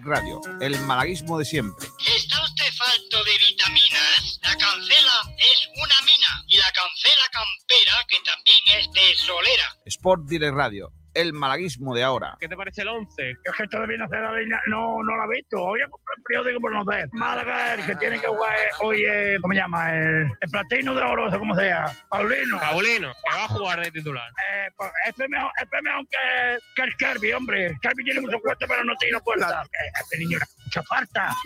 Radio, 0.00 0.40
el 0.62 0.78
malaguismo 0.80 1.38
de 1.38 1.44
siempre. 1.44 1.86
¿Está 2.16 2.42
usted 2.42 2.64
falto 2.72 3.22
de 3.24 3.32
vitaminas? 3.46 4.38
La 4.42 4.56
cancela 4.56 5.20
es 5.36 5.68
una 5.76 6.00
mina 6.06 6.44
y 6.48 6.56
la 6.56 6.72
cancela 6.72 7.28
campera 7.30 8.06
que 8.08 8.16
también 8.24 8.80
es 8.80 8.90
de 8.92 9.14
solera. 9.22 9.76
Sport 9.84 10.22
Direct 10.24 10.54
Radio, 10.54 10.92
el 11.14 11.32
malaguismo 11.32 11.94
de 11.94 12.02
ahora. 12.02 12.36
¿Qué 12.40 12.48
te 12.48 12.56
parece 12.56 12.82
el 12.82 12.88
11? 12.88 13.30
Es 13.30 13.36
que 13.56 13.62
esto 13.64 13.80
de 13.80 13.86
bien 13.86 14.02
hacer 14.02 14.20
la 14.20 14.32
línea 14.32 14.60
no, 14.66 15.02
no 15.02 15.16
lo 15.16 15.24
he 15.32 15.36
visto. 15.36 15.62
Hoy 15.62 15.80
he 15.80 15.88
comprado 15.88 16.16
el 16.16 16.22
periódico 16.22 16.60
por 16.60 16.72
no 16.72 16.84
ver. 16.84 17.08
Málaga, 17.12 17.74
el 17.74 17.86
que 17.86 17.94
tiene 17.96 18.20
que 18.20 18.26
jugar 18.26 18.54
hoy, 18.80 19.04
es, 19.04 19.40
¿cómo 19.40 19.54
se 19.54 19.60
llama? 19.60 19.94
El, 19.94 20.30
el 20.40 20.50
platino 20.50 20.94
de 20.94 21.02
oro, 21.02 21.38
como 21.38 21.54
sea. 21.54 21.92
Paulino. 22.08 22.58
Paulino, 22.58 23.12
que 23.12 23.36
va 23.36 23.44
a 23.44 23.48
jugar 23.48 23.80
de 23.80 23.90
titular. 23.90 24.28
Eh, 24.52 24.70
pues, 24.76 24.90
este 25.06 25.24
es 25.24 25.30
mejor, 25.30 25.50
este 25.60 25.76
es 25.76 25.82
mejor 25.82 26.06
que, 26.08 26.58
que 26.76 26.82
el 26.82 26.96
Kirby, 26.96 27.32
hombre. 27.32 27.66
El 27.66 27.80
Kirby 27.80 28.04
tiene 28.04 28.20
mucho 28.20 28.38
fuerte, 28.40 28.66
pero 28.66 28.84
no 28.84 28.94
tiene 28.96 29.18
fuerza. 29.20 29.62
Eh, 29.62 29.90
Este 30.00 30.18
niño 30.18 30.38
mucha 30.72 30.82
falta. 30.84 31.36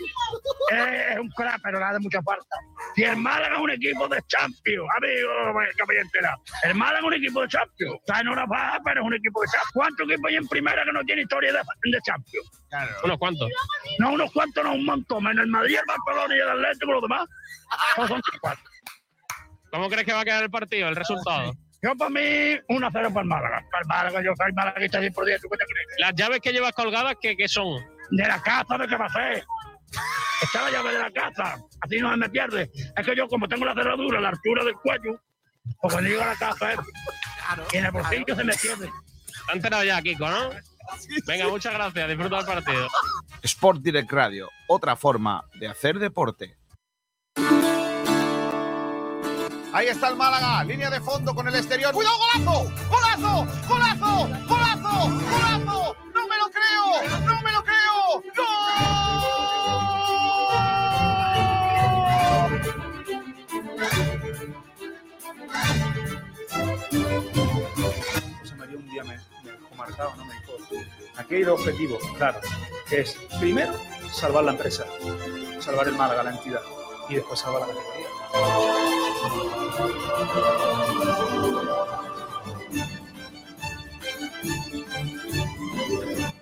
Eh, 0.71 1.05
es 1.11 1.19
un 1.19 1.29
crack, 1.29 1.59
pero 1.63 1.79
le 1.79 1.85
hace 1.85 1.99
mucha 1.99 2.21
falta. 2.21 2.55
Si 2.95 3.03
el 3.03 3.17
Málaga 3.17 3.55
es 3.55 3.61
un 3.61 3.71
equipo 3.71 4.07
de 4.07 4.21
Champions, 4.27 4.87
amigo, 4.97 5.31
que 5.75 5.85
me 5.93 5.99
entera. 5.99 6.37
El 6.63 6.75
Málaga 6.75 6.99
es 6.99 7.05
un 7.05 7.13
equipo 7.13 7.41
de 7.41 7.47
Champions. 7.47 7.95
Está 7.99 8.21
en 8.21 8.29
una 8.29 8.45
baja, 8.45 8.79
pero 8.83 9.01
es 9.01 9.07
un 9.07 9.13
equipo 9.13 9.41
de 9.41 9.47
Champions. 9.47 9.71
¿Cuántos 9.73 10.09
equipos 10.09 10.29
hay 10.29 10.35
en 10.37 10.47
primera 10.47 10.83
que 10.85 10.91
no 10.91 11.03
tiene 11.03 11.21
historia 11.23 11.51
de, 11.51 11.59
de 11.59 12.01
Champions? 12.01 12.47
¿Unos 13.03 13.17
cuantos? 13.17 13.49
No, 13.99 14.11
unos 14.11 14.31
cuantos, 14.31 14.63
no, 14.63 14.73
un 14.73 14.85
montón. 14.85 15.23
Menos 15.23 15.43
el 15.43 15.51
Madrid, 15.51 15.75
el 15.75 15.85
Barcelona 15.85 16.35
y 16.35 16.39
el 16.39 16.49
Atlético, 16.49 16.91
los 16.93 17.01
demás. 17.01 17.27
No 17.97 18.07
son 18.07 18.21
cuatro. 18.41 18.63
¿Cómo 19.71 19.89
crees 19.89 20.05
que 20.05 20.13
va 20.13 20.21
a 20.21 20.25
quedar 20.25 20.43
el 20.43 20.49
partido, 20.49 20.87
el 20.87 20.95
resultado? 20.95 21.53
Yo, 21.83 21.95
para 21.95 22.09
mí, 22.09 22.21
1-0 22.21 22.91
para 22.91 23.03
el 23.03 23.25
Málaga. 23.25 23.65
Para 23.69 23.81
el 23.81 23.87
Málaga, 23.87 24.21
yo 24.23 24.33
soy 24.35 24.51
malaguista 24.53 24.99
100 24.99 25.13
por 25.13 25.25
10. 25.25 25.41
¿Tú 25.41 25.49
qué 25.49 25.57
te 25.57 25.65
crees? 25.65 25.87
Las 25.99 26.15
llaves 26.15 26.39
que 26.39 26.51
llevas 26.51 26.71
colgadas, 26.73 27.15
¿qué, 27.21 27.35
qué 27.35 27.47
son? 27.47 27.96
De 28.11 28.27
la 28.27 28.41
casa, 28.41 28.77
¿de 28.77 28.95
a 28.95 29.09
ser? 29.09 29.45
Está 30.41 30.61
la 30.63 30.71
llave 30.71 30.91
de 30.93 30.99
la 30.99 31.11
casa. 31.11 31.57
Así 31.81 31.99
no 31.99 32.11
se 32.11 32.17
me 32.17 32.29
pierde. 32.29 32.71
Es 32.95 33.05
que 33.05 33.15
yo, 33.15 33.27
como 33.27 33.47
tengo 33.47 33.65
la 33.65 33.73
cerradura 33.73 34.21
la 34.21 34.29
altura 34.29 34.63
del 34.63 34.75
cuello, 34.75 35.21
pues 35.81 35.93
cuando 35.93 36.09
llego 36.09 36.23
a 36.23 36.27
la 36.27 36.35
casa, 36.35 36.73
eh, 36.73 36.77
y 37.73 37.77
en 37.77 37.85
el 37.85 37.91
bolsillo 37.91 38.35
se 38.35 38.43
me 38.43 38.53
pierde. 38.55 38.87
Te 38.87 39.51
has 39.51 39.55
enterado 39.55 39.83
ya, 39.83 40.01
Kiko, 40.01 40.29
¿no? 40.29 40.49
Venga, 41.25 41.47
muchas 41.49 41.73
gracias. 41.73 42.07
Disfruta 42.09 42.37
del 42.37 42.45
partido. 42.45 42.87
Sport 43.41 43.81
Direct 43.81 44.11
Radio, 44.11 44.49
otra 44.67 44.95
forma 44.95 45.43
de 45.59 45.67
hacer 45.67 45.99
deporte. 45.99 46.57
Ahí 49.73 49.87
está 49.87 50.09
el 50.09 50.15
Málaga, 50.15 50.63
línea 50.63 50.89
de 50.89 50.99
fondo 51.01 51.35
con 51.35 51.47
el 51.47 51.55
exterior. 51.55 51.93
¡Cuidado, 51.93 52.17
golazo! 52.17 52.71
¡Golazo! 52.89 53.47
¡Golazo! 53.67 54.27
¡Golazo! 54.47 55.09
¡Golazo! 55.29 55.95
¡No 56.15 56.27
me 56.27 56.37
lo 56.37 56.49
creo! 56.49 57.19
¡No 57.25 57.41
me 57.41 57.51
lo 57.51 57.63
creo! 57.63 57.66
José 66.89 68.55
María 68.55 68.77
un 68.77 68.89
día 68.89 69.03
me, 69.03 69.17
me 69.43 69.51
¿no? 69.51 70.25
Me 70.25 70.33
dijo, 70.33 70.53
aquí 71.17 71.35
hay 71.35 71.43
dos 71.43 71.59
objetivos, 71.59 72.01
claro, 72.17 72.39
que 72.89 73.01
es, 73.01 73.17
primero, 73.39 73.73
salvar 74.11 74.45
la 74.45 74.51
empresa, 74.51 74.85
salvar 75.59 75.87
el 75.87 75.95
Málaga, 75.95 76.23
la 76.23 76.31
entidad, 76.31 76.61
y 77.09 77.15
después 77.15 77.39
salvar 77.39 77.61
la 77.61 77.67
categoría. 77.67 78.07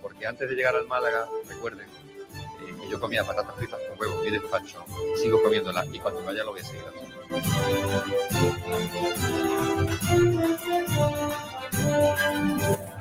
porque 0.02 0.28
antes 0.28 0.50
de 0.50 0.56
llegar 0.56 0.76
al 0.76 0.88
Málaga, 0.88 1.28
recuerden 1.48 1.88
eh, 1.88 2.76
que 2.82 2.90
yo 2.90 3.00
comía 3.00 3.24
patatas 3.24 3.56
fritas 3.56 3.80
con 3.90 4.00
huevos 4.00 4.26
y 4.26 4.32
despacho, 4.32 4.86
sigo 5.22 5.42
comiéndolas 5.42 5.88
y 5.92 6.00
cuando 6.00 6.24
vaya 6.24 6.44
lo 6.44 6.52
voy 6.52 6.62
a 6.62 6.64
seguir. 6.64 7.05
Thank 7.30 7.46
you. 12.80 12.95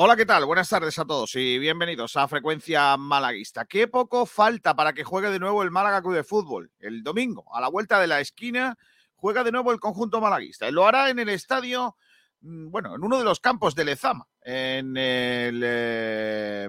Hola, 0.00 0.14
¿qué 0.14 0.26
tal? 0.26 0.44
Buenas 0.44 0.68
tardes 0.68 0.96
a 1.00 1.04
todos 1.04 1.34
y 1.34 1.58
bienvenidos 1.58 2.16
a 2.16 2.28
Frecuencia 2.28 2.96
Malaguista. 2.96 3.64
Qué 3.64 3.88
poco 3.88 4.26
falta 4.26 4.76
para 4.76 4.92
que 4.92 5.02
juegue 5.02 5.28
de 5.28 5.40
nuevo 5.40 5.64
el 5.64 5.72
Málaga 5.72 6.00
Club 6.02 6.14
de 6.14 6.22
Fútbol. 6.22 6.70
El 6.78 7.02
domingo, 7.02 7.52
a 7.52 7.60
la 7.60 7.66
vuelta 7.66 7.98
de 7.98 8.06
la 8.06 8.20
esquina, 8.20 8.78
juega 9.16 9.42
de 9.42 9.50
nuevo 9.50 9.72
el 9.72 9.80
conjunto 9.80 10.20
malaguista. 10.20 10.70
Lo 10.70 10.86
hará 10.86 11.10
en 11.10 11.18
el 11.18 11.28
estadio, 11.30 11.96
mm, 12.42 12.70
bueno, 12.70 12.94
en 12.94 13.02
uno 13.02 13.18
de 13.18 13.24
los 13.24 13.40
campos 13.40 13.74
de 13.74 13.86
Lezama, 13.86 14.28
en 14.40 14.96
el, 14.96 15.62
eh, 15.64 16.68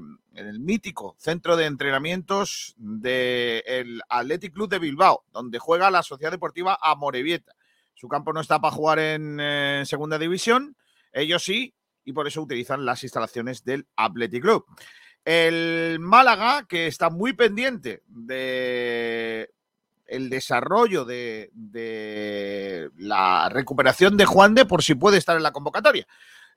mítico 0.57 1.15
centro 1.19 1.55
de 1.55 1.67
entrenamientos 1.67 2.73
del 2.77 4.01
Athletic 4.09 4.55
Club 4.55 4.69
de 4.69 4.79
Bilbao, 4.79 5.23
donde 5.31 5.59
juega 5.59 5.91
la 5.91 6.01
Sociedad 6.01 6.31
Deportiva 6.31 6.79
Amorebieta. 6.81 7.53
Su 7.93 8.07
campo 8.07 8.33
no 8.33 8.41
está 8.41 8.59
para 8.59 8.73
jugar 8.73 8.97
en 8.97 9.37
eh, 9.39 9.83
segunda 9.85 10.17
división, 10.17 10.75
ellos 11.13 11.43
sí, 11.43 11.75
y 12.05 12.13
por 12.13 12.27
eso 12.27 12.41
utilizan 12.41 12.85
las 12.85 13.03
instalaciones 13.03 13.63
del 13.63 13.87
Athletic 13.95 14.41
Club. 14.41 14.65
El 15.25 15.97
Málaga, 15.99 16.65
que 16.67 16.87
está 16.87 17.09
muy 17.09 17.33
pendiente 17.33 18.03
de 18.07 19.51
el 20.07 20.29
desarrollo 20.29 21.05
de, 21.05 21.51
de 21.53 22.89
la 22.97 23.47
recuperación 23.49 24.17
de 24.17 24.25
Juan 24.25 24.55
de 24.55 24.65
por 24.65 24.81
si 24.81 24.95
puede 24.95 25.17
estar 25.17 25.37
en 25.37 25.43
la 25.43 25.51
convocatoria. 25.51 26.07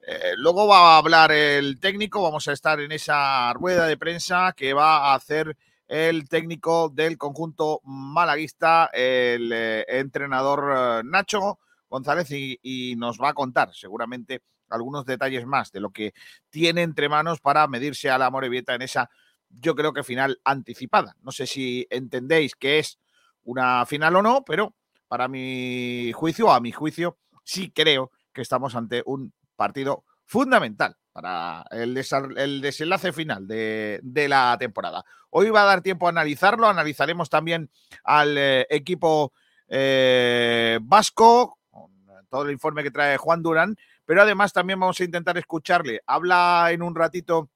Eh, 0.06 0.32
luego 0.36 0.66
va 0.66 0.94
a 0.94 0.98
hablar 0.98 1.30
el 1.30 1.78
técnico, 1.78 2.22
vamos 2.22 2.48
a 2.48 2.52
estar 2.52 2.80
en 2.80 2.90
esa 2.90 3.52
rueda 3.52 3.86
de 3.86 3.96
prensa 3.96 4.52
que 4.56 4.72
va 4.72 5.12
a 5.12 5.14
hacer 5.14 5.56
el 5.86 6.28
técnico 6.28 6.88
del 6.88 7.18
conjunto 7.18 7.80
malaguista, 7.84 8.90
el 8.92 9.52
eh, 9.52 9.84
entrenador 9.86 10.72
eh, 10.74 11.02
Nacho 11.04 11.58
González, 11.88 12.30
y, 12.30 12.58
y 12.62 12.96
nos 12.96 13.20
va 13.20 13.28
a 13.28 13.34
contar 13.34 13.74
seguramente 13.74 14.40
algunos 14.72 15.04
detalles 15.04 15.46
más 15.46 15.70
de 15.70 15.80
lo 15.80 15.90
que 15.90 16.14
tiene 16.50 16.82
entre 16.82 17.08
manos 17.08 17.40
para 17.40 17.66
medirse 17.68 18.10
a 18.10 18.18
la 18.18 18.30
Morevieta 18.30 18.74
en 18.74 18.82
esa, 18.82 19.10
yo 19.48 19.74
creo 19.74 19.92
que 19.92 20.02
final 20.02 20.40
anticipada. 20.44 21.16
No 21.22 21.30
sé 21.30 21.46
si 21.46 21.86
entendéis 21.90 22.54
que 22.56 22.78
es 22.78 22.98
una 23.44 23.84
final 23.86 24.16
o 24.16 24.22
no, 24.22 24.44
pero 24.44 24.74
para 25.08 25.28
mi 25.28 26.10
juicio, 26.14 26.50
a 26.50 26.60
mi 26.60 26.72
juicio, 26.72 27.18
sí 27.44 27.70
creo 27.70 28.10
que 28.32 28.42
estamos 28.42 28.74
ante 28.74 29.02
un 29.04 29.32
partido 29.56 30.04
fundamental 30.24 30.96
para 31.12 31.64
el, 31.70 32.02
el 32.36 32.60
desenlace 32.62 33.12
final 33.12 33.46
de, 33.46 34.00
de 34.02 34.28
la 34.28 34.56
temporada. 34.58 35.04
Hoy 35.28 35.50
va 35.50 35.62
a 35.62 35.66
dar 35.66 35.82
tiempo 35.82 36.06
a 36.06 36.10
analizarlo, 36.10 36.66
analizaremos 36.66 37.28
también 37.28 37.70
al 38.04 38.36
eh, 38.38 38.66
equipo 38.70 39.32
eh, 39.68 40.78
vasco, 40.82 41.58
con 41.70 41.90
todo 42.30 42.44
el 42.44 42.52
informe 42.52 42.82
que 42.82 42.90
trae 42.90 43.18
Juan 43.18 43.42
Durán, 43.42 43.76
pero 44.04 44.22
además 44.22 44.52
también 44.52 44.80
vamos 44.80 45.00
a 45.00 45.04
intentar 45.04 45.38
escucharle. 45.38 46.00
Habla 46.06 46.68
en 46.70 46.82
un 46.82 46.94
ratito 46.94 47.50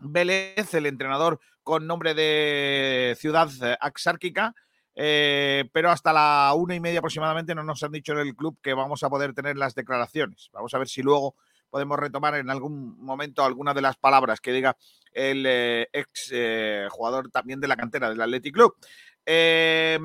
Vélez, 0.00 0.74
el 0.74 0.86
entrenador 0.86 1.40
con 1.62 1.86
nombre 1.86 2.14
de 2.14 3.16
ciudad 3.18 3.48
eh, 3.62 3.76
axárquica, 3.80 4.54
eh, 4.94 5.68
pero 5.72 5.90
hasta 5.90 6.12
la 6.12 6.52
una 6.56 6.74
y 6.74 6.80
media 6.80 7.00
aproximadamente 7.00 7.54
no 7.54 7.62
nos 7.62 7.82
han 7.82 7.92
dicho 7.92 8.12
en 8.12 8.20
el 8.20 8.34
club 8.34 8.58
que 8.62 8.72
vamos 8.72 9.02
a 9.02 9.10
poder 9.10 9.34
tener 9.34 9.56
las 9.56 9.74
declaraciones. 9.74 10.48
Vamos 10.52 10.72
a 10.74 10.78
ver 10.78 10.88
si 10.88 11.02
luego 11.02 11.34
podemos 11.70 11.98
retomar 11.98 12.34
en 12.36 12.50
algún 12.50 12.98
momento 12.98 13.44
alguna 13.44 13.74
de 13.74 13.82
las 13.82 13.96
palabras 13.96 14.40
que 14.40 14.52
diga 14.52 14.76
el 15.12 15.44
eh, 15.46 15.88
ex 15.92 16.30
eh, 16.32 16.86
jugador 16.90 17.30
también 17.30 17.60
de 17.60 17.68
la 17.68 17.76
cantera 17.76 18.08
del 18.08 18.20
Athletic 18.20 18.54
Club. 18.54 18.74
Eh, 19.28 19.98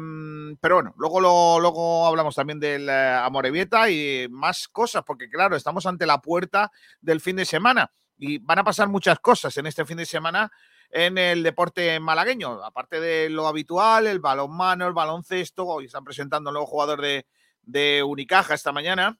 pero 0.59 0.75
bueno, 0.75 0.95
luego, 0.97 1.59
luego 1.59 2.07
hablamos 2.07 2.33
también 2.33 2.59
del 2.59 2.89
eh, 2.89 3.19
Amorebieta 3.23 3.87
y 3.87 4.27
más 4.31 4.67
cosas, 4.67 5.03
porque 5.05 5.29
claro, 5.29 5.55
estamos 5.55 5.85
ante 5.85 6.07
la 6.07 6.19
puerta 6.19 6.71
del 6.99 7.21
fin 7.21 7.35
de 7.35 7.45
semana 7.45 7.91
y 8.17 8.39
van 8.39 8.57
a 8.59 8.63
pasar 8.63 8.87
muchas 8.87 9.19
cosas 9.19 9.55
en 9.57 9.67
este 9.67 9.85
fin 9.85 9.97
de 9.97 10.07
semana 10.07 10.51
en 10.89 11.19
el 11.19 11.43
deporte 11.43 11.99
malagueño, 11.99 12.63
aparte 12.65 12.99
de 12.99 13.29
lo 13.29 13.47
habitual, 13.47 14.07
el 14.07 14.19
balonmano, 14.19 14.87
el 14.87 14.93
baloncesto, 14.93 15.67
hoy 15.67 15.85
están 15.85 16.03
presentando 16.03 16.49
un 16.49 16.55
nuevo 16.55 16.67
jugador 16.67 17.01
de 17.61 18.03
Unicaja 18.03 18.55
esta 18.55 18.71
mañana, 18.71 19.17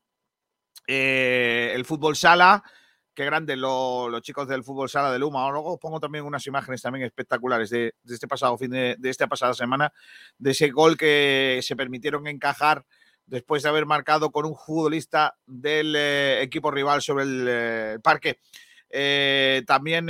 eh, 0.87 1.71
el 1.75 1.85
fútbol 1.85 2.15
sala, 2.15 2.63
qué 3.13 3.25
grande 3.25 3.55
lo- 3.55 4.09
los 4.09 4.21
chicos 4.21 4.47
del 4.47 4.63
fútbol 4.63 4.89
sala 4.89 5.11
de 5.11 5.19
Luma. 5.19 5.49
Luego 5.51 5.77
pongo 5.77 5.99
también 5.99 6.25
unas 6.25 6.45
imágenes 6.47 6.81
también 6.81 7.05
espectaculares 7.05 7.69
de, 7.69 7.93
de 8.03 8.13
este 8.13 8.27
pasado 8.27 8.57
fin 8.57 8.71
de, 8.71 8.95
de 8.97 9.09
esta 9.09 9.27
pasada 9.27 9.53
semana, 9.53 9.91
de 10.37 10.51
ese 10.51 10.69
gol 10.69 10.97
que 10.97 11.59
se 11.61 11.75
permitieron 11.75 12.25
encajar 12.27 12.85
después 13.25 13.63
de 13.63 13.69
haber 13.69 13.85
marcado 13.85 14.31
con 14.31 14.45
un 14.45 14.55
futbolista 14.55 15.35
del 15.45 15.95
eh, 15.95 16.41
equipo 16.41 16.71
rival 16.71 17.01
sobre 17.01 17.23
el 17.23 17.45
eh, 17.47 17.99
parque. 18.03 18.39
También 19.65 20.07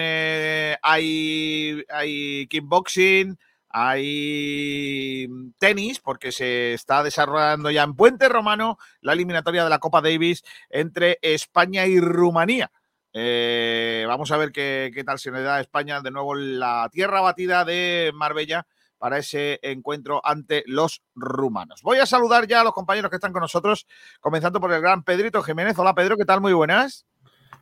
hay, 0.81 1.83
hay 1.87 2.47
kickboxing, 2.47 3.37
hay 3.73 5.27
tenis, 5.57 5.99
porque 5.99 6.31
se 6.31 6.73
está 6.73 7.03
desarrollando 7.03 7.71
ya 7.71 7.83
en 7.83 7.95
Puente 7.95 8.29
Romano 8.29 8.77
la 9.01 9.13
eliminatoria 9.13 9.63
de 9.63 9.69
la 9.69 9.79
Copa 9.79 10.01
Davis 10.01 10.43
entre 10.69 11.19
España 11.21 11.85
y 11.85 11.99
Rumanía. 11.99 12.71
Eh, 13.13 14.05
vamos 14.07 14.31
a 14.31 14.37
ver 14.37 14.51
qué, 14.51 14.91
qué 14.93 15.03
tal 15.03 15.19
se 15.19 15.31
le 15.31 15.41
da 15.41 15.57
a 15.57 15.61
España 15.61 16.01
de 16.01 16.11
nuevo 16.11 16.33
la 16.33 16.89
tierra 16.91 17.21
batida 17.21 17.65
de 17.65 18.11
Marbella 18.13 18.65
para 19.01 19.17
ese 19.17 19.59
encuentro 19.63 20.21
ante 20.23 20.63
los 20.67 21.01
rumanos. 21.15 21.81
Voy 21.81 21.97
a 21.97 22.05
saludar 22.05 22.47
ya 22.47 22.61
a 22.61 22.63
los 22.63 22.73
compañeros 22.73 23.09
que 23.09 23.17
están 23.17 23.33
con 23.33 23.41
nosotros, 23.41 23.87
comenzando 24.19 24.61
por 24.61 24.71
el 24.71 24.79
gran 24.79 25.03
Pedrito 25.03 25.41
Jiménez. 25.41 25.77
Hola 25.79 25.95
Pedro, 25.95 26.17
¿qué 26.17 26.23
tal? 26.23 26.39
Muy 26.39 26.53
buenas. 26.53 27.07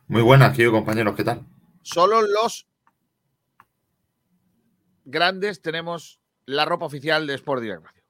Muy 0.06 0.20
buenas, 0.20 0.54
tío, 0.54 0.70
compañeros, 0.70 1.16
¿qué 1.16 1.24
tal? 1.24 1.46
Solo 1.82 2.20
los 2.20 2.66
grandes 5.10 5.62
tenemos 5.62 6.20
la 6.46 6.64
ropa 6.64 6.86
oficial 6.86 7.26
de 7.26 7.34
Sport 7.34 7.62
Direct 7.62 7.84
Radio. 7.84 8.02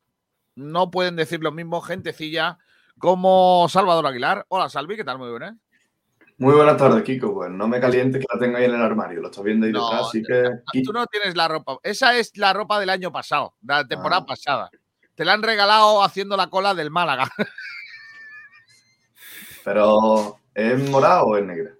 No 0.56 0.90
pueden 0.90 1.16
decir 1.16 1.40
lo 1.42 1.52
mismo 1.52 1.80
gentecilla 1.80 2.58
como 2.98 3.66
Salvador 3.68 4.06
Aguilar. 4.06 4.44
Hola 4.48 4.68
Salvi, 4.68 4.96
¿qué 4.96 5.04
tal? 5.04 5.18
Muy 5.18 5.30
buenas. 5.30 5.56
Muy 6.38 6.54
buenas 6.54 6.76
tardes, 6.78 7.02
Kiko. 7.02 7.34
Pues 7.34 7.50
no 7.50 7.68
me 7.68 7.80
caliente 7.80 8.18
que 8.18 8.26
la 8.32 8.38
tengo 8.38 8.56
ahí 8.56 8.64
en 8.64 8.74
el 8.74 8.82
armario. 8.82 9.20
Lo 9.20 9.28
estás 9.28 9.44
viendo 9.44 9.66
ahí 9.66 9.72
No, 9.72 9.84
detrás, 9.90 10.06
así 10.08 10.22
que. 10.22 10.82
Tú 10.82 10.92
no 10.92 11.06
tienes 11.06 11.36
la 11.36 11.48
ropa. 11.48 11.78
Esa 11.82 12.16
es 12.16 12.36
la 12.36 12.52
ropa 12.52 12.80
del 12.80 12.90
año 12.90 13.12
pasado, 13.12 13.54
de 13.60 13.74
la 13.74 13.86
temporada 13.86 14.22
Ah. 14.22 14.26
pasada. 14.26 14.70
Te 15.14 15.24
la 15.26 15.34
han 15.34 15.42
regalado 15.42 16.02
haciendo 16.02 16.36
la 16.38 16.48
cola 16.48 16.74
del 16.74 16.90
Málaga. 16.90 17.30
Pero, 19.64 20.38
¿es 20.54 20.90
morada 20.90 21.22
o 21.24 21.36
es 21.36 21.44
negra? 21.44 21.72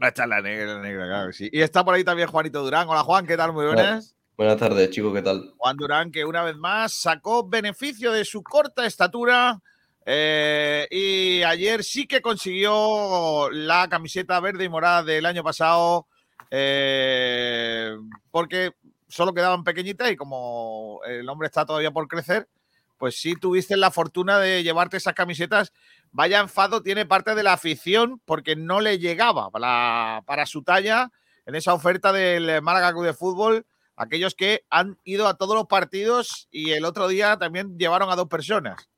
Esta 0.00 0.22
es 0.24 0.28
la 0.28 0.40
negra, 0.40 0.74
la 0.74 0.80
negra, 0.80 1.06
claro 1.06 1.26
que 1.28 1.32
sí. 1.34 1.48
Y 1.52 1.60
está 1.60 1.84
por 1.84 1.94
ahí 1.94 2.04
también 2.04 2.28
Juanito 2.28 2.62
Durán. 2.62 2.88
Hola 2.88 3.02
Juan, 3.04 3.26
¿qué 3.26 3.36
tal? 3.36 3.52
Muy 3.52 3.66
buenas. 3.66 4.16
Buenas 4.40 4.56
tardes, 4.56 4.88
chicos, 4.88 5.12
¿qué 5.12 5.20
tal? 5.20 5.52
Juan 5.58 5.76
Durán, 5.76 6.10
que 6.10 6.24
una 6.24 6.42
vez 6.42 6.56
más 6.56 6.94
sacó 6.94 7.46
beneficio 7.46 8.10
de 8.10 8.24
su 8.24 8.42
corta 8.42 8.86
estatura. 8.86 9.60
eh, 10.06 10.88
y 10.90 11.42
ayer 11.42 11.84
sí 11.84 12.06
que 12.06 12.22
consiguió 12.22 13.50
la 13.50 13.86
camiseta 13.90 14.40
verde 14.40 14.64
y 14.64 14.70
morada 14.70 15.02
del 15.02 15.26
año 15.26 15.44
pasado. 15.44 16.06
eh, 16.50 17.94
porque 18.30 18.72
solo 19.08 19.34
quedaban 19.34 19.62
pequeñitas 19.62 20.10
y 20.10 20.16
como 20.16 21.02
el 21.04 21.28
hombre 21.28 21.48
está 21.48 21.66
todavía 21.66 21.90
por 21.90 22.08
crecer, 22.08 22.48
pues 22.96 23.20
sí 23.20 23.34
tuviste 23.34 23.76
la 23.76 23.90
fortuna 23.90 24.38
de 24.38 24.62
llevarte 24.62 24.96
esas 24.96 25.12
camisetas. 25.12 25.74
Vaya 26.12 26.40
enfado 26.40 26.82
tiene 26.82 27.04
parte 27.04 27.34
de 27.34 27.42
la 27.42 27.52
afición 27.52 28.22
porque 28.24 28.56
no 28.56 28.80
le 28.80 28.98
llegaba 28.98 29.50
para, 29.50 30.22
para 30.24 30.46
su 30.46 30.62
talla 30.62 31.12
en 31.44 31.56
esa 31.56 31.74
oferta 31.74 32.10
del 32.10 32.62
Málaga 32.62 32.92
Club 32.92 33.04
de 33.04 33.12
Fútbol 33.12 33.66
aquellos 34.00 34.34
que 34.34 34.64
han 34.70 34.98
ido 35.04 35.26
a 35.28 35.36
todos 35.36 35.54
los 35.54 35.66
partidos 35.66 36.48
y 36.50 36.70
el 36.72 36.84
otro 36.84 37.06
día 37.08 37.36
también 37.38 37.76
llevaron 37.78 38.10
a 38.10 38.16
dos 38.16 38.28
personas. 38.28 38.88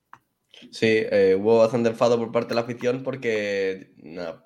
Sí, 0.70 0.86
eh, 1.10 1.34
hubo 1.38 1.58
bastante 1.58 1.88
enfado 1.88 2.16
por 2.18 2.30
parte 2.30 2.50
de 2.50 2.54
la 2.54 2.60
afición 2.60 3.02
porque 3.02 3.90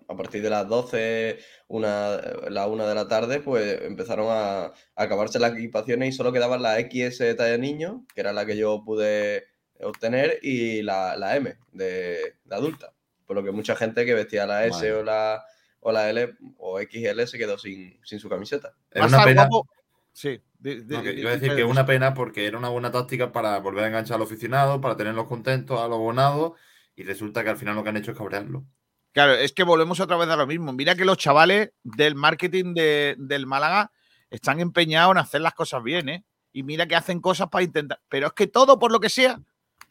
a 0.09 0.17
partir 0.17 0.41
de 0.41 0.49
las 0.49 0.67
12, 0.67 1.39
una, 1.69 2.17
la 2.49 2.67
1 2.69 2.87
de 2.87 2.95
la 2.95 3.07
tarde, 3.07 3.41
pues 3.41 3.83
empezaron 3.83 4.29
a, 4.31 4.65
a 4.67 4.73
acabarse 4.95 5.39
las 5.39 5.53
equipaciones 5.53 6.09
y 6.09 6.17
solo 6.17 6.33
quedaban 6.33 6.63
la 6.63 6.77
XS 6.81 7.37
talla 7.37 7.59
niño, 7.59 8.07
que 8.15 8.23
era 8.23 8.33
la 8.33 8.47
que 8.47 8.57
yo 8.57 8.83
pude 8.83 9.45
obtener, 9.81 10.39
y 10.43 10.81
la, 10.83 11.17
la 11.19 11.37
M 11.37 11.55
de, 11.73 12.37
de 12.45 12.55
adulta. 12.55 12.95
Por 13.27 13.37
lo 13.37 13.45
que 13.45 13.51
mucha 13.51 13.77
gente 13.77 14.07
que 14.07 14.15
vestía 14.15 14.47
la 14.47 14.65
S 14.65 14.71
Vale. 14.79 14.93
o 14.95 15.03
la, 15.05 15.45
o 15.81 15.93
la 15.93 16.09
L 16.09 16.35
o 16.57 16.81
XL 16.81 17.27
se 17.27 17.37
quedó 17.37 17.59
sin, 17.59 17.99
sin 18.05 18.21
su 18.21 18.29
camiseta. 18.31 18.73
Es 18.91 19.03
Más 19.03 19.13
una 19.13 19.25
pena. 19.25 19.49
guapo- 19.49 19.69
Sí. 20.15 20.41
Di- 20.59 20.85
no, 20.87 21.03
que 21.03 21.13
iba 21.13 21.31
a 21.31 21.35
decir 21.35 21.55
que 21.55 21.63
es 21.63 21.69
una 21.71 21.87
pena 21.87 22.15
porque 22.15 22.47
era 22.47 22.59
una 22.59 22.69
buena 22.69 22.91
táctica 22.91 23.33
para 23.33 23.59
volver 23.61 23.85
a 23.85 23.87
enganchar 23.89 24.17
al 24.17 24.23
aficionado, 24.23 24.81
para 24.81 24.97
tenerlos 24.97 25.27
contentos, 25.27 25.79
a 25.81 25.89
los 25.89 25.97
abonados, 25.97 26.53
y 26.95 27.03
resulta 27.05 27.43
que 27.45 27.51
al 27.51 27.57
final 27.57 27.75
lo 27.75 27.83
que 27.83 27.91
han 27.91 27.97
hecho 27.97 28.13
es 28.13 28.19
cabrearlo. 28.19 28.65
Claro, 29.13 29.33
es 29.33 29.53
que 29.53 29.63
volvemos 29.65 29.99
otra 30.01 30.17
vez 30.17 30.29
a 30.29 30.37
lo 30.37 30.47
mismo. 30.47 30.73
Mira 30.73 30.95
que 30.95 31.05
los 31.05 31.17
chavales 31.17 31.71
del 31.83 32.15
marketing 32.15 32.75
de- 32.75 33.17
del 33.19 33.47
Málaga 33.47 33.91
están 34.31 34.61
empeñados 34.61 35.13
en 35.13 35.19
hacer 35.19 35.41
las 35.41 35.55
cosas 35.55 35.83
bien, 35.83 36.09
¿eh? 36.09 36.25
Y 36.53 36.63
mira 36.63 36.87
que 36.87 36.97
hacen 36.97 37.21
cosas 37.21 37.49
para 37.49 37.65
intentar. 37.65 38.01
Pero 38.09 38.27
es 38.29 38.33
que 38.35 38.47
todo, 38.47 38.79
por 38.79 38.91
lo 38.93 39.01
que 39.01 39.09
sea, 39.09 39.39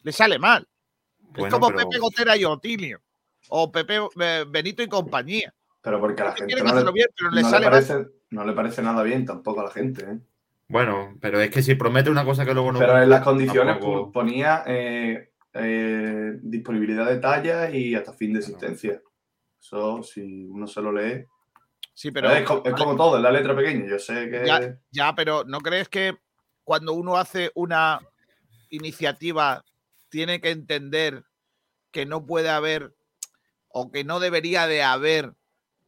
le 0.04 0.12
sale 0.12 0.38
mal. 0.40 0.68
es 1.36 1.52
como 1.52 1.68
pero- 1.68 1.80
Pepe 1.90 2.00
Gotera 2.00 2.38
y 2.38 2.46
Otilio. 2.46 3.02
O 3.50 3.72
Pepe 3.72 4.00
eh, 4.20 4.46
Benito 4.48 4.82
y 4.82 4.88
compañía. 4.88 5.54
Pero 5.82 6.00
porque 6.00 6.22
a 6.22 6.26
la 6.26 6.32
gente 6.36 6.56
no 6.64 6.74
le, 6.84 6.92
bien, 6.92 7.08
pero 7.16 7.30
le 7.32 7.42
no 7.42 7.48
le 7.48 7.52
sale 7.52 7.66
mal. 7.66 7.72
parece, 7.74 8.08
no 8.32 8.46
le 8.46 8.54
parece 8.54 8.82
nada 8.82 9.04
bien 9.04 9.26
tampoco 9.26 9.62
a 9.62 9.66
la 9.66 9.72
gente. 9.72 10.04
¿eh? 10.04 10.20
Bueno, 10.68 11.16
pero 11.22 11.40
es 11.40 11.52
que 11.52 11.62
si 11.62 11.76
promete 11.76 12.10
una 12.10 12.26
cosa 12.26 12.44
que 12.46 12.54
luego 12.54 12.72
no. 12.72 12.80
Pero 12.80 13.02
en 13.02 13.10
las 13.10 13.24
condiciones 13.24 13.76
tampoco- 13.76 14.08
pu- 14.10 14.12
ponía 14.12 14.64
eh, 14.66 15.32
eh, 15.54 16.34
disponibilidad 16.42 17.06
de 17.06 17.18
talla 17.20 17.70
y 17.70 17.94
hasta 17.96 18.14
fin 18.14 18.34
de 18.34 18.40
existencia. 18.40 19.02
Eso, 19.60 20.02
si 20.04 20.46
uno 20.46 20.66
se 20.68 20.82
lo 20.82 20.92
lee. 20.92 21.26
Sí, 21.94 22.12
pero. 22.12 22.30
es 22.32 22.44
como 22.46 22.96
todo, 22.96 23.18
es 23.18 23.24
la 23.24 23.32
letra 23.32 23.56
pequeña. 23.56 23.86
Yo 23.88 24.00
sé 24.00 24.30
que. 24.30 24.44
Ya, 24.46 24.78
ya, 24.92 25.14
pero 25.16 25.44
¿no 25.46 25.60
crees 25.60 25.88
que 25.88 26.18
cuando 26.64 26.94
uno 26.94 27.16
hace 27.18 27.52
una 27.56 28.00
iniciativa 28.70 29.64
tiene 30.10 30.42
que 30.42 30.50
entender 30.52 31.24
que 31.92 32.06
no 32.06 32.26
puede 32.26 32.50
haber 32.50 32.94
o 33.70 33.92
que 33.92 34.04
no 34.04 34.20
debería 34.20 34.68
de 34.68 34.84
haber 34.84 35.34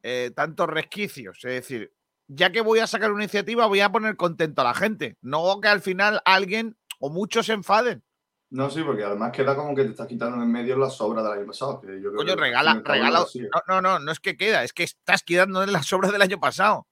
eh, 0.03 0.31
tantos 0.35 0.67
resquicios? 0.69 1.37
Es 1.43 1.51
decir, 1.53 1.91
ya 2.27 2.51
que 2.51 2.61
voy 2.61 2.79
a 2.79 2.87
sacar 2.87 3.11
una 3.11 3.23
iniciativa, 3.23 3.65
voy 3.65 3.79
a 3.81 3.91
poner 3.91 4.15
contento 4.17 4.61
a 4.61 4.65
la 4.65 4.73
gente, 4.73 5.17
no 5.21 5.59
que 5.61 5.67
al 5.67 5.81
final 5.81 6.21
alguien 6.25 6.77
o 6.99 7.09
muchos 7.09 7.45
se 7.45 7.53
enfaden. 7.53 8.03
No, 8.49 8.69
sí, 8.69 8.81
porque 8.81 9.03
además 9.03 9.33
queda 9.33 9.55
como 9.57 9.75
que 9.75 9.83
te 9.83 9.89
estás 9.91 10.07
quitando 10.07 10.41
en 10.41 10.49
medio 10.49 10.77
las 10.77 10.95
sobras 10.95 11.21
del 11.23 11.33
año 11.33 11.45
pasado. 11.47 11.81
Que 11.81 11.87
yo 12.01 12.09
creo 12.11 12.15
Coño, 12.15 12.35
que 12.35 12.41
regala, 12.41 12.81
regala. 12.83 13.19
No, 13.19 13.61
no, 13.67 13.81
no, 13.81 13.99
no 13.99 14.11
es 14.11 14.21
que 14.21 14.37
queda, 14.37 14.63
es 14.63 14.71
que 14.71 14.83
estás 14.83 15.21
quedando 15.23 15.63
en 15.63 15.73
las 15.73 15.91
obras 15.91 16.13
del 16.13 16.21
año 16.21 16.39
pasado. 16.39 16.87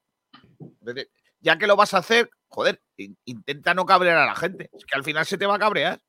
Ya 1.40 1.56
que 1.58 1.66
lo 1.66 1.76
vas 1.76 1.94
a 1.94 1.98
hacer, 1.98 2.28
joder, 2.48 2.82
in- 2.96 3.16
intenta 3.24 3.72
no 3.72 3.86
cabrear 3.86 4.18
a 4.18 4.26
la 4.26 4.34
gente. 4.34 4.68
Es 4.72 4.84
que 4.84 4.96
al 4.96 5.04
final 5.04 5.24
se 5.24 5.38
te 5.38 5.46
va 5.46 5.56
a 5.56 5.58
cabrear. 5.58 6.00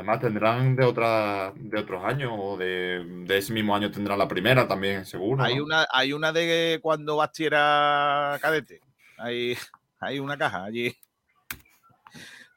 Además 0.00 0.20
tendrán 0.20 0.76
de 0.76 0.84
otra, 0.86 1.52
de 1.54 1.78
otros 1.78 2.02
años, 2.02 2.32
o 2.34 2.56
de, 2.56 3.04
de 3.26 3.36
ese 3.36 3.52
mismo 3.52 3.76
año 3.76 3.90
tendrán 3.90 4.18
la 4.18 4.26
primera 4.26 4.66
también, 4.66 5.04
seguro. 5.04 5.42
Hay 5.42 5.56
¿no? 5.56 5.64
una, 5.64 5.86
hay 5.92 6.14
una 6.14 6.32
de 6.32 6.78
cuando 6.80 7.16
Basti 7.16 7.44
era 7.44 8.38
cadete. 8.40 8.80
Hay, 9.18 9.58
hay 9.98 10.18
una 10.18 10.38
caja 10.38 10.64
allí. 10.64 10.96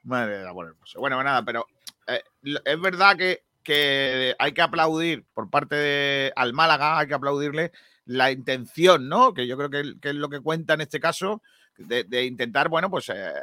Madre 0.04 0.38
de 0.38 0.46
la 0.46 0.54
buena. 0.54 0.72
Bueno, 0.96 1.18
pues 1.18 1.26
nada, 1.26 1.44
pero 1.44 1.68
eh, 2.08 2.24
es 2.64 2.80
verdad 2.80 3.18
que, 3.18 3.44
que 3.62 4.34
hay 4.40 4.54
que 4.54 4.62
aplaudir 4.62 5.26
por 5.34 5.50
parte 5.50 5.76
de 5.76 6.32
al 6.38 6.54
Málaga, 6.54 6.98
hay 6.98 7.08
que 7.08 7.14
aplaudirle 7.14 7.74
la 8.06 8.32
intención, 8.32 9.10
¿no? 9.10 9.34
Que 9.34 9.48
yo 9.48 9.58
creo 9.58 9.70
que, 9.70 10.00
que 10.00 10.10
es 10.12 10.16
lo 10.16 10.30
que 10.30 10.40
cuenta 10.40 10.76
en 10.76 10.82
este 10.82 11.02
caso, 11.02 11.42
de, 11.78 12.06
de 12.06 12.24
intentar, 12.24 12.70
bueno, 12.70 12.90
pues 12.90 13.10
eh, 13.10 13.34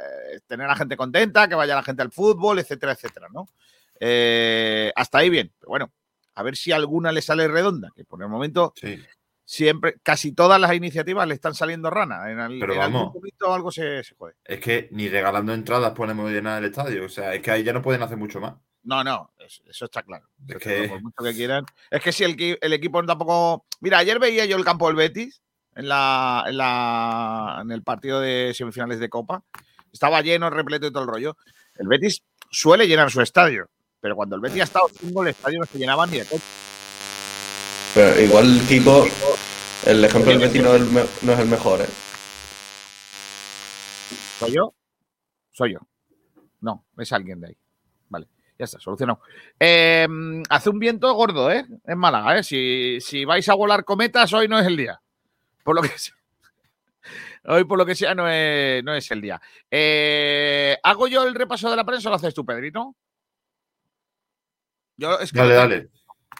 tener 0.47 0.65
a 0.65 0.69
la 0.69 0.75
gente 0.75 0.97
contenta, 0.97 1.47
que 1.47 1.53
vaya 1.53 1.75
la 1.75 1.83
gente 1.83 2.01
al 2.01 2.11
fútbol, 2.11 2.57
etcétera, 2.57 2.93
etcétera, 2.93 3.27
¿no? 3.31 3.47
Eh, 4.03 4.91
hasta 4.95 5.19
ahí 5.19 5.29
bien, 5.29 5.51
pero 5.59 5.69
bueno, 5.69 5.91
a 6.33 6.41
ver 6.43 6.55
si 6.57 6.71
alguna 6.71 7.11
le 7.11 7.21
sale 7.21 7.47
redonda, 7.47 7.89
que 7.95 8.03
por 8.03 8.19
el 8.23 8.29
momento 8.29 8.73
Sí. 8.75 8.99
siempre, 9.45 9.97
casi 10.01 10.31
todas 10.33 10.59
las 10.59 10.73
iniciativas 10.73 11.27
le 11.27 11.35
están 11.35 11.53
saliendo 11.53 11.89
rana. 11.91 12.29
En, 12.31 12.59
Pero 12.59 12.73
en 12.73 12.81
algún 12.81 12.93
vamos. 13.01 13.13
momento 13.13 13.53
algo 13.53 13.71
se, 13.71 14.03
se 14.03 14.15
jode. 14.15 14.33
Es 14.43 14.59
que 14.59 14.87
ni 14.91 15.07
regalando 15.07 15.53
entradas 15.53 15.93
podemos 15.93 16.31
llenar 16.31 16.57
el 16.63 16.69
estadio. 16.71 17.05
O 17.05 17.09
sea, 17.09 17.33
es 17.35 17.41
que 17.43 17.51
ahí 17.51 17.63
ya 17.63 17.73
no 17.73 17.81
pueden 17.83 18.01
hacer 18.01 18.17
mucho 18.17 18.39
más. 18.41 18.55
No, 18.83 19.03
no, 19.03 19.31
eso, 19.37 19.85
está 19.85 20.01
claro. 20.01 20.27
Es 20.47 20.57
que- 20.57 20.87
por 20.89 21.01
mucho 21.03 21.23
que 21.23 21.33
quieran. 21.35 21.65
Es 21.91 22.01
que 22.01 22.11
si 22.11 22.23
el 22.23 22.73
equipo 22.73 23.03
tampoco. 23.05 23.65
Mira, 23.81 23.99
ayer 23.99 24.17
veía 24.17 24.45
yo 24.45 24.57
el 24.57 24.65
campo 24.65 24.87
del 24.87 24.95
Betis 24.95 25.43
en, 25.75 25.87
la, 25.87 26.43
en, 26.47 26.57
la, 26.57 27.59
en 27.61 27.71
el 27.71 27.83
partido 27.83 28.19
de 28.19 28.51
semifinales 28.55 28.99
de 28.99 29.09
Copa. 29.09 29.43
Estaba 29.93 30.21
lleno, 30.21 30.49
repleto 30.49 30.87
y 30.87 30.91
todo 30.91 31.03
el 31.03 31.09
rollo. 31.09 31.37
El 31.75 31.87
Betis 31.87 32.23
suele 32.49 32.87
llenar 32.87 33.11
su 33.11 33.21
estadio, 33.21 33.69
pero 34.01 34.15
cuando 34.15 34.35
el 34.35 34.41
Betis 34.41 34.61
ha 34.61 34.63
estado 34.65 34.89
cinco, 34.99 35.21
el 35.21 35.29
estadio 35.29 35.59
no 35.59 35.65
se 35.65 35.77
llenaba 35.77 36.05
ni 36.07 36.17
de 36.19 36.25
copa. 36.25 36.43
Pero 37.93 38.21
igual, 38.21 38.61
Kiko, 38.67 39.05
el 39.85 40.03
ejemplo 40.03 40.31
del 40.31 40.39
Betis 40.39 40.61
no 40.63 40.73
es 40.75 40.81
el, 40.81 40.87
me- 40.87 41.05
no 41.21 41.33
es 41.33 41.39
el 41.39 41.47
mejor, 41.47 41.81
¿eh? 41.81 41.87
¿Soy 44.39 44.51
yo? 44.53 44.73
Soy 45.51 45.73
yo. 45.73 45.79
No, 46.61 46.85
es 46.97 47.11
alguien 47.11 47.39
de 47.41 47.47
ahí. 47.49 47.57
Vale, 48.09 48.27
ya 48.57 48.65
está, 48.65 48.79
solucionado. 48.79 49.21
Eh, 49.59 50.07
hace 50.49 50.69
un 50.69 50.79
viento 50.79 51.13
gordo, 51.13 51.51
¿eh? 51.51 51.65
En 51.85 51.97
Málaga, 51.97 52.37
¿eh? 52.39 52.43
Si, 52.43 52.97
si 53.01 53.25
vais 53.25 53.47
a 53.49 53.53
volar 53.53 53.83
cometas, 53.85 54.31
hoy 54.33 54.47
no 54.47 54.59
es 54.59 54.65
el 54.67 54.77
día. 54.77 54.99
Por 55.63 55.75
lo 55.75 55.81
que 55.81 55.89
sea. 55.97 56.15
Hoy, 57.45 57.63
por 57.63 57.79
lo 57.79 57.85
que 57.87 57.95
sea, 57.95 58.13
no 58.13 58.29
es, 58.29 58.83
no 58.83 58.93
es 58.93 59.09
el 59.09 59.19
día. 59.19 59.41
Eh, 59.71 60.77
¿Hago 60.83 61.07
yo 61.07 61.23
el 61.23 61.33
repaso 61.33 61.71
de 61.71 61.75
la 61.75 61.83
prensa 61.83 62.07
o 62.07 62.11
lo 62.11 62.15
haces 62.17 62.35
tú, 62.35 62.45
Pedrito? 62.45 62.95
Yo, 65.01 65.19
es 65.19 65.31
que 65.31 65.39
Dale, 65.39 65.53
lo- 65.53 65.59
dale. 65.59 65.89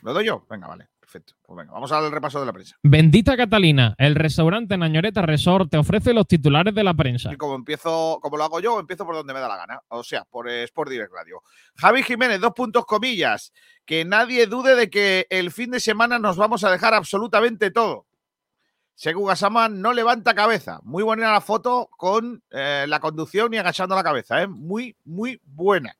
¿Lo 0.03 0.13
doy 0.13 0.25
yo? 0.25 0.45
Venga, 0.49 0.67
vale. 0.67 0.87
Perfecto. 0.99 1.33
Pues 1.41 1.57
venga, 1.57 1.73
vamos 1.73 1.91
al 1.91 2.09
repaso 2.09 2.39
de 2.39 2.45
la 2.45 2.53
prensa. 2.53 2.77
Bendita 2.83 3.35
Catalina, 3.35 3.95
el 3.97 4.15
restaurante 4.15 4.77
Nañoreta 4.77 5.21
Resort 5.23 5.69
te 5.69 5.77
ofrece 5.77 6.13
los 6.13 6.25
titulares 6.25 6.73
de 6.73 6.83
la 6.85 6.93
prensa. 6.93 7.33
Y 7.33 7.35
como 7.35 7.55
empiezo, 7.55 8.19
como 8.21 8.37
lo 8.37 8.45
hago 8.45 8.61
yo, 8.61 8.79
empiezo 8.79 9.05
por 9.05 9.15
donde 9.15 9.33
me 9.33 9.41
da 9.41 9.49
la 9.49 9.57
gana. 9.57 9.81
O 9.89 10.03
sea, 10.03 10.23
por 10.23 10.47
eh, 10.47 10.63
Sport 10.63 10.89
Direct 10.89 11.11
Radio. 11.13 11.43
Javi 11.75 12.03
Jiménez, 12.03 12.39
dos 12.39 12.53
puntos 12.53 12.85
comillas. 12.85 13.51
Que 13.83 14.05
nadie 14.05 14.47
dude 14.47 14.75
de 14.75 14.89
que 14.89 15.27
el 15.29 15.51
fin 15.51 15.71
de 15.71 15.81
semana 15.81 16.17
nos 16.17 16.37
vamos 16.37 16.63
a 16.63 16.71
dejar 16.71 16.93
absolutamente 16.93 17.71
todo. 17.71 18.05
Segu 18.95 19.25
Gasaman 19.25 19.81
no 19.81 19.91
levanta 19.93 20.33
cabeza. 20.33 20.79
Muy 20.83 21.03
buena 21.03 21.31
la 21.33 21.41
foto 21.41 21.89
con 21.97 22.41
eh, 22.51 22.85
la 22.87 22.99
conducción 23.01 23.53
y 23.53 23.57
agachando 23.57 23.95
la 23.95 24.03
cabeza. 24.03 24.41
¿eh? 24.43 24.47
Muy, 24.47 24.95
muy 25.03 25.41
buena. 25.43 25.93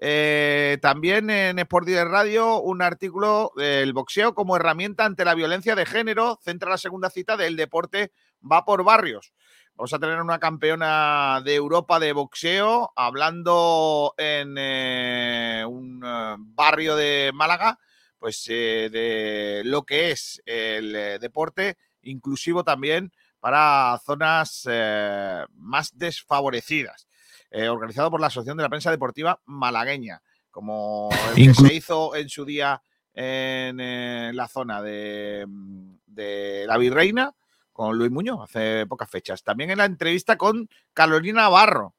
Eh, 0.00 0.78
también 0.80 1.28
en 1.28 1.58
Sport 1.58 1.86
Direct 1.86 2.10
Radio, 2.10 2.60
un 2.60 2.82
artículo 2.82 3.52
del 3.56 3.92
boxeo 3.92 4.32
como 4.32 4.54
herramienta 4.54 5.04
ante 5.04 5.24
la 5.24 5.34
violencia 5.34 5.74
de 5.74 5.86
género. 5.86 6.38
Centra 6.42 6.70
la 6.70 6.78
segunda 6.78 7.10
cita 7.10 7.36
del 7.36 7.56
deporte 7.56 8.12
va 8.40 8.64
por 8.64 8.84
barrios. 8.84 9.32
Vamos 9.74 9.92
a 9.92 9.98
tener 9.98 10.20
una 10.20 10.38
campeona 10.38 11.40
de 11.44 11.54
Europa 11.54 11.98
de 11.98 12.12
boxeo 12.12 12.92
hablando 12.94 14.14
en 14.16 14.54
eh, 14.56 15.64
un 15.66 16.02
eh, 16.04 16.36
barrio 16.38 16.94
de 16.94 17.32
Málaga, 17.34 17.78
pues 18.18 18.44
de 18.46 19.62
lo 19.64 19.84
que 19.84 20.10
es 20.12 20.42
el 20.44 21.20
deporte 21.20 21.76
inclusivo 22.02 22.64
también 22.64 23.12
para 23.38 24.00
zonas 24.04 24.68
más 25.54 25.96
desfavorecidas 25.96 27.06
eh, 27.50 27.68
organizado 27.68 28.10
por 28.10 28.20
la 28.20 28.28
Asociación 28.28 28.56
de 28.56 28.62
la 28.62 28.68
Prensa 28.68 28.90
Deportiva 28.90 29.40
Malagueña, 29.46 30.22
como 30.50 31.08
el 31.36 31.48
que 31.48 31.54
se 31.54 31.74
hizo 31.74 32.14
en 32.14 32.28
su 32.28 32.44
día 32.44 32.82
en 33.14 33.80
eh, 33.80 34.30
la 34.34 34.48
zona 34.48 34.82
de, 34.82 35.44
mm, 35.46 35.98
de 36.06 36.64
la 36.66 36.76
Virreina 36.76 37.34
con 37.78 37.96
Luis 37.96 38.10
Muñoz 38.10 38.40
hace 38.42 38.86
pocas 38.86 39.08
fechas. 39.08 39.44
También 39.44 39.70
en 39.70 39.78
la 39.78 39.84
entrevista 39.84 40.36
con 40.36 40.68
Carolina 40.92 41.42
Navarro, 41.42 41.94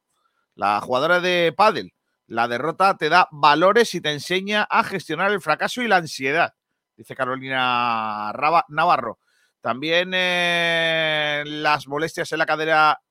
la 0.55 0.81
jugadora 0.81 1.21
de 1.21 1.53
pádel. 1.55 1.93
La 2.27 2.49
derrota 2.49 2.97
te 2.97 3.07
da 3.07 3.29
valores 3.31 3.95
y 3.95 4.01
te 4.01 4.11
enseña 4.11 4.63
a 4.69 4.83
gestionar 4.83 5.31
el 5.31 5.39
fracaso 5.39 5.81
y 5.81 5.87
la 5.87 5.95
ansiedad, 5.95 6.53
dice 6.97 7.15
Carolina 7.15 8.33
Navarro. 8.67 9.19
También 9.61 10.11
eh, 10.13 11.43
las 11.45 11.87
molestias 11.87 12.29
en 12.33 12.39
la 12.39 12.45
cadera 12.45 13.01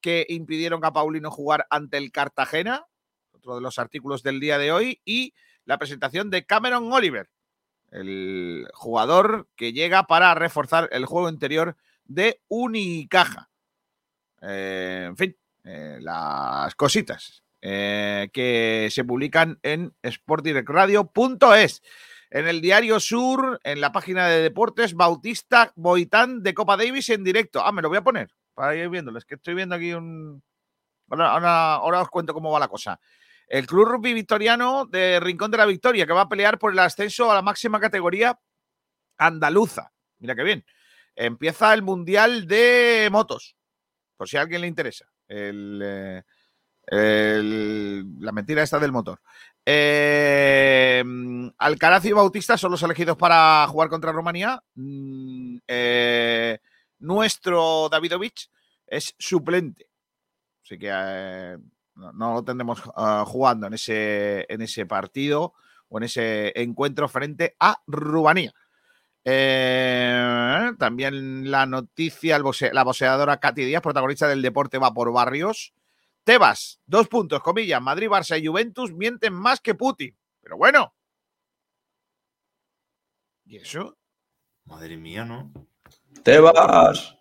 que 0.00 0.26
impidieron 0.28 0.84
a 0.84 0.92
Paulino 0.92 1.30
jugar 1.30 1.66
ante 1.70 1.96
el 1.96 2.12
Cartagena, 2.12 2.86
otro 3.32 3.56
de 3.56 3.60
los 3.60 3.78
artículos 3.78 4.22
del 4.22 4.40
día 4.40 4.58
de 4.58 4.72
hoy, 4.72 5.00
y 5.04 5.34
la 5.64 5.78
presentación 5.78 6.30
de 6.30 6.46
Cameron 6.46 6.92
Oliver, 6.92 7.28
el 7.90 8.68
jugador 8.74 9.48
que 9.56 9.72
llega 9.72 10.04
para 10.04 10.34
reforzar 10.34 10.88
el 10.92 11.06
juego 11.06 11.28
interior 11.28 11.76
de 12.04 12.40
Unicaja. 12.48 13.50
Eh, 14.42 15.04
en 15.08 15.16
fin, 15.16 15.36
eh, 15.64 15.98
las 16.00 16.74
cositas 16.74 17.42
eh, 17.60 18.30
que 18.32 18.88
se 18.90 19.04
publican 19.04 19.58
en 19.62 19.94
sportdirectradio.es. 20.08 21.82
En 22.30 22.46
el 22.46 22.60
Diario 22.60 23.00
Sur, 23.00 23.58
en 23.64 23.80
la 23.80 23.90
página 23.90 24.28
de 24.28 24.42
deportes, 24.42 24.94
Bautista 24.94 25.72
Boitán 25.76 26.42
de 26.42 26.54
Copa 26.54 26.76
Davis 26.76 27.08
en 27.08 27.24
directo. 27.24 27.62
Ah, 27.64 27.72
me 27.72 27.80
lo 27.82 27.88
voy 27.88 27.98
a 27.98 28.04
poner 28.04 28.30
para 28.58 28.74
ir 28.74 28.88
viéndolo. 28.88 29.18
Es 29.18 29.24
que 29.24 29.36
estoy 29.36 29.54
viendo 29.54 29.76
aquí 29.76 29.94
un. 29.94 30.42
Ahora, 31.10 32.02
os 32.02 32.08
cuento 32.08 32.34
cómo 32.34 32.50
va 32.50 32.58
la 32.58 32.66
cosa. 32.66 32.98
El 33.46 33.68
Club 33.68 33.86
Rugby 33.86 34.12
Victoriano 34.12 34.84
de 34.84 35.20
Rincón 35.20 35.52
de 35.52 35.58
la 35.58 35.64
Victoria, 35.64 36.06
que 36.06 36.12
va 36.12 36.22
a 36.22 36.28
pelear 36.28 36.58
por 36.58 36.72
el 36.72 36.78
ascenso 36.80 37.30
a 37.30 37.36
la 37.36 37.40
máxima 37.42 37.78
categoría 37.78 38.36
andaluza. 39.16 39.92
Mira 40.18 40.34
qué 40.34 40.42
bien. 40.42 40.64
Empieza 41.14 41.72
el 41.72 41.82
Mundial 41.82 42.48
de 42.48 43.08
Motos, 43.12 43.56
por 44.16 44.28
si 44.28 44.36
a 44.36 44.40
alguien 44.40 44.62
le 44.62 44.66
interesa. 44.66 45.06
El, 45.28 45.80
eh, 46.90 48.02
la 48.18 48.32
mentira 48.32 48.64
esta 48.64 48.80
del 48.80 48.92
motor. 48.92 49.20
Eh, 49.64 51.04
Alcaraz 51.58 52.04
y 52.06 52.12
Bautista 52.12 52.58
son 52.58 52.72
los 52.72 52.82
elegidos 52.82 53.16
para 53.16 53.66
jugar 53.68 53.88
contra 53.88 54.12
Rumanía. 54.12 54.60
Mm, 54.74 55.58
eh, 55.68 56.58
nuestro 56.98 57.88
Davidovich 57.90 58.50
es 58.86 59.14
suplente. 59.18 59.90
Así 60.62 60.78
que 60.78 60.90
eh, 60.90 61.58
no, 61.94 62.34
lo 62.34 62.44
tendremos 62.44 62.82
ah, 62.94 63.24
jugando 63.26 63.66
en 63.66 63.74
ese, 63.74 64.46
en 64.48 64.62
ese 64.62 64.86
partido 64.86 65.54
o 65.88 65.98
en 65.98 66.04
ese 66.04 66.52
encuentro 66.60 67.08
frente 67.08 67.56
a 67.58 67.82
Rumanía. 67.86 68.54
Eh, 69.24 70.72
también 70.78 71.50
la 71.50 71.66
noticia, 71.66 72.38
la 72.38 72.84
boxeadora 72.84 73.40
Katy 73.40 73.64
Díaz, 73.64 73.82
protagonista 73.82 74.28
del 74.28 74.42
deporte 74.42 74.78
va 74.78 74.94
por 74.94 75.12
barrios. 75.12 75.74
Tebas, 76.24 76.80
dos 76.86 77.08
puntos, 77.08 77.42
comillas, 77.42 77.80
Madrid, 77.80 78.08
Barça 78.08 78.38
y 78.38 78.46
Juventus 78.46 78.92
mienten 78.92 79.32
más 79.32 79.60
que 79.60 79.74
Putin. 79.74 80.16
Pero 80.40 80.56
bueno. 80.56 80.94
¿Y 83.44 83.56
eso? 83.56 83.96
Madre 84.64 84.96
mía, 84.98 85.24
¿no? 85.24 85.50
¡Te 86.22 86.38
vas! 86.40 87.16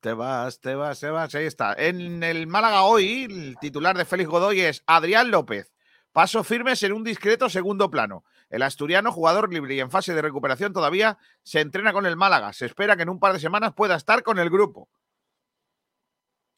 Te 0.00 0.12
vas, 0.12 0.60
te 0.60 0.74
vas, 0.74 1.00
te 1.00 1.10
vas. 1.10 1.34
Ahí 1.34 1.46
está. 1.46 1.74
En 1.74 2.22
el 2.22 2.46
Málaga 2.46 2.82
hoy, 2.82 3.24
el 3.24 3.56
titular 3.58 3.96
de 3.96 4.04
Félix 4.04 4.28
Godoy 4.28 4.60
es 4.60 4.82
Adrián 4.86 5.30
López. 5.30 5.72
Paso 6.12 6.44
firmes 6.44 6.82
en 6.82 6.92
un 6.92 7.02
discreto 7.02 7.48
segundo 7.48 7.90
plano. 7.90 8.24
El 8.50 8.62
asturiano, 8.62 9.10
jugador 9.10 9.52
libre 9.52 9.74
y 9.74 9.80
en 9.80 9.90
fase 9.90 10.14
de 10.14 10.22
recuperación 10.22 10.72
todavía, 10.72 11.18
se 11.42 11.60
entrena 11.60 11.92
con 11.92 12.06
el 12.06 12.16
Málaga. 12.16 12.52
Se 12.52 12.66
espera 12.66 12.96
que 12.96 13.02
en 13.02 13.08
un 13.08 13.18
par 13.18 13.32
de 13.32 13.40
semanas 13.40 13.72
pueda 13.74 13.96
estar 13.96 14.22
con 14.22 14.38
el 14.38 14.50
grupo. 14.50 14.88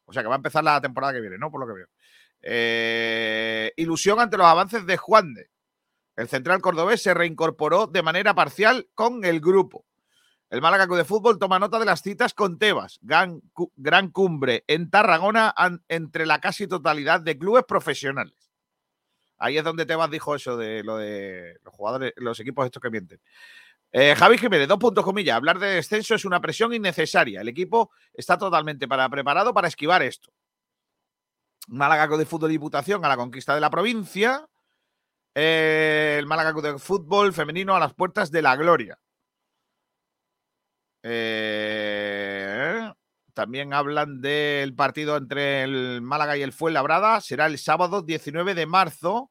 O 0.06 0.12
sea 0.12 0.22
que 0.22 0.28
va 0.28 0.34
a 0.34 0.36
empezar 0.36 0.64
la 0.64 0.80
temporada 0.80 1.14
que 1.14 1.20
viene, 1.20 1.38
¿no? 1.38 1.50
Por 1.50 1.60
lo 1.60 1.66
que 1.66 1.72
veo. 1.72 1.86
Eh, 2.42 3.72
ilusión 3.76 4.20
ante 4.20 4.36
los 4.36 4.46
avances 4.46 4.84
de 4.84 4.96
Juan 4.96 5.32
de. 5.32 5.50
El 6.16 6.28
central 6.28 6.60
cordobés 6.60 7.02
se 7.02 7.14
reincorporó 7.14 7.86
de 7.86 8.02
manera 8.02 8.34
parcial 8.34 8.88
con 8.94 9.24
el 9.24 9.40
grupo. 9.40 9.85
El 10.48 10.62
Málaga 10.62 10.86
Club 10.86 10.98
de 10.98 11.04
Fútbol 11.04 11.38
toma 11.38 11.58
nota 11.58 11.78
de 11.78 11.84
las 11.84 12.02
citas 12.02 12.32
con 12.32 12.58
Tebas, 12.58 12.98
gran, 13.02 13.42
gran 13.74 14.10
cumbre 14.10 14.64
en 14.68 14.90
Tarragona 14.90 15.52
entre 15.88 16.24
la 16.24 16.40
casi 16.40 16.68
totalidad 16.68 17.20
de 17.20 17.36
clubes 17.36 17.64
profesionales. 17.66 18.52
Ahí 19.38 19.58
es 19.58 19.64
donde 19.64 19.86
Tebas 19.86 20.10
dijo 20.10 20.34
eso 20.34 20.56
de 20.56 20.84
lo 20.84 20.96
de 20.98 21.58
los 21.64 21.74
jugadores, 21.74 22.12
los 22.16 22.38
equipos 22.38 22.64
estos 22.64 22.80
que 22.80 22.90
mienten. 22.90 23.20
Eh, 23.92 24.14
Javi 24.14 24.38
Jiménez, 24.38 24.68
dos 24.68 24.78
puntos 24.78 25.04
comillas. 25.04 25.36
Hablar 25.36 25.58
de 25.58 25.68
descenso 25.68 26.14
es 26.14 26.24
una 26.24 26.40
presión 26.40 26.72
innecesaria. 26.72 27.40
El 27.40 27.48
equipo 27.48 27.90
está 28.14 28.38
totalmente 28.38 28.86
para, 28.86 29.08
preparado 29.08 29.52
para 29.52 29.68
esquivar 29.68 30.02
esto. 30.02 30.30
Málaga 31.68 32.06
Club 32.06 32.18
de 32.18 32.26
Fútbol 32.26 32.50
Diputación 32.50 33.04
a 33.04 33.08
la 33.08 33.16
conquista 33.16 33.54
de 33.54 33.60
la 33.60 33.70
provincia. 33.70 34.46
Eh, 35.34 36.16
el 36.18 36.26
Málaga 36.26 36.52
Club 36.52 36.64
de 36.64 36.78
Fútbol 36.78 37.32
femenino 37.32 37.74
a 37.74 37.80
las 37.80 37.94
puertas 37.94 38.30
de 38.30 38.42
la 38.42 38.54
gloria. 38.56 38.98
Eh, 41.08 42.92
también 43.32 43.72
hablan 43.72 44.20
del 44.20 44.74
partido 44.74 45.16
entre 45.16 45.62
el 45.62 46.02
Málaga 46.02 46.36
y 46.36 46.42
el 46.42 46.52
Fuenlabrada. 46.52 47.20
Será 47.20 47.46
el 47.46 47.58
sábado 47.58 48.02
19 48.02 48.54
de 48.54 48.66
marzo. 48.66 49.30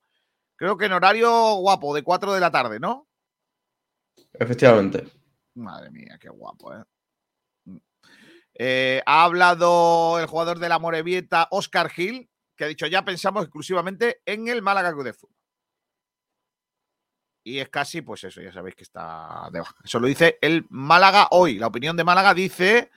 Creo 0.55 0.77
que 0.77 0.86
en 0.86 0.94
horario 0.94 1.55
guapo, 1.55 1.94
de 1.94 2.03
4 2.03 2.34
de 2.34 2.39
la 2.39 2.50
tarde, 2.50 2.79
¿no? 2.79 3.10
Efectivamente. 4.32 5.05
Madre 5.55 5.91
mía, 5.91 6.17
qué 6.20 6.29
guapo, 6.29 6.74
¿eh? 6.74 6.84
Mm. 7.65 7.77
Eh, 8.53 9.01
ha 9.05 9.25
hablado 9.25 10.17
el 10.20 10.27
jugador 10.27 10.60
de 10.60 10.70
la 10.70 10.79
Morevieta, 10.79 11.50
Oscar 11.51 11.89
Gil, 11.89 12.29
que 12.55 12.63
ha 12.63 12.67
dicho 12.67 12.88
ya 12.88 13.03
pensamos 13.03 13.44
exclusivamente 13.44 14.22
en 14.25 14.48
el 14.48 14.62
Málaga 14.62 14.94
Club 14.94 15.03
de 15.03 15.13
Fútbol. 15.13 15.35
Y 17.47 17.59
es 17.59 17.69
casi, 17.69 18.01
pues 18.01 18.23
eso, 18.23 18.41
ya 18.41 18.51
sabéis 18.51 18.75
que 18.75 18.83
está 18.83 19.47
de 19.53 19.59
baja. 19.59 19.75
Eso 19.83 19.99
lo 19.99 20.07
dice 20.07 20.39
el 20.41 20.65
Málaga 20.71 21.27
hoy. 21.29 21.59
La 21.59 21.67
opinión 21.67 21.95
de 21.95 22.03
Málaga 22.03 22.33
dice 22.33 22.89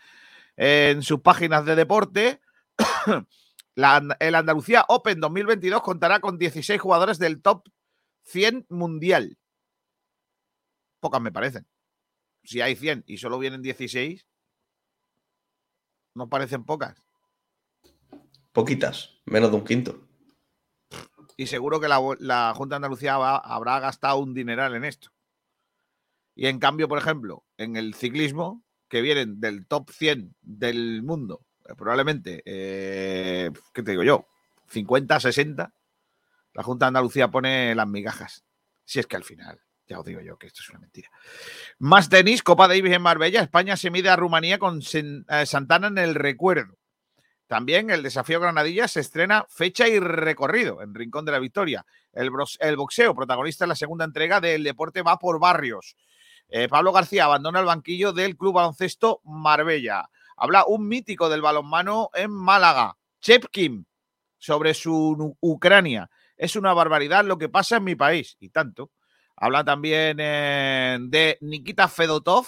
en 0.56 1.02
sus 1.02 1.20
páginas 1.20 1.66
de 1.66 1.76
deporte, 1.76 2.40
la, 3.74 4.16
el 4.18 4.34
Andalucía 4.34 4.86
Open 4.88 5.20
2022 5.20 5.82
contará 5.82 6.20
con 6.20 6.38
16 6.38 6.80
jugadores 6.80 7.18
del 7.18 7.42
top 7.42 7.68
100 8.22 8.64
mundial. 8.70 9.36
Pocas 10.98 11.20
me 11.20 11.30
parecen. 11.30 11.66
Si 12.42 12.62
hay 12.62 12.74
100 12.74 13.04
y 13.06 13.18
solo 13.18 13.38
vienen 13.38 13.60
16, 13.60 14.26
no 16.14 16.30
parecen 16.30 16.64
pocas. 16.64 16.96
Poquitas, 18.52 19.20
menos 19.26 19.50
de 19.50 19.56
un 19.58 19.64
quinto. 19.64 20.07
Y 21.38 21.46
seguro 21.46 21.78
que 21.78 21.86
la, 21.86 22.52
Junta 22.56 22.74
de 22.74 22.76
Andalucía 22.76 23.14
habrá 23.14 23.78
gastado 23.78 24.18
un 24.18 24.34
dineral 24.34 24.74
en 24.74 24.84
esto. 24.84 25.10
Y 26.34 26.48
en 26.48 26.58
cambio, 26.58 26.88
por 26.88 26.98
ejemplo, 26.98 27.44
en 27.56 27.76
el 27.76 27.94
ciclismo, 27.94 28.64
que 28.88 29.02
vienen 29.02 29.38
del 29.38 29.64
top 29.68 29.88
100 29.88 30.34
del 30.42 31.04
mundo, 31.04 31.46
eh, 31.64 31.76
probablemente, 31.76 32.42
eh, 32.44 33.52
¿qué 33.72 33.84
te 33.84 33.92
digo 33.92 34.02
yo? 34.02 34.26
50, 34.66 35.20
60, 35.20 35.72
la 36.54 36.62
Junta 36.64 36.86
de 36.86 36.88
Andalucía 36.88 37.28
pone 37.28 37.72
las 37.76 37.86
migajas. 37.86 38.44
Si 38.84 38.98
es 38.98 39.06
que 39.06 39.14
al 39.14 39.24
final, 39.24 39.60
Ya 39.86 40.00
os 40.00 40.04
digo 40.04 40.20
yo 40.20 40.36
que 40.38 40.48
esto 40.48 40.60
es 40.60 40.68
una 40.70 40.80
mentira. 40.80 41.08
Más 41.78 42.08
tenis, 42.08 42.42
Copa 42.42 42.66
Davis 42.66 42.92
en 42.92 43.00
Marbella. 43.00 43.42
España 43.42 43.76
se 43.76 43.90
mide 43.92 44.10
a 44.10 44.16
Rumanía 44.16 44.58
con 44.58 44.80
eh, 44.82 45.46
Santana 45.46 45.86
en 45.86 45.98
el 45.98 46.16
recuerdo. 46.16 46.76
También 47.48 47.88
el 47.88 48.02
desafío 48.02 48.40
Granadilla 48.40 48.86
se 48.88 49.00
estrena 49.00 49.46
fecha 49.48 49.88
y 49.88 49.98
recorrido 49.98 50.82
en 50.82 50.94
Rincón 50.94 51.24
de 51.24 51.32
la 51.32 51.38
Victoria. 51.38 51.86
El, 52.12 52.30
boxeo, 52.30 53.14
protagonista 53.14 53.64
en 53.64 53.70
la 53.70 53.74
segunda 53.74 54.04
entrega 54.04 54.38
del 54.38 54.62
deporte, 54.62 55.00
va 55.00 55.18
por 55.18 55.40
barrios. 55.40 55.96
Eh, 56.50 56.68
Pablo 56.68 56.92
García 56.92 57.24
abandona 57.24 57.60
el 57.60 57.64
banquillo 57.64 58.12
del 58.12 58.36
Club 58.36 58.56
Baloncesto 58.56 59.22
Marbella. 59.24 60.10
Habla 60.36 60.66
un 60.66 60.86
mítico 60.86 61.30
del 61.30 61.40
balonmano 61.40 62.10
en 62.12 62.30
Málaga, 62.30 62.98
Chepkin, 63.22 63.86
sobre 64.36 64.74
su 64.74 65.36
Ucrania. 65.40 66.10
Es 66.36 66.54
una 66.54 66.74
barbaridad 66.74 67.24
lo 67.24 67.38
que 67.38 67.48
pasa 67.48 67.78
en 67.78 67.84
mi 67.84 67.94
país, 67.94 68.36
y 68.40 68.50
tanto. 68.50 68.90
Habla 69.36 69.64
también 69.64 70.18
eh, 70.20 70.98
de 71.00 71.38
Nikita 71.40 71.88
Fedotov, 71.88 72.46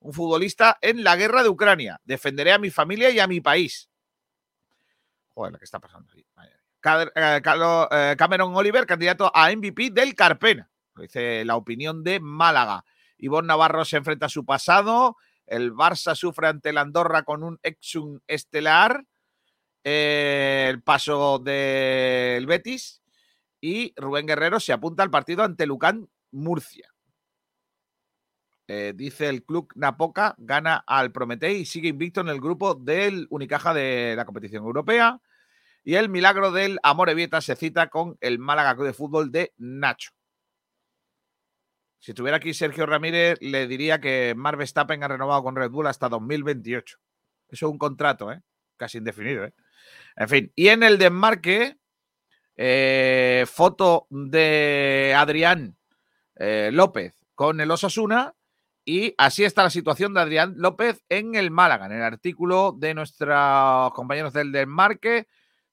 un 0.00 0.14
futbolista 0.14 0.78
en 0.80 1.04
la 1.04 1.16
guerra 1.16 1.42
de 1.42 1.50
Ucrania. 1.50 2.00
Defenderé 2.04 2.52
a 2.52 2.58
mi 2.58 2.70
familia 2.70 3.10
y 3.10 3.20
a 3.20 3.26
mi 3.26 3.42
país. 3.42 3.90
Joder, 5.38 5.52
lo 5.52 5.58
que 5.60 5.66
está 5.66 5.78
pasando. 5.78 6.12
Cader- 6.80 7.12
eh, 7.14 7.40
eh, 7.40 8.16
Cameron 8.18 8.56
Oliver, 8.56 8.84
candidato 8.86 9.30
a 9.32 9.52
MVP 9.52 9.90
del 9.90 10.16
Carpena. 10.16 10.68
Lo 10.96 11.02
dice 11.02 11.44
la 11.44 11.54
opinión 11.54 12.02
de 12.02 12.18
Málaga. 12.18 12.84
Ivonne 13.18 13.46
Navarro 13.46 13.84
se 13.84 13.98
enfrenta 13.98 14.26
a 14.26 14.30
su 14.30 14.44
pasado. 14.44 15.16
El 15.46 15.72
Barça 15.72 16.16
sufre 16.16 16.48
ante 16.48 16.70
el 16.70 16.78
Andorra 16.78 17.22
con 17.22 17.44
un 17.44 17.60
exum 17.62 18.18
estelar. 18.26 19.04
Eh, 19.84 20.66
el 20.70 20.82
paso 20.82 21.38
del 21.38 22.44
Betis. 22.46 23.00
Y 23.60 23.92
Rubén 23.94 24.26
Guerrero 24.26 24.58
se 24.58 24.72
apunta 24.72 25.04
al 25.04 25.10
partido 25.10 25.44
ante 25.44 25.66
Lucán 25.66 26.08
Murcia. 26.32 26.92
Dice 28.66 29.28
el 29.28 29.44
club 29.44 29.72
Napoca, 29.76 30.34
gana 30.36 30.82
al 30.86 31.10
Prometei 31.12 31.60
y 31.60 31.64
sigue 31.64 31.88
invicto 31.88 32.20
en 32.20 32.28
el 32.28 32.40
grupo 32.40 32.74
del 32.74 33.26
Unicaja 33.30 33.72
de 33.72 34.14
la 34.16 34.26
competición 34.26 34.64
europea. 34.64 35.22
Y 35.84 35.94
el 35.94 36.08
milagro 36.08 36.52
del 36.52 36.78
Amorebieta 36.82 37.40
se 37.40 37.56
cita 37.56 37.88
con 37.88 38.16
el 38.20 38.38
Málaga 38.38 38.74
Club 38.74 38.86
de 38.86 38.92
Fútbol 38.92 39.32
de 39.32 39.52
Nacho. 39.56 40.10
Si 42.00 42.12
estuviera 42.12 42.36
aquí 42.36 42.54
Sergio 42.54 42.86
Ramírez, 42.86 43.38
le 43.40 43.66
diría 43.66 44.00
que 44.00 44.34
Mark 44.36 44.58
Verstappen 44.58 45.02
ha 45.02 45.08
renovado 45.08 45.42
con 45.42 45.56
Red 45.56 45.70
Bull 45.70 45.86
hasta 45.86 46.08
2028. 46.08 46.98
Eso 47.48 47.66
es 47.66 47.72
un 47.72 47.78
contrato, 47.78 48.30
¿eh? 48.30 48.40
Casi 48.76 48.98
indefinido, 48.98 49.44
¿eh? 49.44 49.54
En 50.16 50.28
fin, 50.28 50.52
y 50.54 50.68
en 50.68 50.82
el 50.82 50.98
desmarque, 50.98 51.76
eh, 52.56 53.46
foto 53.46 54.06
de 54.10 55.14
Adrián 55.16 55.76
eh, 56.36 56.70
López 56.72 57.14
con 57.34 57.60
el 57.60 57.70
Osasuna. 57.70 58.34
Y 58.84 59.14
así 59.18 59.44
está 59.44 59.62
la 59.62 59.70
situación 59.70 60.14
de 60.14 60.20
Adrián 60.20 60.54
López 60.56 61.04
en 61.08 61.34
el 61.34 61.50
Málaga. 61.50 61.86
En 61.86 61.92
el 61.92 62.02
artículo 62.02 62.74
de 62.76 62.94
nuestros 62.94 63.92
compañeros 63.92 64.32
del 64.32 64.50
desmarque 64.50 65.28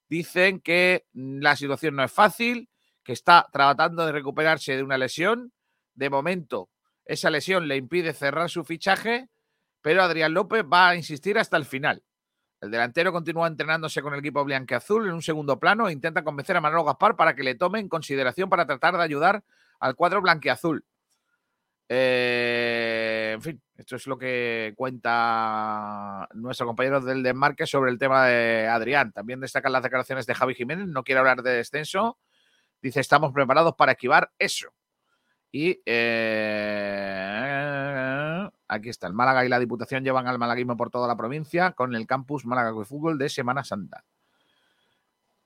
dicen 0.09 0.59
que 0.59 1.05
la 1.13 1.55
situación 1.55 1.95
no 1.95 2.03
es 2.03 2.11
fácil, 2.11 2.69
que 3.03 3.13
está 3.13 3.47
tratando 3.51 4.05
de 4.05 4.11
recuperarse 4.11 4.75
de 4.75 4.83
una 4.83 4.97
lesión. 4.97 5.53
De 5.93 6.09
momento, 6.09 6.69
esa 7.05 7.29
lesión 7.29 7.67
le 7.67 7.77
impide 7.77 8.13
cerrar 8.13 8.49
su 8.49 8.63
fichaje, 8.63 9.29
pero 9.81 10.01
Adrián 10.01 10.33
López 10.33 10.63
va 10.63 10.89
a 10.89 10.95
insistir 10.95 11.37
hasta 11.37 11.57
el 11.57 11.65
final. 11.65 12.03
El 12.61 12.71
delantero 12.71 13.11
continúa 13.11 13.47
entrenándose 13.47 14.01
con 14.01 14.13
el 14.13 14.19
equipo 14.19 14.43
blanqueazul 14.43 15.07
en 15.07 15.13
un 15.13 15.21
segundo 15.21 15.59
plano 15.59 15.87
e 15.87 15.93
intenta 15.93 16.23
convencer 16.23 16.57
a 16.57 16.61
Manolo 16.61 16.83
Gaspar 16.83 17.15
para 17.15 17.35
que 17.35 17.43
le 17.43 17.55
tome 17.55 17.79
en 17.79 17.89
consideración 17.89 18.49
para 18.49 18.65
tratar 18.65 18.97
de 18.97 19.03
ayudar 19.03 19.43
al 19.79 19.95
cuadro 19.95 20.21
blanqueazul. 20.21 20.83
Eh, 21.87 23.31
en 23.35 23.41
fin, 23.41 23.61
esto 23.77 23.95
es 23.95 24.07
lo 24.07 24.17
que 24.17 24.73
cuenta 24.75 26.27
nuestro 26.33 26.65
compañero 26.65 26.99
del 27.01 27.21
desmarque 27.21 27.67
sobre 27.67 27.91
el 27.91 27.99
tema 27.99 28.25
de 28.25 28.67
Adrián. 28.67 29.11
También 29.11 29.39
destacan 29.39 29.71
las 29.71 29.83
declaraciones 29.83 30.25
de 30.25 30.33
Javi 30.33 30.55
Jiménez, 30.55 30.87
no 30.87 31.03
quiere 31.03 31.19
hablar 31.19 31.43
de 31.43 31.51
descenso. 31.51 32.17
Dice, 32.81 32.99
estamos 33.01 33.31
preparados 33.33 33.75
para 33.75 33.91
esquivar 33.93 34.31
eso. 34.39 34.73
Y 35.51 35.81
eh, 35.85 37.59
aquí 38.67 38.89
está, 38.89 39.07
el 39.07 39.13
Málaga 39.13 39.45
y 39.45 39.49
la 39.49 39.59
Diputación 39.59 40.03
llevan 40.03 40.27
al 40.27 40.37
malaguismo 40.39 40.75
por 40.75 40.89
toda 40.89 41.07
la 41.07 41.15
provincia 41.15 41.71
con 41.71 41.95
el 41.95 42.05
campus 42.07 42.45
Málaga 42.45 42.73
de 42.73 42.83
Fútbol 42.85 43.17
de 43.17 43.29
Semana 43.29 43.63
Santa. 43.63 44.03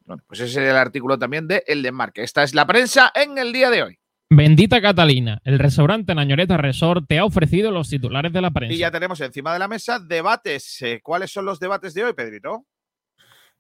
Bueno, 0.06 0.24
pues 0.26 0.40
ese 0.40 0.64
es 0.64 0.70
el 0.70 0.76
artículo 0.78 1.20
también 1.20 1.48
de 1.48 1.64
El 1.68 1.84
Desmarque. 1.84 2.24
Esta 2.24 2.42
es 2.42 2.56
la 2.56 2.66
prensa 2.66 3.12
en 3.14 3.38
el 3.38 3.54
día 3.54 3.70
de 3.70 3.84
hoy. 3.84 4.00
Bendita 4.32 4.80
Catalina, 4.80 5.42
el 5.44 5.58
restaurante 5.58 6.14
Nañoreta 6.14 6.56
Resort 6.56 7.08
te 7.08 7.18
ha 7.18 7.26
ofrecido 7.26 7.72
los 7.72 7.90
titulares 7.90 8.32
de 8.32 8.42
la 8.42 8.52
prensa. 8.52 8.76
Y 8.76 8.78
ya 8.78 8.92
tenemos 8.92 9.20
encima 9.22 9.54
de 9.54 9.58
la 9.60 9.68
mesa 9.68 9.98
debates. 9.98 10.84
Eh, 10.84 11.00
¿Cuáles 11.02 11.32
son 11.32 11.46
los 11.46 11.60
debates 11.60 11.96
de 11.96 12.04
hoy, 12.04 12.14
Pedrito? 12.14 12.68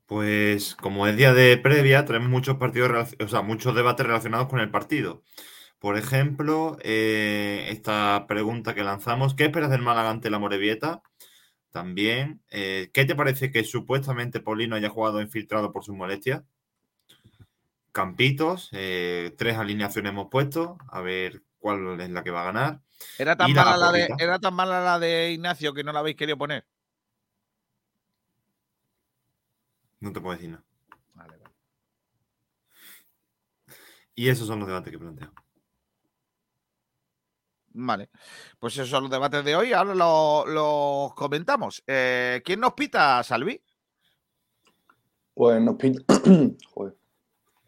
Pues 0.05 0.75
como 0.75 1.07
es 1.07 1.17
día 1.17 1.33
de 1.33 1.57
previa, 1.57 2.05
tenemos 2.05 2.29
muchos 2.29 2.57
partidos, 2.57 3.15
o 3.19 3.27
sea, 3.27 3.41
muchos 3.41 3.73
debates 3.73 4.05
relacionados 4.05 4.47
con 4.47 4.59
el 4.59 4.69
partido. 4.69 5.23
Por 5.79 5.97
ejemplo, 5.97 6.77
eh, 6.83 7.67
esta 7.69 8.25
pregunta 8.27 8.75
que 8.75 8.83
lanzamos, 8.83 9.33
¿qué 9.33 9.45
esperas 9.45 9.71
del 9.71 9.81
Málaga 9.81 10.11
ante 10.11 10.29
la 10.29 10.37
Morevieta? 10.37 11.01
También, 11.71 12.43
eh, 12.51 12.91
¿qué 12.93 13.05
te 13.05 13.15
parece 13.15 13.51
que 13.51 13.63
supuestamente 13.63 14.39
Polino 14.39 14.75
haya 14.75 14.89
jugado 14.89 15.19
infiltrado 15.19 15.71
por 15.71 15.83
sus 15.83 15.95
molestias? 15.95 16.43
Campitos, 17.99 18.69
eh, 18.71 19.35
tres 19.37 19.57
alineaciones 19.57 20.11
hemos 20.13 20.29
puesto, 20.29 20.77
a 20.87 21.01
ver 21.01 21.43
cuál 21.59 21.99
es 21.99 22.09
la 22.09 22.23
que 22.23 22.31
va 22.31 22.43
a 22.43 22.45
ganar. 22.45 22.79
Era 23.17 23.35
tan, 23.35 23.53
la 23.53 23.65
mala 23.65 23.77
la 23.77 23.91
de, 23.91 24.07
era 24.17 24.39
tan 24.39 24.53
mala 24.53 24.79
la 24.81 24.99
de 24.99 25.31
Ignacio 25.33 25.73
que 25.73 25.83
no 25.83 25.91
la 25.91 25.99
habéis 25.99 26.15
querido 26.15 26.37
poner. 26.37 26.65
No 29.99 30.13
te 30.13 30.21
puedo 30.21 30.33
decir 30.33 30.49
nada. 30.51 30.63
Vale, 31.13 31.35
vale. 31.39 31.53
Y 34.15 34.29
esos 34.29 34.47
son 34.47 34.59
los 34.59 34.67
debates 34.69 34.93
que 34.93 34.97
planteo. 34.97 35.33
Vale. 37.71 38.09
Pues 38.59 38.75
esos 38.75 38.87
son 38.87 39.03
los 39.03 39.11
debates 39.11 39.43
de 39.43 39.57
hoy. 39.57 39.73
Ahora 39.73 39.93
lo- 39.93 40.45
los 40.45 41.13
comentamos. 41.15 41.83
Eh, 41.85 42.41
¿Quién 42.45 42.61
nos 42.61 42.75
pita, 42.75 43.21
Salvi? 43.23 43.61
Pues 45.33 45.61
nos 45.61 45.75
pita, 45.75 46.01
Joder. 46.73 46.98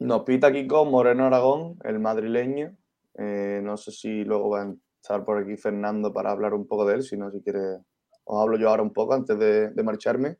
Nos 0.01 0.23
pita 0.23 0.47
aquí 0.47 0.65
con 0.65 0.89
Moreno 0.89 1.27
Aragón, 1.27 1.77
el 1.83 1.99
madrileño. 1.99 2.75
Eh, 3.19 3.61
no 3.63 3.77
sé 3.77 3.91
si 3.91 4.23
luego 4.23 4.49
va 4.49 4.63
a 4.63 4.73
estar 4.99 5.23
por 5.23 5.37
aquí 5.37 5.57
Fernando 5.57 6.11
para 6.11 6.31
hablar 6.31 6.55
un 6.55 6.65
poco 6.65 6.85
de 6.85 6.95
él, 6.95 7.03
si 7.03 7.17
no, 7.17 7.29
si 7.29 7.39
quiere, 7.41 7.59
os 8.23 8.41
hablo 8.41 8.57
yo 8.57 8.69
ahora 8.69 8.81
un 8.81 8.93
poco 8.93 9.13
antes 9.13 9.37
de, 9.37 9.71
marcharme. 9.83 10.37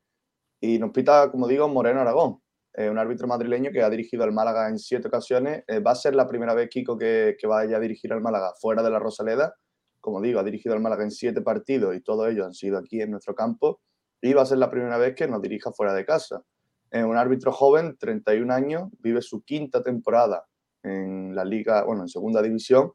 Y 0.60 0.80
nos 0.80 0.92
pita, 0.92 1.30
como 1.30 1.48
digo, 1.48 1.68
Moreno 1.68 2.02
Aragón, 2.02 2.42
un 2.76 2.98
árbitro 2.98 3.28
madrileño 3.28 3.72
que 3.72 3.84
ha 3.84 3.90
dirigido 3.92 4.24
al 4.24 4.32
Málaga 4.32 4.68
en 4.68 4.80
siete 4.80 5.10
ocasiones. 5.10 5.64
Eh, 5.68 5.80
va 5.80 5.92
a 5.92 5.96
ser 5.96 6.16
la 6.16 6.28
primera 6.28 6.56
vez, 6.56 6.68
Kiko, 6.68 6.98
que, 6.98 7.36
que 7.40 7.46
vaya 7.46 7.78
a 7.78 7.80
dirigir 7.80 8.14
al 8.14 8.22
Málaga 8.22 8.54
fuera 8.60 8.82
de 8.82 8.90
la 8.90 8.98
Rosaleda. 8.98 9.54
Como 10.00 10.22
digo, 10.22 10.40
ha 10.40 10.44
dirigido 10.44 10.74
al 10.74 10.82
Málaga 10.82 11.04
en 11.04 11.12
siete 11.12 11.42
partidos 11.42 11.96
y 11.96 12.02
todos 12.02 12.28
ellos 12.30 12.48
han 12.48 12.54
sido 12.54 12.80
aquí 12.80 13.00
en 13.00 13.12
nuestro 13.12 13.36
campo. 13.36 13.80
Y 14.24 14.34
va 14.34 14.42
a 14.42 14.46
ser 14.48 14.58
la 14.58 14.72
primera 14.72 14.98
vez 14.98 15.14
que 15.16 15.28
nos 15.28 15.40
dirija 15.40 15.72
fuera 15.72 15.94
de 15.94 16.04
casa. 16.04 16.44
Es 16.92 17.04
un 17.04 17.18
árbitro 17.18 17.52
joven, 17.52 17.98
31 17.98 18.52
años, 18.52 18.90
vive 19.00 19.22
su 19.22 19.44
quinta 19.44 19.82
temporada 19.82 20.46
en 20.84 21.36
la 21.36 21.46
liga, 21.46 21.84
bueno, 21.84 22.04
en 22.04 22.10
segunda 22.10 22.42
división. 22.42 22.92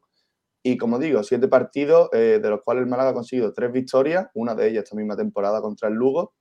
Y 0.63 0.77
como 0.77 0.99
digo, 0.99 1.23
siete 1.23 1.47
partidos, 1.47 2.09
eh, 2.13 2.39
de 2.41 2.49
los 2.49 2.61
cuales 2.63 2.83
el 2.83 2.89
Málaga 2.89 3.11
ha 3.11 3.13
conseguido 3.13 3.53
tres 3.53 3.71
victorias, 3.71 4.27
una 4.35 4.55
de 4.55 4.69
ellas 4.69 4.83
esta 4.85 4.95
misma 4.97 5.15
temporada 5.17 5.61
contra 5.61 5.89
el 5.89 5.95
Lugo, 5.95 6.33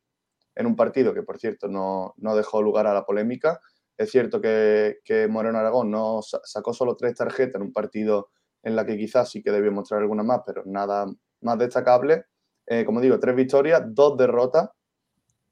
en 0.55 0.67
un 0.67 0.77
partido 0.77 1.15
que, 1.15 1.23
por 1.23 1.39
cierto, 1.39 1.69
no, 1.69 2.15
no 2.19 2.37
dejó 2.37 2.63
lugar 2.63 2.87
a 2.87 2.95
la 2.95 3.05
polémica. 3.05 3.61
Es 3.97 4.11
cierto 4.11 4.41
que, 4.41 4.99
que 5.05 5.29
Moreno 5.29 5.59
Aragón 5.59 5.91
no 5.91 6.23
sa- 6.23 6.41
sacó 6.45 6.73
solo 6.75 6.97
tres 6.97 7.15
tarjetas 7.15 7.57
en 7.57 7.63
un 7.69 7.73
partido 7.73 8.31
en 8.63 8.77
la 8.77 8.87
que 8.87 8.97
quizás 8.97 9.31
sí 9.31 9.43
que 9.43 9.53
debió 9.53 9.73
mostrar 9.73 10.01
alguna 10.03 10.23
más, 10.23 10.41
pero 10.47 10.63
nada 10.67 11.07
más 11.43 11.59
destacable. 11.59 12.25
Eh, 12.67 12.85
como 12.85 13.01
digo, 13.01 13.21
tres 13.21 13.37
victorias, 13.37 13.83
dos 13.87 14.17
derrotas 14.17 14.71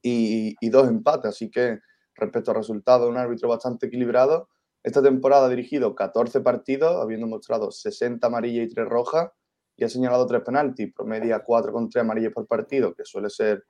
y, 0.03 0.57
y 0.61 0.69
dos 0.71 0.89
empates. 0.89 1.31
Así 1.31 1.51
que 1.51 1.79
respecto 2.15 2.51
al 2.51 2.59
resultado, 2.59 3.09
un 3.09 3.17
árbitro 3.17 3.49
bastante 3.49 3.87
equilibrado. 3.87 4.49
Esta 4.83 5.03
temporada 5.03 5.47
ha 5.47 5.49
dirigido 5.49 5.95
14 5.95 6.41
partidos, 6.41 6.97
habiendo 7.03 7.27
mostrado 7.27 7.71
60 7.71 8.27
amarillas 8.27 8.67
y 8.67 8.69
3 8.75 8.87
rojas, 8.87 9.31
y 9.77 9.85
ha 9.85 9.89
señalado 9.89 10.27
3 10.27 10.43
penaltis, 10.43 10.93
promedia 10.95 11.41
4 11.41 11.73
con 11.73 11.89
3 11.89 12.03
amarillas 12.03 12.33
por 12.33 12.47
partido, 12.47 12.95
que 12.95 13.05
suele 13.05 13.31
ser 13.31 13.65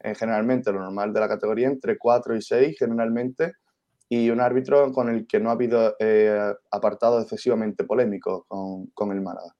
eh, 0.00 0.14
generalmente 0.14 0.72
lo 0.72 0.80
normal 0.80 1.12
de 1.12 1.20
la 1.20 1.28
categoría, 1.28 1.68
entre 1.68 1.98
4 1.98 2.36
y 2.36 2.42
6 2.42 2.76
generalmente, 2.78 3.54
y 4.08 4.30
un 4.30 4.40
árbitro 4.40 4.92
con 4.92 5.08
el 5.08 5.26
que 5.26 5.40
no 5.40 5.50
ha 5.50 5.52
habido 5.52 5.96
eh, 5.98 6.54
apartados 6.70 7.22
excesivamente 7.22 7.84
polémicos 7.84 8.44
con, 8.46 8.86
con 8.88 9.12
el 9.12 9.20
Málaga. 9.20 9.54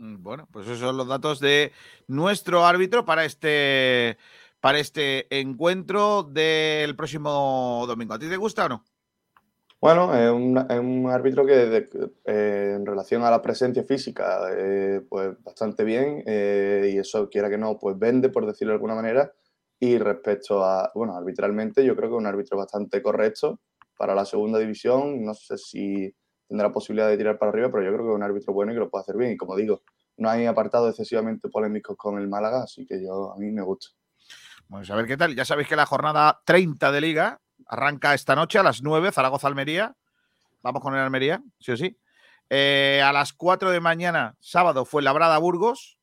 Mm, 0.00 0.22
Bueno, 0.22 0.48
pues 0.50 0.66
esos 0.66 0.80
son 0.80 0.96
los 0.96 1.06
datos 1.06 1.40
de 1.40 1.72
nuestro 2.08 2.64
árbitro 2.64 3.04
para 3.04 3.24
este, 3.24 4.16
para 4.60 4.78
este 4.78 5.26
encuentro 5.40 6.22
del 6.22 6.94
próximo 6.96 7.84
domingo. 7.86 8.14
¿A 8.14 8.18
ti 8.18 8.28
te 8.28 8.36
gusta 8.36 8.66
o 8.66 8.68
no? 8.68 8.84
Bueno, 9.80 10.14
es 10.14 10.30
un, 10.30 11.08
árbitro 11.08 11.46
que 11.46 11.54
de- 11.54 12.10
eh, 12.26 12.74
en 12.76 12.84
relación 12.84 13.22
a 13.24 13.30
la 13.30 13.40
presencia 13.40 13.82
física, 13.82 14.50
eh, 14.54 15.00
pues 15.08 15.42
bastante 15.42 15.84
bien, 15.84 16.22
eh, 16.26 16.90
y 16.92 16.98
eso 16.98 17.30
quiera 17.30 17.48
que 17.48 17.56
no, 17.56 17.78
pues 17.78 17.98
vende, 17.98 18.28
por 18.28 18.44
decirlo 18.44 18.72
de 18.72 18.74
alguna 18.74 18.94
manera. 18.94 19.32
Y 19.78 19.96
respecto 19.96 20.62
a, 20.62 20.92
bueno, 20.94 21.16
arbitralmente, 21.16 21.82
yo 21.82 21.96
creo 21.96 22.10
que 22.10 22.16
es 22.16 22.18
un 22.20 22.26
árbitro 22.26 22.58
bastante 22.58 23.00
correcto 23.00 23.60
para 23.96 24.14
la 24.14 24.26
segunda 24.26 24.58
división. 24.58 25.24
No 25.24 25.32
sé 25.32 25.56
si 25.56 26.14
tendrá 26.46 26.70
posibilidad 26.70 27.08
de 27.08 27.16
tirar 27.16 27.38
para 27.38 27.50
arriba, 27.50 27.70
pero 27.70 27.82
yo 27.82 27.90
creo 27.92 28.04
que 28.04 28.10
es 28.10 28.16
un 28.16 28.22
árbitro 28.22 28.52
bueno 28.52 28.72
y 28.72 28.74
que 28.74 28.80
lo 28.80 28.90
puede 28.90 29.02
hacer 29.02 29.16
bien. 29.16 29.32
Y 29.32 29.36
como 29.38 29.56
digo, 29.56 29.82
no 30.18 30.28
hay 30.28 30.44
apartados 30.44 30.90
excesivamente 30.90 31.48
polémicos 31.48 31.96
con 31.96 32.18
el 32.18 32.28
Málaga, 32.28 32.64
así 32.64 32.84
que 32.84 33.02
yo 33.02 33.32
a 33.32 33.38
mí 33.38 33.50
me 33.50 33.62
gusta. 33.62 33.88
Vamos 34.70 34.88
a 34.88 34.94
ver 34.94 35.06
qué 35.06 35.16
tal. 35.16 35.34
Ya 35.34 35.44
sabéis 35.44 35.66
que 35.66 35.74
la 35.74 35.84
jornada 35.84 36.42
30 36.44 36.92
de 36.92 37.00
Liga 37.00 37.40
arranca 37.66 38.14
esta 38.14 38.36
noche 38.36 38.56
a 38.56 38.62
las 38.62 38.82
9, 38.82 39.10
Zaragoza-Almería. 39.10 39.96
Vamos 40.62 40.80
con 40.80 40.94
el 40.94 41.00
Almería, 41.00 41.42
sí 41.58 41.72
o 41.72 41.76
sí. 41.76 41.98
Eh, 42.48 43.02
a 43.04 43.12
las 43.12 43.32
4 43.32 43.72
de 43.72 43.80
mañana, 43.80 44.36
sábado, 44.38 44.84
fue 44.84 45.02
Labrada-Burgos. 45.02 45.98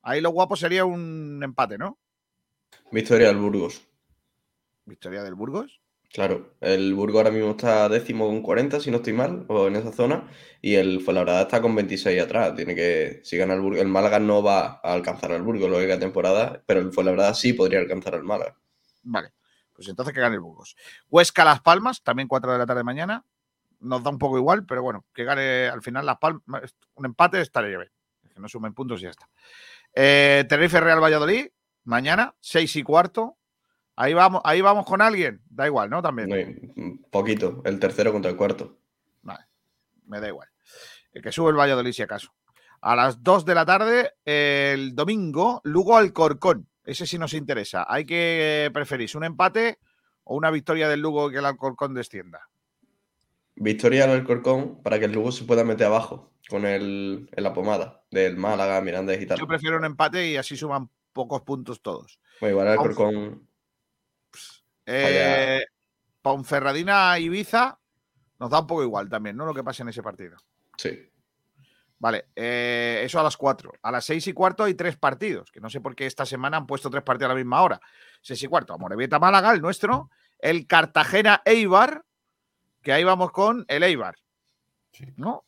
Ahí 0.00 0.22
lo 0.22 0.30
guapo 0.30 0.56
sería 0.56 0.86
un 0.86 1.42
empate, 1.44 1.76
¿no? 1.76 1.98
Victoria 2.90 3.28
del 3.28 3.36
Burgos. 3.36 3.86
Victoria 4.86 5.22
del 5.22 5.34
Burgos. 5.34 5.82
Claro, 6.14 6.54
el 6.60 6.94
Burgos 6.94 7.16
ahora 7.16 7.32
mismo 7.32 7.50
está 7.50 7.88
décimo 7.88 8.28
con 8.28 8.40
40, 8.40 8.78
si 8.78 8.88
no 8.88 8.98
estoy 8.98 9.12
mal, 9.12 9.46
o 9.48 9.66
en 9.66 9.74
esa 9.74 9.90
zona, 9.90 10.30
y 10.62 10.76
el 10.76 11.00
Fuenlabrada 11.00 11.42
está 11.42 11.60
con 11.60 11.74
26 11.74 12.22
atrás. 12.22 12.54
Tiene 12.54 12.76
que, 12.76 13.20
si 13.24 13.36
gana 13.36 13.54
el 13.54 13.60
Burgos, 13.60 13.80
el 13.80 13.88
Málaga 13.88 14.20
no 14.20 14.40
va 14.40 14.80
a 14.80 14.92
alcanzar 14.92 15.32
al 15.32 15.42
Burgos 15.42 15.68
lo 15.68 15.76
que 15.76 15.86
queda 15.86 15.98
temporada, 15.98 16.62
pero 16.66 16.78
el 16.78 16.92
Fuenlabrada 16.92 17.34
sí 17.34 17.52
podría 17.52 17.80
alcanzar 17.80 18.14
al 18.14 18.22
Málaga. 18.22 18.56
Vale, 19.02 19.32
pues 19.72 19.88
entonces 19.88 20.14
que 20.14 20.20
gane 20.20 20.36
el 20.36 20.40
Burgos. 20.40 20.76
Huesca 21.10 21.44
Las 21.44 21.62
Palmas, 21.62 22.04
también 22.04 22.28
4 22.28 22.52
de 22.52 22.58
la 22.58 22.66
tarde 22.66 22.84
mañana. 22.84 23.24
Nos 23.80 24.04
da 24.04 24.10
un 24.10 24.18
poco 24.18 24.38
igual, 24.38 24.64
pero 24.66 24.84
bueno, 24.84 25.04
que 25.12 25.24
gane 25.24 25.66
al 25.66 25.82
final 25.82 26.06
Las 26.06 26.18
Palmas. 26.18 26.76
Un 26.94 27.06
empate 27.06 27.40
estaría 27.40 27.76
bien. 27.76 27.90
Que 28.32 28.38
no 28.38 28.48
sumen 28.48 28.72
puntos 28.72 29.00
y 29.00 29.02
ya 29.02 29.10
está. 29.10 29.28
Eh, 29.92 30.44
Tenerife 30.48 30.78
Real 30.78 31.02
Valladolid, 31.02 31.48
mañana, 31.82 32.36
6 32.38 32.76
y 32.76 32.84
cuarto. 32.84 33.36
Ahí 33.96 34.12
vamos, 34.14 34.40
ahí 34.44 34.60
vamos 34.60 34.86
con 34.86 35.00
alguien. 35.00 35.40
Da 35.48 35.66
igual, 35.66 35.88
¿no? 35.90 36.02
También. 36.02 36.32
Hay- 36.32 36.98
poquito, 37.10 37.62
el 37.64 37.78
tercero 37.78 38.12
contra 38.12 38.30
el 38.30 38.36
cuarto. 38.36 38.78
Vale, 39.22 39.44
me 40.06 40.20
da 40.20 40.28
igual. 40.28 40.48
El 41.12 41.22
que 41.22 41.30
sube 41.32 41.50
el 41.50 41.56
Valladolid, 41.56 41.92
si 41.92 42.02
acaso. 42.02 42.32
A 42.80 42.96
las 42.96 43.22
2 43.22 43.44
de 43.44 43.54
la 43.54 43.64
tarde, 43.64 44.12
el 44.24 44.94
domingo, 44.94 45.60
Lugo 45.64 45.96
Alcorcón. 45.96 46.68
Ese 46.84 47.06
sí 47.06 47.18
nos 47.18 47.32
interesa. 47.32 47.86
Hay 47.88 48.04
que 48.04 48.70
preferís 48.74 49.14
un 49.14 49.24
empate 49.24 49.78
o 50.24 50.36
una 50.36 50.50
victoria 50.50 50.88
del 50.88 51.00
Lugo 51.00 51.30
que 51.30 51.38
el 51.38 51.46
Alcorcón 51.46 51.94
descienda. 51.94 52.48
Victoria 53.56 54.04
al 54.04 54.10
Alcorcón 54.10 54.82
para 54.82 54.98
que 54.98 55.04
el 55.04 55.12
Lugo 55.12 55.30
se 55.32 55.44
pueda 55.44 55.64
meter 55.64 55.86
abajo 55.86 56.32
con 56.48 56.66
el, 56.66 57.30
en 57.32 57.44
la 57.44 57.52
pomada 57.54 58.02
del 58.10 58.36
Málaga, 58.36 58.80
Mirandés 58.80 59.22
y 59.22 59.26
tal. 59.26 59.38
Yo 59.38 59.46
prefiero 59.46 59.76
un 59.78 59.84
empate 59.84 60.28
y 60.28 60.36
así 60.36 60.56
suman 60.56 60.90
pocos 61.12 61.42
puntos 61.42 61.80
todos. 61.80 62.18
Bueno, 62.40 62.52
igual 62.52 62.66
el 62.66 62.72
Alcorcón 62.72 63.48
Eh, 64.86 65.64
Ponferradina 66.22 67.18
Ibiza 67.18 67.78
nos 68.38 68.50
da 68.50 68.60
un 68.60 68.66
poco 68.66 68.82
igual 68.82 69.08
también, 69.08 69.36
¿no? 69.36 69.46
Lo 69.46 69.54
que 69.54 69.64
pasa 69.64 69.82
en 69.82 69.88
ese 69.90 70.02
partido. 70.02 70.36
Sí. 70.76 71.10
Vale, 71.98 72.26
eh, 72.36 73.02
eso 73.04 73.18
a 73.18 73.22
las 73.22 73.36
4. 73.36 73.72
A 73.80 73.90
las 73.90 74.04
6 74.04 74.26
y 74.26 74.32
cuarto 74.32 74.64
hay 74.64 74.74
tres 74.74 74.96
partidos, 74.96 75.50
que 75.50 75.60
no 75.60 75.70
sé 75.70 75.80
por 75.80 75.94
qué 75.94 76.06
esta 76.06 76.26
semana 76.26 76.58
han 76.58 76.66
puesto 76.66 76.90
tres 76.90 77.02
partidos 77.02 77.30
a 77.30 77.34
la 77.34 77.38
misma 77.38 77.62
hora. 77.62 77.80
6 78.20 78.42
y 78.42 78.46
cuarto, 78.46 78.74
Amorebieta 78.74 79.18
Málaga, 79.18 79.52
el 79.52 79.62
nuestro, 79.62 80.10
el 80.38 80.66
Cartagena 80.66 81.40
Eibar, 81.44 82.04
que 82.82 82.92
ahí 82.92 83.04
vamos 83.04 83.30
con 83.32 83.64
el 83.68 83.82
Eibar. 83.82 84.16
¿No? 85.16 85.44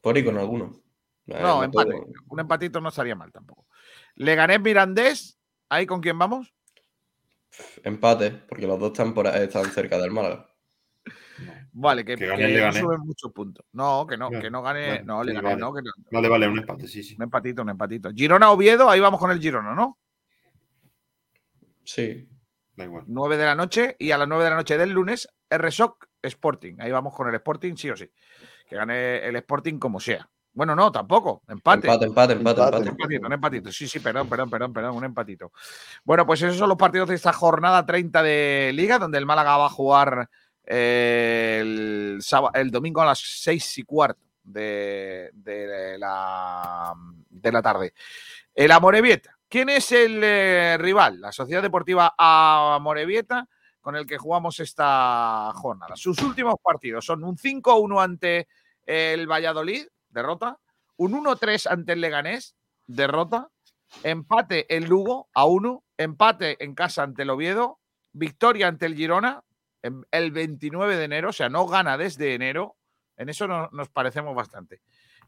Por 0.00 0.16
y 0.16 0.24
con 0.24 0.38
alguno. 0.38 0.80
No, 1.26 1.38
no 1.40 1.64
empate. 1.64 1.90
todo. 1.90 2.06
Un 2.28 2.40
empatito 2.40 2.80
no 2.80 2.90
estaría 2.90 3.16
mal 3.16 3.32
tampoco. 3.32 3.66
Leganés 4.14 4.60
Mirandés, 4.60 5.38
¿ahí 5.68 5.86
con 5.86 6.00
quién 6.00 6.18
vamos? 6.18 6.54
Empate, 7.84 8.30
porque 8.30 8.66
los 8.66 8.78
dos 8.78 8.92
están, 8.92 9.14
por, 9.14 9.26
ahí- 9.26 9.44
están 9.44 9.64
cerca 9.66 9.98
del 9.98 10.10
Málaga. 10.10 10.48
Vale, 11.72 12.04
que, 12.04 12.16
Que 12.16 12.26
gane 12.26 12.46
que 12.46 12.60
no 12.60 12.72
suben 12.72 13.00
muchos 13.00 13.30
puntos. 13.32 13.66
No, 13.72 14.06
que 14.06 14.16
no, 14.16 14.30
que 14.30 14.50
no 14.50 14.62
gane. 14.62 15.02
no, 15.02 15.18
vale. 15.18 15.34
que 15.34 15.42
no. 15.56 15.72
Vale, 16.10 16.28
vale, 16.28 16.48
un 16.48 16.58
empate, 16.58 16.88
sí, 16.88 17.02
sí. 17.02 17.14
Un 17.16 17.24
empatito, 17.24 17.62
un 17.62 17.68
empatito. 17.70 18.10
Girona 18.14 18.50
Oviedo, 18.50 18.88
ahí 18.88 19.00
vamos 19.00 19.20
con 19.20 19.30
el 19.30 19.38
Girona, 19.40 19.74
¿no? 19.74 19.98
Sí. 21.84 22.28
Da 22.74 22.84
igual. 22.84 23.04
9 23.06 23.36
de 23.36 23.44
la 23.44 23.54
noche 23.54 23.96
y 23.98 24.10
a 24.10 24.18
las 24.18 24.28
9 24.28 24.44
de 24.44 24.50
la 24.50 24.56
noche 24.56 24.76
del 24.78 24.90
lunes, 24.90 25.28
RSOC 25.50 26.08
Sporting. 26.22 26.76
Ahí 26.78 26.90
vamos 26.90 27.14
con 27.14 27.28
el 27.28 27.34
Sporting, 27.34 27.74
sí 27.76 27.90
o 27.90 27.96
sí. 27.96 28.10
Que 28.68 28.76
gane 28.76 29.18
el 29.26 29.36
Sporting 29.36 29.78
como 29.78 30.00
sea. 30.00 30.28
Bueno, 30.56 30.74
no, 30.74 30.90
tampoco. 30.90 31.42
Empate. 31.48 31.86
Empate, 31.86 32.06
empate, 32.06 32.32
empate, 32.32 32.60
Empate. 32.62 32.78
Un 32.80 32.88
empatito, 32.88 33.26
un 33.26 33.32
empatito. 33.34 33.70
Sí, 33.72 33.86
sí, 33.86 34.00
perdón, 34.00 34.26
perdón, 34.26 34.48
perdón, 34.48 34.72
perdón, 34.72 34.96
un 34.96 35.04
empatito. 35.04 35.52
Bueno, 36.02 36.24
pues 36.26 36.40
esos 36.40 36.56
son 36.56 36.70
los 36.70 36.78
partidos 36.78 37.10
de 37.10 37.14
esta 37.14 37.34
jornada 37.34 37.84
30 37.84 38.22
de 38.22 38.70
Liga, 38.72 38.98
donde 38.98 39.18
el 39.18 39.26
Málaga 39.26 39.58
va 39.58 39.66
a 39.66 39.68
jugar 39.68 40.30
eh, 40.64 41.58
el, 41.60 42.18
sábado- 42.22 42.52
el 42.54 42.70
domingo 42.70 43.02
a 43.02 43.06
las 43.06 43.18
6 43.18 43.76
y 43.78 43.82
cuarto 43.82 44.22
de, 44.44 45.30
de 45.34 45.98
la, 45.98 46.94
de 47.28 47.52
la 47.52 47.60
tarde. 47.60 47.92
El 48.54 48.72
Amorebieta. 48.72 49.36
¿Quién 49.50 49.68
es 49.68 49.92
el 49.92 50.20
eh, 50.24 50.78
rival? 50.80 51.20
La 51.20 51.32
Sociedad 51.32 51.60
Deportiva 51.60 52.14
Amorebieta 52.16 53.46
con 53.82 53.94
el 53.94 54.06
que 54.06 54.16
jugamos 54.16 54.58
esta 54.58 55.52
jornada. 55.54 55.96
Sus 55.96 56.20
últimos 56.22 56.54
partidos 56.62 57.04
son 57.04 57.22
un 57.24 57.36
5-1 57.36 58.02
ante 58.02 58.48
el 58.86 59.30
Valladolid, 59.30 59.86
derrota, 60.16 60.58
un 60.96 61.12
1-3 61.12 61.66
ante 61.70 61.92
el 61.92 62.00
Leganés, 62.00 62.56
derrota, 62.86 63.50
empate 64.02 64.74
en 64.74 64.88
Lugo 64.88 65.28
a 65.34 65.44
1, 65.46 65.84
empate 65.98 66.62
en 66.64 66.74
casa 66.74 67.02
ante 67.04 67.22
el 67.22 67.30
Oviedo, 67.30 67.78
victoria 68.12 68.68
ante 68.68 68.86
el 68.86 68.94
Girona 68.96 69.42
el 70.10 70.32
29 70.32 70.96
de 70.96 71.04
enero, 71.04 71.28
o 71.30 71.32
sea, 71.32 71.48
no 71.48 71.66
gana 71.66 71.96
desde 71.96 72.34
enero, 72.34 72.76
en 73.16 73.28
eso 73.28 73.46
no- 73.46 73.68
nos 73.72 73.88
parecemos 73.88 74.34
bastante. 74.34 74.80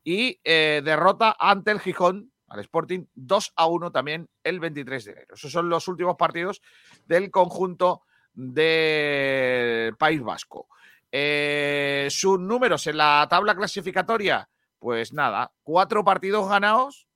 Y 0.03 0.41
eh, 0.43 0.83
derrota 0.85 1.37
ante 1.39 1.71
el 1.71 1.79
Gijón, 1.81 2.33
al 2.49 2.61
Sporting, 2.61 3.05
2 3.15 3.53
a 3.57 3.67
1 3.67 3.93
también 3.93 4.29
el 4.43 4.59
23 4.59 5.05
de 5.05 5.13
enero. 5.13 5.35
Esos 5.35 5.53
son 5.53 5.69
los 5.69 5.87
últimos 5.87 6.17
partidos 6.17 6.61
del 7.07 7.31
conjunto 7.31 8.03
del 8.33 9.97
País 9.97 10.23
Vasco. 10.23 10.67
Eh, 11.13 12.09
sus 12.11 12.39
números 12.41 12.87
en 12.87 12.97
la 12.97 13.27
tabla 13.31 13.55
clasificatoria, 13.55 14.49
pues 14.79 15.13
nada, 15.13 15.53
cuatro 15.63 16.05
partidos 16.05 16.49
ganados, 16.49 17.09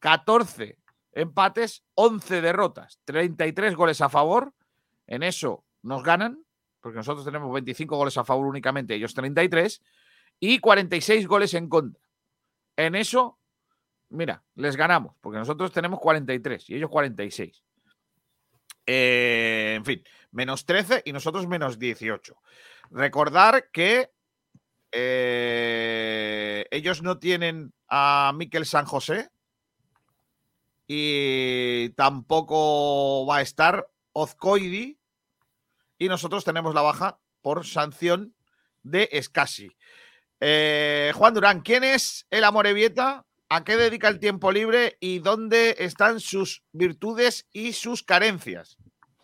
14 0.00 0.78
empates, 1.12 1.84
11 1.94 2.40
derrotas, 2.40 3.00
33 3.04 3.74
goles 3.74 4.00
a 4.00 4.08
favor. 4.08 4.52
En 5.06 5.22
eso 5.22 5.64
nos 5.82 6.02
ganan, 6.02 6.44
porque 6.80 6.96
nosotros 6.96 7.24
tenemos 7.24 7.52
25 7.52 7.96
goles 7.96 8.16
a 8.16 8.24
favor 8.24 8.46
únicamente, 8.46 8.94
ellos 8.94 9.14
33, 9.14 9.82
y 10.38 10.58
46 10.58 11.26
goles 11.26 11.54
en 11.54 11.68
contra. 11.68 12.02
En 12.76 12.94
eso, 12.94 13.38
mira, 14.08 14.42
les 14.54 14.76
ganamos, 14.76 15.14
porque 15.20 15.38
nosotros 15.38 15.72
tenemos 15.72 16.00
43 16.00 16.70
y 16.70 16.76
ellos 16.76 16.90
46. 16.90 17.62
Eh, 18.86 19.74
en 19.76 19.84
fin, 19.84 20.02
menos 20.32 20.64
13 20.64 21.02
y 21.04 21.12
nosotros 21.12 21.46
menos 21.46 21.78
18. 21.78 22.36
Recordar 22.90 23.70
que 23.70 24.10
eh, 24.92 26.66
ellos 26.70 27.02
no 27.02 27.18
tienen 27.18 27.72
a 27.88 28.32
Miquel 28.34 28.66
San 28.66 28.84
José 28.84 29.30
y 30.86 31.90
tampoco 31.90 33.26
va 33.26 33.36
a 33.36 33.42
estar 33.42 33.88
Ozcoidi 34.12 34.98
y 35.98 36.08
nosotros 36.08 36.44
tenemos 36.44 36.74
la 36.74 36.82
baja 36.82 37.20
por 37.42 37.64
sanción 37.66 38.34
de 38.82 39.08
Escasi. 39.12 39.70
Eh, 40.40 41.12
Juan 41.14 41.34
Durán, 41.34 41.60
¿quién 41.60 41.84
es 41.84 42.26
el 42.30 42.44
Amorebieta? 42.44 43.26
¿A 43.48 43.64
qué 43.64 43.76
dedica 43.76 44.08
el 44.08 44.20
tiempo 44.20 44.50
libre 44.52 44.96
y 45.00 45.18
dónde 45.18 45.76
están 45.78 46.20
sus 46.20 46.62
virtudes 46.72 47.46
y 47.52 47.72
sus 47.72 48.02
carencias? 48.02 48.78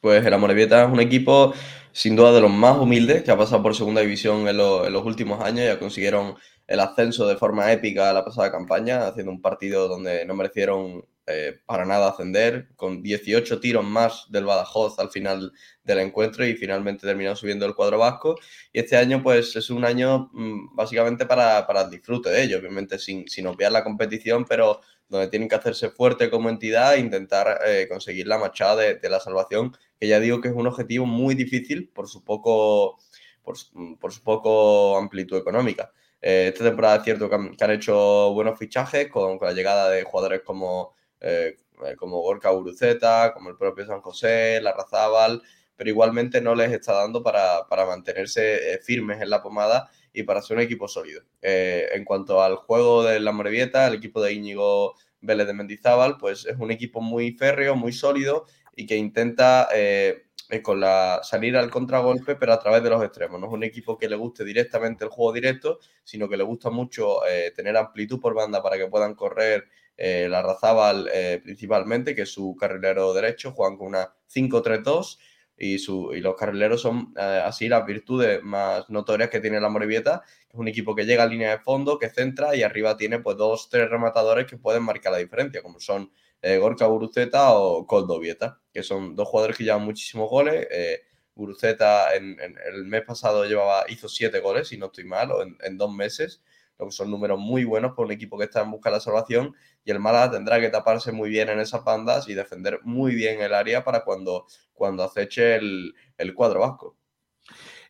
Pues 0.06 0.24
el 0.24 0.32
Amorebieta 0.34 0.84
es 0.84 0.88
un 0.92 1.00
equipo 1.00 1.52
sin 1.90 2.14
duda 2.14 2.30
de 2.32 2.40
los 2.40 2.50
más 2.52 2.78
humildes 2.78 3.24
que 3.24 3.32
ha 3.32 3.36
pasado 3.36 3.60
por 3.60 3.74
segunda 3.74 4.02
división 4.02 4.46
en, 4.46 4.56
lo- 4.56 4.86
en 4.86 4.92
los 4.92 5.04
últimos 5.04 5.40
años. 5.42 5.64
Ya 5.66 5.80
consiguieron 5.80 6.36
el 6.68 6.78
ascenso 6.78 7.26
de 7.26 7.34
forma 7.36 7.72
épica 7.72 8.12
la 8.12 8.24
pasada 8.24 8.52
campaña, 8.52 9.08
haciendo 9.08 9.32
un 9.32 9.42
partido 9.42 9.88
donde 9.88 10.24
no 10.24 10.34
merecieron 10.34 11.04
eh, 11.26 11.58
para 11.66 11.84
nada 11.84 12.10
ascender, 12.10 12.68
con 12.76 13.02
18 13.02 13.58
tiros 13.58 13.84
más 13.84 14.26
del 14.30 14.44
Badajoz 14.44 14.96
al 15.00 15.10
final 15.10 15.50
del 15.82 15.98
encuentro 15.98 16.46
y 16.46 16.54
finalmente 16.54 17.04
terminó 17.04 17.34
subiendo 17.34 17.66
el 17.66 17.74
cuadro 17.74 17.98
vasco. 17.98 18.36
Y 18.72 18.78
este 18.78 18.96
año 18.96 19.24
pues 19.24 19.56
es 19.56 19.70
un 19.70 19.84
año 19.84 20.30
mm, 20.32 20.76
básicamente 20.76 21.26
para, 21.26 21.66
para 21.66 21.80
el 21.82 21.90
disfrute 21.90 22.30
de 22.30 22.44
ellos, 22.44 22.60
obviamente 22.60 22.96
sin, 23.00 23.26
sin 23.28 23.48
obviar 23.48 23.72
la 23.72 23.82
competición, 23.82 24.44
pero 24.44 24.80
donde 25.08 25.28
tienen 25.28 25.48
que 25.48 25.54
hacerse 25.54 25.90
fuerte 25.90 26.30
como 26.30 26.48
entidad 26.50 26.94
e 26.94 27.00
intentar 27.00 27.60
eh, 27.66 27.86
conseguir 27.88 28.26
la 28.26 28.38
machada 28.38 28.76
de, 28.76 29.08
la 29.08 29.20
salvación, 29.20 29.76
que 30.00 30.08
ya 30.08 30.20
digo 30.20 30.40
que 30.40 30.48
es 30.48 30.54
un 30.54 30.66
objetivo 30.66 31.06
muy 31.06 31.34
difícil 31.34 31.88
por 31.88 32.08
su 32.08 32.24
poco 32.24 32.98
por, 33.42 33.56
su- 33.56 33.96
su 34.10 34.22
poco 34.22 34.96
amplitud 34.98 35.36
económica. 35.38 35.92
Eh, 36.20 36.48
esta 36.52 36.64
temporada 36.64 36.96
es 36.96 37.04
cierto 37.04 37.28
que 37.28 37.34
han, 37.34 37.56
que 37.56 37.64
han 37.64 37.70
hecho 37.72 38.32
buenos 38.32 38.58
fichajes 38.58 39.08
con, 39.08 39.38
la 39.40 39.52
llegada 39.52 39.90
de 39.90 40.02
jugadores 40.02 40.42
como, 40.42 40.94
eh, 41.20 41.56
como 41.96 42.20
Gorka 42.20 42.52
Uruceta, 42.52 43.32
como 43.34 43.50
el 43.50 43.56
propio 43.56 43.86
San 43.86 44.00
José, 44.00 44.60
Larrazábal, 44.60 45.42
pero 45.76 45.90
igualmente 45.90 46.40
no 46.40 46.54
les 46.54 46.72
está 46.72 46.94
dando 46.94 47.22
para, 47.22 47.66
para 47.68 47.86
mantenerse 47.86 48.80
firmes 48.82 49.20
en 49.20 49.30
la 49.30 49.42
pomada 49.42 49.90
y 50.16 50.22
para 50.22 50.40
ser 50.40 50.56
un 50.56 50.62
equipo 50.62 50.88
sólido. 50.88 51.22
Eh, 51.42 51.88
en 51.92 52.06
cuanto 52.06 52.42
al 52.42 52.56
juego 52.56 53.04
de 53.04 53.20
la 53.20 53.32
Morevieta, 53.32 53.86
el 53.86 53.94
equipo 53.94 54.22
de 54.22 54.32
Íñigo 54.32 54.94
Vélez 55.20 55.46
de 55.46 55.52
Mendizábal, 55.52 56.16
pues 56.16 56.46
es 56.46 56.56
un 56.58 56.70
equipo 56.70 57.02
muy 57.02 57.32
férreo, 57.32 57.76
muy 57.76 57.92
sólido 57.92 58.46
y 58.74 58.86
que 58.86 58.96
intenta 58.96 59.68
eh, 59.74 60.24
eh, 60.48 60.62
con 60.62 60.80
la, 60.80 61.20
salir 61.22 61.54
al 61.54 61.70
contragolpe, 61.70 62.34
pero 62.34 62.54
a 62.54 62.58
través 62.58 62.82
de 62.82 62.88
los 62.88 63.04
extremos. 63.04 63.38
No 63.38 63.46
es 63.46 63.52
un 63.52 63.62
equipo 63.62 63.98
que 63.98 64.08
le 64.08 64.16
guste 64.16 64.42
directamente 64.42 65.04
el 65.04 65.10
juego 65.10 65.34
directo, 65.34 65.80
sino 66.02 66.30
que 66.30 66.38
le 66.38 66.44
gusta 66.44 66.70
mucho 66.70 67.18
tener 67.54 67.76
amplitud 67.76 68.18
por 68.18 68.32
banda 68.32 68.62
para 68.62 68.78
que 68.78 68.86
puedan 68.86 69.14
correr 69.14 69.68
la 69.98 70.40
Razábal 70.40 71.10
principalmente, 71.42 72.14
que 72.14 72.22
es 72.22 72.32
su 72.32 72.56
carrilero 72.58 73.12
derecho, 73.12 73.52
juegan 73.52 73.76
con 73.76 73.88
una 73.88 74.14
5-3-2 74.32 75.18
y, 75.56 75.78
su, 75.78 76.12
y 76.14 76.20
los 76.20 76.34
carrileros 76.36 76.82
son 76.82 77.14
eh, 77.16 77.42
así 77.44 77.68
las 77.68 77.86
virtudes 77.86 78.42
más 78.42 78.88
notorias 78.90 79.30
que 79.30 79.40
tiene 79.40 79.60
la 79.60 79.68
Morevieta, 79.68 80.22
es 80.48 80.54
un 80.54 80.68
equipo 80.68 80.94
que 80.94 81.04
llega 81.06 81.22
a 81.24 81.26
línea 81.26 81.50
de 81.50 81.58
fondo, 81.58 81.98
que 81.98 82.10
centra 82.10 82.54
y 82.56 82.62
arriba 82.62 82.96
tiene 82.96 83.18
pues 83.20 83.36
dos, 83.36 83.68
tres 83.70 83.88
rematadores 83.90 84.46
que 84.46 84.56
pueden 84.58 84.82
marcar 84.82 85.12
la 85.12 85.18
diferencia, 85.18 85.62
como 85.62 85.80
son 85.80 86.10
eh, 86.42 86.58
Gorka 86.58 86.86
Guruceta 86.86 87.54
o 87.54 87.86
Coldo 87.86 88.18
Vieta, 88.20 88.60
que 88.72 88.82
son 88.82 89.16
dos 89.16 89.28
jugadores 89.28 89.56
que 89.56 89.64
llevan 89.64 89.84
muchísimos 89.84 90.28
goles. 90.30 90.66
Eh, 90.70 91.00
Guruceta 91.34 92.14
en, 92.14 92.38
en- 92.40 92.56
el 92.72 92.84
mes 92.84 93.02
pasado 93.02 93.44
llevaba, 93.44 93.84
hizo 93.88 94.08
siete 94.08 94.40
goles, 94.40 94.68
si 94.68 94.78
no 94.78 94.86
estoy 94.86 95.04
mal, 95.04 95.30
en, 95.42 95.56
en 95.62 95.76
dos 95.78 95.92
meses, 95.92 96.42
lo 96.78 96.86
que 96.86 96.92
son 96.92 97.10
números 97.10 97.38
muy 97.38 97.64
buenos 97.64 97.92
por 97.94 98.06
un 98.06 98.12
equipo 98.12 98.38
que 98.38 98.44
está 98.44 98.62
en 98.62 98.70
busca 98.70 98.90
de 98.90 98.96
la 98.96 99.00
salvación. 99.00 99.54
Y 99.86 99.92
el 99.92 100.00
Málaga 100.00 100.32
tendrá 100.32 100.58
que 100.60 100.68
taparse 100.68 101.12
muy 101.12 101.30
bien 101.30 101.48
en 101.48 101.60
esas 101.60 101.84
bandas 101.84 102.28
y 102.28 102.34
defender 102.34 102.80
muy 102.82 103.14
bien 103.14 103.40
el 103.40 103.54
área 103.54 103.84
para 103.84 104.02
cuando, 104.02 104.46
cuando 104.74 105.04
aceche 105.04 105.54
el, 105.54 105.94
el 106.18 106.34
cuadro 106.34 106.58
vasco. 106.60 106.98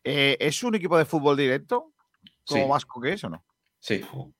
Eh, 0.03 0.37
¿Es 0.39 0.61
un 0.63 0.75
equipo 0.75 0.95
de 0.95 1.05
fútbol 1.05 1.35
directo? 1.35 1.91
Como 2.45 2.63
Sí. 2.63 2.69
Vasco 2.69 3.01
que 3.01 3.13
es 3.13 3.23
o 3.23 3.29
no? 3.29 3.43
Sí. 3.79 4.05
O 4.13 4.31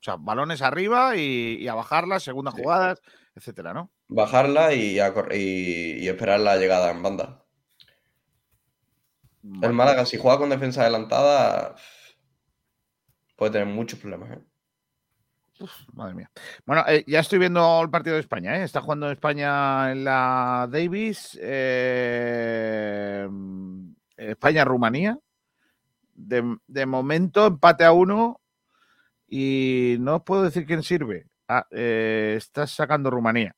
sea, 0.00 0.16
balones 0.16 0.62
arriba 0.62 1.14
y, 1.14 1.58
y 1.60 1.68
a 1.68 1.74
bajarlas, 1.74 2.22
segundas 2.22 2.54
jugadas, 2.54 3.02
etcétera, 3.34 3.74
¿no? 3.74 3.92
Bajarla 4.08 4.72
y, 4.72 4.98
a 4.98 5.12
cor- 5.12 5.34
y- 5.34 5.98
y 6.02 6.08
esperar 6.08 6.40
la 6.40 6.56
llegada 6.56 6.90
en 6.90 7.02
banda. 7.02 7.44
El 9.62 9.74
Málaga, 9.74 10.06
si 10.06 10.16
juega 10.16 10.38
con 10.38 10.48
defensa 10.48 10.80
adelantada, 10.82 11.74
puede 13.36 13.52
tener 13.52 13.66
muchos 13.66 13.98
problemas. 13.98 14.30
¿eh? 14.38 14.40
Madre 15.92 16.14
mía. 16.14 16.30
Bueno, 16.64 16.84
eh, 16.88 17.04
ya 17.06 17.20
estoy 17.20 17.38
viendo 17.38 17.82
el 17.82 17.90
partido 17.90 18.14
de 18.14 18.20
España, 18.20 18.58
¿eh? 18.58 18.64
Está 18.64 18.80
jugando 18.80 19.10
España 19.10 19.92
en 19.92 20.04
la 20.04 20.68
Davis. 20.70 21.38
eh, 21.40 23.28
España-Rumanía. 24.16 25.18
De, 26.14 26.86
momento, 26.86 27.46
empate 27.46 27.84
a 27.84 27.92
uno. 27.92 28.40
Y 29.28 29.96
no 30.00 30.16
os 30.16 30.22
puedo 30.22 30.42
decir 30.42 30.66
quién 30.66 30.82
sirve. 30.82 31.26
Ah, 31.48 31.66
eh, 31.70 32.34
está 32.36 32.66
sacando 32.66 33.10
Rumanía. 33.10 33.54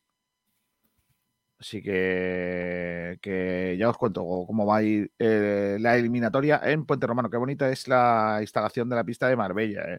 Así 1.59 1.81
que, 1.81 3.19
que 3.23 3.77
ya 3.79 3.89
os 3.89 3.97
cuento 3.97 4.23
cómo 4.47 4.67
va 4.67 4.79
a 4.79 4.83
ir 4.83 5.13
eh, 5.19 5.77
la 5.81 5.97
eliminatoria 5.97 6.61
en 6.65 6.85
Puente 6.85 7.07
Romano. 7.07 7.31
Qué 7.31 7.37
bonita 7.37 7.71
es 7.71 7.87
la 7.87 8.39
instalación 8.41 8.89
de 8.89 8.97
la 8.97 9.05
pista 9.05 9.29
de 9.29 9.37
Marbella. 9.37 9.83
eh. 9.95 9.99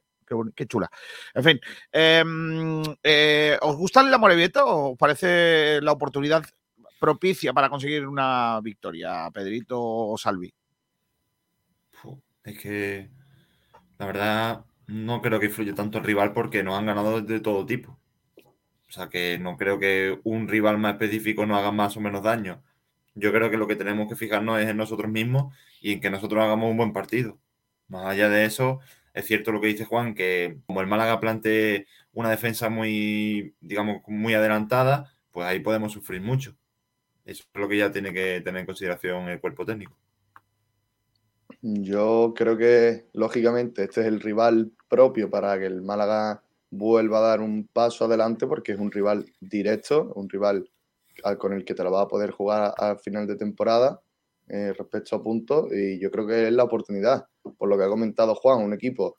Qué, 0.56 0.66
chula. 0.66 0.90
En 1.34 1.44
fin, 1.44 1.60
em, 1.92 2.84
eh, 3.04 3.58
¿os 3.62 3.76
gusta 3.76 4.04
la 4.04 4.18
Morevieta 4.18 4.66
o 4.66 4.94
os 4.94 4.98
parece 4.98 5.82
la 5.82 5.92
oportunidad 5.92 6.44
propicia 7.00 7.54
para 7.54 7.70
conseguir 7.70 8.08
una 8.08 8.60
victoria, 8.62 9.30
Pedrito 9.32 9.80
o 9.82 10.18
Salvi? 10.18 10.54
Es 12.44 12.60
que 12.60 13.10
la 13.98 14.06
verdad 14.06 14.66
no 14.88 15.22
creo 15.22 15.40
que 15.40 15.46
influya 15.48 15.74
tanto 15.74 15.98
el 15.98 16.04
rival 16.04 16.34
porque 16.34 16.64
nos 16.64 16.78
han 16.78 16.86
ganado 16.86 17.22
de 17.22 17.40
todo 17.40 17.66
tipo. 17.66 18.00
O 18.88 18.92
sea 18.92 19.10
que 19.10 19.40
no 19.40 19.58
creo 19.58 19.80
que 19.80 20.20
un 20.24 20.48
rival 20.48 20.78
más 20.78 20.94
específico 20.94 21.46
nos 21.46 21.58
haga 21.58 21.72
más 21.72 21.98
o 21.98 22.00
menos 22.00 22.22
daño. 22.22 22.62
Yo 23.16 23.32
creo 23.32 23.50
que 23.50 23.58
lo 23.58 23.68
que 23.68 23.76
tenemos 23.76 24.08
que 24.08 24.16
fijarnos 24.16 24.60
es 24.60 24.68
en 24.70 24.78
nosotros 24.78 25.10
mismos 25.12 25.56
y 25.82 25.94
en 25.94 26.02
que 26.02 26.10
nosotros 26.10 26.44
hagamos 26.44 26.70
un 26.70 26.78
buen 26.78 26.94
partido. 26.94 27.40
Más 27.88 28.06
allá 28.06 28.30
de 28.30 28.46
eso, 28.46 28.80
es 29.14 29.26
cierto 29.26 29.52
lo 29.52 29.62
que 29.62 29.68
dice 29.68 29.86
Juan, 29.86 30.16
que 30.16 30.58
como 30.66 30.82
el 30.82 30.88
Málaga 30.88 31.20
plantee 31.20 31.88
una 32.14 32.30
defensa 32.30 32.70
muy, 32.70 33.56
digamos, 33.62 34.02
muy 34.08 34.34
adelantada, 34.34 35.14
pues 35.32 35.48
ahí 35.48 35.60
podemos 35.60 35.92
sufrir 35.94 36.22
mucho. 36.22 36.56
Eso 37.26 37.44
es 37.44 37.60
lo 37.62 37.70
que 37.70 37.78
ya 37.78 37.92
tiene 37.92 38.14
que 38.14 38.42
tener 38.42 38.62
en 38.62 38.66
consideración 38.68 39.30
el 39.30 39.40
cuerpo 39.42 39.66
técnico. 39.66 39.96
Yo 41.62 42.34
creo 42.36 42.58
que, 42.58 43.08
lógicamente, 43.14 43.84
este 43.84 44.02
es 44.02 44.08
el 44.08 44.20
rival 44.20 44.72
propio 44.90 45.30
para 45.30 45.58
que 45.58 45.66
el 45.66 45.82
Málaga 45.82 46.44
vuelva 46.70 47.20
a 47.20 47.22
dar 47.22 47.42
un 47.42 47.68
paso 47.72 48.06
adelante, 48.06 48.48
porque 48.48 48.74
es 48.74 48.80
un 48.80 48.92
rival 48.92 49.26
directo, 49.40 50.12
un 50.16 50.30
rival 50.30 50.70
al- 51.24 51.38
con 51.38 51.54
el 51.54 51.64
que 51.64 51.74
te 51.76 51.84
lo 51.84 51.92
vas 51.92 52.06
a 52.06 52.08
poder 52.08 52.32
jugar 52.32 52.74
al 52.78 53.00
final 53.00 53.28
de 53.28 53.36
temporada 53.38 54.02
eh, 54.54 54.72
respecto 54.72 55.16
a 55.16 55.24
puntos, 55.24 55.74
y 55.74 56.00
yo 56.00 56.12
creo 56.12 56.28
que 56.28 56.48
es 56.48 56.54
la 56.54 56.64
oportunidad. 56.64 57.26
Por 57.58 57.70
lo 57.70 57.76
que 57.76 57.86
ha 57.86 57.90
comentado 57.90 58.36
Juan, 58.36 58.64
un 58.64 58.74
equipo 58.74 59.18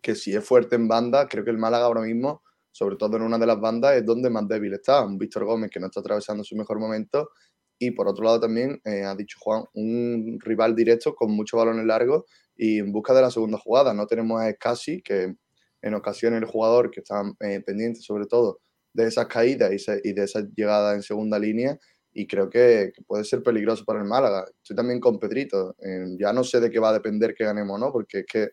que 0.00 0.14
si 0.14 0.32
es 0.32 0.44
fuerte 0.44 0.76
en 0.76 0.86
banda, 0.86 1.26
creo 1.26 1.44
que 1.44 1.50
el 1.50 1.58
Málaga 1.58 1.86
ahora 1.86 2.02
mismo, 2.02 2.42
sobre 2.70 2.94
todo 2.94 3.16
en 3.16 3.22
una 3.22 3.36
de 3.36 3.46
las 3.46 3.60
bandas, 3.60 3.96
es 3.96 4.06
donde 4.06 4.30
más 4.30 4.46
débil 4.46 4.74
está. 4.74 5.04
Un 5.04 5.18
Víctor 5.18 5.44
Gómez 5.44 5.70
que 5.70 5.80
no 5.80 5.86
está 5.86 5.98
atravesando 5.98 6.44
su 6.44 6.54
mejor 6.54 6.78
momento 6.78 7.30
y 7.78 7.90
por 7.90 8.06
otro 8.06 8.24
lado 8.24 8.38
también, 8.38 8.80
eh, 8.84 9.02
ha 9.02 9.16
dicho 9.16 9.38
Juan, 9.40 9.64
un 9.74 10.38
rival 10.40 10.76
directo 10.76 11.16
con 11.16 11.32
muchos 11.32 11.58
balones 11.58 11.84
largos 11.84 12.24
y 12.56 12.78
en 12.78 12.92
busca 12.92 13.12
de 13.12 13.22
la 13.22 13.32
segunda 13.32 13.58
jugada. 13.58 13.92
No 13.92 14.06
tenemos 14.06 14.40
a 14.40 14.48
Escasi, 14.48 15.02
que 15.02 15.34
en 15.82 15.94
ocasiones 15.94 16.40
el 16.40 16.46
jugador 16.46 16.92
que 16.92 17.00
está 17.00 17.22
eh, 17.40 17.60
pendiente 17.60 18.00
sobre 18.00 18.26
todo 18.26 18.60
de 18.92 19.06
esas 19.08 19.26
caídas 19.26 19.72
y, 20.04 20.12
de 20.12 20.22
esa 20.22 20.40
llegada 20.54 20.94
en 20.94 21.02
segunda 21.02 21.38
línea 21.38 21.76
y 22.14 22.26
creo 22.28 22.48
que, 22.48 22.92
puede 23.06 23.24
ser 23.24 23.42
peligroso 23.42 23.84
para 23.84 23.98
el 23.98 24.06
Málaga. 24.06 24.46
Estoy 24.62 24.76
también 24.76 25.00
con 25.00 25.18
Pedrito. 25.18 25.74
eh, 25.80 26.06
ya 26.18 26.32
no 26.32 26.44
sé 26.44 26.60
de 26.60 26.70
qué 26.70 26.78
va 26.78 26.90
a 26.90 26.94
depender 26.94 27.34
que 27.34 27.44
ganemos, 27.44 27.78
¿no? 27.78 27.92
Porque 27.92 28.20
es 28.20 28.26
que 28.26 28.50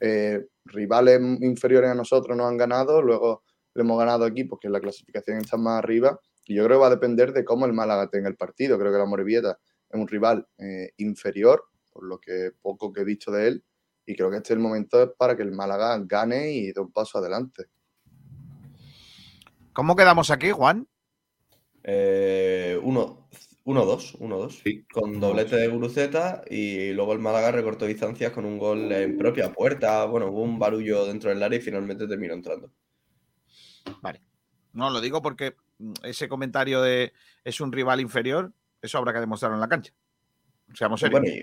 eh, 0.00 0.44
rivales 0.64 1.20
inferiores 1.40 1.90
a 1.90 1.94
nosotros 1.94 2.36
nos 2.36 2.48
han 2.48 2.56
ganado, 2.56 3.00
luego 3.00 3.44
le 3.72 3.82
hemos 3.82 3.98
ganado 3.98 4.26
equipos 4.26 4.58
que 4.60 4.66
en 4.66 4.72
la 4.72 4.80
clasificación 4.80 5.38
están 5.38 5.62
más 5.62 5.78
arriba 5.78 6.18
y 6.44 6.56
yo 6.56 6.64
creo 6.64 6.76
que 6.76 6.80
va 6.82 6.86
a 6.88 6.90
depender 6.90 7.32
de 7.32 7.44
cómo 7.44 7.66
el 7.66 7.72
Málaga 7.72 8.08
tenga 8.10 8.28
el 8.28 8.36
partido. 8.36 8.78
Creo 8.78 8.92
que 8.92 8.98
la 8.98 9.06
Morevieta 9.06 9.58
es 9.88 10.00
un 10.00 10.08
rival 10.08 10.46
eh, 10.58 10.90
inferior, 10.98 11.64
por 11.92 12.04
lo 12.04 12.18
que 12.18 12.50
poco 12.60 12.92
que 12.92 13.02
he 13.02 13.04
visto 13.04 13.30
de 13.30 13.46
él, 13.48 13.64
y 14.04 14.16
creo 14.16 14.30
que 14.30 14.36
este 14.38 14.52
es 14.52 14.56
el 14.56 14.62
momento 14.62 15.14
para 15.16 15.36
que 15.36 15.42
el 15.42 15.52
Málaga 15.52 15.96
gane 16.04 16.50
y 16.52 16.72
dé 16.72 16.80
un 16.80 16.92
paso 16.92 17.18
adelante. 17.18 17.66
¿Cómo 19.72 19.96
quedamos 19.96 20.30
aquí, 20.30 20.50
Juan? 20.50 20.88
Eh, 21.84 22.80
uno, 22.82 23.28
1-2, 23.64 24.18
1-2. 24.18 24.86
Con 24.92 25.20
doblete 25.20 25.56
de 25.56 25.68
Guruceta 25.68 26.42
y 26.50 26.92
luego 26.92 27.12
el 27.12 27.18
Málaga 27.18 27.50
recortó 27.50 27.86
distancias 27.86 28.32
con 28.32 28.44
un 28.44 28.58
gol 28.58 28.90
en 28.92 29.16
propia 29.16 29.52
puerta. 29.52 30.04
Bueno, 30.06 30.28
hubo 30.28 30.42
un 30.42 30.58
barullo 30.58 31.06
dentro 31.06 31.30
del 31.30 31.42
área 31.42 31.58
y 31.58 31.62
finalmente 31.62 32.06
terminó 32.06 32.34
entrando. 32.34 32.70
Vale. 34.02 34.22
No, 34.72 34.90
lo 34.90 35.00
digo 35.00 35.22
porque 35.22 35.54
mm, 35.78 35.92
ese 36.02 36.28
comentario 36.28 36.82
de 36.82 37.12
es 37.44 37.60
un 37.60 37.72
rival 37.72 38.00
inferior, 38.00 38.52
eso 38.82 38.98
habrá 38.98 39.12
que 39.12 39.20
demostrarlo 39.20 39.56
en 39.56 39.60
la 39.60 39.68
cancha. 39.68 39.92
Seamos 40.74 41.00
serios. 41.00 41.20
Bueno, 41.20 41.34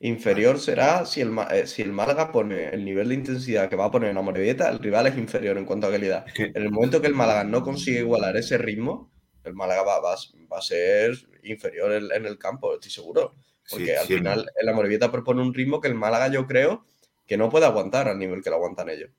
inferior 0.00 0.58
será 0.58 1.04
si 1.04 1.20
el, 1.20 1.36
eh, 1.50 1.66
si 1.66 1.82
el 1.82 1.92
Málaga 1.92 2.30
pone 2.30 2.68
el 2.68 2.84
nivel 2.84 3.08
de 3.08 3.16
intensidad 3.16 3.68
que 3.68 3.76
va 3.76 3.86
a 3.86 3.90
poner 3.90 4.10
en 4.10 4.16
la 4.16 4.22
Morevieta, 4.22 4.68
el 4.68 4.78
rival 4.78 5.08
es 5.08 5.18
inferior 5.18 5.58
en 5.58 5.64
cuanto 5.64 5.88
a 5.88 5.90
calidad. 5.90 6.24
En 6.36 6.62
el 6.62 6.70
momento 6.70 7.00
que 7.00 7.08
el 7.08 7.14
Málaga 7.14 7.44
no 7.44 7.62
consigue 7.62 8.00
igualar 8.00 8.36
ese 8.36 8.56
ritmo, 8.56 9.10
el 9.48 9.54
Málaga 9.54 9.82
va, 9.82 10.00
va 10.00 10.14
a- 10.14 10.18
va 10.52 10.58
a 10.58 10.62
ser 10.62 11.12
inferior 11.44 11.92
en, 11.92 12.12
en 12.12 12.26
el 12.26 12.38
campo, 12.38 12.74
estoy 12.74 12.90
seguro. 12.90 13.34
Porque 13.68 13.90
Sí, 13.90 13.96
al 13.98 14.06
sí, 14.06 14.14
final 14.14 14.50
la 14.62 14.72
Morevieta 14.74 15.12
propone 15.12 15.42
un 15.42 15.54
ritmo 15.54 15.80
que 15.80 15.88
el 15.88 15.94
Málaga 15.94 16.28
yo 16.28 16.46
creo 16.46 16.84
que 17.26 17.36
no 17.36 17.50
puede 17.50 17.66
aguantar 17.66 18.08
al 18.08 18.18
nivel 18.18 18.42
que 18.42 18.50
lo 18.50 18.56
aguantan 18.56 18.88
ellos. 18.88 19.10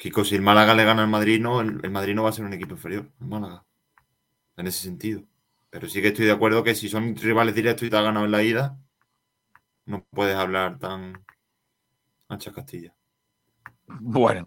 Kiko, 0.00 0.24
si 0.24 0.34
el 0.34 0.42
Málaga 0.42 0.74
le 0.74 0.84
gana 0.84 1.02
al 1.02 1.08
Madrid, 1.08 1.40
no, 1.40 1.60
el, 1.60 1.78
el 1.84 1.90
Madrid 1.92 2.14
no 2.16 2.24
va 2.24 2.30
a 2.30 2.32
ser 2.32 2.44
un 2.44 2.52
equipo 2.52 2.74
inferior, 2.74 3.08
el 3.20 3.26
Málaga. 3.28 3.64
En 4.56 4.66
ese 4.68 4.82
sentido. 4.84 5.24
Pero 5.70 5.88
sí 5.88 6.02
que 6.02 6.08
estoy 6.08 6.26
de 6.26 6.32
acuerdo 6.32 6.64
que 6.64 6.74
si 6.76 6.88
son 6.88 7.16
rivales 7.16 7.54
directos 7.54 7.86
y 7.86 7.90
te 7.90 7.96
has 7.96 8.04
ganado 8.04 8.26
en 8.26 8.32
la 8.32 8.42
ida, 8.42 8.78
no 9.84 10.06
puedes 10.10 10.36
hablar 10.36 10.78
tan 10.78 11.22
ancha 12.30 12.50
Castilla. 12.50 12.94
Bueno, 13.86 14.46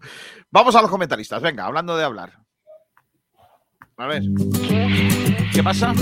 vamos 0.51 0.75
a 0.75 0.81
los 0.81 0.89
comentaristas. 0.91 1.41
Venga, 1.41 1.65
hablando 1.65 1.97
de 1.97 2.03
hablar. 2.05 2.42
A 3.97 4.07
ver. 4.07 4.23
¿Qué 5.53 5.63
pasa? 5.63 5.93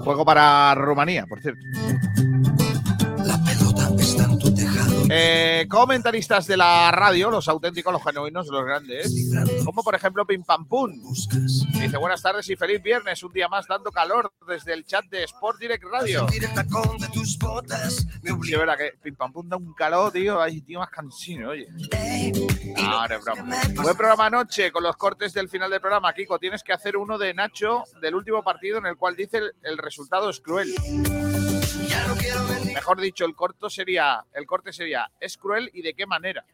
Juego 0.00 0.24
para 0.24 0.74
Rumanía, 0.74 1.26
por 1.26 1.40
cierto. 1.40 1.60
Eh, 5.12 5.66
comentaristas 5.68 6.46
de 6.46 6.56
la 6.56 6.92
radio, 6.92 7.30
los 7.30 7.48
auténticos, 7.48 7.92
los 7.92 8.04
genuinos, 8.04 8.46
los 8.46 8.64
grandes, 8.64 9.12
como 9.64 9.82
por 9.82 9.96
ejemplo 9.96 10.24
Pim 10.24 10.44
Pam 10.44 10.66
Pum. 10.66 10.92
Dice 11.72 11.96
buenas 11.96 12.22
tardes 12.22 12.48
y 12.48 12.54
feliz 12.54 12.80
viernes, 12.80 13.20
un 13.24 13.32
día 13.32 13.48
más 13.48 13.66
dando 13.66 13.90
calor 13.90 14.32
desde 14.46 14.72
el 14.72 14.84
chat 14.84 15.04
de 15.06 15.24
Sport 15.24 15.58
Direct 15.58 15.82
Radio. 15.82 16.28
Sí, 16.28 16.38
verdad 18.56 18.78
que 18.78 18.92
Pim 19.02 19.16
Pam 19.16 19.32
Pum 19.32 19.48
da 19.48 19.56
un 19.56 19.74
calor, 19.74 20.12
tío, 20.12 20.40
ay, 20.40 20.60
tío, 20.60 20.78
más 20.78 20.90
cansino, 20.90 21.48
oye. 21.50 21.66
No, 22.76 23.08
no 23.08 23.14
es 23.14 23.24
broma. 23.24 23.56
Buen 23.82 23.96
programa 23.96 24.26
anoche 24.26 24.70
con 24.70 24.84
los 24.84 24.96
cortes 24.96 25.32
del 25.32 25.48
final 25.48 25.72
del 25.72 25.80
programa, 25.80 26.12
Kiko. 26.12 26.38
Tienes 26.38 26.62
que 26.62 26.72
hacer 26.72 26.96
uno 26.96 27.18
de 27.18 27.34
Nacho 27.34 27.82
del 28.00 28.14
último 28.14 28.44
partido 28.44 28.78
en 28.78 28.86
el 28.86 28.96
cual 28.96 29.16
dice 29.16 29.38
el, 29.38 29.52
el 29.62 29.76
resultado 29.76 30.30
es 30.30 30.40
cruel. 30.40 30.72
Mejor 32.74 33.00
dicho, 33.00 33.24
el 33.24 33.34
corto 33.34 33.68
sería, 33.68 34.24
el 34.32 34.46
corte 34.46 34.72
sería, 34.72 35.10
es 35.20 35.36
cruel 35.36 35.70
y 35.72 35.82
de 35.82 35.94
qué 35.94 36.06
manera. 36.06 36.44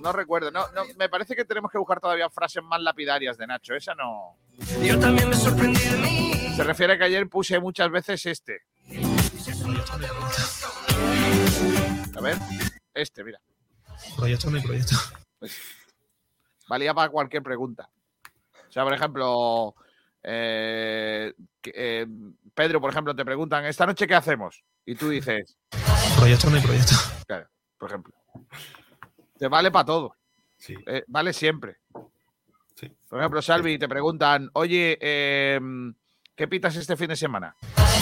No 0.00 0.12
recuerdo, 0.12 0.50
no, 0.50 0.66
no, 0.72 0.82
me 0.96 1.08
parece 1.08 1.36
que 1.36 1.44
tenemos 1.44 1.70
que 1.70 1.78
buscar 1.78 2.00
todavía 2.00 2.28
frases 2.28 2.62
más 2.62 2.80
lapidarias 2.80 3.38
de 3.38 3.46
Nacho. 3.46 3.74
Esa 3.74 3.94
no. 3.94 4.36
Yo 4.82 4.98
también 4.98 5.28
me 5.28 5.36
sorprendí 5.36 5.80
de 5.80 5.96
mí. 5.98 6.32
Se 6.56 6.64
refiere 6.64 6.94
a 6.94 6.98
que 6.98 7.04
ayer 7.04 7.28
puse 7.28 7.60
muchas 7.60 7.90
veces 7.90 8.26
este. 8.26 8.62
A 12.16 12.20
ver, 12.20 12.36
este, 12.94 13.22
mira. 13.22 13.40
Proyecto 14.16 14.50
mi 14.50 14.60
proyecto. 14.60 14.96
Valía 16.68 16.94
para 16.94 17.10
cualquier 17.10 17.42
pregunta. 17.42 17.88
O 18.68 18.72
sea, 18.72 18.82
por 18.84 18.94
ejemplo, 18.94 19.74
eh, 20.28 21.32
eh, 21.62 22.06
Pedro, 22.54 22.80
por 22.80 22.90
ejemplo, 22.90 23.14
te 23.14 23.24
preguntan, 23.24 23.64
¿esta 23.64 23.86
noche 23.86 24.06
qué 24.06 24.14
hacemos? 24.16 24.64
Y 24.84 24.94
tú 24.96 25.08
dices, 25.08 25.56
Proyecto 26.18 26.50
mi 26.50 26.60
proyecto. 26.60 26.94
claro, 27.26 27.48
por 27.78 27.88
ejemplo. 27.90 28.12
Te 29.38 29.48
vale 29.48 29.70
para 29.70 29.84
todo. 29.84 30.16
Sí. 30.58 30.74
Eh, 30.86 31.04
vale 31.06 31.32
siempre. 31.32 31.76
Sí. 32.74 32.90
Por 33.08 33.20
ejemplo, 33.20 33.40
Salvi, 33.40 33.78
te 33.78 33.88
preguntan, 33.88 34.50
oye, 34.54 34.98
eh, 35.00 35.60
¿qué 36.34 36.48
pitas 36.48 36.74
este 36.76 36.96
fin 36.96 37.08
de 37.08 37.16
semana? 37.16 37.54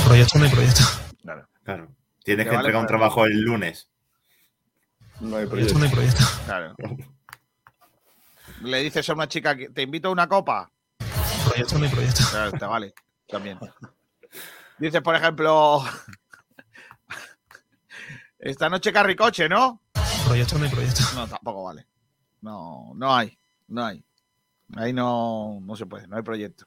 Proyecto 0.06 0.38
mi 0.38 0.48
proyecto. 0.48 0.82
Claro. 1.22 1.48
Claro. 1.62 1.88
Tienes 2.22 2.44
Te 2.46 2.50
que 2.50 2.56
vale 2.56 2.68
entregar 2.68 2.80
un 2.80 2.86
trabajo 2.86 3.24
el 3.26 3.40
lunes. 3.42 3.88
No 5.20 5.36
hay 5.36 5.46
Proyecto 5.46 5.74
proyecto. 5.74 5.96
proyecto. 5.96 6.24
claro. 6.46 6.74
Le 8.62 8.78
dices 8.82 9.08
a 9.10 9.12
una 9.14 9.28
chica, 9.28 9.56
que 9.56 9.68
te 9.70 9.82
invito 9.82 10.08
a 10.08 10.12
una 10.12 10.28
copa. 10.28 10.70
Proyecto 11.44 11.78
mi 11.78 11.88
proyecto. 11.88 12.22
Claro, 12.30 12.52
te 12.52 12.64
vale, 12.66 12.94
también. 13.28 13.58
Dices, 14.78 15.00
por 15.02 15.14
ejemplo, 15.14 15.84
esta 18.38 18.68
noche 18.68 18.92
carricoche, 18.92 19.48
¿no? 19.48 19.82
Proyecto 20.26 20.58
mi 20.58 20.68
proyecto. 20.68 21.02
No, 21.14 21.28
tampoco 21.28 21.64
vale. 21.64 21.86
No, 22.40 22.92
no 22.94 23.14
hay, 23.14 23.36
no 23.68 23.84
hay. 23.84 24.04
Ahí 24.76 24.92
no, 24.92 25.58
no 25.62 25.76
se 25.76 25.86
puede, 25.86 26.06
no 26.08 26.16
hay 26.16 26.22
proyecto. 26.22 26.66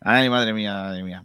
Ay, 0.00 0.28
madre 0.30 0.52
mía, 0.52 0.74
madre 0.74 1.02
mía. 1.02 1.24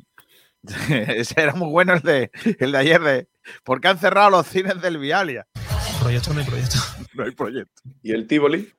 Ese 0.90 1.42
era 1.42 1.54
muy 1.54 1.70
bueno 1.70 1.94
el 1.94 2.02
de, 2.02 2.32
el 2.60 2.72
de 2.74 2.78
ayer 2.78 3.02
de 3.02 3.30
¿Por 3.64 3.80
qué 3.80 3.88
han 3.90 3.98
cerrado 3.98 4.30
los 4.30 4.48
cines 4.48 4.82
del 4.82 4.98
Vialia? 4.98 5.48
Proyecto 6.02 6.34
mi 6.34 6.44
proyecto. 6.44 6.78
No 7.14 7.24
hay 7.24 7.32
proyecto. 7.32 7.82
¿Y 8.02 8.12
el 8.12 8.28
Tivoli? 8.28 8.74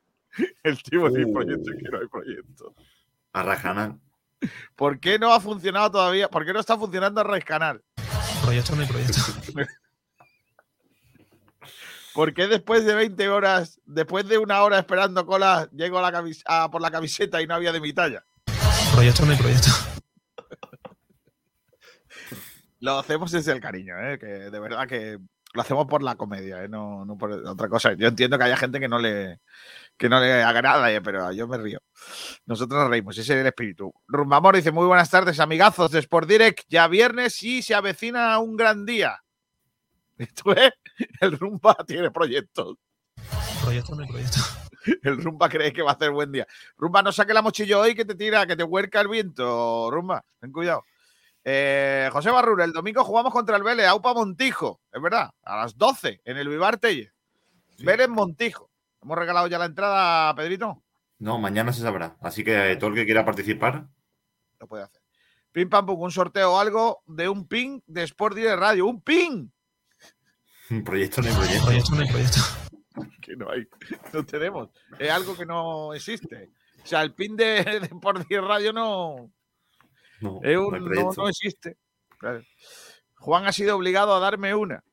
El 0.63 0.81
tipo 0.81 1.09
de 1.09 1.25
Uh. 1.25 1.33
proyecto 1.33 1.71
es 1.71 1.77
que 1.83 1.89
no 1.89 1.99
hay 1.99 2.07
proyecto. 2.07 2.75
A. 3.33 3.95
¿Por 4.75 4.99
qué 4.99 5.19
no 5.19 5.33
ha 5.33 5.39
funcionado 5.39 5.91
todavía? 5.91 6.29
¿Por 6.29 6.45
qué 6.45 6.53
no 6.53 6.59
está 6.59 6.77
funcionando 6.77 7.23
Raíz 7.23 7.45
Canal? 7.45 7.81
Proyecto 8.43 8.75
mi 8.75 8.85
proyecto. 8.85 9.21
¿Por 12.13 12.33
qué 12.33 12.47
después 12.47 12.83
de 12.83 12.93
20 12.93 13.29
horas, 13.29 13.79
después 13.85 14.27
de 14.27 14.37
una 14.37 14.61
hora 14.63 14.79
esperando 14.79 15.25
cola, 15.25 15.69
llego 15.71 15.99
a 15.99 16.11
la 16.11 16.23
a 16.45 16.69
por 16.69 16.81
la 16.81 16.91
camiseta 16.91 17.41
y 17.41 17.47
no 17.47 17.55
había 17.55 17.71
de 17.71 17.79
mi 17.79 17.93
talla? 17.93 18.25
Proyecto 18.93 19.25
mi 19.25 19.35
proyecto. 19.35 19.69
Lo 22.81 22.99
hacemos 22.99 23.31
desde 23.31 23.53
el 23.53 23.61
cariño, 23.61 23.95
¿eh? 23.97 24.19
que 24.19 24.25
de 24.25 24.59
verdad 24.59 24.87
que 24.87 25.19
lo 25.53 25.61
hacemos 25.61 25.85
por 25.85 26.01
la 26.01 26.15
comedia, 26.15 26.63
¿eh? 26.63 26.67
no, 26.67 27.05
no 27.05 27.17
por 27.17 27.31
otra 27.31 27.69
cosa. 27.69 27.93
Yo 27.93 28.07
entiendo 28.07 28.37
que 28.37 28.45
haya 28.45 28.57
gente 28.57 28.79
que 28.79 28.87
no 28.87 28.97
le, 28.97 29.39
que 30.01 30.09
no 30.09 30.19
le 30.19 30.41
agrada, 30.41 30.91
¿eh? 30.91 30.99
pero 30.99 31.31
yo 31.31 31.47
me 31.47 31.59
río. 31.59 31.79
Nosotros 32.47 32.81
nos 32.81 32.89
reímos, 32.89 33.15
ese 33.19 33.33
es 33.33 33.39
el 33.39 33.45
espíritu. 33.45 33.93
Rumbamor 34.07 34.55
dice, 34.55 34.71
muy 34.71 34.87
buenas 34.87 35.11
tardes, 35.11 35.39
amigazos 35.39 35.91
de 35.91 35.99
Sport 35.99 36.27
Direct. 36.27 36.63
Ya 36.69 36.87
viernes 36.87 37.43
y 37.43 37.61
se 37.61 37.75
avecina 37.75 38.39
un 38.39 38.57
gran 38.57 38.83
día. 38.83 39.21
Esto 40.17 40.55
es, 40.55 40.71
el 41.19 41.37
Rumba 41.37 41.77
tiene 41.85 42.09
proyectos. 42.09 42.77
Proyecto 43.63 43.95
mi 43.95 44.07
proyecto. 44.07 44.39
El 45.03 45.21
Rumba 45.21 45.47
cree 45.47 45.71
que 45.71 45.83
va 45.83 45.91
a 45.91 45.93
hacer 45.93 46.09
buen 46.09 46.31
día. 46.31 46.47
Rumba, 46.75 47.03
no 47.03 47.11
saque 47.11 47.35
la 47.35 47.43
mochila 47.43 47.77
hoy 47.77 47.93
que 47.93 48.03
te 48.03 48.15
tira, 48.15 48.47
que 48.47 48.55
te 48.55 48.63
huerca 48.63 48.99
el 49.01 49.07
viento. 49.07 49.91
Rumba, 49.91 50.25
ten 50.39 50.51
cuidado. 50.51 50.83
Eh, 51.43 52.09
José 52.11 52.31
Barrura, 52.31 52.65
el 52.65 52.73
domingo 52.73 53.03
jugamos 53.03 53.31
contra 53.31 53.55
el 53.57 53.61
Vélez, 53.61 53.85
Aupa 53.85 54.15
Montijo, 54.15 54.81
es 54.91 54.99
verdad, 54.99 55.29
a 55.43 55.57
las 55.57 55.77
12 55.77 56.21
en 56.25 56.37
el 56.37 56.49
Vivar 56.49 56.79
Telle. 56.79 57.13
Vélez 57.77 58.09
Montijo. 58.09 58.70
¿Hemos 59.01 59.17
regalado 59.17 59.47
ya 59.47 59.57
la 59.57 59.65
entrada, 59.65 60.33
Pedrito? 60.35 60.83
No, 61.19 61.39
mañana 61.39 61.73
se 61.73 61.81
sabrá. 61.81 62.17
Así 62.21 62.43
que 62.43 62.75
todo 62.79 62.89
el 62.89 62.95
que 62.95 63.05
quiera 63.05 63.25
participar, 63.25 63.87
Lo 64.59 64.67
puede 64.67 64.83
hacer. 64.83 65.01
Pim 65.51 65.69
pam 65.69 65.85
pum, 65.85 65.99
un 66.01 66.11
sorteo 66.11 66.53
o 66.53 66.59
algo 66.59 67.03
de 67.07 67.27
un 67.27 67.47
ping 67.47 67.81
de 67.85 68.03
Sport 68.03 68.35
Direct 68.35 68.59
Radio. 68.59 68.85
¡Un 68.85 69.01
ping! 69.01 69.49
un 70.69 70.83
proyecto 70.85 71.21
no 71.21 71.27
hay 71.29 71.35
proyecto. 71.35 71.65
Proyecto 71.65 71.91
mi 71.95 72.07
proyecto. 72.07 72.39
Que 73.21 73.35
no 73.35 73.49
hay, 73.49 73.67
no 74.13 74.25
tenemos. 74.25 74.69
Es 74.99 75.09
algo 75.11 75.35
que 75.35 75.45
no 75.45 75.93
existe. 75.93 76.49
O 76.83 76.85
sea, 76.87 77.01
el 77.01 77.13
ping 77.13 77.35
de, 77.35 77.63
de 77.63 77.85
Sport 77.87 78.27
Direct 78.27 78.47
Radio 78.47 78.73
no, 78.73 79.31
No, 80.21 80.39
Es 80.43 80.55
no 80.55 80.67
un- 80.67 80.75
hay 80.75 81.03
no, 81.03 81.11
no 81.15 81.27
existe. 81.29 81.77
Claro. 82.17 82.41
Juan 83.17 83.45
ha 83.45 83.51
sido 83.51 83.75
obligado 83.75 84.15
a 84.15 84.19
darme 84.19 84.55
una. 84.55 84.83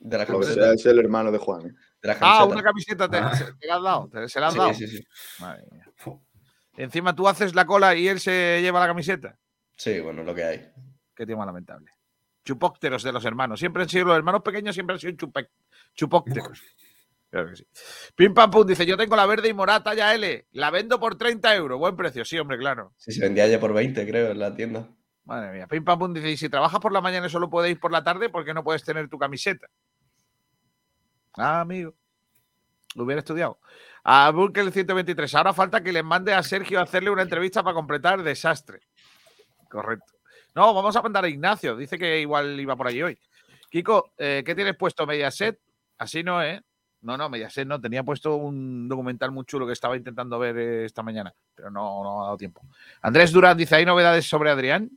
De 0.00 0.16
la 0.16 0.72
es 0.74 0.86
el 0.86 0.98
hermano 1.00 1.32
de 1.32 1.38
Juan. 1.38 1.66
¿eh? 1.66 1.74
De 2.02 2.08
la 2.08 2.16
Ah, 2.20 2.44
una 2.44 2.62
camiseta 2.62 3.08
te, 3.08 3.16
Ah. 3.18 3.34
se- 3.34 3.52
te 3.54 3.66
la 3.66 3.76
has 3.76 3.82
dado. 3.82 4.08
te- 4.08 4.28
se 4.28 4.40
la 4.40 4.46
has 4.48 4.52
Sí, 4.52 4.58
dado. 4.58 4.74
sí, 4.74 4.86
sí. 4.86 5.04
Madre 5.40 5.64
mía. 5.70 5.84
Encima 6.76 7.14
tú 7.14 7.26
haces 7.28 7.54
la 7.54 7.66
cola 7.66 7.94
y 7.96 8.06
él 8.08 8.20
se 8.20 8.60
lleva 8.62 8.78
la 8.80 8.86
camiseta. 8.86 9.36
Sí, 9.76 9.98
bueno, 10.00 10.22
lo 10.22 10.34
que 10.34 10.44
hay. 10.44 10.68
Qué 11.14 11.26
tema 11.26 11.44
lamentable. 11.44 11.90
Chupócteros 12.44 13.02
de 13.02 13.12
los 13.12 13.24
hermanos. 13.24 13.58
Siempre 13.58 13.82
han 13.82 13.88
sido 13.88 14.06
los 14.06 14.16
hermanos 14.16 14.42
pequeños, 14.42 14.74
siempre 14.74 14.94
han 14.94 15.00
sido 15.00 15.12
chupe- 15.14 15.48
chupócteros. 15.94 16.62
Claro 17.30 17.50
que 17.50 17.56
sí. 17.56 17.66
Pim 18.16 18.32
pam 18.32 18.50
pum 18.50 18.66
dice: 18.66 18.86
Yo 18.86 18.96
tengo 18.96 19.14
la 19.14 19.26
verde 19.26 19.48
y 19.50 19.52
morada 19.52 19.82
talla 19.82 20.14
L. 20.14 20.46
La 20.52 20.70
vendo 20.70 20.98
por 20.98 21.18
30 21.18 21.54
euros. 21.54 21.78
Buen 21.78 21.94
precio. 21.94 22.24
Sí, 22.24 22.38
hombre, 22.38 22.56
claro. 22.56 22.94
Sí, 22.96 23.12
se 23.12 23.20
vendía 23.20 23.46
ya 23.46 23.60
por 23.60 23.74
20, 23.74 24.06
creo, 24.08 24.30
en 24.30 24.38
la 24.38 24.54
tienda. 24.54 24.88
Madre 25.24 25.52
mía. 25.52 25.66
Pim 25.66 25.84
pam 25.84 25.98
pum 25.98 26.14
dice: 26.14 26.30
Y 26.30 26.38
si 26.38 26.48
trabajas 26.48 26.80
por 26.80 26.90
la 26.90 27.02
mañana 27.02 27.26
y 27.26 27.28
solo 27.28 27.50
ir 27.66 27.78
por 27.78 27.92
la 27.92 28.02
tarde, 28.02 28.30
¿por 28.30 28.46
qué 28.46 28.54
no 28.54 28.64
puedes 28.64 28.82
tener 28.82 29.10
tu 29.10 29.18
camiseta? 29.18 29.66
Ah, 31.38 31.60
amigo. 31.60 31.94
Lo 32.94 33.04
hubiera 33.04 33.20
estudiado. 33.20 33.58
A 34.04 34.30
Burkel 34.30 34.72
123. 34.72 35.34
Ahora 35.34 35.52
falta 35.52 35.82
que 35.82 35.92
le 35.92 36.02
mande 36.02 36.32
a 36.32 36.42
Sergio 36.42 36.80
a 36.80 36.82
hacerle 36.82 37.10
una 37.10 37.22
entrevista 37.22 37.62
para 37.62 37.74
completar 37.74 38.18
el 38.18 38.24
desastre. 38.24 38.80
Correcto. 39.68 40.14
No, 40.54 40.74
vamos 40.74 40.96
a 40.96 41.02
mandar 41.02 41.24
a 41.24 41.28
Ignacio. 41.28 41.76
Dice 41.76 41.98
que 41.98 42.20
igual 42.20 42.58
iba 42.58 42.74
por 42.74 42.88
allí 42.88 43.02
hoy. 43.02 43.18
Kiko, 43.70 44.12
eh, 44.16 44.42
¿qué 44.44 44.54
tienes 44.54 44.76
puesto? 44.76 45.06
¿Mediaset? 45.06 45.60
Así 45.98 46.22
no, 46.22 46.42
¿eh? 46.42 46.62
No, 47.02 47.16
no, 47.16 47.28
Mediaset 47.28 47.68
no. 47.68 47.80
Tenía 47.80 48.02
puesto 48.02 48.36
un 48.36 48.88
documental 48.88 49.30
muy 49.30 49.44
chulo 49.44 49.66
que 49.66 49.74
estaba 49.74 49.96
intentando 49.96 50.38
ver 50.38 50.56
eh, 50.56 50.84
esta 50.86 51.02
mañana, 51.02 51.32
pero 51.54 51.70
no, 51.70 52.02
no 52.02 52.22
ha 52.22 52.24
dado 52.24 52.36
tiempo. 52.38 52.62
Andrés 53.02 53.30
Durán 53.30 53.56
dice: 53.56 53.76
¿hay 53.76 53.84
novedades 53.84 54.26
sobre 54.26 54.50
Adrián? 54.50 54.90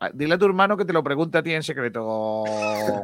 Ah, 0.00 0.10
Dile 0.12 0.34
a 0.34 0.38
tu 0.38 0.46
hermano 0.46 0.76
que 0.76 0.84
te 0.84 0.92
lo 0.92 1.04
pregunte 1.04 1.38
a 1.38 1.42
ti 1.42 1.52
en 1.52 1.62
secreto, 1.62 2.44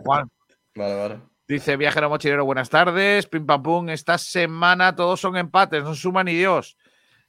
Juan. 0.05 0.31
Vale, 0.77 0.95
vale. 0.95 1.21
Dice 1.49 1.77
Viajero 1.77 2.11
Mochilero, 2.11 2.45
buenas 2.45 2.71
tardes. 2.71 3.27
Pim 3.27 3.47
pam 3.47 3.63
pum. 3.63 3.89
Esta 3.89 4.19
semana 4.19 4.95
todos 4.95 5.21
son 5.21 5.37
empates, 5.37 5.83
no 5.83 5.95
suma 5.95 6.23
ni 6.23 6.35
Dios. 6.35 6.77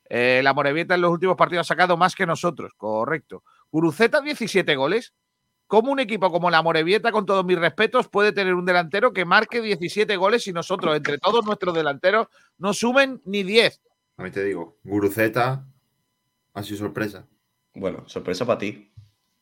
Eh, 0.10 0.42
la 0.44 0.54
Morevieta 0.54 0.96
en 0.96 1.02
los 1.02 1.12
últimos 1.12 1.36
partidos 1.36 1.68
ha 1.68 1.74
sacado 1.74 1.98
más 1.98 2.16
que 2.16 2.26
nosotros, 2.26 2.74
correcto. 2.76 3.44
Guruceta, 3.72 4.22
17 4.22 4.76
goles. 4.76 5.14
¿Cómo 5.68 5.92
un 5.92 6.00
equipo 6.00 6.32
como 6.32 6.50
la 6.50 6.62
Morevieta, 6.62 7.12
con 7.12 7.26
todos 7.26 7.44
mis 7.44 7.60
respetos, 7.60 8.08
puede 8.08 8.32
tener 8.32 8.54
un 8.54 8.66
delantero 8.66 9.12
que 9.12 9.26
marque 9.26 9.62
17 9.62 10.16
goles 10.16 10.48
y 10.48 10.54
nosotros, 10.54 10.96
entre 10.96 11.18
todos 11.18 11.46
nuestros 11.46 11.76
delanteros, 11.76 12.28
no 12.58 12.74
sumen 12.74 13.22
ni 13.26 13.44
10? 13.44 13.82
A 14.16 14.24
mí 14.24 14.32
te 14.32 14.46
digo, 14.46 14.78
Guruceta 14.84 15.68
ha 16.54 16.64
sido 16.64 16.78
sorpresa. 16.78 17.28
Bueno, 17.76 18.08
sorpresa 18.08 18.46
para 18.46 18.60
ti. 18.60 18.94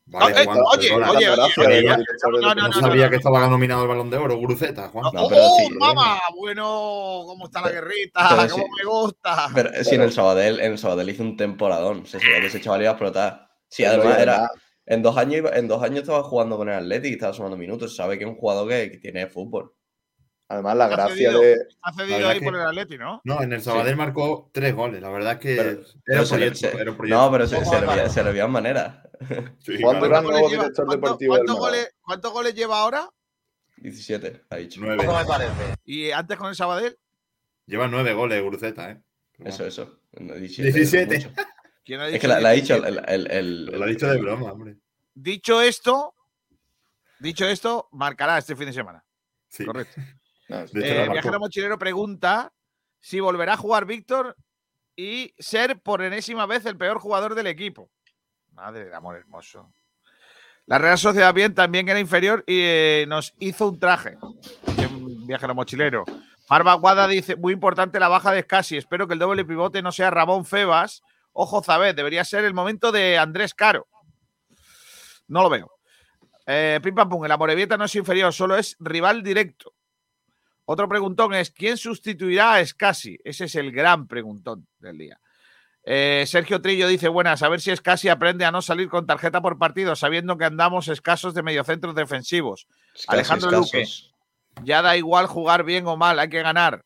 Vale, 0.08 0.34
No, 0.34 0.40
eh, 0.40 0.44
Juan, 0.44 0.58
oye, 0.72 0.88
perdona. 0.88 1.10
oye, 1.10 1.28
oye, 1.30 1.42
oye, 1.66 1.82
no, 1.82 1.96
no, 2.30 2.54
No, 2.54 2.68
no, 2.68 2.72
sabía 2.80 3.04
no. 3.06 3.10
que 3.10 3.16
estaba 3.16 3.46
nominado 3.48 3.82
al 3.82 3.88
balón 3.88 4.08
de 4.08 4.16
oro, 4.16 4.36
Guruceta, 4.36 4.88
Juan. 4.88 5.06
No, 5.12 5.26
pero 5.28 5.40
¡Oh, 5.42 5.56
sí, 5.58 5.64
eh. 5.64 5.76
mamá! 5.78 6.20
Bueno, 6.36 7.24
¿cómo 7.26 7.46
está 7.46 7.60
la 7.62 7.68
Pero- 7.68 7.80
guerrita? 7.82 8.28
pero 8.28 8.48
¿Cómo 8.52 8.64
sí. 8.64 8.70
me 8.84 8.88
gusta? 8.90 9.48
Pero 9.52 9.70
eh, 9.74 9.84
si 9.84 9.94
en 9.96 10.02
el 10.02 10.12
Sabadell, 10.12 10.60
en 10.60 10.72
el 10.72 10.78
Sabadell 10.78 11.10
hizo 11.10 11.22
un 11.24 11.36
temporadón. 11.36 12.06
Se 12.06 12.20
sabía 12.20 12.40
que 12.40 12.46
ese 12.46 12.60
chaval 12.60 12.82
iba 12.82 12.90
a 12.90 12.92
explotar. 12.92 13.48
Sí, 13.68 13.84
además 13.84 14.06
Oye, 14.14 14.22
era. 14.22 14.48
En 14.88 15.02
dos 15.02 15.16
años, 15.16 15.50
en 15.52 15.66
dos 15.66 15.82
años 15.82 16.02
estaba 16.02 16.22
jugando 16.22 16.56
con 16.56 16.68
el 16.68 16.76
Athletic 16.76 17.10
y 17.10 17.14
estaba 17.14 17.32
sumando 17.32 17.56
minutos. 17.56 17.96
Sabe 17.96 18.16
que 18.16 18.22
es 18.24 18.30
un 18.30 18.36
jugador 18.36 18.68
que, 18.68 18.92
que 18.92 18.98
tiene 18.98 19.26
fútbol. 19.26 19.72
Además, 20.48 20.76
la 20.76 20.84
Ha 20.84 20.88
gracia 20.88 21.14
cedido, 21.14 21.40
de. 21.40 21.56
ha 21.82 21.92
cedido 21.92 22.28
ahí 22.28 22.38
que- 22.38 22.44
por 22.44 22.54
el 22.54 22.62
Atleti, 22.62 22.98
¿no? 22.98 23.20
No, 23.24 23.42
en 23.42 23.52
el 23.52 23.62
Sabadell 23.62 23.96
marcó 23.96 24.48
tres 24.52 24.74
goles. 24.74 25.02
La 25.02 25.08
verdad 25.10 25.32
es 25.34 25.38
que 25.40 25.56
Pero- 25.56 25.70
era, 26.06 26.20
un 26.20 26.26
se 26.26 26.38
le- 26.38 26.46
proyecto, 26.46 26.58
se- 26.76 26.80
era 26.82 26.90
un 26.92 26.96
proyecto. 26.96 27.20
no, 27.20 27.30
pero 27.32 27.46
se, 27.48 27.64
se 27.64 27.80
le 27.80 27.86
veía- 27.86 28.08
se 28.08 28.22
le 28.24 28.32
veían 28.32 28.50
maneras. 28.52 28.98
Sí, 29.58 29.80
Juan 29.80 29.98
claro. 29.98 30.06
Durán, 30.06 30.24
nuevo 30.24 30.48
¿Cuántos, 30.48 30.84
cuánto- 30.86 31.16
del 31.16 31.46
goles, 31.46 31.94
cuántos 32.02 32.32
goles 32.32 32.54
lleva 32.54 32.78
ahora? 32.80 33.08
17, 33.78 34.42
ha 34.50 34.56
dicho. 34.56 34.80
Nueve. 34.82 35.04
¿Y 35.84 36.10
antes 36.12 36.36
con 36.38 36.48
el 36.48 36.54
Sabadell? 36.54 36.96
Lleva 37.66 37.88
nueve 37.88 38.12
goles, 38.14 38.40
Guruceta, 38.42 38.90
¿eh? 38.92 39.02
Eso, 39.44 39.66
eso. 39.66 39.98
No, 40.12 40.34
17. 40.34 40.72
17. 40.72 41.16
mucho. 41.18 41.30
¿Quién 41.84 42.00
ha 42.00 42.06
Es 42.06 42.12
dicho 42.12 42.20
que 42.22 42.28
la, 42.28 42.40
la 42.40 42.48
ha 42.50 42.52
dicho 42.52 42.74
17? 42.80 43.14
el. 43.14 43.26
el- 43.26 43.30
el- 43.32 43.64
Lo 43.66 43.84
ha 43.84 43.88
dicho 43.88 44.06
de 44.08 44.18
broma, 44.18 44.52
hombre. 44.52 44.76
Dicho 45.14 45.60
esto, 45.60 46.14
dicho 47.18 47.46
esto, 47.46 47.88
marcará 47.92 48.38
este 48.38 48.54
fin 48.54 48.66
de 48.66 48.72
semana. 48.72 49.04
Sí. 49.48 49.64
Correcto. 49.64 50.00
No, 50.48 50.58
Eh. 50.60 51.08
Viajero 51.10 51.40
Mochilero 51.40 51.78
pregunta 51.78 52.52
si 53.00 53.20
volverá 53.20 53.54
a 53.54 53.56
jugar 53.56 53.84
Víctor 53.84 54.36
y 54.94 55.34
ser 55.38 55.80
por 55.80 56.02
enésima 56.02 56.46
vez 56.46 56.64
el 56.66 56.76
peor 56.76 56.98
jugador 56.98 57.34
del 57.34 57.46
equipo. 57.46 57.90
Madre 58.52 58.86
de 58.86 58.94
amor 58.94 59.16
hermoso. 59.16 59.72
La 60.66 60.78
Real 60.78 60.98
Sociedad 60.98 61.32
bien 61.34 61.54
también 61.54 61.88
era 61.88 62.00
inferior 62.00 62.42
y 62.46 62.60
eh, 62.60 63.04
nos 63.06 63.34
hizo 63.38 63.68
un 63.68 63.78
traje. 63.78 64.18
Un 64.90 65.26
Viajero 65.26 65.54
Mochilero. 65.54 66.04
Marva 66.48 66.74
Guada 66.74 67.06
dice, 67.06 67.36
muy 67.36 67.52
importante 67.52 68.00
la 68.00 68.08
baja 68.08 68.32
de 68.32 68.42
Scassi. 68.42 68.76
Espero 68.76 69.06
que 69.06 69.14
el 69.14 69.18
doble 69.20 69.44
pivote 69.44 69.82
no 69.82 69.92
sea 69.92 70.10
Ramón 70.10 70.44
Febas. 70.44 71.02
Ojo, 71.32 71.62
Zabet, 71.62 71.94
debería 71.94 72.24
ser 72.24 72.44
el 72.44 72.54
momento 72.54 72.92
de 72.92 73.18
Andrés 73.18 73.52
Caro. 73.52 73.86
No 75.28 75.42
lo 75.42 75.50
veo. 75.50 75.70
Eh, 76.46 76.80
pim 76.82 76.94
pam 76.94 77.08
pum, 77.08 77.24
el 77.24 77.32
Amorebieta 77.32 77.76
no 77.76 77.84
es 77.84 77.94
inferior, 77.96 78.32
solo 78.32 78.56
es 78.56 78.76
rival 78.78 79.22
directo. 79.22 79.74
Otro 80.66 80.88
preguntón 80.88 81.32
es: 81.34 81.50
¿quién 81.50 81.78
sustituirá 81.78 82.54
a 82.54 82.66
Scassi? 82.66 83.18
Ese 83.24 83.46
es 83.46 83.54
el 83.54 83.72
gran 83.72 84.06
preguntón 84.06 84.66
del 84.78 84.98
día. 84.98 85.20
Eh, 85.82 86.24
Sergio 86.26 86.60
Trillo 86.60 86.88
dice: 86.88 87.08
Buenas, 87.08 87.42
a 87.42 87.48
ver 87.48 87.60
si 87.60 87.74
Scassi 87.74 88.08
aprende 88.08 88.44
a 88.44 88.50
no 88.50 88.60
salir 88.60 88.88
con 88.88 89.06
tarjeta 89.06 89.40
por 89.40 89.58
partido, 89.58 89.96
sabiendo 89.96 90.36
que 90.36 90.44
andamos 90.44 90.88
escasos 90.88 91.32
de 91.32 91.42
mediocentros 91.42 91.94
defensivos. 91.94 92.66
Alejandro 93.08 93.50
Luque. 93.50 93.86
Ya 94.62 94.82
da 94.82 94.96
igual 94.96 95.26
jugar 95.26 95.64
bien 95.64 95.86
o 95.86 95.96
mal, 95.96 96.18
hay 96.18 96.28
que 96.28 96.42
ganar. 96.42 96.84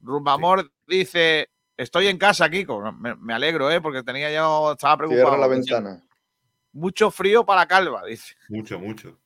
Rumbamor 0.00 0.72
dice: 0.86 1.50
Estoy 1.76 2.08
en 2.08 2.18
casa, 2.18 2.50
Kiko. 2.50 2.92
Me, 2.92 3.14
me 3.16 3.32
alegro, 3.34 3.70
¿eh? 3.70 3.80
porque 3.80 4.02
tenía 4.02 4.30
yo, 4.32 4.72
estaba 4.72 4.98
preocupado. 4.98 5.28
Cierra 5.28 5.38
la 5.38 5.46
ventana. 5.46 6.02
Mucho 6.72 7.10
frío 7.10 7.44
para 7.44 7.62
la 7.62 7.68
calva, 7.68 8.04
dice. 8.04 8.34
Mucho, 8.48 8.78
mucho. 8.78 9.18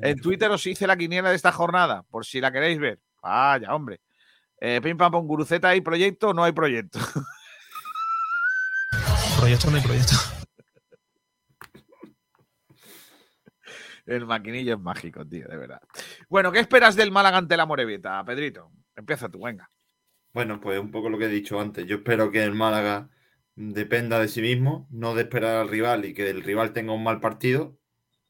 En 0.00 0.20
Twitter 0.20 0.50
os 0.50 0.66
hice 0.66 0.86
la 0.86 0.96
quiniela 0.96 1.30
de 1.30 1.36
esta 1.36 1.52
jornada, 1.52 2.02
por 2.10 2.24
si 2.26 2.40
la 2.40 2.52
queréis 2.52 2.78
ver. 2.78 3.00
Vaya, 3.22 3.74
hombre. 3.74 4.00
Eh, 4.60 4.80
pim 4.80 4.96
pam 4.96 5.10
pum, 5.10 5.26
Guruceta, 5.26 5.68
¿hay 5.68 5.80
proyecto 5.80 6.28
o 6.28 6.34
no 6.34 6.44
hay 6.44 6.52
proyecto? 6.52 6.98
Proyecto 9.38 9.70
no 9.70 9.76
hay 9.76 9.82
proyecto. 9.82 10.14
El 14.06 14.26
maquinillo 14.26 14.74
es 14.74 14.80
mágico, 14.80 15.26
tío, 15.26 15.48
de 15.48 15.56
verdad. 15.56 15.80
Bueno, 16.28 16.52
¿qué 16.52 16.60
esperas 16.60 16.94
del 16.94 17.10
Málaga 17.10 17.38
ante 17.38 17.56
la 17.56 17.66
Morevieta, 17.66 18.24
Pedrito? 18.24 18.70
Empieza 18.94 19.28
tú, 19.28 19.42
venga. 19.42 19.68
Bueno, 20.32 20.60
pues 20.60 20.78
un 20.78 20.90
poco 20.90 21.08
lo 21.08 21.18
que 21.18 21.24
he 21.26 21.28
dicho 21.28 21.60
antes. 21.60 21.86
Yo 21.86 21.96
espero 21.96 22.30
que 22.30 22.42
el 22.42 22.54
Málaga 22.54 23.08
dependa 23.54 24.18
de 24.18 24.28
sí 24.28 24.40
mismo, 24.40 24.86
no 24.90 25.14
de 25.14 25.22
esperar 25.22 25.56
al 25.56 25.68
rival 25.68 26.04
y 26.04 26.14
que 26.14 26.30
el 26.30 26.42
rival 26.42 26.72
tenga 26.72 26.92
un 26.92 27.02
mal 27.02 27.20
partido, 27.20 27.76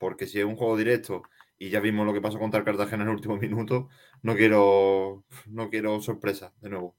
porque 0.02 0.26
si 0.26 0.40
es 0.40 0.44
un 0.44 0.56
juego 0.56 0.76
directo 0.76 1.22
y 1.58 1.70
ya 1.70 1.80
vimos 1.80 2.04
lo 2.06 2.12
que 2.12 2.20
pasó 2.20 2.38
contra 2.40 2.58
el 2.60 2.66
Cartagena 2.66 3.04
en 3.04 3.10
el 3.10 3.14
último 3.16 3.36
minuto, 3.38 3.88
no 4.22 4.34
quiero, 4.36 5.24
no 5.46 5.70
quiero 5.70 6.00
sorpresa 6.02 6.54
de 6.60 6.70
nuevo. 6.70 6.96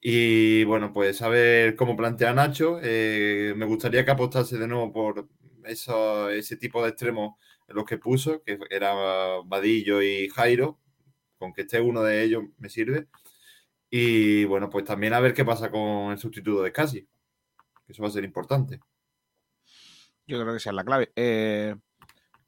Y 0.00 0.64
bueno, 0.64 0.92
pues 0.92 1.22
a 1.22 1.28
ver 1.28 1.76
cómo 1.76 1.96
plantea 1.96 2.34
Nacho. 2.34 2.80
Eh, 2.82 3.54
me 3.56 3.66
gustaría 3.66 4.04
que 4.04 4.10
apostase 4.12 4.58
de 4.58 4.68
nuevo 4.68 4.92
por 4.92 5.28
eso- 5.64 6.30
ese 6.30 6.56
tipo 6.56 6.82
de 6.82 6.90
extremos 6.90 7.36
en 7.68 7.76
los 7.76 7.84
que 7.84 7.98
puso, 7.98 8.42
que 8.44 8.58
era 8.70 8.92
Vadillo 9.44 10.02
y 10.02 10.28
Jairo. 10.28 10.80
Con 11.38 11.52
que 11.54 11.62
esté 11.62 11.80
uno 11.80 12.02
de 12.02 12.24
ellos 12.24 12.44
me 12.58 12.68
sirve. 12.70 13.08
Y 13.90 14.44
bueno, 14.46 14.70
pues 14.70 14.84
también 14.84 15.14
a 15.14 15.20
ver 15.20 15.34
qué 15.34 15.44
pasa 15.44 15.70
con 15.70 16.12
el 16.12 16.18
sustituto 16.18 16.62
de 16.62 16.72
Casi. 16.72 17.02
Que 17.86 17.92
eso 17.92 18.02
va 18.02 18.08
a 18.08 18.12
ser 18.12 18.24
importante. 18.24 18.80
Yo 20.26 20.40
creo 20.40 20.52
que 20.52 20.56
esa 20.58 20.70
es 20.70 20.76
la 20.76 20.84
clave. 20.84 21.12
Eh, 21.16 21.74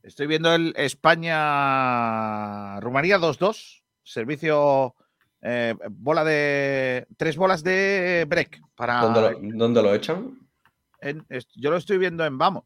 estoy 0.04 0.26
viendo 0.26 0.54
el 0.54 0.72
España-Rumanía 0.76 3.18
2-2. 3.18 3.82
Servicio. 4.02 4.94
eh, 5.46 5.74
bola 5.90 6.24
de. 6.24 7.06
Tres 7.16 7.36
bolas 7.36 7.62
de 7.62 8.24
break. 8.28 8.60
Para, 8.74 9.00
¿Dónde, 9.00 9.20
lo, 9.20 9.38
dónde 9.58 9.82
lo 9.82 9.94
echan? 9.94 10.38
en- 11.00 11.24
es- 11.28 11.48
yo 11.54 11.70
lo 11.70 11.76
estoy 11.76 11.98
viendo 11.98 12.24
en 12.24 12.38
Vamos. 12.38 12.64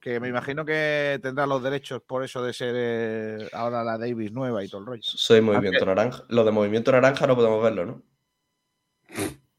Que 0.00 0.18
me 0.20 0.28
imagino 0.28 0.64
que 0.64 1.18
tendrá 1.22 1.46
los 1.46 1.62
derechos 1.62 2.02
por 2.02 2.24
eso 2.24 2.42
de 2.42 2.52
ser 2.52 2.74
eh, 2.76 3.48
ahora 3.52 3.82
la 3.84 3.98
Davis 3.98 4.32
nueva 4.32 4.64
y 4.64 4.68
todo 4.68 4.80
el 4.80 4.86
rollo. 4.86 5.02
Soy 5.02 5.40
Movimiento 5.40 5.84
Naranja. 5.86 6.24
Lo 6.28 6.44
de 6.44 6.50
Movimiento 6.52 6.90
Naranja 6.92 7.26
no 7.26 7.34
podemos 7.36 7.62
verlo, 7.62 7.86
¿no? 7.86 8.02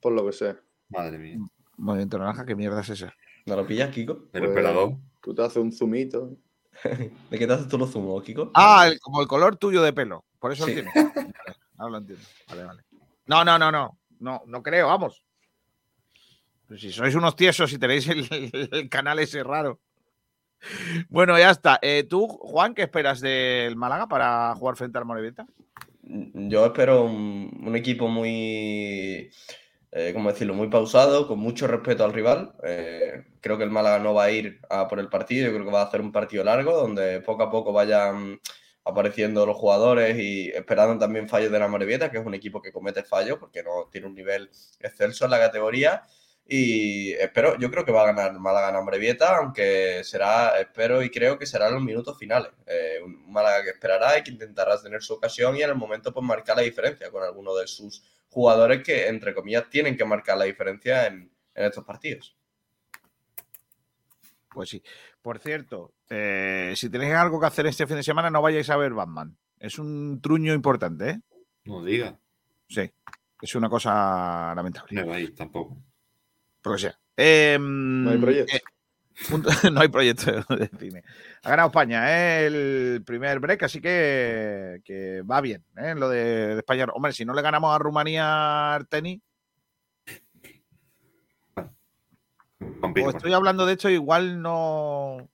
Por 0.02 0.14
lo 0.14 0.26
que 0.26 0.32
sé. 0.34 0.56
Madre 0.90 1.18
mía. 1.18 1.38
Movimiento 1.78 2.18
naranja, 2.18 2.46
¿qué 2.46 2.56
mierda 2.56 2.82
es 2.82 2.90
esa? 2.90 3.14
¿No 3.46 3.56
lo 3.56 3.66
pillas, 3.68 3.90
Kiko? 3.90 4.14
El 4.34 4.42
Pues- 4.42 4.44
emperador. 4.50 4.94
Tú 5.22 5.34
te 5.36 5.44
haces 5.44 5.58
un 5.58 5.72
zumito. 5.72 6.36
¿De 7.30 7.38
qué 7.40 7.46
te 7.48 7.54
haces 7.54 7.68
tú 7.68 7.78
los 7.78 7.92
zumos, 7.92 8.24
Kiko? 8.24 8.52
Ah, 8.54 8.88
el- 8.88 9.00
como 9.00 9.22
el 9.22 9.28
color 9.28 9.58
tuyo 9.58 9.82
de 9.82 9.94
pelo. 9.94 10.26
Por 10.40 10.52
eso 10.54 10.66
Sí. 10.66 10.76
lo 10.76 10.80
entiendo. 10.82 11.12
Vale, 11.16 11.34
ahora 11.78 11.92
lo 11.92 11.98
entiendo. 11.98 12.26
Vale, 12.48 12.64
vale. 12.66 12.84
No, 13.26 13.44
no, 13.44 13.60
no, 13.60 13.72
no. 13.72 14.00
No, 14.20 14.42
no 14.48 14.64
creo, 14.64 14.88
vamos. 14.88 15.24
Pero 16.68 16.80
si 16.80 16.92
sois 16.92 17.16
unos 17.16 17.36
tiesos 17.36 17.72
y 17.74 17.78
tenéis 17.80 18.08
el, 18.08 18.28
el 18.72 18.90
canal 18.90 19.20
ese 19.20 19.44
raro. 19.44 19.80
Bueno, 21.10 21.38
ya 21.40 21.52
está. 21.52 21.80
Eh, 21.82 22.04
¿Tú, 22.10 22.28
Juan, 22.28 22.74
qué 22.74 22.84
esperas 22.84 23.22
del 23.22 23.76
Málaga 23.76 24.08
para 24.08 24.54
jugar 24.56 24.76
frente 24.76 24.98
al 24.98 25.06
Morevieta? 25.06 25.48
Yo 26.04 26.66
espero 26.66 27.04
un, 27.06 27.64
un 27.66 27.76
equipo 27.76 28.08
muy, 28.08 29.30
eh, 29.92 30.12
¿cómo 30.14 30.32
decirlo? 30.32 30.54
Muy 30.54 30.70
pausado, 30.70 31.28
con 31.28 31.40
mucho 31.40 31.68
respeto 31.68 32.04
al 32.04 32.14
rival. 32.14 32.54
Eh, 32.64 33.24
creo 33.42 33.58
que 33.58 33.64
el 33.64 33.72
Málaga 33.72 34.00
no 34.00 34.14
va 34.14 34.26
a 34.26 34.32
ir 34.32 34.60
a 34.70 34.88
por 34.88 35.00
el 35.00 35.10
partido, 35.10 35.48
yo 35.48 35.54
creo 35.54 35.66
que 35.66 35.72
va 35.72 35.82
a 35.82 35.86
hacer 35.86 36.02
un 36.02 36.12
partido 36.12 36.44
largo, 36.44 36.74
donde 36.78 37.22
poco 37.22 37.44
a 37.44 37.52
poco 37.52 37.74
vayan 37.74 38.40
apareciendo 38.86 39.46
los 39.46 39.58
jugadores 39.58 40.18
y 40.18 40.50
esperando 40.50 40.98
también 41.00 41.30
fallos 41.30 41.52
de 41.52 41.60
la 41.60 41.68
Morevieta, 41.68 42.12
que 42.12 42.18
es 42.18 42.26
un 42.26 42.34
equipo 42.34 42.62
que 42.62 42.72
comete 42.72 43.04
fallos 43.04 43.38
porque 43.40 43.64
no 43.64 43.90
tiene 43.92 44.08
un 44.08 44.16
nivel 44.16 44.50
excelso 44.80 45.26
en 45.26 45.32
la 45.32 45.40
categoría. 45.40 46.04
Y 46.52 47.14
espero, 47.14 47.60
yo 47.60 47.70
creo 47.70 47.86
que 47.86 47.92
va 47.92 48.02
a 48.02 48.12
ganar 48.12 48.34
Málaga 48.40 48.70
en 48.70 48.76
Amorebieta, 48.78 49.38
aunque 49.38 50.02
será, 50.04 50.60
espero 50.60 51.04
y 51.04 51.12
creo 51.12 51.38
que 51.38 51.46
será 51.46 51.68
en 51.68 51.76
los 51.76 51.84
minutos 51.84 52.18
finales. 52.18 52.52
Eh, 52.66 53.00
un 53.06 53.32
Málaga 53.32 53.64
que 53.64 53.70
esperará 53.70 54.18
y 54.18 54.24
que 54.24 54.32
intentará 54.32 54.82
tener 54.82 55.04
su 55.04 55.14
ocasión 55.14 55.56
y 55.56 55.62
en 55.62 55.70
el 55.70 55.76
momento 55.76 56.12
pues 56.12 56.26
marcar 56.26 56.58
la 56.58 56.64
diferencia 56.64 57.12
con 57.12 57.24
alguno 57.24 57.56
de 57.56 57.68
sus 57.68 58.04
jugadores 58.30 58.84
que, 58.84 59.08
entre 59.08 59.34
comillas, 59.34 59.70
tienen 59.70 59.98
que 59.98 60.06
marcar 60.06 60.38
la 60.38 60.46
diferencia 60.46 61.08
en, 61.08 61.32
en 61.56 61.66
estos 61.66 61.84
partidos. 61.84 62.36
Pues 64.52 64.70
sí. 64.70 64.82
Por 65.22 65.40
cierto, 65.40 65.94
eh, 66.10 66.74
si 66.76 66.90
tenéis 66.90 67.14
algo 67.14 67.40
que 67.40 67.46
hacer 67.48 67.68
este 67.68 67.86
fin 67.86 67.98
de 67.98 68.04
semana, 68.04 68.30
no 68.30 68.42
vayáis 68.42 68.70
a 68.70 68.78
ver 68.78 68.94
Batman. 68.94 69.38
Es 69.60 69.78
un 69.78 70.20
truño 70.22 70.54
importante, 70.54 71.10
¿eh? 71.10 71.20
No 71.66 71.84
diga. 71.84 72.18
Sí. 72.68 72.90
Es 73.42 73.56
una 73.56 73.70
cosa 73.70 74.54
lamentable. 74.56 75.02
No 75.02 75.08
va 75.08 75.16
a 75.16 75.20
ir 75.20 75.36
tampoco. 75.36 75.78
Por 76.62 76.72
lo 76.74 76.76
que 76.78 76.82
sea. 76.82 77.00
Em, 77.16 78.04
No 78.04 78.12
hay 78.12 78.18
proyecto. 78.18 78.56
eh, 78.56 78.62
punto- 79.30 79.50
no 79.74 79.82
hay 79.82 79.88
proyecto 79.88 80.32
de 80.56 80.68
cine. 80.80 81.04
Ha 81.44 81.50
ganado 81.50 81.68
España 81.70 82.06
¿eh? 82.10 82.46
el 82.46 83.04
primer 83.06 83.40
break, 83.40 83.64
así 83.64 83.82
que, 83.82 84.82
que 84.86 85.22
va 85.24 85.42
bien 85.42 85.64
¿eh? 85.78 85.96
lo 85.96 86.10
de, 86.10 86.24
de 86.56 86.58
España. 86.58 86.86
Hombre, 86.94 87.12
si 87.14 87.26
no 87.26 87.34
le 87.34 87.42
ganamos 87.42 87.74
a 87.76 87.80
Rumanía 87.80 88.76
Arteni, 88.76 89.22
Confirmo. 92.82 93.08
o 93.10 93.12
estoy 93.12 93.34
hablando 93.34 93.66
de 93.66 93.74
esto, 93.74 93.90
igual 93.90 94.42
no. 94.42 95.30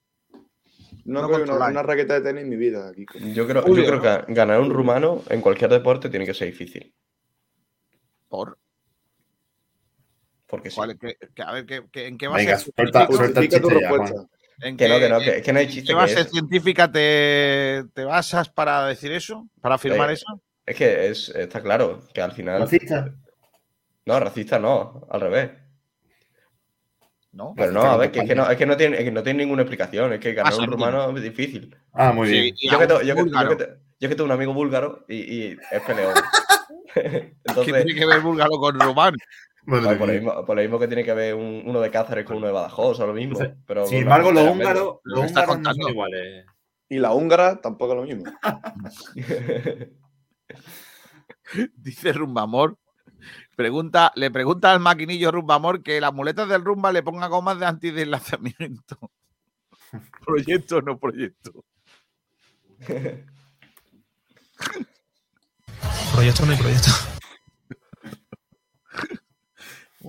No, 1.05 1.21
No 1.21 1.29
creo 1.29 1.55
una, 1.55 1.83
raqueta 1.83 2.15
de 2.15 2.21
tenis 2.21 2.43
en 2.43 2.49
mi 2.49 2.55
vida, 2.55 2.91
Kiko. 2.93 3.19
Yo 3.19 3.47
creo, 3.47 3.65
yo 3.67 3.85
creo 3.85 4.01
que 4.01 4.33
ganar 4.33 4.59
un 4.59 4.71
rumano 4.71 5.21
en 5.29 5.41
cualquier 5.41 5.69
deporte 5.69 6.09
tiene 6.09 6.25
que 6.25 6.33
ser 6.33 6.47
difícil. 6.47 6.93
Por, 8.27 8.57
Porque 10.55 10.69
sí. 10.69 10.75
¿cuál- 10.75 10.97
que- 10.97 11.17
que- 11.33 11.41
a 11.41 11.51
ver, 11.51 11.65
que- 11.65 11.83
que- 11.91 12.07
¿en 12.07 12.17
qué 12.17 12.27
va 12.27 12.37
Venga, 12.37 12.55
a 12.55 12.57
ser? 12.59 12.73
suelta, 12.75 13.01
Kiko? 13.01 13.17
suelta 13.17 13.39
el 13.41 13.45
Justifica 13.47 13.61
tu 13.61 13.67
chiste 13.69 13.81
ya, 13.81 13.89
respuesta. 13.91 14.15
Juan. 14.15 14.29
¿En 14.61 14.77
Que 14.77 14.87
no, 14.87 14.95
qué- 14.95 15.01
que 15.01 15.09
no, 15.09 15.19
que, 15.19 15.41
que 15.41 15.53
no 15.53 15.59
hay 15.59 15.65
chiste 15.67 15.81
¿Qué 15.81 15.87
que 15.87 15.93
base 15.95 16.23
científica 16.29 16.89
te, 16.91 17.83
te 17.93 18.05
basas 18.05 18.47
para 18.49 18.85
decir 18.87 19.11
eso? 19.11 19.47
¿Para 19.61 19.75
afirmar 19.75 20.09
Eh, 20.09 20.13
eso? 20.13 20.25
Es 20.65 20.75
que 20.77 21.07
es, 21.09 21.29
está 21.29 21.61
claro 21.61 22.01
que 22.13 22.21
al 22.21 22.31
final. 22.31 22.61
Racista. 22.61 23.13
No, 24.05 24.19
racista 24.19 24.57
no, 24.59 25.05
al 25.09 25.19
revés. 25.21 25.51
¿No? 27.33 27.53
Pero 27.57 27.71
no, 27.73 27.81
a 27.81 27.97
ver, 27.97 28.11
que, 28.11 28.19
es 28.19 28.25
que 28.29 28.33
no, 28.35 28.49
es 28.49 28.57
que 28.57 28.65
no 28.65 28.77
tiene, 28.77 28.97
es 28.97 29.03
que 29.03 29.11
no 29.11 29.21
tiene 29.21 29.43
ninguna 29.43 29.63
explicación. 29.63 30.13
Es 30.13 30.19
que 30.21 30.33
ganar 30.33 30.53
un 30.53 30.65
no 30.67 30.71
rumano 30.71 31.17
es 31.17 31.21
difícil. 31.23 31.75
Ah, 31.91 32.13
muy 32.13 32.29
bien. 32.29 32.55
Yo 32.71 32.79
que, 32.79 32.87
tengo, 32.87 33.01
yo, 33.01 33.13
que, 33.13 33.19
yo, 33.19 33.25
búlgaro. 33.25 33.49
que 33.49 33.55
te- 33.65 33.73
yo 33.99 34.09
que 34.09 34.15
tengo 34.15 34.23
un 34.25 34.31
amigo 34.31 34.53
búlgaro 34.53 35.05
y, 35.09 35.15
y 35.17 35.57
es 35.69 35.81
peleón. 35.85 36.13
¿Qué 36.93 37.35
Entonces, 37.43 37.83
tiene 37.83 37.99
que 37.99 38.05
ver 38.05 38.21
búlgaro 38.21 38.51
con 38.51 38.79
rumano? 38.79 39.17
Madre 39.65 39.97
por, 39.97 40.07
lo 40.07 40.13
mismo, 40.13 40.45
por 40.45 40.55
lo 40.55 40.61
mismo 40.61 40.79
que 40.79 40.87
tiene 40.87 41.03
que 41.03 41.11
haber 41.11 41.35
un- 41.35 41.63
uno 41.65 41.81
de 41.81 41.91
Cáceres 41.91 42.25
con 42.25 42.37
uno 42.37 42.47
de 42.47 42.53
Badajoz, 42.53 42.99
o 42.99 43.07
lo 43.07 43.13
mismo. 43.13 43.39
Pero 43.65 43.85
Sin 43.85 43.99
embargo, 44.03 44.31
los 44.31 44.47
húngaros, 44.47 44.97
Lo 45.03 45.21
húngaros 45.21 45.59
no 45.59 45.73
son 45.73 45.89
iguales. 45.89 46.45
Y 46.87 46.99
la 46.99 47.13
húngara 47.13 47.59
tampoco 47.61 47.93
es 47.93 47.97
lo 47.97 48.03
mismo. 48.03 48.23
Dice 51.75 52.13
Rumbamor. 52.13 52.77
Pregunta, 53.55 54.11
le 54.15 54.29
pregunta 54.29 54.71
al 54.71 54.79
maquinillo 54.79 55.31
Rumbamor 55.31 55.81
que 55.81 55.99
las 56.01 56.13
muletas 56.13 56.47
del 56.49 56.63
Rumba 56.63 56.91
le 56.91 57.01
ponga 57.01 57.27
gomas 57.27 57.59
de 57.59 57.65
antideslazamiento. 57.65 59.11
¿Proyecto 60.25 60.77
o 60.77 60.81
no 60.81 60.99
proyecto? 60.99 61.63
Proyecto 66.13 66.45
no 66.45 66.51
hay 66.51 66.57
proyecto. 66.57 66.89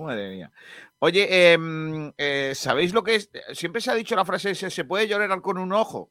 Madre 0.05 0.29
mía. 0.29 0.51
Oye, 0.99 1.53
em, 1.53 2.11
eh, 2.17 2.53
¿sabéis 2.55 2.93
lo 2.93 3.03
que 3.03 3.15
es? 3.15 3.29
Siempre 3.53 3.81
se 3.81 3.91
ha 3.91 3.95
dicho 3.95 4.15
la 4.15 4.25
frase 4.25 4.51
esa, 4.51 4.69
se 4.69 4.85
puede 4.85 5.07
llorar 5.07 5.41
con 5.41 5.57
un 5.57 5.73
ojo. 5.73 6.09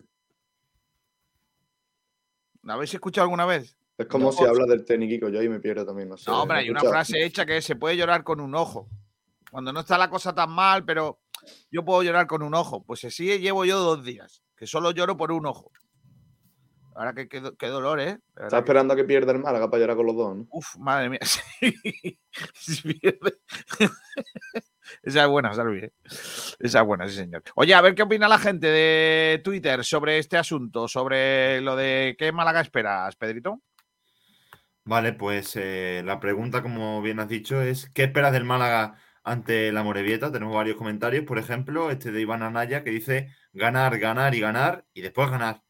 ¿La 2.63 2.75
habéis 2.75 2.95
escuchado 2.95 3.25
alguna 3.25 3.47
vez? 3.47 3.77
Es 3.97 4.07
como 4.07 4.27
No, 4.27 4.33
si 4.33 4.45
hablas 4.45 4.69
del 4.69 4.85
teniquico, 4.85 5.29
yo 5.29 5.41
ahí 5.41 5.49
me 5.49 5.61
pierdo 5.61 5.87
también, 5.87 6.09
no 6.09 6.17
sé. 6.17 6.31
No, 6.31 6.43
hombre, 6.43 6.59
¿me 6.59 6.63
hay 6.65 6.71
una 6.71 6.81
frase 6.81 7.25
hecha 7.25 7.47
que 7.47 7.63
se 7.63 7.77
puede 7.77 7.97
llorar 7.97 8.25
con 8.25 8.41
un 8.41 8.55
ojo. 8.55 8.89
Cuando 9.51 9.73
no 9.73 9.81
está 9.81 9.97
la 9.97 10.11
cosa 10.11 10.35
tan 10.35 10.51
mal, 10.51 10.85
pero 10.85 11.21
yo 11.71 11.85
puedo 11.85 12.03
llorar 12.03 12.27
con 12.27 12.43
un 12.43 12.55
ojo. 12.55 12.85
Pues 12.85 13.05
así 13.05 13.39
llevo 13.39 13.65
yo 13.65 13.79
dos 13.79 14.05
días, 14.05 14.43
que 14.57 14.67
solo 14.67 14.91
lloro 14.91 15.17
por 15.17 15.33
un 15.33 15.47
ojo. 15.47 15.71
Ahora 16.97 17.13
que 17.13 17.29
qué, 17.29 17.43
qué 17.59 17.67
dolor, 17.69 18.01
¿eh? 18.01 18.19
Está 18.37 18.49
que- 18.49 18.57
esperando 18.57 18.95
a 18.95 18.97
que 18.97 19.05
pierda 19.05 19.33
el 19.33 19.39
Málaga 19.39 19.69
para 19.71 19.81
llorar 19.81 19.97
con 19.97 20.07
los 20.07 20.17
dos, 20.17 20.37
¿no? 20.37 20.47
Uf, 20.51 20.77
madre 20.79 21.11
mía. 21.11 21.21
sí. 21.23 22.19
Si 22.55 22.95
pierde. 22.95 23.37
Esa 25.03 25.23
es 25.25 25.29
buena, 25.29 25.53
Salvi. 25.53 25.79
¿eh? 25.81 25.93
Esa 26.59 26.81
es 26.81 26.87
buena, 26.87 27.09
sí, 27.09 27.17
señor. 27.17 27.43
Oye, 27.57 27.75
a 27.75 27.81
ver 27.81 27.95
qué 27.95 28.03
opina 28.03 28.29
la 28.29 28.39
gente 28.39 28.69
de 28.69 29.41
Twitter 29.45 29.85
sobre 29.85 30.19
este 30.19 30.39
asunto, 30.39 30.89
sobre 30.89 31.61
lo 31.61 31.77
de 31.77 32.15
qué 32.19 32.33
Málaga 32.33 32.61
esperas, 32.61 33.15
Pedrito. 33.17 33.61
Vale, 34.85 35.13
pues 35.13 35.55
eh, 35.57 36.03
la 36.05 36.21
pregunta, 36.21 36.63
como 36.63 37.03
bien 37.03 37.19
has 37.19 37.29
dicho, 37.29 37.61
es 37.61 37.91
¿qué 37.91 38.05
esperas 38.05 38.33
del 38.33 38.45
Málaga 38.45 38.95
ante 39.25 39.73
la 39.73 39.83
Morevieta? 39.83 40.31
Tenemos 40.31 40.55
varios 40.55 40.77
comentarios, 40.77 41.25
por 41.25 41.39
ejemplo, 41.39 41.91
este 41.91 42.13
de 42.13 42.21
Iván 42.21 42.43
Anaya 42.45 42.85
que 42.85 42.91
dice 42.91 43.29
ganar, 43.53 43.99
ganar 43.99 44.35
y 44.37 44.41
ganar 44.41 44.85
y 44.95 45.01
después 45.03 45.29
ganar, 45.31 45.63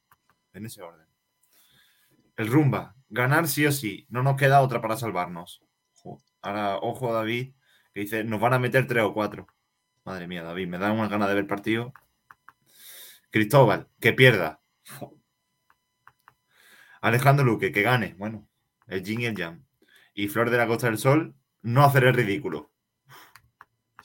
en 0.53 0.67
ese 0.67 0.83
orden. 0.83 1.06
El 2.37 2.49
Rumba, 2.49 2.95
ganar 3.09 3.49
sí 3.49 3.67
o 3.67 3.73
sí, 3.73 4.07
no 4.11 4.23
nos 4.23 4.37
queda 4.37 4.61
otra 4.61 4.81
para 4.81 4.97
salvarnos. 4.97 5.63
Ahora, 6.43 6.79
ojo 6.79 7.13
David, 7.13 7.55
que 7.93 8.01
dice, 8.01 8.25
nos 8.25 8.41
van 8.41 8.53
a 8.55 8.59
meter 8.59 8.87
tres 8.87 9.05
o 9.05 9.13
cuatro. 9.15 9.47
Madre 10.05 10.29
mía, 10.29 10.43
David, 10.43 10.69
me 10.69 10.79
da 10.79 10.93
una 10.93 11.09
ganas 11.09 11.29
de 11.29 11.35
ver 11.35 11.47
partido. 11.47 11.93
Cristóbal, 13.31 13.89
que 14.01 14.13
pierda. 14.13 14.61
Alejandro 17.01 17.45
Luque, 17.45 17.73
que 17.73 17.83
gane. 17.83 18.15
Bueno, 18.19 18.49
el 18.87 19.03
Yin 19.03 19.21
y 19.23 19.27
el 19.27 19.37
Yang. 19.37 19.67
Y 20.15 20.29
Flor 20.29 20.51
de 20.51 20.59
la 20.59 20.67
Costa 20.67 20.87
del 20.87 20.99
Sol, 20.99 21.35
no 21.63 21.85
hacer 21.85 22.05
el 22.05 22.15
ridículo. 22.15 22.71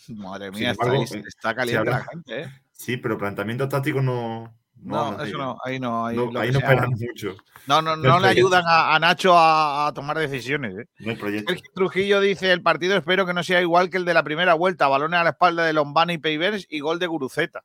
Madre 0.10 0.52
mía, 0.52 0.72
está, 0.72 0.86
embargo, 0.86 1.04
está 1.04 1.56
caliente 1.56 1.80
habla- 1.80 2.00
la 2.00 2.06
gente, 2.06 2.42
¿eh? 2.42 2.62
Sí, 2.72 2.98
pero 2.98 3.18
planteamiento 3.18 3.70
táctico 3.70 4.02
no. 4.02 4.58
No, 4.84 5.22
eso 5.24 5.38
no, 5.38 5.58
ahí 5.64 5.80
no. 5.80 6.08
Ahí, 6.08 6.16
No, 6.16 6.40
ahí 6.40 6.52
no 6.52 6.58
esperan 6.58 6.90
mucho. 6.90 7.36
no, 7.68 7.82
no, 7.84 7.96
no 7.96 8.20
le 8.20 8.28
ayudan 8.30 8.64
a, 8.66 8.96
a 8.96 9.00
Nacho 9.00 9.38
a, 9.38 9.88
a 9.88 9.94
tomar 9.94 10.18
decisiones. 10.18 10.76
¿eh? 10.76 10.86
No 11.00 11.12
hay 11.12 11.18
proyecto. 11.18 11.54
Sergio 11.54 11.72
Trujillo 11.76 12.20
dice: 12.20 12.52
el 12.52 12.64
partido 12.64 12.98
espero 12.98 13.26
que 13.28 13.34
no 13.34 13.44
sea 13.44 13.62
igual 13.62 13.92
que 13.92 13.98
el 13.98 14.06
de 14.06 14.16
la 14.16 14.24
primera 14.24 14.56
vuelta. 14.56 14.88
Balones 14.88 15.20
a 15.20 15.24
la 15.24 15.30
espalda 15.32 15.66
de 15.66 15.74
Lombana 15.74 16.14
y 16.14 16.18
Peivers 16.18 16.66
y 16.68 16.80
gol 16.80 16.98
de 16.98 17.06
Guruceta. 17.08 17.64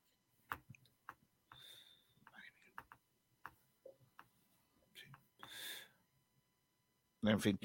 En 7.23 7.41
fin. 7.41 7.59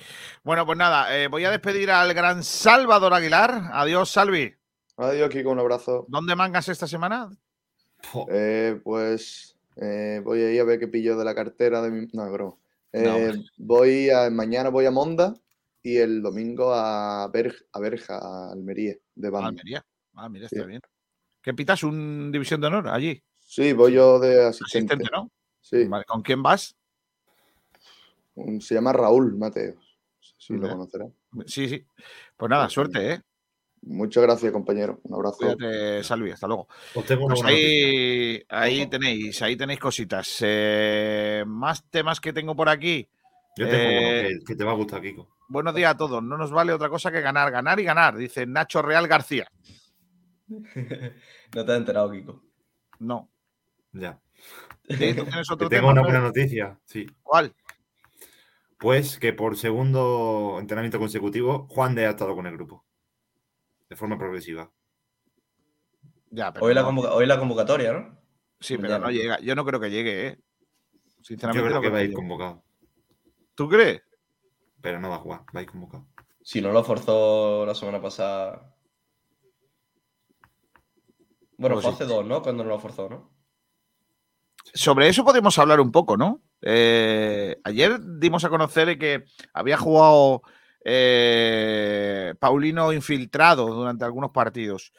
Bueno, 0.44 0.66
pues 0.66 0.78
nada, 0.78 1.16
eh, 1.16 1.28
voy 1.28 1.46
a 1.46 1.52
despedir 1.52 1.92
al 1.92 2.14
gran 2.14 2.44
Salvador 2.44 3.14
Aguilar. 3.14 3.70
Adiós, 3.74 4.10
Salvi. 4.10 4.54
Adiós, 4.98 5.30
Kiko, 5.30 5.52
un 5.52 5.60
abrazo. 5.60 6.06
¿Dónde 6.08 6.36
mangas 6.36 6.68
esta 6.70 6.88
semana? 6.88 7.30
Eh, 8.30 8.80
pues 8.84 9.58
eh, 9.76 10.22
voy 10.24 10.42
a 10.42 10.52
ir 10.52 10.62
a 10.62 10.64
ver 10.64 10.80
qué 10.80 10.88
pillo 10.88 11.18
de 11.18 11.26
la 11.26 11.36
cartera 11.36 11.82
de 11.82 11.92
mi. 11.92 12.08
No, 12.14 12.32
broma. 12.32 12.56
No, 12.94 13.00
Eh, 13.00 13.30
hombre. 13.30 13.44
voy 13.58 14.10
a, 14.10 14.30
mañana 14.30 14.70
voy 14.70 14.86
a 14.86 14.92
Monda 14.92 15.34
y 15.82 15.98
el 15.98 16.22
domingo 16.22 16.74
a, 16.74 17.30
Berja, 17.32 18.18
a 18.18 18.52
Almería, 18.52 18.96
de 19.16 19.30
Banda. 19.30 19.48
Almería. 19.50 19.86
Ah, 20.14 20.30
mira, 20.30 20.48
Sí. 20.50 20.56
está 20.56 20.68
bien. 20.68 20.82
¿Qué 21.42 21.54
pitas? 21.54 21.84
¿Un 21.84 22.32
división 22.32 22.62
de 22.62 22.68
honor 22.68 22.90
allí? 22.90 23.24
Sí, 23.40 23.74
voy 23.74 23.94
yo 23.94 24.20
de 24.20 24.46
asistente. 24.46 24.94
Asistente, 24.94 25.10
¿no? 25.12 25.32
Sí, 25.60 25.86
Vale, 25.86 26.06
¿Con 26.06 26.22
quién 26.22 26.44
vas? 26.44 26.76
se 28.60 28.76
llama 28.76 28.94
Raúl 28.94 29.38
Mateos. 29.38 29.76
No 29.76 30.28
Si 30.38 30.54
lo 30.54 30.68
Ya. 30.68 30.74
conocerá. 30.74 31.08
Sí, 31.46 31.68
sí. 31.68 31.86
Pues 32.38 32.50
nada, 32.50 32.70
suerte, 32.70 33.14
¿eh? 33.14 33.22
Muchas 33.84 34.24
gracias, 34.24 34.52
compañero. 34.52 35.00
Un 35.04 35.16
abrazo. 35.16 35.38
Cuídate, 35.40 36.04
Salvi, 36.04 36.32
hasta 36.32 36.48
luego. 36.48 36.68
Pues 36.94 37.10
ahí, 37.44 38.44
ahí 38.48 38.88
tenéis, 38.88 39.42
ahí 39.42 39.56
tenéis 39.56 39.80
cositas. 39.80 40.38
Eh, 40.42 41.44
más 41.48 41.90
temas 41.90 42.20
que 42.20 42.32
tengo 42.32 42.56
por 42.56 42.70
aquí. 42.70 43.10
Yo 43.58 43.68
tengo 43.68 43.90
uno 43.90 44.00
eh, 44.00 44.30
que, 44.40 44.46
que 44.46 44.56
te 44.56 44.64
va 44.64 44.72
a 44.72 44.76
gustar, 44.76 45.02
Kiko. 45.02 45.36
Buenos 45.50 45.74
días 45.76 45.92
a 45.92 45.98
todos. 45.98 46.24
No 46.24 46.38
nos 46.38 46.52
vale 46.52 46.74
otra 46.74 46.90
cosa 46.90 47.12
que 47.12 47.22
ganar, 47.22 47.52
ganar 47.52 47.80
y 47.80 47.84
ganar, 47.84 48.16
dice 48.16 48.46
Nacho 48.46 48.82
Real 48.82 49.08
García. 49.08 49.48
no 50.48 51.66
te 51.66 51.72
has 51.72 51.78
enterado, 51.78 52.12
Kiko. 52.12 52.44
No. 53.00 53.30
Ya. 53.94 54.22
Sí, 54.88 55.14
¿Tú 55.14 55.26
tienes 55.26 55.48
Que 55.48 55.54
otro 55.54 55.70
tengo 55.70 55.88
tema? 55.88 55.92
una 55.92 56.02
buena 56.04 56.20
noticia. 56.22 56.80
Sí. 56.86 57.08
¿Cuál? 57.24 57.54
Pues 58.78 59.18
que 59.20 59.34
por 59.34 59.58
segundo 59.58 60.58
entrenamiento 60.60 61.00
consecutivo, 61.00 61.68
Juan 61.70 61.96
de 61.96 62.06
ha 62.06 62.12
estado 62.12 62.36
con 62.36 62.48
el 62.48 62.54
grupo. 62.54 62.86
De 63.92 63.98
forma 63.98 64.18
progresiva. 64.18 64.72
Ya, 66.30 66.54
pero 66.54 66.66
Hoy 66.66 66.74
la, 66.74 66.82
no. 66.84 66.90
hoy 67.02 67.26
la 67.26 67.38
convocatoria, 67.38 67.92
¿no? 67.92 68.18
Sí, 68.62 68.78
pero 68.78 68.88
mañana. 68.88 69.06
no 69.08 69.12
llega. 69.12 69.40
Yo 69.42 69.54
no 69.54 69.66
creo 69.66 69.82
que 69.82 69.92
llegue, 69.92 70.28
¿eh? 70.28 70.40
Yo 70.40 71.24
Sinceramente, 71.24 71.68
creo 71.68 71.76
no 71.76 71.82
que 71.82 71.90
va 71.90 71.98
a 71.98 72.04
ir 72.04 72.14
convocado. 72.14 72.64
¿Tú 73.54 73.68
crees? 73.68 74.02
Pero 74.80 75.02
no 75.02 75.10
va 75.10 75.16
a 75.16 75.20
jugar, 75.20 75.42
va 75.54 75.60
a 75.60 75.64
ir 75.64 75.70
convocado. 75.70 76.08
Si 76.42 76.62
no 76.62 76.72
lo 76.72 76.86
forzó 76.86 77.66
la 77.66 77.76
semana 77.76 78.02
pasada. 78.02 78.74
Bueno, 81.58 81.76
Pues 81.76 81.86
fue 81.86 81.92
sí. 81.98 82.04
hace 82.04 82.14
dos, 82.14 82.26
¿no? 82.26 82.42
Cuando 82.42 82.64
no 82.64 82.70
lo 82.70 82.80
forzó, 82.80 83.10
¿no? 83.10 83.30
Sobre 84.74 85.10
eso 85.10 85.26
podemos 85.26 85.60
hablar 85.60 85.82
un 85.82 85.92
poco, 85.92 86.16
¿no? 86.16 86.42
Eh, 86.62 87.60
ayer 87.66 88.00
dimos 88.20 88.46
a 88.46 88.50
conocer 88.50 88.98
que 88.98 89.26
había 89.54 89.76
jugado 89.78 90.44
eh, 90.84 92.34
Paulino 92.40 92.92
infiltrado 92.94 93.68
durante 93.68 94.06
algunos 94.06 94.32
partidos. 94.32 94.94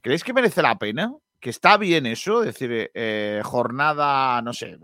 ¿Creéis 0.00 0.24
que 0.24 0.32
merece 0.32 0.62
la 0.62 0.78
pena? 0.78 1.12
¿Que 1.40 1.50
está 1.50 1.76
bien 1.76 2.06
eso? 2.06 2.40
Es 2.42 2.54
decir, 2.54 2.90
eh, 2.94 3.40
jornada, 3.44 4.40
no 4.42 4.52
sé, 4.52 4.78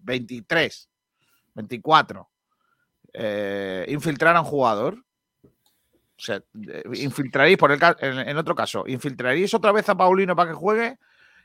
23, 0.00 0.88
24. 1.54 2.28
eh, 3.14 3.86
infiltrar 3.88 4.36
a 4.36 4.40
un 4.40 4.46
jugador. 4.46 5.04
O 5.44 6.20
sea, 6.20 6.36
eh, 6.36 6.82
infiltraréis, 6.94 7.56
por 7.58 7.72
el, 7.72 7.80
en 8.02 8.36
otro 8.36 8.54
caso, 8.54 8.84
¿infiltraríais 8.86 9.54
otra 9.54 9.72
vez 9.72 9.88
a 9.88 9.96
Paulino 9.96 10.34
para 10.36 10.50
que 10.50 10.56
juegue? 10.56 10.98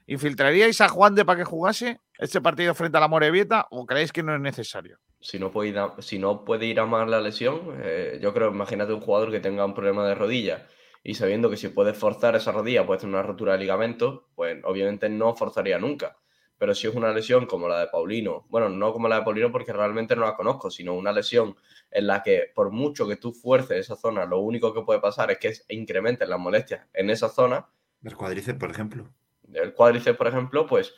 ¿Infiltraríais 0.08 0.82
a 0.82 0.90
Juan 0.90 1.16
de 1.16 1.26
para 1.26 1.40
que 1.40 1.46
jugase 1.46 2.00
este 2.18 2.42
partido 2.42 2.74
frente 2.74 2.98
a 2.98 3.02
la 3.02 3.08
Morevieta 3.08 3.68
o 3.72 3.86
creéis 3.86 4.12
que 4.12 4.24
no 4.24 4.36
es 4.36 4.42
necesario? 4.42 5.00
Si 5.24 5.40
no 5.40 5.52
puede 5.52 5.70
ir 5.70 5.80
a, 5.80 5.96
si 6.00 6.20
no 6.20 6.44
puede 6.44 6.66
ir 6.66 6.80
a 6.82 6.86
más 6.86 7.10
la 7.10 7.22
lesión, 7.22 7.80
eh, 7.82 8.20
yo 8.22 8.34
creo, 8.34 8.52
imagínate 8.52 8.94
un 8.94 9.00
jugador 9.00 9.32
que 9.32 9.40
tenga 9.40 9.66
un 9.66 9.74
problema 9.74 10.06
de 10.06 10.16
rodilla 10.16 10.68
y 11.02 11.16
sabiendo 11.16 11.50
que 11.50 11.56
si 11.56 11.70
puede 11.70 11.94
forzar 11.94 12.36
esa 12.36 12.52
rodilla 12.52 12.86
puede 12.86 13.00
tener 13.00 13.16
una 13.16 13.24
rotura 13.24 13.54
de 13.54 13.60
ligamento, 13.60 14.28
pues 14.36 14.62
obviamente 14.66 15.08
no 15.08 15.34
forzaría 15.34 15.80
nunca. 15.80 16.18
Pero 16.58 16.76
si 16.76 16.88
es 16.88 16.96
una 16.96 17.12
lesión 17.12 17.46
como 17.46 17.70
la 17.70 17.80
de 17.80 17.88
Paulino, 17.88 18.46
bueno, 18.50 18.68
no 18.70 18.92
como 18.92 19.08
la 19.08 19.18
de 19.20 19.24
Paulino 19.24 19.52
porque 19.52 19.74
realmente 19.74 20.16
no 20.16 20.24
la 20.26 20.36
conozco, 20.36 20.70
sino 20.70 20.94
una 20.94 21.12
lesión 21.12 21.56
en 21.90 22.08
la 22.08 22.22
que 22.22 22.52
por 22.54 22.72
mucho 22.72 23.08
que 23.08 23.16
tú 23.16 23.32
fuerces 23.32 23.80
esa 23.80 23.96
zona, 23.96 24.26
lo 24.26 24.40
único 24.40 24.74
que 24.74 24.82
puede 24.82 25.00
pasar 25.00 25.32
es 25.32 25.40
que 25.40 25.54
incrementen 25.74 26.30
las 26.30 26.40
molestias 26.40 26.86
en 26.94 27.10
esa 27.10 27.30
zona, 27.30 27.66
Los 28.02 28.16
cuadriceps, 28.16 28.60
por 28.60 28.72
ejemplo. 28.72 29.10
el 29.54 29.74
cuádriceps, 29.74 30.18
por 30.18 30.28
ejemplo, 30.28 30.68
pues 30.68 30.94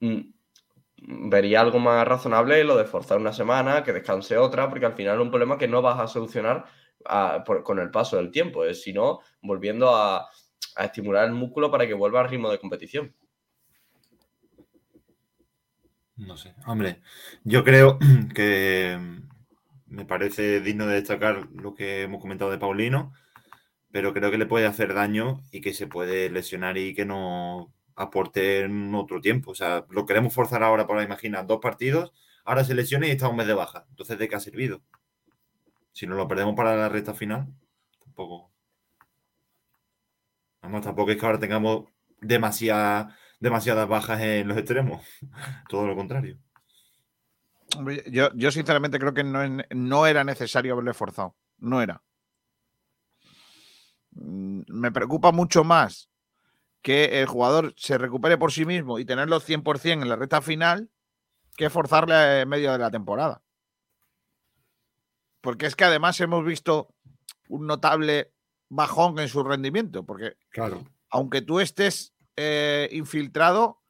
mm, 0.00 0.20
vería 1.06 1.60
algo 1.60 1.78
más 1.78 2.06
razonable 2.06 2.64
lo 2.64 2.76
de 2.76 2.84
forzar 2.84 3.18
una 3.18 3.32
semana, 3.32 3.82
que 3.84 3.92
descanse 3.92 4.36
otra, 4.38 4.68
porque 4.70 4.86
al 4.86 4.94
final 4.94 5.16
es 5.16 5.22
un 5.22 5.30
problema 5.30 5.58
que 5.58 5.68
no 5.68 5.82
vas 5.82 6.00
a 6.00 6.08
solucionar 6.08 6.64
a- 7.04 7.42
por- 7.44 7.62
con 7.62 7.78
el 7.78 7.90
paso 7.90 8.16
del 8.16 8.30
tiempo, 8.30 8.64
es 8.64 8.82
sino 8.82 9.20
volviendo 9.42 9.94
a, 9.94 10.28
a 10.76 10.84
estimular 10.84 11.24
el 11.26 11.32
músculo 11.34 11.70
para 11.70 11.86
que 11.86 11.94
vuelva 11.94 12.20
al 12.20 12.28
ritmo 12.30 12.50
de 12.50 12.58
competición. 12.58 13.14
No 16.16 16.36
sé. 16.36 16.54
Hombre, 16.66 17.00
yo 17.44 17.64
creo 17.64 17.98
que 18.34 18.98
me 19.86 20.04
parece 20.04 20.60
digno 20.60 20.86
de 20.86 20.94
destacar 20.96 21.48
lo 21.52 21.74
que 21.74 22.02
hemos 22.02 22.20
comentado 22.20 22.50
de 22.50 22.58
Paulino, 22.58 23.12
pero 23.92 24.14
creo 24.14 24.30
que 24.30 24.38
le 24.38 24.46
puede 24.46 24.66
hacer 24.66 24.94
daño 24.94 25.42
y 25.52 25.60
que 25.62 25.74
se 25.74 25.86
puede 25.88 26.30
lesionar 26.30 26.78
y 26.78 26.94
que 26.94 27.06
no 27.06 27.72
aporte 27.96 28.60
en 28.62 28.94
otro 28.94 29.20
tiempo. 29.20 29.52
O 29.52 29.54
sea, 29.54 29.84
lo 29.90 30.06
queremos 30.06 30.34
forzar 30.34 30.62
ahora 30.62 30.86
para, 30.86 31.02
imagina, 31.02 31.42
dos 31.42 31.60
partidos, 31.60 32.12
ahora 32.44 32.64
se 32.64 32.74
lesiona 32.74 33.06
y 33.06 33.10
está 33.10 33.28
un 33.28 33.36
mes 33.36 33.46
de 33.46 33.54
baja. 33.54 33.86
Entonces, 33.90 34.18
¿de 34.18 34.28
qué 34.28 34.36
ha 34.36 34.40
servido? 34.40 34.82
Si 35.92 36.06
nos 36.06 36.16
lo 36.16 36.26
perdemos 36.28 36.54
para 36.56 36.74
la 36.76 36.88
recta 36.88 37.14
final, 37.14 37.46
tampoco. 38.00 38.50
Vamos, 40.62 40.82
tampoco 40.82 41.10
es 41.10 41.18
que 41.18 41.26
ahora 41.26 41.38
tengamos 41.38 41.84
demasiada- 42.20 43.16
demasiadas 43.38 43.88
bajas 43.88 44.20
en 44.20 44.48
los 44.48 44.56
extremos. 44.56 45.06
Todo 45.68 45.86
lo 45.86 45.94
contrario. 45.94 46.38
Yo, 48.10 48.30
yo 48.34 48.50
sinceramente 48.52 48.98
creo 48.98 49.14
que 49.14 49.24
no, 49.24 49.40
no 49.70 50.06
era 50.06 50.22
necesario 50.24 50.72
haberle 50.74 50.94
forzado. 50.94 51.36
No 51.58 51.82
era. 51.82 52.02
Mm, 54.12 54.62
Me 54.68 54.92
preocupa 54.92 55.32
mucho 55.32 55.64
más 55.64 56.08
que 56.84 57.22
el 57.22 57.26
jugador 57.26 57.72
se 57.78 57.96
recupere 57.96 58.36
por 58.36 58.52
sí 58.52 58.66
mismo 58.66 58.98
y 58.98 59.06
tenerlo 59.06 59.40
100% 59.40 60.02
en 60.02 60.08
la 60.10 60.16
recta 60.16 60.42
final 60.42 60.90
que 61.56 61.70
forzarle 61.70 62.42
en 62.42 62.48
medio 62.50 62.70
de 62.72 62.78
la 62.78 62.90
temporada. 62.90 63.40
Porque 65.40 65.64
es 65.64 65.74
que 65.74 65.84
además 65.84 66.20
hemos 66.20 66.44
visto 66.44 66.94
un 67.48 67.66
notable 67.66 68.34
bajón 68.68 69.18
en 69.18 69.28
su 69.30 69.42
rendimiento. 69.42 70.04
Porque 70.04 70.36
Claro. 70.50 70.84
aunque 71.08 71.40
tú 71.40 71.58
estés 71.58 72.12
eh, 72.36 72.90
infiltrado, 72.92 73.80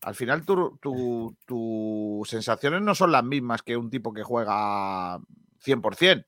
al 0.00 0.14
final 0.14 0.46
tu- 0.46 0.78
tu- 0.80 1.36
tus 1.44 2.30
sensaciones 2.30 2.80
no 2.80 2.94
son 2.94 3.12
las 3.12 3.24
mismas 3.24 3.62
que 3.62 3.76
un 3.76 3.90
tipo 3.90 4.14
que 4.14 4.22
juega 4.22 5.18
100%. 5.58 6.24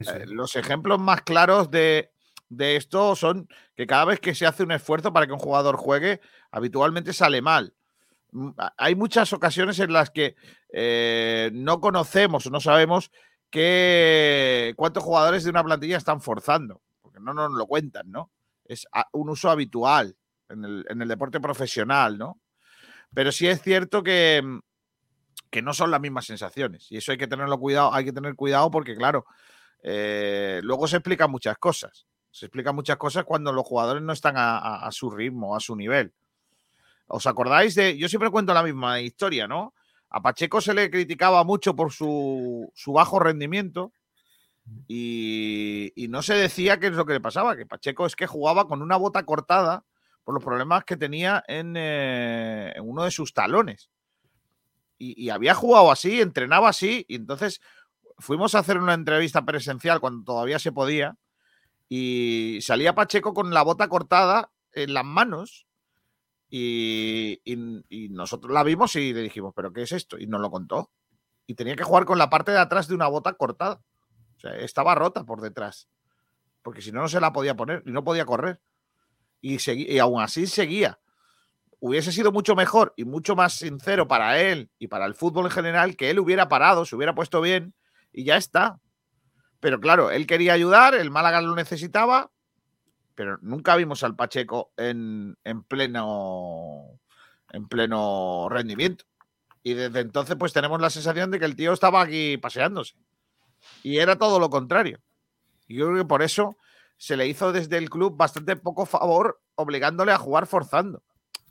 Eh, 0.00 0.24
los 0.26 0.56
ejemplos 0.56 0.98
más 0.98 1.22
claros 1.22 1.70
de, 1.70 2.10
de 2.50 2.76
esto 2.76 3.16
son 3.16 3.48
que 3.74 3.86
cada 3.86 4.04
vez 4.04 4.20
que 4.20 4.34
se 4.34 4.44
hace 4.44 4.64
un 4.64 4.72
esfuerzo 4.72 5.12
para 5.12 5.26
que 5.26 5.32
un 5.32 5.38
jugador 5.38 5.76
juegue, 5.76 6.20
habitualmente 6.50 7.12
sale 7.12 7.40
mal. 7.40 7.74
Mm, 8.32 8.50
Hay 8.76 8.94
muchas 8.94 9.32
ocasiones 9.32 9.78
en 9.78 9.92
las 9.92 10.10
que 10.10 10.36
eh, 10.72 11.50
no 11.54 11.80
conocemos 11.80 12.46
o 12.46 12.50
no 12.50 12.60
sabemos 12.60 13.10
que, 13.50 14.74
cuántos 14.76 15.02
jugadores 15.02 15.44
de 15.44 15.50
una 15.50 15.64
plantilla 15.64 15.96
están 15.96 16.20
forzando, 16.20 16.82
porque 17.00 17.20
no 17.20 17.32
nos 17.32 17.52
lo 17.52 17.66
cuentan, 17.66 18.10
¿no? 18.10 18.30
Es 18.64 18.86
un 19.12 19.30
uso 19.30 19.50
habitual 19.50 20.16
en 20.48 20.64
el, 20.64 20.86
en 20.88 21.02
el 21.02 21.08
deporte 21.08 21.40
profesional, 21.40 22.18
¿no? 22.18 22.40
Pero 23.14 23.32
sí 23.32 23.48
es 23.48 23.62
cierto 23.62 24.02
que, 24.02 24.42
mm, 24.44 24.58
que 25.50 25.62
no 25.62 25.72
son 25.74 25.90
las 25.90 26.00
mismas 26.00 26.26
sensaciones. 26.26 26.90
Y 26.90 26.96
eso 26.96 27.12
hay 27.12 27.18
que 27.18 27.28
tenerlo 27.28 27.58
cuidado, 27.58 27.92
hay 27.94 28.04
que 28.04 28.12
tener 28.12 28.34
cuidado 28.34 28.70
porque, 28.70 28.96
claro, 28.96 29.24
eh, 29.82 30.60
luego 30.62 30.86
se 30.88 30.96
explican 30.96 31.30
muchas 31.30 31.58
cosas. 31.58 32.06
Se 32.30 32.46
explican 32.46 32.74
muchas 32.74 32.96
cosas 32.96 33.24
cuando 33.24 33.52
los 33.52 33.66
jugadores 33.66 34.02
no 34.02 34.12
están 34.12 34.34
a, 34.36 34.88
su 34.92 35.10
ritmo, 35.10 35.56
a 35.56 35.60
su 35.60 35.74
nivel. 35.74 36.12
¿Os 37.08 37.26
acordáis 37.26 37.74
de.? 37.74 37.98
Yo 37.98 38.08
siempre 38.08 38.30
cuento 38.30 38.54
la 38.54 38.62
misma 38.62 39.00
historia, 39.00 39.48
¿no? 39.48 39.74
A 40.10 40.22
Pacheco 40.22 40.60
se 40.60 40.74
le 40.74 40.90
criticaba 40.90 41.42
mucho 41.44 41.74
por 41.74 41.92
su, 41.92 42.70
su 42.74 42.92
bajo 42.92 43.18
rendimiento 43.18 43.92
y, 44.86 46.06
no 46.08 46.22
se 46.22 46.34
decía 46.34 46.78
qué 46.78 46.88
es 46.88 46.92
lo 46.92 47.06
que 47.06 47.14
le 47.14 47.20
pasaba, 47.20 47.56
que 47.56 47.66
Pacheco 47.66 48.06
es 48.06 48.16
que 48.16 48.26
jugaba 48.26 48.66
con 48.66 48.82
una 48.82 48.96
bota 48.96 49.24
cortada 49.24 49.84
por 50.24 50.34
los 50.34 50.44
problemas 50.44 50.84
que 50.84 50.96
tenía 50.96 51.44
en, 51.46 51.74
eh, 51.76 52.74
uno 52.82 53.04
de 53.04 53.10
sus 53.10 53.32
talones. 53.32 53.90
Y, 54.98 55.24
y 55.24 55.30
había 55.30 55.54
jugado 55.54 55.90
así, 55.90 56.20
entrenaba 56.20 56.68
así, 56.68 57.04
y 57.08 57.16
entonces 57.16 57.60
fuimos 58.18 58.54
a 58.54 58.60
hacer 58.60 58.78
una 58.78 58.94
entrevista 58.94 59.44
presencial 59.44 60.00
cuando 60.00 60.24
todavía 60.24 60.58
se 60.58 60.72
podía 60.72 61.16
y 61.92 62.60
salía 62.62 62.94
Pacheco 62.94 63.34
con 63.34 63.52
la 63.52 63.62
bota 63.62 63.88
cortada 63.88 64.52
en 64.72 64.94
las 64.94 65.04
manos 65.04 65.66
y, 66.48 67.42
nosotros 68.10 68.52
la 68.52 68.62
vimos 68.62 68.94
y 68.94 69.12
le 69.12 69.22
dijimos, 69.22 69.52
¿pero 69.56 69.72
qué 69.72 69.82
es 69.82 69.90
esto? 69.90 70.16
Y 70.16 70.28
nos 70.28 70.40
lo 70.40 70.52
contó. 70.52 70.92
Y 71.48 71.56
tenía 71.56 71.74
que 71.74 71.82
jugar 71.82 72.04
con 72.04 72.16
la 72.16 72.30
parte 72.30 72.52
de 72.52 72.58
atrás 72.58 72.86
de 72.86 72.94
una 72.94 73.08
bota 73.08 73.32
cortada. 73.32 73.82
O 74.36 74.40
sea, 74.40 74.54
estaba 74.58 74.94
rota 74.94 75.24
por 75.24 75.40
detrás. 75.40 75.88
Porque 76.62 76.80
si 76.80 76.92
no, 76.92 77.00
no 77.00 77.08
se 77.08 77.20
la 77.20 77.32
podía 77.32 77.56
poner 77.56 77.82
y 77.84 77.90
no 77.90 78.04
podía 78.04 78.24
correr. 78.24 78.60
Y, 79.40 79.58
y 79.68 79.98
aún 79.98 80.22
así 80.22 80.46
seguía. 80.46 81.00
Hubiese 81.80 82.12
sido 82.12 82.30
mucho 82.30 82.54
mejor 82.54 82.94
y 82.96 83.04
mucho 83.04 83.34
más 83.34 83.54
sincero 83.54 84.06
para 84.06 84.40
él 84.40 84.70
y 84.78 84.86
para 84.86 85.06
el 85.06 85.16
fútbol 85.16 85.46
en 85.46 85.50
general 85.50 85.96
que 85.96 86.10
él 86.10 86.20
hubiera 86.20 86.48
parado, 86.48 86.84
se 86.84 86.94
hubiera 86.94 87.16
puesto 87.16 87.40
bien 87.40 87.74
y 88.12 88.22
ya 88.22 88.36
está. 88.36 88.78
Pero 89.60 89.78
claro, 89.80 90.10
él 90.10 90.26
quería 90.26 90.54
ayudar, 90.54 90.94
el 90.94 91.10
Málaga 91.10 91.40
lo 91.40 91.54
necesitaba, 91.54 92.30
pero 93.14 93.38
nunca 93.42 93.76
vimos 93.76 94.02
al 94.02 94.16
Pacheco 94.16 94.72
en, 94.76 95.36
en 95.44 95.62
pleno 95.62 96.98
en 97.52 97.68
pleno 97.68 98.48
rendimiento. 98.48 99.04
Y 99.62 99.74
desde 99.74 100.00
entonces, 100.00 100.36
pues 100.36 100.52
tenemos 100.52 100.80
la 100.80 100.90
sensación 100.90 101.30
de 101.30 101.38
que 101.38 101.44
el 101.44 101.56
tío 101.56 101.72
estaba 101.72 102.02
aquí 102.02 102.38
paseándose. 102.38 102.94
Y 103.82 103.98
era 103.98 104.16
todo 104.16 104.38
lo 104.38 104.48
contrario. 104.48 105.00
Y 105.68 105.76
yo 105.76 105.86
creo 105.86 105.98
que 105.98 106.08
por 106.08 106.22
eso 106.22 106.56
se 106.96 107.16
le 107.16 107.26
hizo 107.26 107.52
desde 107.52 107.76
el 107.76 107.90
club 107.90 108.16
bastante 108.16 108.56
poco 108.56 108.86
favor 108.86 109.40
obligándole 109.54 110.12
a 110.12 110.18
jugar 110.18 110.46
forzando. 110.46 111.02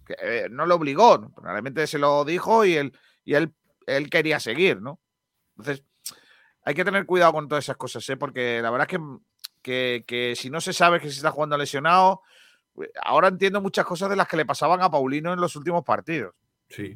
Que, 0.06 0.16
eh, 0.22 0.48
no 0.50 0.66
lo 0.66 0.76
obligó, 0.76 1.32
probablemente 1.36 1.86
se 1.86 2.00
lo 2.00 2.26
dijo 2.26 2.66
y 2.66 2.76
él, 2.76 2.98
y 3.24 3.36
él, 3.36 3.54
él 3.86 4.10
quería 4.10 4.40
seguir, 4.40 4.82
¿no? 4.82 5.00
Entonces, 5.58 5.86
hay 6.70 6.76
que 6.76 6.86
tener 6.86 7.08
cuidado 7.08 7.34
con 7.34 7.48
todas 7.48 7.66
esas 7.66 7.78
cosas, 7.78 8.08
¿eh? 8.10 8.16
porque 8.16 8.62
la 8.62 8.70
verdad 8.70 8.88
es 8.88 9.00
que, 9.00 9.04
que, 9.64 10.04
que 10.06 10.36
si 10.36 10.52
no 10.52 10.62
se 10.62 10.72
sabe 10.72 11.00
que 11.00 11.10
se 11.10 11.16
está 11.16 11.32
jugando 11.32 11.58
lesionado, 11.58 12.22
eh, 12.80 12.92
ahora 13.02 13.30
entiendo 13.30 13.60
muchas 13.60 13.86
cosas 13.86 14.08
de 14.08 14.16
las 14.16 14.28
que 14.28 14.38
le 14.38 14.46
pasaban 14.46 14.80
a 14.84 14.92
Paulino 14.92 15.34
en 15.34 15.42
los 15.42 15.56
últimos 15.56 15.84
partidos. 15.84 16.36
Sí. 16.70 16.96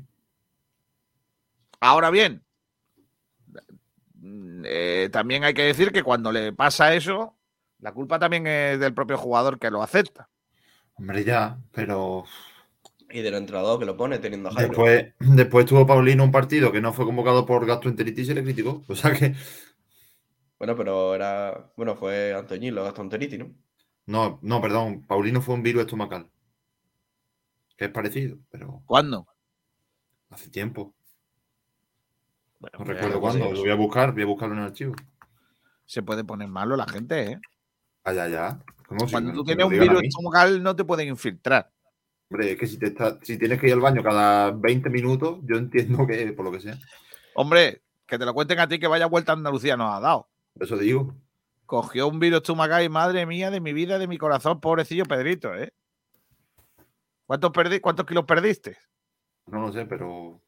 Ahora 1.80 2.12
bien, 2.12 2.44
mm, 4.14 4.62
eh, 4.64 5.10
también 5.12 5.44
hay 5.44 5.56
que 5.56 5.64
decir 5.64 5.92
que 5.92 6.04
cuando 6.04 6.32
le 6.32 6.54
pasa 6.54 6.94
eso, 6.94 7.36
la 7.80 7.94
culpa 7.94 8.20
también 8.20 8.46
es 8.46 8.80
del 8.80 8.94
propio 8.94 9.18
jugador 9.18 9.58
que 9.58 9.72
lo 9.72 9.82
acepta. 9.82 10.30
Hombre, 10.94 11.24
ya, 11.24 11.58
pero 11.72 12.26
Y 13.14 13.22
del 13.22 13.36
entrenador 13.36 13.78
que 13.80 13.86
lo 13.86 13.96
pone 13.96 14.18
teniendo 14.18 14.50
a 14.50 14.54
Jairo. 14.54 14.70
después, 14.70 15.14
después 15.20 15.66
tuvo 15.68 15.86
Paulino 15.86 16.24
un 16.24 16.32
partido 16.32 16.72
que 16.72 16.82
no 16.82 16.94
fue 16.94 17.06
convocado 17.06 17.46
por 17.46 17.64
gastroenteritis 17.66 18.24
y 18.24 18.28
se 18.28 18.34
le 18.34 18.44
criticó. 18.44 18.84
O 18.90 18.96
sea 18.96 19.14
que 19.14 19.36
Bueno, 20.58 20.76
pero 20.76 21.14
era. 21.14 21.72
Bueno, 21.78 21.96
fue 21.96 22.34
Antoñilo, 22.34 22.84
gastroenteritis, 22.84 23.38
¿no? 23.38 23.52
no, 24.08 24.40
no, 24.42 24.60
perdón, 24.62 25.06
Paulino 25.06 25.42
fue 25.42 25.54
un 25.54 25.62
virus 25.62 25.84
estomacal. 25.84 26.28
Que 27.78 27.86
es 27.86 27.92
parecido, 27.92 28.38
pero 28.50 28.82
¿Cuándo? 28.86 29.28
hace 30.32 30.50
tiempo. 30.50 30.96
Bueno, 32.60 32.80
No 32.80 32.86
pues, 32.86 32.98
recuerdo 32.98 33.22
cuándo. 33.22 33.52
Lo 33.52 33.60
voy 33.60 33.70
a 33.70 33.76
buscar, 33.76 34.14
voy 34.14 34.24
a 34.24 34.26
buscarlo 34.26 34.56
en 34.56 34.62
el 34.62 34.68
archivo. 34.68 34.96
Se 35.86 36.02
puede 36.02 36.24
poner 36.24 36.48
malo 36.48 36.76
la 36.76 36.88
gente, 36.88 37.34
¿eh? 37.34 37.40
Ah, 38.04 38.14
ya, 38.14 38.28
ya. 38.28 38.60
¿Cómo 38.88 39.06
si 39.06 39.12
Cuando 39.12 39.34
tú 39.34 39.44
tienes 39.44 39.66
un 39.66 39.72
virus 39.72 40.02
estomacal 40.02 40.64
no 40.64 40.76
te 40.76 40.84
pueden 40.84 41.10
infiltrar. 41.10 41.70
Hombre, 42.34 42.54
es 42.54 42.58
que 42.58 42.66
si, 42.66 42.80
te 42.80 42.88
está- 42.88 43.20
si 43.22 43.38
tienes 43.38 43.60
que 43.60 43.68
ir 43.68 43.74
al 43.74 43.80
baño 43.80 44.02
cada 44.02 44.50
20 44.50 44.90
minutos, 44.90 45.38
yo 45.44 45.56
entiendo 45.56 46.08
que 46.08 46.34
por 46.34 46.44
lo 46.46 46.52
que 46.52 46.62
sea. 46.62 46.76
Hombre, 47.36 47.84
que 48.08 48.18
te 48.18 48.26
lo 48.26 48.34
cuenten 48.34 48.60
a 48.60 48.68
ti 48.68 48.80
que 48.80 48.88
vaya 48.88 49.06
vuelta 49.06 49.34
a 49.34 49.36
Andalucía 49.36 49.78
nos 49.78 49.94
ha 49.94 50.00
dado. 50.00 50.28
Eso 50.60 50.76
digo. 50.78 51.16
Cogió 51.68 52.08
un 52.08 52.20
virus 52.20 52.42
y 52.50 52.90
madre 52.90 53.28
mía 53.28 53.52
de 53.52 53.62
mi 53.62 53.72
vida, 53.72 54.00
de 54.00 54.08
mi 54.08 54.18
corazón, 54.18 54.60
pobrecillo 54.60 55.06
Pedrito, 55.06 55.54
¿eh? 55.54 55.74
¿Cuántos, 57.28 57.52
perdi- 57.52 57.80
¿Cuántos 57.82 58.08
kilos 58.08 58.26
perdiste? 58.26 58.78
No 59.46 59.62
lo 59.62 59.72
sé, 59.72 59.86
pero. 59.86 60.42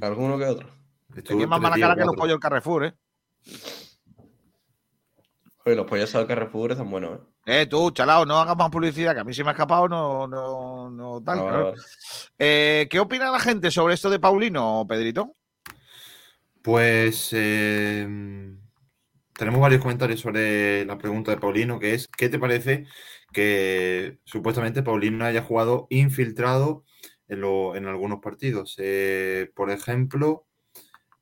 Alguno 0.00 0.38
que 0.38 0.44
otro. 0.44 0.68
Tenías 1.24 1.48
más 1.48 1.60
mala 1.60 1.76
cara 1.78 1.94
que 1.94 2.04
los 2.04 2.16
pollos 2.16 2.34
del 2.34 2.40
Carrefour, 2.40 2.84
¿eh? 2.86 2.94
Oye, 5.68 5.76
los 5.76 5.84
pollos 5.86 6.14
al 6.14 6.26
Carrefour 6.26 6.72
están 6.72 6.90
buenos, 6.90 7.18
¿eh? 7.44 7.60
Eh, 7.60 7.66
tú, 7.66 7.90
chalao, 7.90 8.24
no 8.24 8.38
hagas 8.38 8.56
más 8.56 8.70
publicidad, 8.70 9.12
que 9.12 9.20
a 9.20 9.24
mí 9.24 9.34
se 9.34 9.44
me 9.44 9.50
ha 9.50 9.52
escapado, 9.52 9.86
no, 9.86 10.26
no, 10.26 10.88
no 10.90 11.22
tal. 11.22 11.40
Claro. 11.40 11.74
Eh, 12.38 12.86
¿Qué 12.90 12.98
opina 12.98 13.30
la 13.30 13.38
gente 13.38 13.70
sobre 13.70 13.92
esto 13.92 14.08
de 14.08 14.18
Paulino, 14.18 14.86
Pedrito? 14.88 15.34
Pues. 16.62 17.28
eh, 17.32 18.56
tenemos 19.34 19.60
varios 19.60 19.82
comentarios 19.82 20.20
sobre 20.20 20.86
la 20.86 20.96
pregunta 20.96 21.32
de 21.32 21.36
Paulino, 21.36 21.78
que 21.78 21.92
es, 21.92 22.08
¿qué 22.08 22.30
te 22.30 22.38
parece 22.38 22.86
que 23.30 24.20
supuestamente 24.24 24.82
Paulino 24.82 25.22
haya 25.26 25.42
jugado 25.42 25.86
infiltrado 25.90 26.84
en, 27.28 27.42
lo- 27.42 27.76
en 27.76 27.84
algunos 27.86 28.20
partidos? 28.20 28.74
Eh, 28.78 29.50
por 29.54 29.70
ejemplo, 29.70 30.46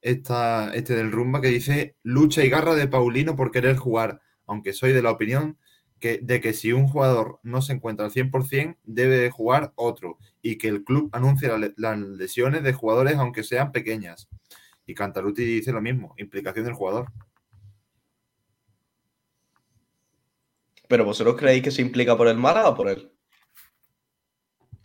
esta, 0.01 0.73
este 0.73 0.95
del 0.95 1.11
Rumba 1.11 1.41
que 1.41 1.49
dice, 1.49 1.97
lucha 2.05 2.45
y 2.45 2.49
garra 2.49 2.77
de 2.77 2.87
Paulino 2.87 3.35
por 3.35 3.51
querer 3.51 3.77
jugar, 3.77 4.21
aunque 4.47 4.73
soy 4.73 4.93
de 4.93 5.03
la 5.03 5.11
opinión 5.11 5.59
que, 5.99 6.19
de 6.23 6.41
que 6.41 6.53
si 6.53 6.73
un 6.73 6.89
jugador 6.89 7.41
no 7.43 7.63
se 7.63 7.73
encuentra 7.73 8.07
al 8.07 8.13
100%, 8.13 8.77
debe 8.85 9.17
de 9.19 9.31
jugar 9.31 9.73
otro 9.77 10.19
y 10.43 10.59
que 10.59 10.69
el 10.69 10.85
club 10.85 11.09
anuncie 11.13 11.49
la 11.49 11.73
las 11.77 11.99
lesiones 11.99 12.63
de 12.63 12.73
jugadores 12.73 13.17
aunque 13.17 13.43
sean 13.43 13.73
pequeñas. 13.73 14.29
Y 14.87 14.95
Cantaluti 14.95 15.45
dice 15.45 15.73
lo 15.73 15.81
mismo, 15.81 16.15
implicación 16.17 16.65
del 16.65 16.75
jugador. 16.75 17.13
¿Pero 20.89 21.05
vosotros 21.05 21.37
creéis 21.37 21.63
que 21.63 21.71
se 21.71 21.83
implica 21.83 22.17
por 22.17 22.29
el 22.29 22.37
Málaga 22.37 22.69
o 22.69 22.77
por 22.77 22.89
él? 22.89 23.11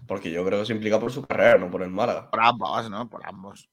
Porque 0.08 0.32
yo 0.32 0.44
creo 0.44 0.60
que 0.60 0.66
se 0.66 0.74
implica 0.74 1.00
por 1.00 1.12
su 1.12 1.22
carrera, 1.26 1.58
no 1.58 1.70
por 1.70 1.84
el 1.84 1.92
Málaga. 1.92 2.30
Por 2.32 2.42
ambos, 2.42 2.90
¿no? 2.90 3.10
Por 3.10 3.26
ambos. 3.26 3.70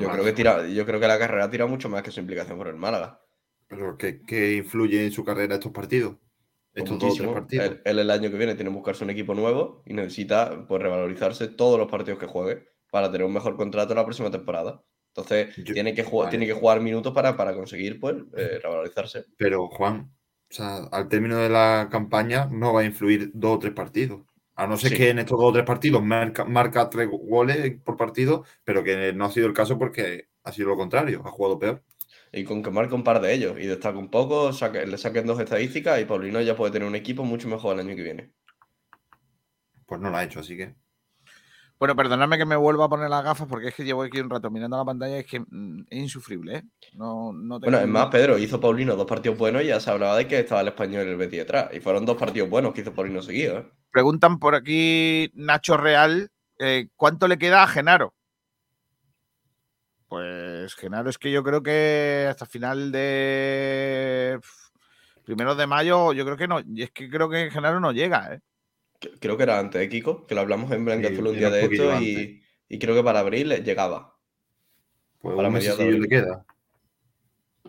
Yo 0.00 0.10
creo 0.10 0.24
que 0.24 0.32
tira, 0.32 0.66
yo 0.66 0.84
creo 0.84 0.98
que 0.98 1.08
la 1.08 1.18
carrera 1.18 1.48
tira 1.48 1.66
mucho 1.66 1.88
más 1.88 2.02
que 2.02 2.10
su 2.10 2.20
implicación 2.20 2.58
por 2.58 2.68
el 2.68 2.76
Málaga. 2.76 3.20
Pero 3.68 3.96
¿qué, 3.96 4.22
qué 4.22 4.56
influye 4.56 5.04
en 5.04 5.12
su 5.12 5.24
carrera 5.24 5.54
estos 5.54 5.72
partidos? 5.72 6.16
Estos 6.74 6.98
dos 6.98 7.16
tres 7.16 7.28
partidos. 7.28 7.66
Él, 7.66 7.80
él 7.84 7.98
el 8.00 8.10
año 8.10 8.30
que 8.30 8.38
viene 8.38 8.54
tiene 8.54 8.70
que 8.70 8.76
buscarse 8.76 9.04
un 9.04 9.10
equipo 9.10 9.34
nuevo 9.34 9.82
y 9.86 9.94
necesita 9.94 10.66
pues, 10.66 10.82
revalorizarse 10.82 11.48
todos 11.48 11.78
los 11.78 11.90
partidos 11.90 12.18
que 12.18 12.26
juegue 12.26 12.68
para 12.90 13.10
tener 13.10 13.26
un 13.26 13.32
mejor 13.32 13.56
contrato 13.56 13.94
la 13.94 14.04
próxima 14.04 14.30
temporada. 14.30 14.82
Entonces, 15.14 15.54
tiene, 15.64 15.94
que 15.94 16.04
jugar, 16.04 16.26
vale. 16.26 16.38
tiene 16.38 16.46
que 16.52 16.58
jugar 16.58 16.80
minutos 16.80 17.12
para, 17.12 17.36
para 17.36 17.54
conseguir 17.54 17.98
pues, 17.98 18.16
eh, 18.36 18.60
revalorizarse. 18.62 19.24
Pero 19.36 19.66
Juan, 19.68 20.12
o 20.50 20.54
sea, 20.54 20.84
al 20.92 21.08
término 21.08 21.38
de 21.38 21.48
la 21.48 21.88
campaña 21.90 22.48
no 22.50 22.72
va 22.72 22.82
a 22.82 22.84
influir 22.84 23.30
dos 23.34 23.56
o 23.56 23.58
tres 23.58 23.74
partidos. 23.74 24.22
A 24.54 24.66
no 24.66 24.76
ser 24.76 24.90
Sí. 24.90 24.96
que 24.96 25.10
en 25.10 25.18
estos 25.18 25.38
dos 25.38 25.50
o 25.50 25.52
tres 25.52 25.64
partidos 25.64 26.02
marca, 26.02 26.44
marca 26.44 26.88
tres 26.90 27.08
goles 27.10 27.80
por 27.84 27.96
partido, 27.96 28.44
pero 28.64 28.82
que 28.82 29.12
no 29.12 29.24
ha 29.24 29.30
sido 29.30 29.46
el 29.46 29.52
caso 29.52 29.78
porque 29.78 30.28
ha 30.44 30.52
sido 30.52 30.68
lo 30.68 30.76
contrario, 30.76 31.22
ha 31.24 31.30
jugado 31.30 31.58
peor. 31.58 31.82
Y 32.32 32.44
con 32.44 32.62
que 32.62 32.70
marque 32.70 32.94
un 32.94 33.04
par 33.04 33.20
de 33.20 33.32
ellos 33.32 33.56
y 33.58 33.66
destaque 33.66 33.98
un 33.98 34.10
poco, 34.10 34.52
saque- 34.52 34.86
le 34.86 34.98
saquen 34.98 35.26
dos 35.26 35.40
estadísticas 35.40 36.00
y 36.00 36.04
Paulino 36.04 36.40
ya 36.40 36.54
puede 36.56 36.72
tener 36.72 36.86
un 36.86 36.94
equipo 36.94 37.24
mucho 37.24 37.48
mejor 37.48 37.74
el 37.74 37.86
año 37.86 37.96
que 37.96 38.02
viene. 38.02 38.32
Pues 39.86 40.00
no 40.00 40.10
lo 40.10 40.16
ha 40.16 40.24
hecho, 40.24 40.40
así 40.40 40.56
que. 40.56 40.74
Bueno, 41.78 41.94
perdonadme 41.94 42.36
que 42.38 42.44
me 42.44 42.56
vuelva 42.56 42.86
a 42.86 42.88
poner 42.88 43.08
las 43.08 43.22
gafas 43.22 43.46
porque 43.48 43.68
es 43.68 43.74
que 43.74 43.84
llevo 43.84 44.02
aquí 44.02 44.18
un 44.18 44.28
rato 44.28 44.50
mirando 44.50 44.76
la 44.76 44.84
pantalla 44.84 45.16
y 45.16 45.20
es 45.20 45.26
que 45.26 45.40
mm, 45.40 45.86
es 45.88 45.98
insufrible, 45.98 46.56
¿eh? 46.56 46.62
No, 46.94 47.32
no 47.32 47.60
tengo 47.60 47.70
Bueno, 47.70 47.78
es 47.78 47.88
más, 47.88 48.08
Pedro, 48.08 48.36
hizo 48.36 48.60
Paulino 48.60 48.96
dos 48.96 49.06
partidos 49.06 49.38
buenos 49.38 49.62
y 49.62 49.66
ya 49.66 49.78
se 49.78 49.88
hablaba 49.90 50.16
de 50.16 50.26
que 50.26 50.40
estaba 50.40 50.60
el 50.60 50.68
español 50.68 51.06
y 51.06 51.10
el 51.10 51.16
Betis 51.16 51.38
detrás. 51.38 51.70
Y 51.72 51.78
fueron 51.80 52.04
dos 52.04 52.16
partidos 52.16 52.50
buenos 52.50 52.74
que 52.74 52.80
hizo 52.80 52.92
Paulino 52.92 53.22
seguidos. 53.22 53.64
¿eh? 53.64 53.68
Preguntan 53.92 54.40
por 54.40 54.56
aquí 54.56 55.30
Nacho 55.34 55.76
Real, 55.76 56.28
eh, 56.58 56.88
¿cuánto 56.96 57.28
le 57.28 57.38
queda 57.38 57.62
a 57.62 57.68
Genaro? 57.68 58.12
Pues 60.08 60.74
Genaro 60.74 61.10
es 61.10 61.18
que 61.18 61.30
yo 61.30 61.42
creo 61.44 61.62
que 61.62 62.26
hasta 62.30 62.46
final 62.46 62.90
de 62.90 64.40
primero 65.24 65.54
de 65.54 65.66
mayo, 65.66 66.12
yo 66.14 66.24
creo 66.24 66.36
que 66.38 66.48
no, 66.48 66.60
y 66.60 66.82
es 66.82 66.90
que 66.90 67.10
creo 67.10 67.28
que 67.28 67.50
Genaro 67.50 67.78
no 67.80 67.92
llega, 67.92 68.34
¿eh? 68.34 68.40
Creo 69.20 69.36
que 69.36 69.42
era 69.42 69.58
antes 69.58 69.78
de 69.80 69.88
Kiko, 69.88 70.26
que 70.26 70.34
lo 70.34 70.40
hablamos 70.40 70.72
en 70.72 70.84
Blanca 70.84 71.08
Sí, 71.08 71.16
un 71.18 71.36
día 71.38 71.50
de 71.50 71.64
esto 71.64 72.00
y, 72.00 72.42
y 72.68 72.78
creo 72.78 72.94
que 72.96 73.04
para 73.04 73.20
abril 73.20 73.50
le- 73.50 73.62
llegaba. 73.62 74.16
Pues 75.20 75.36
Para 75.36 75.50
mediados 75.50 75.78
mesecillo 75.80 76.02
le 76.02 76.08
queda. 76.08 76.44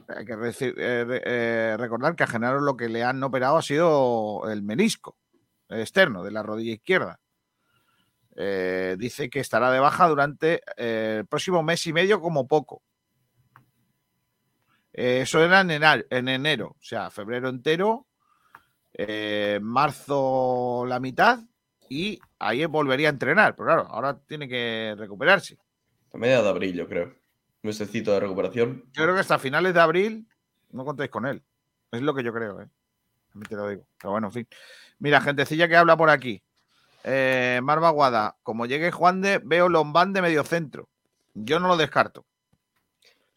Hay 0.07 0.25
que 0.25 0.33
eh, 0.33 1.21
eh, 1.25 1.75
recordar 1.77 2.15
que 2.15 2.23
a 2.23 2.27
Genaro 2.27 2.61
lo 2.61 2.75
que 2.77 2.89
le 2.89 3.03
han 3.03 3.21
operado 3.21 3.57
ha 3.57 3.61
sido 3.61 4.49
el 4.49 4.63
menisco 4.63 5.17
externo 5.67 6.23
de 6.23 6.31
la 6.31 6.41
rodilla 6.41 6.73
izquierda. 6.73 7.19
Eh, 8.41 8.95
dice 8.97 9.29
que 9.29 9.41
estará 9.41 9.69
de 9.69 9.81
baja 9.81 10.07
durante 10.07 10.61
eh, 10.77 11.17
el 11.19 11.25
próximo 11.25 11.61
mes 11.61 11.85
y 11.87 11.91
medio 11.91 12.21
como 12.21 12.47
poco. 12.47 12.81
Eh, 14.93 15.21
eso 15.23 15.43
era 15.43 15.59
en 15.59 15.71
enero, 15.71 16.05
en 16.09 16.29
enero, 16.29 16.67
o 16.69 16.81
sea, 16.81 17.09
febrero 17.09 17.49
entero, 17.49 18.07
marzo 19.59 20.85
la 20.87 21.01
mitad 21.01 21.39
y 21.89 22.17
ahí 22.39 22.63
volvería 22.65 23.09
a 23.09 23.11
entrenar. 23.11 23.57
Pero 23.57 23.65
claro, 23.65 23.87
ahora 23.89 24.17
tiene 24.17 24.47
que 24.47 24.95
recuperarse. 24.97 25.57
A 26.13 26.17
mediados 26.17 26.45
de 26.45 26.49
abril, 26.51 26.75
yo 26.75 26.87
creo. 26.87 27.07
Un 27.07 27.15
mesecito 27.61 28.13
de 28.13 28.21
recuperación. 28.21 28.85
Yo 28.93 29.03
creo 29.03 29.15
que 29.15 29.21
hasta 29.21 29.37
finales 29.37 29.73
de 29.73 29.81
abril 29.81 30.29
no 30.71 30.85
contéis 30.85 31.09
con 31.09 31.25
él. 31.25 31.43
Es 31.91 32.01
lo 32.01 32.15
que 32.15 32.23
yo 32.23 32.31
creo, 32.31 32.61
¿eh? 32.61 32.69
A 33.33 33.37
mí 33.37 33.43
te 33.43 33.55
lo 33.57 33.67
digo. 33.67 33.85
Pero 33.99 34.11
bueno, 34.11 34.27
en 34.27 34.33
fin. 34.33 34.47
Mira, 34.97 35.19
gentecilla 35.19 35.67
que 35.67 35.75
habla 35.75 35.97
por 35.97 36.09
aquí. 36.09 36.41
Eh, 37.03 37.59
Marva 37.63 37.89
Guada, 37.91 38.37
como 38.43 38.65
llegue 38.65 38.91
Juan 38.91 39.21
de, 39.21 39.39
veo 39.39 39.69
Lombán 39.69 40.13
de 40.13 40.21
medio 40.21 40.43
centro. 40.43 40.89
Yo 41.33 41.59
no 41.59 41.67
lo 41.67 41.77
descarto. 41.77 42.25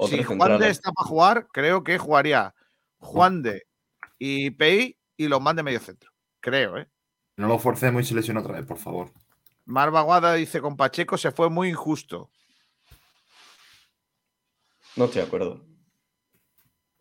Si 0.00 0.22
Juan 0.22 0.38
de 0.38 0.44
centrales. 0.44 0.70
está 0.70 0.92
para 0.92 1.08
jugar, 1.08 1.46
creo 1.52 1.84
que 1.84 1.98
jugaría 1.98 2.54
Juan 2.98 3.42
de 3.42 3.62
y 4.18 4.50
Pei 4.50 4.98
y 5.16 5.28
Lombán 5.28 5.56
de 5.56 5.62
medio 5.62 5.80
centro. 5.80 6.10
Creo, 6.40 6.78
¿eh? 6.78 6.88
No 7.36 7.46
lo 7.46 7.58
forcemos 7.58 8.02
y 8.02 8.06
se 8.06 8.14
lesiona 8.14 8.40
otra 8.40 8.54
vez, 8.54 8.66
por 8.66 8.78
favor. 8.78 9.12
Marva 9.64 10.02
Guada 10.02 10.34
dice 10.34 10.60
con 10.60 10.76
Pacheco 10.76 11.16
se 11.16 11.30
fue 11.30 11.48
muy 11.48 11.68
injusto. 11.68 12.30
No 14.96 15.04
estoy 15.04 15.22
de 15.22 15.26
acuerdo. 15.26 15.64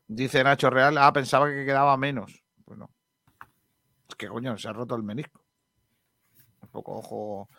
Dice 0.08 0.44
Nacho 0.44 0.70
Real, 0.70 0.98
ah, 0.98 1.12
pensaba 1.12 1.50
que 1.50 1.66
quedaba 1.66 1.98
menos. 1.98 2.44
Pues 2.66 2.78
no. 2.78 2.90
Es 4.08 4.16
que 4.16 4.28
coño, 4.28 4.58
se 4.58 4.68
ha 4.70 4.74
roto 4.74 4.96
el 4.96 5.04
menisco. 5.04 5.41
Un 6.72 6.82
poco 6.82 6.98
ojo. 6.98 7.50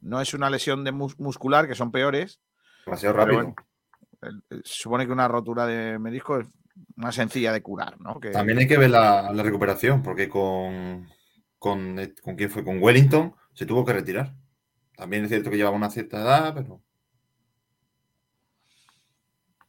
No 0.00 0.20
es 0.22 0.32
una 0.32 0.48
lesión 0.48 0.84
de 0.84 0.92
mus- 0.92 1.18
muscular, 1.20 1.68
que 1.68 1.74
son 1.74 1.92
peores. 1.92 2.40
Demasiado 2.86 3.14
rápido. 3.14 3.54
bueno, 4.20 4.42
se 4.64 4.78
supone 4.80 5.04
que 5.06 5.12
una 5.12 5.28
rotura 5.28 5.66
de 5.66 5.98
menisco 5.98 6.38
es 6.40 6.46
más 6.96 7.14
sencilla 7.14 7.52
de 7.52 7.62
curar, 7.62 8.00
¿no? 8.00 8.18
Que- 8.20 8.30
También 8.30 8.58
hay 8.58 8.66
que 8.66 8.78
ver 8.78 8.88
la, 8.90 9.30
la 9.32 9.42
recuperación, 9.42 10.02
porque 10.02 10.28
con, 10.30 11.06
con, 11.58 11.98
eh, 11.98 12.14
con 12.22 12.34
quién 12.36 12.48
fue, 12.50 12.64
con 12.64 12.82
Wellington, 12.82 13.34
se 13.52 13.66
tuvo 13.66 13.84
que 13.84 13.92
retirar. 13.92 14.34
También 14.96 15.24
es 15.24 15.28
cierto 15.28 15.50
que 15.50 15.56
llevaba 15.58 15.76
una 15.76 15.90
cierta 15.90 16.22
edad, 16.22 16.54
pero 16.54 16.80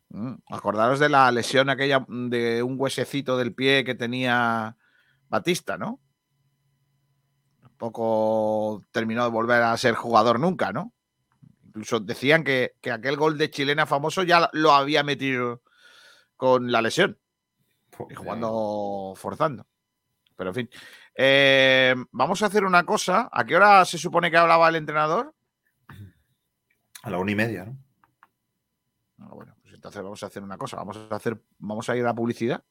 Mm, 0.10 0.36
Acordaros 0.50 1.00
de 1.00 1.10
la 1.10 1.30
lesión 1.32 1.70
aquella 1.70 2.06
de 2.08 2.64
un 2.64 2.76
huesecito 2.80 3.38
del 3.38 3.54
pie 3.54 3.84
que 3.84 3.96
tenía 3.96 4.78
Batista, 5.28 5.78
¿no? 5.78 6.00
Tampoco 7.78 8.84
terminó 8.92 9.24
de 9.24 9.30
volver 9.30 9.62
a 9.62 9.76
ser 9.76 9.96
jugador 9.96 10.40
nunca, 10.40 10.72
¿no? 10.72 10.94
Incluso 11.66 12.00
decían 12.00 12.46
que, 12.46 12.76
que 12.80 12.92
aquel 12.92 13.18
gol 13.18 13.38
de 13.38 13.52
chilena 13.52 13.86
famoso 13.86 14.24
ya 14.24 14.50
lo 14.54 14.72
había 14.72 15.04
metido 15.04 15.62
con 16.38 16.72
la 16.72 16.82
lesión 16.82 17.18
y 18.10 18.16
jugando 18.16 19.14
forzando. 19.18 19.68
Pero 20.38 20.52
en 20.52 20.56
fin. 20.56 20.70
Eh, 21.16 21.96
vamos 22.12 22.42
a 22.42 22.46
hacer 22.46 22.64
una 22.64 22.86
cosa. 22.86 23.30
¿A 23.32 23.46
qué 23.46 23.56
hora 23.56 23.84
se 23.84 23.98
supone 23.98 24.32
que 24.32 24.38
hablaba 24.38 24.70
el 24.70 24.76
entrenador? 24.76 25.34
a 27.04 27.10
la 27.10 27.20
una 27.20 27.32
y 27.32 27.36
media, 27.36 27.66
¿no? 27.66 27.78
Ah, 29.20 29.30
bueno, 29.32 29.56
pues 29.62 29.76
entonces 29.76 30.02
vamos 30.02 30.24
a 30.24 30.26
hacer 30.26 30.42
una 30.42 30.58
cosa. 30.58 30.78
Vamos 30.78 30.98
a 30.98 31.16
hacer, 31.16 31.40
vamos 31.60 31.88
a 31.90 31.96
ir 31.96 32.04
a 32.04 32.08
la 32.08 32.16
publicidad. 32.16 32.64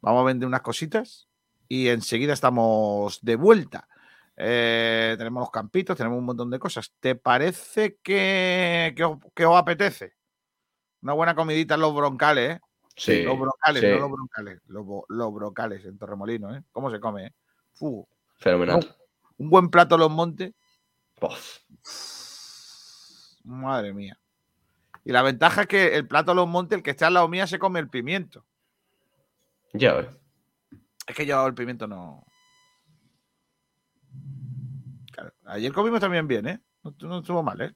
Vamos 0.00 0.22
a 0.22 0.24
vender 0.24 0.46
unas 0.46 0.60
cositas 0.60 1.28
y 1.66 1.88
enseguida 1.88 2.32
estamos 2.32 3.20
de 3.22 3.36
vuelta. 3.36 3.88
Eh, 4.36 5.14
tenemos 5.18 5.42
los 5.42 5.50
campitos, 5.50 5.96
tenemos 5.96 6.18
un 6.18 6.24
montón 6.24 6.50
de 6.50 6.58
cosas. 6.58 6.92
¿Te 7.00 7.14
parece 7.14 7.98
que, 8.02 8.92
que, 8.96 9.04
os, 9.04 9.18
que 9.34 9.44
os 9.44 9.56
apetece? 9.56 10.14
Una 11.02 11.12
buena 11.12 11.34
comidita 11.34 11.74
en 11.74 11.80
los 11.80 11.94
broncales, 11.94 12.56
¿eh? 12.56 12.60
Sí, 12.94 13.22
Los 13.22 13.38
broncales, 13.38 13.82
sí. 13.82 13.88
no 13.88 13.98
los 14.00 14.10
broncales. 14.10 14.60
Los, 14.66 14.86
los 15.08 15.34
broncales 15.34 15.84
en 15.84 15.98
Torremolino, 15.98 16.54
¿eh? 16.54 16.62
¿Cómo 16.72 16.90
se 16.90 17.00
come, 17.00 17.26
eh? 17.26 17.34
Fu. 17.72 18.06
Fenomenal. 18.36 18.96
Un 19.38 19.48
buen 19.48 19.70
plato 19.70 19.96
los 19.96 20.10
montes. 20.10 20.52
Pof. 21.18 21.58
Madre 23.44 23.92
mía. 23.92 24.18
Y 25.04 25.12
la 25.12 25.22
ventaja 25.22 25.62
es 25.62 25.66
que 25.66 25.96
el 25.96 26.06
plato 26.06 26.34
Los 26.34 26.46
Montes, 26.46 26.76
el 26.76 26.82
que 26.82 26.90
está 26.90 27.08
al 27.08 27.14
lado 27.14 27.28
mía, 27.28 27.46
se 27.46 27.58
come 27.58 27.80
el 27.80 27.88
pimiento. 27.88 28.44
Ya 29.72 29.94
ves. 29.94 30.08
Es 31.06 31.16
que 31.16 31.26
yo 31.26 31.44
el 31.46 31.54
pimiento 31.54 31.88
no. 31.88 32.24
Ayer 35.52 35.72
comimos 35.72 36.00
también 36.00 36.26
bien, 36.26 36.46
¿eh? 36.48 36.60
No, 36.82 37.18
estuvo 37.18 37.42
mal, 37.42 37.60
¿eh? 37.60 37.72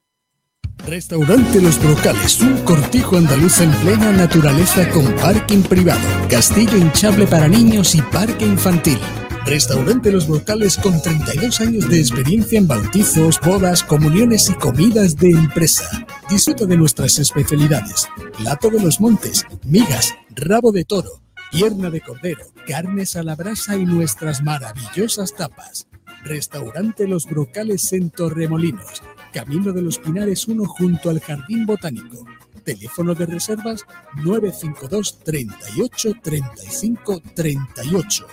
Restaurante 0.85 1.61
Los 1.61 1.81
Brocales, 1.81 2.39
un 2.41 2.57
cortijo 2.63 3.17
andaluz 3.17 3.61
en 3.61 3.71
plena 3.71 4.11
naturaleza 4.11 4.89
con 4.91 5.05
parking 5.15 5.63
privado, 5.63 5.99
castillo 6.29 6.77
hinchable 6.77 7.25
para 7.25 7.47
niños 7.47 7.95
y 7.95 8.01
parque 8.01 8.45
infantil. 8.45 8.99
Restaurante 9.45 10.11
Los 10.11 10.27
Brocales 10.27 10.77
con 10.77 11.01
32 11.01 11.61
años 11.61 11.89
de 11.89 11.99
experiencia 11.99 12.59
en 12.59 12.67
bautizos, 12.67 13.39
bodas, 13.41 13.83
comuniones 13.83 14.49
y 14.49 14.55
comidas 14.55 15.15
de 15.15 15.29
empresa. 15.29 15.89
Disfruta 16.29 16.65
de 16.65 16.77
nuestras 16.77 17.17
especialidades. 17.17 18.07
Plato 18.37 18.69
de 18.69 18.81
los 18.81 18.99
montes, 18.99 19.45
migas, 19.63 20.13
rabo 20.29 20.71
de 20.71 20.83
toro, 20.85 21.21
pierna 21.51 21.89
de 21.89 22.01
cordero, 22.01 22.43
carnes 22.67 23.15
a 23.15 23.23
la 23.23 23.35
brasa 23.35 23.77
y 23.77 23.85
nuestras 23.85 24.43
maravillosas 24.43 25.33
tapas. 25.33 25.87
Restaurante 26.27 27.07
Los 27.07 27.25
Brocales 27.25 27.91
en 27.93 28.09
Torremolinos, 28.09 29.01
Camino 29.33 29.71
de 29.71 29.81
los 29.81 29.97
Pinares 29.97 30.47
1 30.47 30.65
junto 30.65 31.09
al 31.09 31.19
Jardín 31.19 31.65
Botánico. 31.65 32.25
Teléfono 32.63 33.15
de 33.15 33.25
reservas 33.25 33.85
952 34.15 35.19
38 35.23 36.11
35 36.21 37.21
38. 37.33 38.27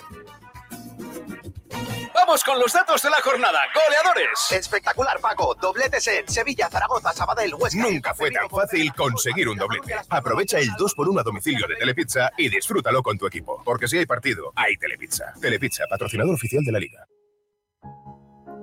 Vamos 2.13 2.43
con 2.43 2.59
los 2.59 2.73
datos 2.73 3.01
de 3.01 3.09
la 3.09 3.21
jornada. 3.21 3.59
Goleadores. 3.73 4.51
Espectacular, 4.51 5.19
Paco. 5.21 5.55
Dobletes 5.61 6.07
en 6.07 6.27
Sevilla, 6.27 6.69
Zaragoza, 6.69 7.13
Sabadell, 7.13 7.53
Huesca. 7.53 7.81
Nunca 7.81 8.13
fue 8.13 8.31
tan 8.31 8.49
fácil 8.49 8.91
conseguir 8.93 9.47
un 9.47 9.57
doblete. 9.57 9.95
Aprovecha 10.09 10.57
el 10.57 10.69
2x1 10.71 11.19
a 11.19 11.23
domicilio 11.23 11.67
de 11.67 11.75
Telepizza 11.75 12.31
y 12.37 12.49
disfrútalo 12.49 13.03
con 13.03 13.17
tu 13.17 13.27
equipo. 13.27 13.61
Porque 13.63 13.87
si 13.87 13.99
hay 13.99 14.05
partido, 14.05 14.51
hay 14.55 14.75
Telepizza. 14.75 15.33
Telepizza, 15.39 15.85
patrocinador 15.89 16.33
oficial 16.33 16.63
de 16.63 16.71
la 16.71 16.79
liga. 16.79 17.07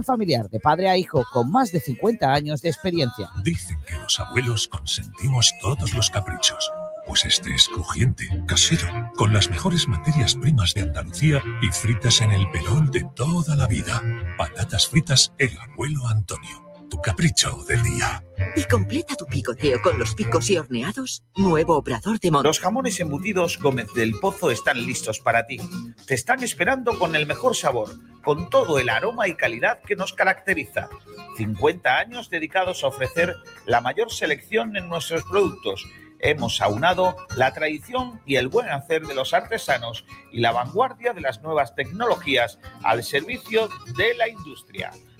familiar 0.00 0.48
de 0.48 0.60
padre 0.60 0.88
a 0.88 0.96
hijo 0.96 1.24
con 1.32 1.50
más 1.50 1.72
de 1.72 1.80
50 1.80 2.32
años 2.32 2.62
de 2.62 2.70
experiencia. 2.70 3.30
Dicen 3.44 3.78
que 3.86 3.96
los 3.96 4.18
abuelos 4.18 4.68
consentimos 4.68 5.52
todos 5.60 5.94
los 5.94 6.10
caprichos. 6.10 6.70
Pues 7.06 7.24
este 7.24 7.54
es 7.54 7.68
crujiente, 7.68 8.28
casero, 8.46 8.88
con 9.16 9.32
las 9.32 9.50
mejores 9.50 9.88
materias 9.88 10.36
primas 10.36 10.72
de 10.74 10.82
Andalucía 10.82 11.42
y 11.60 11.66
fritas 11.68 12.20
en 12.20 12.30
el 12.30 12.48
pelón 12.50 12.90
de 12.90 13.04
toda 13.14 13.56
la 13.56 13.66
vida. 13.66 14.00
Patatas 14.38 14.86
fritas 14.86 15.32
El 15.38 15.56
Abuelo 15.58 16.06
Antonio. 16.06 16.71
Tu 16.92 17.00
capricho 17.00 17.64
del 17.66 17.82
día. 17.82 18.22
Y 18.54 18.64
completa 18.64 19.14
tu 19.16 19.24
picoteo 19.24 19.80
con 19.80 19.98
los 19.98 20.14
picos 20.14 20.50
y 20.50 20.58
horneados. 20.58 21.24
Nuevo 21.36 21.78
obrador 21.78 22.20
de 22.20 22.30
monte. 22.30 22.48
Los 22.48 22.60
jamones 22.60 23.00
embutidos 23.00 23.58
Gómez 23.58 23.86
del 23.94 24.12
Pozo 24.20 24.50
están 24.50 24.76
listos 24.76 25.18
para 25.18 25.46
ti. 25.46 25.58
Te 26.06 26.12
están 26.12 26.42
esperando 26.42 26.98
con 26.98 27.16
el 27.16 27.24
mejor 27.24 27.56
sabor, 27.56 27.88
con 28.22 28.50
todo 28.50 28.78
el 28.78 28.90
aroma 28.90 29.26
y 29.26 29.36
calidad 29.36 29.80
que 29.80 29.96
nos 29.96 30.12
caracteriza. 30.12 30.90
50 31.38 31.96
años 31.96 32.28
dedicados 32.28 32.84
a 32.84 32.88
ofrecer 32.88 33.36
la 33.64 33.80
mayor 33.80 34.12
selección 34.12 34.76
en 34.76 34.90
nuestros 34.90 35.22
productos. 35.22 35.86
Hemos 36.18 36.60
aunado 36.60 37.16
la 37.38 37.54
tradición 37.54 38.20
y 38.26 38.36
el 38.36 38.48
buen 38.48 38.68
hacer 38.68 39.06
de 39.06 39.14
los 39.14 39.32
artesanos 39.32 40.04
y 40.30 40.40
la 40.40 40.52
vanguardia 40.52 41.14
de 41.14 41.22
las 41.22 41.40
nuevas 41.40 41.74
tecnologías 41.74 42.58
al 42.82 43.02
servicio 43.02 43.70
de 43.96 44.12
la 44.12 44.28
industria 44.28 44.90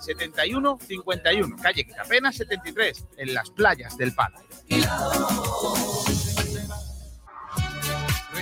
71 0.00 0.78
51, 0.86 1.56
calle 1.56 1.84
Quitapena 1.84 2.32
73, 2.32 3.06
en 3.16 3.34
las 3.34 3.50
playas 3.50 3.96
del 3.96 4.14
Palo. 4.14 4.38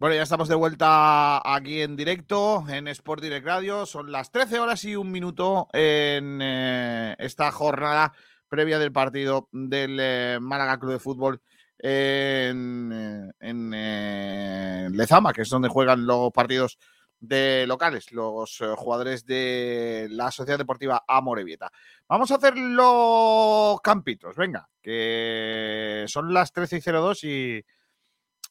Bueno, 0.00 0.14
ya 0.14 0.22
estamos 0.22 0.48
de 0.48 0.54
vuelta 0.54 1.42
aquí 1.44 1.82
en 1.82 1.96
directo 1.96 2.64
en 2.68 2.86
Sport 2.86 3.20
Direct 3.20 3.44
Radio. 3.44 3.84
Son 3.84 4.12
las 4.12 4.30
13 4.30 4.60
horas 4.60 4.84
y 4.84 4.94
un 4.94 5.10
minuto 5.10 5.66
en 5.72 6.40
eh, 6.40 7.16
esta 7.18 7.50
jornada 7.50 8.12
previa 8.48 8.78
del 8.78 8.92
partido 8.92 9.48
del 9.50 9.98
eh, 10.00 10.38
Málaga 10.40 10.78
Club 10.78 10.92
de 10.92 10.98
Fútbol 11.00 11.42
en, 11.78 12.92
eh, 12.92 13.30
eh, 13.40 14.88
Lezama, 14.90 15.32
que 15.32 15.42
es 15.42 15.48
donde 15.48 15.68
juegan 15.68 16.06
los 16.06 16.32
partidos 16.32 16.78
de 17.20 17.66
locales, 17.66 18.12
los 18.12 18.60
eh, 18.60 18.74
jugadores 18.76 19.24
de 19.26 20.08
la 20.10 20.30
Sociedad 20.30 20.58
Deportiva 20.58 21.04
Amorebieta. 21.06 21.70
Vamos 22.08 22.30
a 22.30 22.36
hacer 22.36 22.56
los 22.56 23.80
campitos, 23.80 24.36
venga, 24.36 24.68
que 24.80 26.04
son 26.08 26.32
las 26.32 26.52
13 26.52 26.76
y 26.76 26.80
02 26.80 27.24
y 27.24 27.64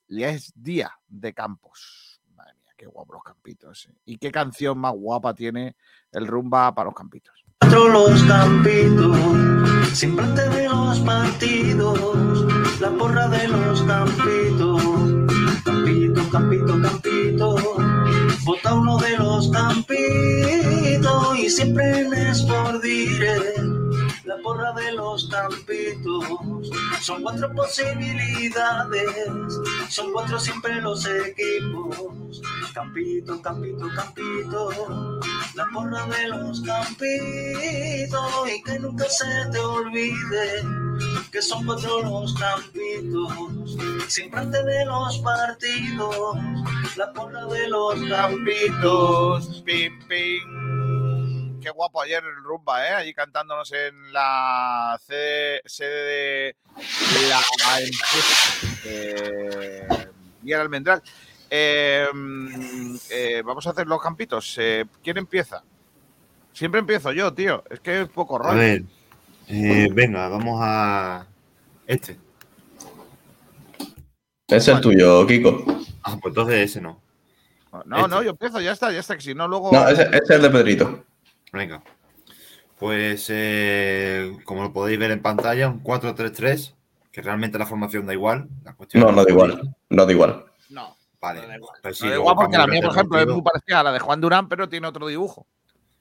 ya 0.09 0.30
es 0.30 0.51
día 0.55 0.91
de 1.07 1.34
campos. 1.34 2.22
Madre 2.36 2.53
mía, 2.55 2.74
qué 2.78 2.86
guapos 2.88 3.15
los 3.15 3.24
campitos. 3.24 3.88
eh. 3.88 3.95
Y 4.05 4.18
qué 4.18 4.32
canción 4.32 4.78
más 4.78 4.93
guapa 4.93 5.34
tiene 5.34 5.76
el 6.11 6.28
rumba 6.28 6.74
para 6.74 6.86
los 6.86 6.95
campitos. 6.95 7.43
Los 7.72 8.24
campitos, 8.24 9.18
siempre 9.93 10.26
antes 10.26 10.55
de 10.55 10.70
los 10.70 10.99
partidos, 10.99 12.45
la 12.80 12.91
porra 12.91 13.28
de 13.28 13.47
los 13.47 13.82
campitos, 13.84 14.82
campito, 15.65 16.30
campito, 16.30 16.82
campito, 16.82 17.76
vota 18.47 18.73
uno 18.73 18.97
de 18.97 19.17
los 19.17 19.49
campitos 19.49 21.37
y 21.37 21.49
siempre 21.49 22.07
Sport 22.31 22.81
Direct, 22.81 23.59
la 24.23 24.37
porra 24.37 24.71
de 24.71 24.93
los 24.93 25.27
campitos, 25.27 26.23
son 27.01 27.23
cuatro 27.23 27.53
posibilidades, 27.53 29.03
son 29.89 30.13
cuatro 30.13 30.39
siempre 30.39 30.81
los 30.81 31.05
equipos, 31.05 32.13
campito, 32.78 33.41
campito, 33.41 33.89
campito, 33.95 35.19
la 35.55 35.65
porra 35.73 36.05
de 36.05 36.28
los 36.28 36.61
campitos. 36.61 38.49
Y 38.49 38.61
que 38.63 38.80
nunca 38.80 39.05
se 39.09 39.25
te 39.51 39.59
olvide 39.59 40.63
que 41.32 41.41
son 41.41 41.65
cuatro 41.65 42.03
los 42.03 42.36
campitos. 42.36 43.78
Siempre 44.07 44.41
antes 44.41 44.63
de 44.63 44.86
los 44.86 45.17
partidos 45.19 46.38
la 46.95 47.11
porra 47.13 47.45
de 47.47 47.67
los 47.67 47.95
campitos. 48.09 49.63
Pim 49.65 49.99
pim. 50.07 51.59
Qué 51.59 51.71
guapo 51.71 52.01
ayer 52.01 52.23
el 52.23 52.43
rumba 52.43 52.88
eh 52.88 52.93
allí 52.93 53.13
cantándonos 53.13 53.71
en 53.73 54.13
la 54.13 54.99
sede, 55.03 55.61
de 55.65 56.55
la 57.28 57.41
eh, 58.86 59.88
Almendral 60.55 61.01
Eh, 61.49 62.05
mm, 62.13 62.95
eh, 63.09 63.41
vamos 63.45 63.65
a 63.67 63.69
hacer 63.69 63.87
los 63.87 64.01
campitos 64.01 64.55
Eh, 64.59 64.85
¿quién 65.03 65.17
empieza? 65.17 65.63
Siempre 66.53 66.79
empiezo 66.79 67.11
yo, 67.11 67.33
tío. 67.33 67.63
Es 67.69 67.79
que 67.79 68.01
es 68.01 68.09
poco 68.09 68.37
A 68.37 68.39
rollo. 68.39 68.57
ver, 68.57 68.83
eh, 69.47 69.87
venga, 69.93 70.27
vamos 70.27 70.59
a 70.61 71.25
este. 71.85 72.17
Es 74.47 74.67
el 74.67 74.81
tuyo, 74.81 75.25
Kiko. 75.27 75.63
Ah, 76.03 76.17
pues 76.21 76.31
entonces 76.31 76.55
ese 76.71 76.81
no. 76.81 76.99
No, 77.85 78.07
no, 78.07 78.23
yo 78.23 78.31
empiezo, 78.31 78.59
ya 78.59 78.71
está, 78.71 78.91
ya 78.91 78.99
está. 79.01 79.15
Que 79.15 79.21
si 79.21 79.35
no, 79.35 79.47
luego. 79.47 79.71
No, 79.71 79.87
ese, 79.87 80.03
ese 80.03 80.17
es 80.23 80.29
el 80.31 80.41
de 80.41 80.49
Pedrito. 80.49 81.03
Venga. 81.53 81.83
Pues 82.79 83.27
eh, 83.29 84.37
como 84.45 84.63
lo 84.63 84.73
podéis 84.73 84.99
ver 84.99 85.11
en 85.11 85.21
pantalla, 85.21 85.67
un 85.67 85.83
4-3-3, 85.83 86.73
que 87.11 87.21
realmente 87.21 87.57
la 87.59 87.65
formación 87.65 88.05
da 88.05 88.13
igual. 88.13 88.47
La 88.63 88.73
cuestión 88.73 89.03
No, 89.03 89.11
no 89.11 89.23
da 89.23 89.31
igual. 89.31 89.75
No 89.89 90.05
da 90.05 90.11
igual. 90.11 90.45
No. 90.69 90.95
Vale. 91.20 91.41
Pues 91.82 91.97
sí, 91.97 92.03
No 92.05 92.09
da 92.11 92.15
igual 92.18 92.36
porque 92.36 92.57
la 92.57 92.68
mía, 92.68 92.82
por 92.82 92.91
ejemplo, 92.91 93.18
es 93.18 93.22
partido. 93.26 93.34
muy 93.36 93.43
parecida 93.43 93.80
a 93.80 93.84
la 93.84 93.91
de 93.91 93.99
Juan 93.99 94.22
Durán, 94.22 94.47
pero 94.47 94.70
tiene 94.70 94.88
otro 94.88 95.07
dibujo. 95.07 95.47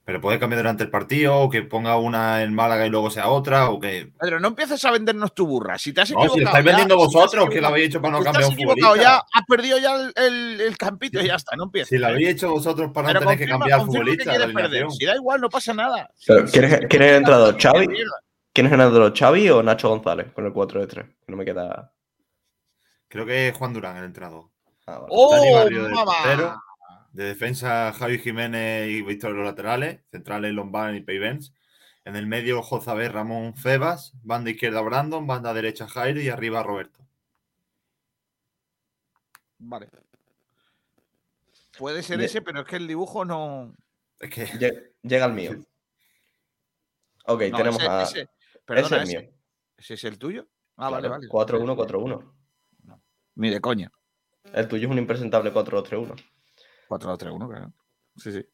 Pero 0.04 0.20
puede 0.20 0.38
cambiar 0.38 0.60
durante 0.60 0.84
el 0.84 0.90
partido, 0.90 1.36
o 1.36 1.50
que 1.50 1.62
ponga 1.62 1.96
una 1.96 2.42
en 2.44 2.54
Málaga 2.54 2.86
y 2.86 2.90
luego 2.90 3.10
sea 3.10 3.28
otra, 3.28 3.70
o 3.70 3.80
que. 3.80 4.12
Pedro, 4.20 4.38
no 4.38 4.48
empieces 4.48 4.84
a 4.84 4.92
vendernos 4.92 5.34
tu 5.34 5.48
burra. 5.48 5.78
Si 5.78 5.92
te 5.92 6.02
has 6.02 6.10
No, 6.12 6.18
equivocado. 6.20 6.34
si 6.34 6.40
lo 6.42 6.46
estáis 6.46 6.64
ya, 6.64 6.70
vendiendo 6.70 6.94
si 6.94 7.04
vosotros, 7.06 7.30
que 7.32 7.38
lo 7.40 7.44
equivocado- 7.50 7.66
habéis 7.72 7.86
hecho 7.88 8.00
para 8.02 8.12
no 8.12 8.18
si 8.18 8.24
cambiar 8.24 8.44
un 8.46 8.52
equivocado, 8.52 8.86
futbolista. 8.92 9.10
ya 9.10 9.24
has 9.32 9.46
perdido 9.48 9.78
ya 9.78 9.96
el, 9.96 10.12
el- 10.14 10.60
el 10.60 10.76
campito 10.78 11.20
y 11.20 11.26
ya 11.26 11.34
está, 11.34 11.56
no 11.56 11.64
empieces. 11.64 11.88
Si 11.88 11.98
lo 11.98 12.06
habéis 12.06 12.28
hecho 12.28 12.50
vosotros 12.50 12.92
para 12.94 13.12
no 13.14 13.18
tener 13.20 13.38
que 13.38 13.46
cambiar 13.48 13.80
al 13.80 13.80
que 13.80 13.86
futbolista. 13.86 14.30
quieres 14.30 14.54
perder. 14.54 14.90
Si 14.92 15.04
da 15.06 15.14
igual, 15.16 15.40
no 15.40 15.48
pasa 15.48 15.74
nada. 15.74 16.08
Pero, 16.24 16.44
¿quién, 16.52 16.64
es, 16.66 16.80
quién 16.88 17.02
es 17.02 17.08
el 17.10 17.16
entrenador? 17.16 17.56
¿Xavi? 17.60 17.86
¿Quién 17.86 18.66
es 18.66 18.72
el 18.72 18.80
entrenador? 18.80 19.12
¿Xavi 19.18 19.50
o 19.50 19.62
Nacho 19.64 19.88
González? 19.88 20.32
Con 20.32 20.46
el 20.46 20.52
4 20.52 20.80
de 20.82 20.86
3. 20.86 21.06
No 21.26 21.36
me 21.36 21.44
queda. 21.44 21.92
Creo 23.08 23.26
que 23.26 23.48
es 23.48 23.56
Juan 23.56 23.72
Durán 23.72 23.96
el 23.96 24.04
entrenador. 24.04 24.44
Ah, 24.86 24.98
vale. 24.98 25.06
¡Oh, 25.10 25.34
Dani 25.34 25.52
Barrio 25.52 25.82
de 25.84 25.90
mamá! 25.90 26.12
portero. 26.22 26.62
De 27.12 27.24
defensa, 27.24 27.92
Javi 27.92 28.18
Jiménez 28.18 28.88
y 28.88 29.02
Víctor 29.02 29.32
los 29.32 29.44
laterales. 29.44 30.00
Centrales, 30.10 30.52
Lombard 30.52 30.94
y 30.94 31.00
Peivens. 31.00 31.52
En 32.04 32.14
el 32.14 32.26
medio, 32.26 32.62
Jozabé, 32.62 33.08
Ramón 33.08 33.56
Febas. 33.56 34.12
Banda 34.22 34.50
izquierda, 34.50 34.80
Brandon. 34.82 35.26
Banda 35.26 35.52
derecha, 35.54 35.88
Jairo. 35.88 36.20
Y 36.20 36.28
arriba, 36.28 36.62
Roberto. 36.62 37.00
Vale. 39.58 39.88
Puede 41.78 42.02
ser 42.02 42.18
Ye- 42.20 42.26
ese, 42.26 42.42
pero 42.42 42.60
es 42.60 42.66
que 42.66 42.76
el 42.76 42.86
dibujo 42.86 43.24
no. 43.24 43.74
Es 44.20 44.30
que. 44.30 44.46
Lle- 44.46 44.92
Llega 45.02 45.24
el 45.26 45.32
mío. 45.32 45.52
Ok, 47.26 47.42
No, 47.50 47.56
tenemos 47.58 47.80
ese- 47.82 47.88
a. 47.90 48.02
ese- 48.02 48.28
perdona, 48.64 48.86
ese 48.86 48.96
es 48.96 49.08
ese. 49.08 49.18
mío. 49.22 49.30
¿Ese 49.78 49.94
es 49.94 50.04
el 50.04 50.18
tuyo? 50.18 50.46
Ah, 50.76 50.90
vale, 50.90 51.08
Claro, 51.08 51.14
vale. 51.16 51.28
4-1, 51.28 51.74
4-1. 51.76 52.32
Ni 53.36 53.50
de 53.50 53.60
coña. 53.60 53.90
El 54.52 54.68
tuyo 54.68 54.86
es 54.86 54.92
un 54.92 54.98
impresentable 54.98 55.52
4-2-3-1. 55.52 56.14
4-2-3-1, 56.88 57.48
claro. 57.48 57.72
Sí, 58.16 58.32
sí. 58.32 58.46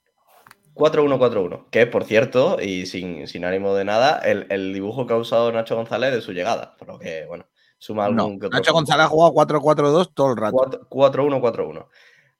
4-1-4-1. 0.74 1.68
Que, 1.70 1.86
por 1.86 2.04
cierto, 2.04 2.58
y 2.60 2.86
sin, 2.86 3.26
sin 3.28 3.44
ánimo 3.44 3.74
de 3.74 3.84
nada, 3.84 4.18
el, 4.18 4.46
el 4.50 4.72
dibujo 4.72 5.06
que 5.06 5.14
ha 5.14 5.18
usado 5.18 5.52
Nacho 5.52 5.76
González 5.76 6.12
de 6.12 6.20
su 6.20 6.32
llegada. 6.32 6.76
Por 6.76 6.88
lo 6.88 6.98
que, 6.98 7.26
bueno, 7.26 7.46
suma 7.78 8.08
No, 8.08 8.24
algún 8.24 8.40
que 8.40 8.46
otro 8.46 8.58
Nacho. 8.58 8.72
González 8.72 9.06
ha 9.06 9.08
jugado 9.08 9.32
4-4-2 9.34 10.12
todo 10.14 10.30
el 10.30 10.36
rato. 10.36 10.56
4- 10.56 10.88
4-1-4-1. 10.88 11.86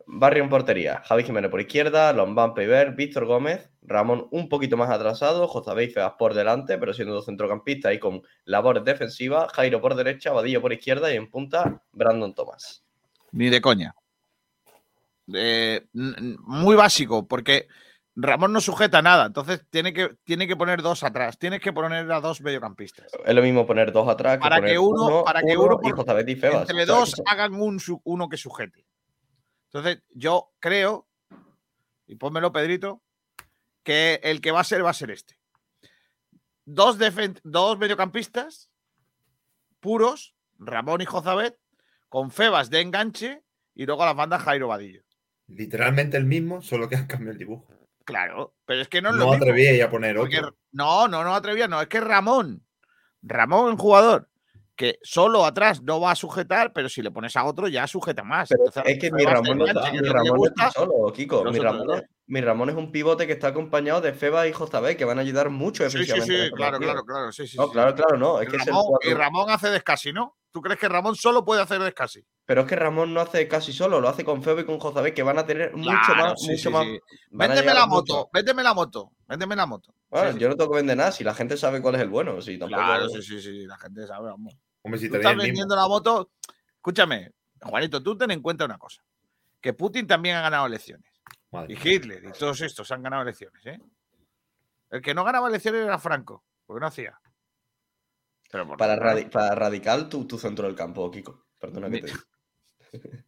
Barrio 0.07 0.43
en 0.43 0.51
portería. 0.51 1.03
Javi 1.05 1.23
Jiménez 1.25 1.51
por 1.51 1.61
izquierda, 1.61 2.13
Lombán 2.13 2.55
Peiber, 2.55 2.93
Víctor 2.93 3.25
Gómez, 3.27 3.71
Ramón 3.83 4.27
un 4.31 4.49
poquito 4.49 4.77
más 4.77 4.91
atrasado, 4.91 5.47
José 5.47 5.89
Feas 5.89 6.15
por 6.19 6.35
delante, 6.35 6.77
pero 6.79 6.93
siendo 6.93 7.15
dos 7.15 7.27
centrocampistas 7.27 7.95
y 7.95 7.99
con 7.99 8.23
labores 8.45 8.85
defensivas, 8.85 9.53
Jairo 9.53 9.81
por 9.81 9.95
derecha, 9.95 10.33
Vadillo 10.33 10.61
por 10.61 10.73
izquierda 10.73 11.13
y 11.13 11.17
en 11.17 11.31
punta, 11.31 11.83
Brandon 11.93 12.35
Thomas. 12.35 12.85
Ni 13.33 13.51
de 13.51 13.61
coña. 13.61 13.95
Eh, 15.33 15.87
muy 15.93 16.77
básico, 16.77 17.27
porque 17.27 17.69
Ramón 18.15 18.53
no 18.53 18.61
sujeta 18.61 19.03
nada. 19.03 19.27
Entonces 19.27 19.65
tiene 19.71 19.93
que, 19.93 20.17
tiene 20.25 20.47
que 20.47 20.57
poner 20.57 20.83
dos 20.83 21.03
atrás. 21.03 21.39
Tienes 21.39 21.61
que 21.61 21.73
poner 21.73 22.11
a 22.11 22.21
dos 22.21 22.41
mediocampistas. 22.41 23.07
Es 23.25 23.35
lo 23.35 23.43
mismo 23.43 23.67
poner 23.67 23.93
dos 23.93 24.09
atrás 24.09 24.37
que 24.37 24.41
Para 24.43 24.57
poner 24.57 24.73
que 24.73 24.79
uno, 24.79 25.25
para 25.25 25.41
que 25.41 25.57
uno 25.57 25.79
y 25.83 25.93
por- 25.93 26.29
y 26.29 26.37
Febas. 26.37 26.69
entre 26.71 26.87
dos 26.87 27.15
hagan 27.27 27.55
un, 27.55 27.81
uno 28.05 28.29
que 28.29 28.37
sujete. 28.37 28.87
Entonces, 29.73 30.03
yo 30.11 30.53
creo, 30.59 31.09
y 32.07 32.17
pónmelo, 32.17 32.53
Pedrito, 32.53 33.01
que 33.83 34.21
el 34.23 34.41
que 34.43 34.51
va 34.51 34.61
a 34.61 34.65
ser, 34.65 34.85
va 34.85 34.91
a 34.91 34.95
ser 34.95 35.11
este. 35.11 35.39
Dos, 36.65 36.99
dos 37.43 37.79
mediocampistas 37.79 38.71
puros, 39.81 40.35
Ramón 40.59 41.01
y 41.01 41.07
Jozabet, 41.07 41.59
con 42.13 42.31
Febas 42.31 42.69
de 42.69 42.83
enganche 42.83 43.43
y 43.75 43.87
luego 43.87 44.03
a 44.03 44.07
las 44.07 44.15
bandas 44.17 44.43
Jairo 44.43 44.69
Vadillo. 44.69 45.01
Literalmente 45.47 46.19
el 46.19 46.27
mismo, 46.27 46.61
solo 46.61 46.87
que 46.87 46.97
han 46.97 47.07
cambiado 47.07 47.33
el 47.33 47.39
dibujo. 47.39 47.73
Claro, 48.05 48.55
pero 48.67 48.83
es 48.83 48.89
que 48.89 49.01
no 49.01 49.09
es 49.09 49.15
No 49.17 49.25
lo 49.25 49.31
mismo. 49.39 49.85
a 49.87 49.91
poner 49.91 50.17
Porque- 50.17 50.39
otro. 50.41 50.55
no, 50.73 51.09
no, 51.09 51.25
no 51.25 51.35
atrevía, 51.35 51.69
no, 51.69 51.81
es 51.81 51.89
que 51.89 52.01
Ramón, 52.01 52.67
Ramón, 53.23 53.71
un 53.71 53.77
jugador 53.79 54.29
que 54.77 54.99
solo 55.03 55.47
atrás 55.47 55.81
no 55.83 56.01
va 56.03 56.11
a 56.11 56.15
sujetar, 56.15 56.75
pero 56.75 56.91
si 56.91 57.01
le 57.01 57.11
pones 57.11 57.35
a 57.35 57.45
otro 57.45 57.67
ya 57.67 57.87
sujeta 57.87 58.23
más. 58.23 58.51
Pero 58.51 58.65
Entonces, 58.67 58.93
es 58.93 58.99
que 58.99 59.11
mi 59.11 59.25
Ramón, 59.25 59.57
no 59.57 59.67
está, 59.67 59.91
mi 59.91 59.99
Ramón 60.01 60.37
no 60.39 60.47
está 60.49 60.71
solo, 60.71 61.11
Kiko. 61.15 61.45
Mi 61.45 61.59
Ramón, 61.61 62.03
mi 62.33 62.41
Ramón 62.41 62.71
es 62.71 62.77
un 62.77 62.91
pivote 62.91 63.27
que 63.27 63.35
está 63.35 63.49
acompañado 63.49 64.01
de 64.01 64.15
Feba 64.15 64.49
y 64.49 64.53
Jostabé, 64.55 64.97
que 64.97 65.05
van 65.05 65.19
a 65.19 65.21
ayudar 65.21 65.51
mucho 65.51 65.89
Sí, 65.91 65.99
sí, 65.99 66.19
sí, 66.23 66.51
claro, 66.57 66.79
partido. 66.79 66.79
claro, 66.93 67.05
claro, 67.05 67.33
sí, 67.33 67.47
sí, 67.47 67.59
No, 67.59 67.67
sí. 67.67 67.73
claro, 67.73 67.95
claro, 67.95 68.17
no. 68.17 68.41
Es 68.41 68.49
Y 68.49 68.51
que 68.53 68.57
es 68.57 68.67
el 68.67 69.11
y 69.11 69.13
Ramón 69.13 69.51
hace 69.51 69.69
descasi, 69.69 70.15
¿no? 70.15 70.39
¿Tú 70.51 70.63
crees 70.63 70.79
que 70.81 70.89
Ramón 70.89 71.15
solo 71.15 71.45
puede 71.45 71.61
hacer 71.61 71.79
descasi? 71.83 72.25
Pero 72.47 72.63
es 72.63 72.67
que 72.67 72.75
Ramón 72.75 73.13
no 73.13 73.21
hace 73.21 73.47
casi 73.49 73.75
solo, 73.75 74.01
lo 74.01 74.09
hace 74.09 74.25
con 74.25 74.43
Feba 74.43 74.63
y 74.63 74.65
con 74.65 74.79
Jostabé, 74.81 75.13
que 75.13 75.23
van 75.23 75.39
a 75.39 75.45
tener 75.45 75.77
mucho 75.77 75.91
más, 76.17 76.41
sí, 76.41 76.53
mucho 76.53 76.63
sí, 76.63 76.69
más. 76.71 76.87
Véndeme 77.31 77.75
la 77.75 77.87
mucho. 77.87 78.15
moto, 78.15 78.31
véndeme 78.33 78.63
la 78.63 78.73
moto, 78.73 79.13
véndeme 79.29 79.55
la 79.55 79.67
moto. 79.67 79.95
Bueno, 80.09 80.29
Sí, 80.29 80.33
sí. 80.35 80.41
yo 80.41 80.49
no 80.49 80.57
tengo 80.57 80.71
que 80.71 80.77
vender 80.79 80.97
nada, 80.97 81.13
si 81.13 81.25
la 81.25 81.35
gente 81.35 81.59
sabe 81.59 81.83
cuál 81.83 81.97
es 81.97 82.01
el 82.01 82.09
bueno, 82.09 82.41
si 82.41 82.59
tampoco. 82.59 82.81
Claro, 82.83 83.09
sí, 83.11 83.21
sí, 83.21 83.43
sí, 83.43 83.67
la 83.67 83.77
gente 83.77 84.07
sabe, 84.07 84.31
vamos. 84.31 84.57
Hombre, 84.81 84.99
si 84.99 85.11
te 85.11 85.19
estás 85.19 85.37
vendiendo 85.37 85.77
la 85.77 85.87
moto. 85.87 86.31
Escúchame, 86.77 87.31
Juanito, 87.61 88.03
tú 88.03 88.17
ten 88.17 88.31
en 88.31 88.41
cuenta 88.41 88.65
una 88.65 88.79
cosa: 88.79 89.03
que 89.61 89.75
Putin 89.75 90.07
también 90.07 90.37
ha 90.37 90.41
ganado 90.41 90.65
elecciones. 90.67 91.12
Madre 91.53 91.75
Y. 91.75 91.89
Hitler 91.89 92.25
y 92.25 92.33
todos 92.33 92.61
estos 92.63 92.91
han 92.91 93.03
ganado 93.03 93.23
elecciones, 93.23 93.65
¿eh? 93.67 93.79
El 94.91 95.01
que 95.03 95.15
no 95.15 95.25
ganaba 95.25 95.49
elecciones 95.49 95.83
era 95.85 95.99
Franco, 95.99 96.45
porque 96.67 96.81
no 96.81 96.87
hacía. 96.87 97.19
Pero 98.51 98.67
por 98.67 98.77
Para, 98.77 98.97
lo 98.97 99.03
radi- 99.03 99.31
para 99.31 99.55
radical, 99.55 100.09
tu, 100.09 100.27
tu 100.27 100.39
centro 100.39 100.67
del 100.67 100.77
campo, 100.77 101.11
Kiko. 101.11 101.47
Perdona 101.59 101.89
que 101.91 102.01
te 102.01 102.07
diga. 102.09 102.19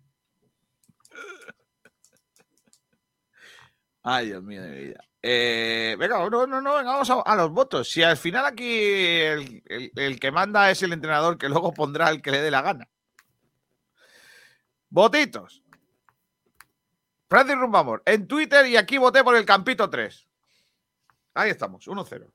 Ay, 4.02 4.26
Dios 4.26 4.42
mío 4.42 4.62
de 4.62 4.68
mi 4.70 4.78
vida. 4.88 5.00
Eh, 5.22 5.96
venga, 5.98 6.18
no, 6.28 6.46
no, 6.46 6.60
no, 6.60 6.74
venga, 6.76 6.92
vamos 6.92 7.08
a, 7.08 7.20
a 7.22 7.36
los 7.36 7.50
votos. 7.50 7.88
Si 7.90 8.02
al 8.02 8.18
final 8.18 8.44
aquí 8.44 8.80
el, 9.22 9.62
el- 9.66 9.92
el 9.96 10.20
que 10.20 10.30
manda 10.30 10.70
es 10.70 10.82
el 10.82 10.92
entrenador 10.92 11.38
que 11.38 11.48
luego 11.48 11.72
pondrá 11.72 12.10
el 12.10 12.20
que 12.20 12.30
le 12.30 12.42
dé 12.42 12.50
la 12.50 12.60
gana. 12.60 12.86
Votitos. 14.90 15.62
Francis 17.34 17.58
Rumbamor, 17.58 18.00
en 18.06 18.28
Twitter 18.28 18.64
y 18.64 18.76
aquí 18.76 18.96
voté 18.96 19.24
por 19.24 19.34
el 19.34 19.44
Campito 19.44 19.90
3. 19.90 20.28
Ahí 21.34 21.50
estamos, 21.50 21.84
1-0. 21.88 22.32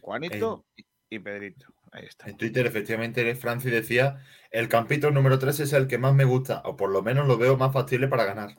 Juanito 0.00 0.64
y 0.76 0.84
y 1.14 1.18
Pedrito. 1.18 1.66
Ahí 1.90 2.06
está. 2.06 2.28
En 2.28 2.36
Twitter, 2.36 2.66
efectivamente, 2.66 3.34
Francis 3.34 3.70
decía: 3.70 4.24
el 4.50 4.68
campito 4.68 5.10
número 5.10 5.38
3 5.38 5.60
es 5.60 5.72
el 5.74 5.86
que 5.86 5.98
más 5.98 6.14
me 6.14 6.24
gusta, 6.24 6.62
o 6.64 6.76
por 6.76 6.90
lo 6.90 7.02
menos 7.02 7.26
lo 7.26 7.36
veo 7.36 7.56
más 7.56 7.72
factible 7.72 8.08
para 8.08 8.24
ganar. 8.24 8.56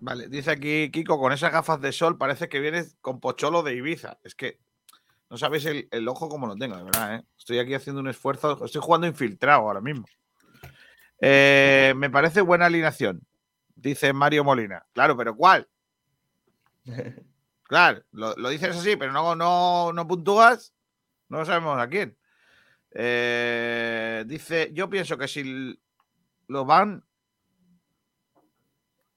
Vale, 0.00 0.28
dice 0.28 0.52
aquí 0.52 0.90
Kiko, 0.92 1.18
con 1.18 1.32
esas 1.32 1.52
gafas 1.52 1.80
de 1.80 1.90
sol 1.90 2.18
parece 2.18 2.48
que 2.48 2.60
vienes 2.60 2.96
con 3.00 3.18
pocholo 3.18 3.64
de 3.64 3.74
Ibiza. 3.74 4.20
Es 4.22 4.36
que 4.36 4.60
no 5.30 5.36
sabéis 5.38 5.66
el, 5.66 6.08
ojo 6.08 6.28
como 6.28 6.46
lo 6.46 6.56
tengo, 6.56 6.76
de 6.76 6.84
verdad, 6.84 7.16
¿eh? 7.16 7.24
Estoy 7.36 7.58
aquí 7.58 7.74
haciendo 7.74 8.00
un 8.00 8.08
esfuerzo, 8.08 8.64
estoy 8.64 8.80
jugando 8.80 9.06
infiltrado 9.06 9.60
ahora 9.60 9.80
mismo. 9.80 10.06
Eh, 11.20 11.92
me 11.96 12.10
parece 12.10 12.40
buena 12.40 12.66
alineación, 12.66 13.20
dice 13.74 14.12
Mario 14.12 14.44
Molina. 14.44 14.86
Claro, 14.92 15.16
pero 15.16 15.34
¿cuál? 15.36 15.68
Claro, 17.64 18.02
lo, 18.12 18.34
lo 18.36 18.48
dices 18.48 18.76
así, 18.76 18.96
pero 18.96 19.12
no, 19.12 19.34
no, 19.36 19.92
no 19.92 20.06
puntúas, 20.08 20.72
no 21.28 21.44
sabemos 21.44 21.78
a 21.78 21.88
quién. 21.88 22.16
Eh, 22.92 24.24
dice, 24.26 24.70
yo 24.72 24.88
pienso 24.88 25.18
que 25.18 25.28
si 25.28 25.40
l- 25.40 25.78
lo 26.46 26.64
van 26.64 27.04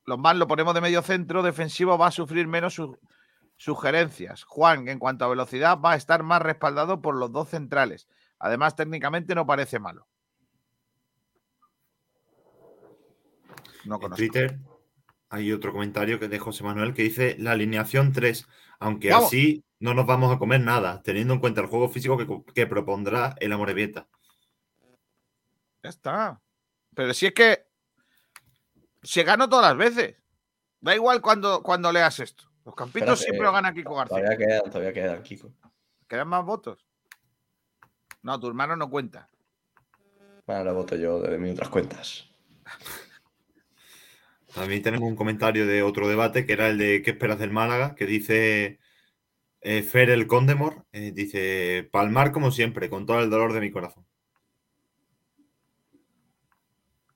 los 0.06 0.22
van 0.22 0.40
lo 0.40 0.48
ponemos 0.48 0.74
de 0.74 0.82
medio 0.82 1.02
centro 1.02 1.42
defensivo, 1.44 1.98
va 1.98 2.08
a 2.08 2.12
sufrir 2.12 2.48
menos 2.48 2.74
su- 2.74 2.98
sugerencias. 3.62 4.44
Juan, 4.44 4.88
en 4.88 4.98
cuanto 4.98 5.24
a 5.24 5.28
velocidad, 5.28 5.78
va 5.80 5.92
a 5.92 5.96
estar 5.96 6.24
más 6.24 6.42
respaldado 6.42 7.00
por 7.00 7.16
los 7.16 7.32
dos 7.32 7.50
centrales. 7.50 8.08
Además, 8.40 8.76
técnicamente 8.76 9.36
no 9.36 9.46
parece 9.46 9.78
malo. 9.78 10.08
No 13.86 14.00
En. 14.00 14.18
Twitter 14.18 14.58
hay 15.30 15.52
otro 15.52 15.72
comentario 15.74 16.20
que 16.20 16.28
de 16.28 16.40
José 16.40 16.64
Manuel 16.64 16.96
que 16.96 17.04
dice 17.04 17.36
la 17.38 17.52
alineación 17.52 18.12
3, 18.14 18.48
aunque 18.80 19.12
Vamos. 19.12 19.28
así 19.28 19.64
no 19.80 19.94
nos 19.94 20.08
vamos 20.08 20.36
a 20.36 20.40
comer 20.40 20.62
nada, 20.62 21.04
teniendo 21.04 21.36
en 21.36 21.40
cuenta 21.40 21.62
el 21.62 21.68
juego 21.68 21.88
físico 21.88 22.18
que, 22.18 22.26
co- 22.26 22.44
que 22.44 22.66
propondrá 22.66 23.36
el 23.40 23.52
Amorebieta. 23.54 24.08
Ya 25.84 25.90
está. 25.90 26.42
Pero 26.96 27.14
si 27.14 27.28
es 27.28 27.34
que 27.34 27.68
se 29.04 29.24
ganó 29.24 29.48
todas 29.48 29.70
las 29.70 29.78
veces. 29.78 30.18
Da 30.80 30.96
igual 30.96 31.22
cuando, 31.22 31.62
cuando 31.62 31.92
leas 31.92 32.20
esto. 32.20 32.51
Los 32.66 32.76
campitos 32.76 33.20
Espérate, 33.20 33.24
siempre 33.24 33.46
lo 33.46 33.52
gana 33.52 33.74
Kiko 33.74 33.96
García. 33.96 34.18
Todavía 34.18 34.38
quedan, 34.38 34.64
todavía 34.66 34.94
quedan, 34.94 35.24
Kiko. 35.24 35.52
¿Quedan 36.08 36.28
más 36.28 36.46
votos? 36.46 36.86
No, 38.22 38.40
tu 38.40 38.48
hermano 38.48 38.76
no 38.76 38.90
cuenta. 38.90 39.30
Bueno, 40.46 40.64
lo 40.64 40.74
voto 40.76 40.96
yo 40.96 41.20
desde 41.20 41.38
mis 41.38 41.54
otras 41.54 41.70
cuentas. 41.70 42.28
También 44.54 44.82
tenemos 44.82 45.08
un 45.08 45.16
comentario 45.16 45.66
de 45.66 45.82
otro 45.82 46.08
debate 46.08 46.46
que 46.46 46.54
era 46.54 46.68
el 46.68 46.78
de 46.78 47.02
¿qué 47.02 47.12
esperas 47.12 47.40
del 47.40 47.52
Málaga? 47.52 47.96
Que 47.96 48.06
dice 48.06 48.80
eh, 49.62 49.82
Fer 49.84 50.10
el 50.10 50.28
Condemor, 50.28 50.86
eh, 50.92 51.12
dice 51.14 51.88
palmar 51.92 52.32
como 52.32 52.52
siempre, 52.52 52.90
con 52.90 53.06
todo 53.06 53.22
el 53.22 53.30
dolor 53.30 53.54
de 53.54 53.62
mi 53.62 53.72
corazón. 53.72 54.06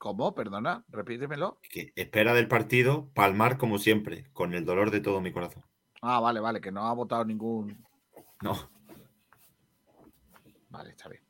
¿Cómo? 0.05 0.35
Perdona, 0.35 0.85
repítemelo. 0.89 1.59
Que 1.67 1.91
espera 1.95 2.35
del 2.35 2.47
partido 2.47 3.09
palmar 3.15 3.57
como 3.57 3.79
siempre, 3.79 4.29
con 4.33 4.53
el 4.53 4.63
dolor 4.63 4.91
de 4.91 4.99
todo 4.99 5.19
mi 5.19 5.31
corazón. 5.31 5.65
Ah, 5.99 6.19
vale, 6.19 6.39
vale, 6.39 6.61
que 6.61 6.71
no 6.71 6.83
ha 6.83 6.93
votado 6.93 7.25
ningún. 7.25 7.83
No. 8.43 8.69
Vale, 10.69 10.91
está 10.91 11.09
bien. 11.09 11.23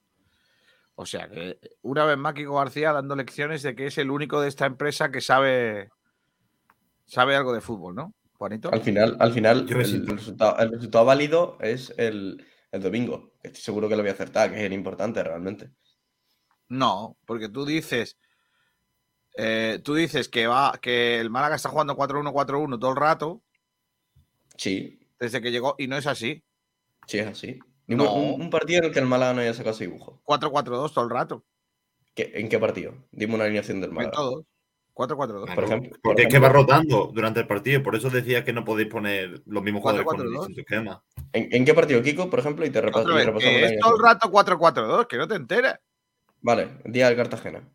O 0.96 1.06
sea 1.06 1.30
que 1.30 1.58
una 1.84 2.04
vez 2.04 2.18
más 2.18 2.34
Kiko 2.34 2.58
García 2.58 2.92
dando 2.92 3.16
lecciones 3.16 3.64
de 3.64 3.78
que 3.78 3.86
es 3.86 3.98
el 3.98 4.12
único 4.12 4.42
de 4.42 4.50
esta 4.50 4.66
empresa 4.66 5.10
que 5.10 5.22
sabe 5.22 5.90
sabe 7.06 7.38
algo 7.38 7.54
de 7.54 7.62
fútbol, 7.62 7.96
¿no? 7.96 8.14
Juanito. 8.34 8.74
Al 8.74 8.82
final, 8.82 9.16
al 9.22 9.32
final 9.32 9.68
el, 9.70 10.06
resultado, 10.06 10.58
el 10.60 10.74
resultado 10.74 11.06
válido 11.06 11.58
es 11.62 11.94
el, 11.96 12.46
el 12.74 12.82
domingo. 12.82 13.32
Estoy 13.42 13.62
seguro 13.62 13.88
que 13.88 13.96
lo 13.96 14.04
voy 14.04 14.10
a 14.10 14.16
acertar, 14.16 14.52
que 14.52 14.58
es 14.58 14.64
el 14.64 14.74
importante 14.74 15.24
realmente. 15.24 15.72
No, 16.68 17.16
porque 17.26 17.48
tú 17.48 17.66
dices. 17.66 18.18
Eh, 19.38 19.80
tú 19.84 19.94
dices 19.96 20.30
que 20.30 20.48
va 20.48 20.78
que 20.82 21.20
el 21.20 21.30
Málaga 21.30 21.56
está 21.56 21.70
jugando 21.70 21.96
4-1, 21.96 22.32
4-1 22.32 22.80
todo 22.80 22.92
el 22.92 22.98
rato. 22.98 23.42
Sí. 24.58 25.00
Desde 25.20 25.42
que 25.42 25.52
llegó, 25.52 25.76
y 25.78 25.88
no 25.88 25.98
es 25.98 26.08
así. 26.08 26.44
Sí, 27.08 27.20
es 27.20 27.28
así. 27.28 27.60
No. 27.88 28.12
un, 28.14 28.42
un 28.42 28.50
partido 28.50 28.80
en 28.80 28.86
el 28.86 28.92
que 28.92 29.00
el 29.00 29.06
Málaga 29.06 29.34
no 29.34 29.42
haya 29.42 29.54
sacado 29.54 29.76
ese 29.76 29.86
dibujo. 29.86 30.22
4-4-2 30.26 30.94
todo 30.94 31.04
el 31.06 31.10
rato. 31.12 31.46
¿Qué- 32.14 32.32
¿En 32.36 32.50
qué 32.50 32.58
partido? 32.60 32.94
Dime 33.12 33.36
una 33.36 33.44
alineación 33.44 33.80
del 33.82 33.90
En 33.92 33.96
Málaga. 33.96 34.14
todos. 34.16 34.46
4-4-2. 34.94 35.54
Por 35.54 35.64
ejemplo, 35.66 35.90
por 35.92 36.00
Porque 36.02 36.22
es 36.24 36.30
que 36.30 36.40
va 36.40 36.48
rotando 36.48 37.12
durante 37.14 37.42
el 37.42 37.48
partido, 37.48 37.84
por 37.84 37.96
eso 37.98 38.10
decía 38.10 38.46
que 38.46 38.54
no 38.54 38.64
podéis 38.64 38.88
poner 38.88 39.42
los 39.46 39.62
mismos 39.62 39.82
jugadores 39.82 40.06
con 40.08 40.18
4-4-2. 40.18 40.32
distinto 40.48 40.62
esquema. 40.62 41.04
¿En, 41.34 41.50
en 41.54 41.66
qué 41.66 41.74
partido, 41.74 42.02
Kiko, 42.02 42.30
por 42.30 42.40
ejemplo? 42.40 42.66
Y 42.66 42.70
te 42.70 42.80
y 42.80 42.82
vez, 42.82 42.94
repasamos 42.94 43.44
que 43.44 43.62
la 43.62 43.68
es 43.68 43.80
todo 43.80 43.96
el 43.98 44.02
rato 44.02 44.32
4-4-2, 44.32 45.08
que 45.08 45.18
no 45.18 45.28
te 45.28 45.36
enteras. 45.36 45.80
Vale, 46.42 46.78
día 46.86 47.08
del 47.10 47.18
Cartagena. 47.18 47.68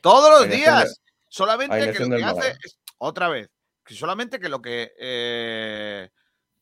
Todos 0.00 0.30
los 0.40 0.48
días. 0.48 1.02
Solamente 1.28 1.76
que 1.92 1.98
lo 2.00 2.16
que 2.16 2.24
hace 2.24 2.50
es, 2.64 2.78
otra 2.98 3.28
vez, 3.28 3.50
que 3.84 3.94
solamente 3.94 4.40
que 4.40 4.48
lo 4.48 4.60
que 4.62 4.92
eh, 4.98 6.10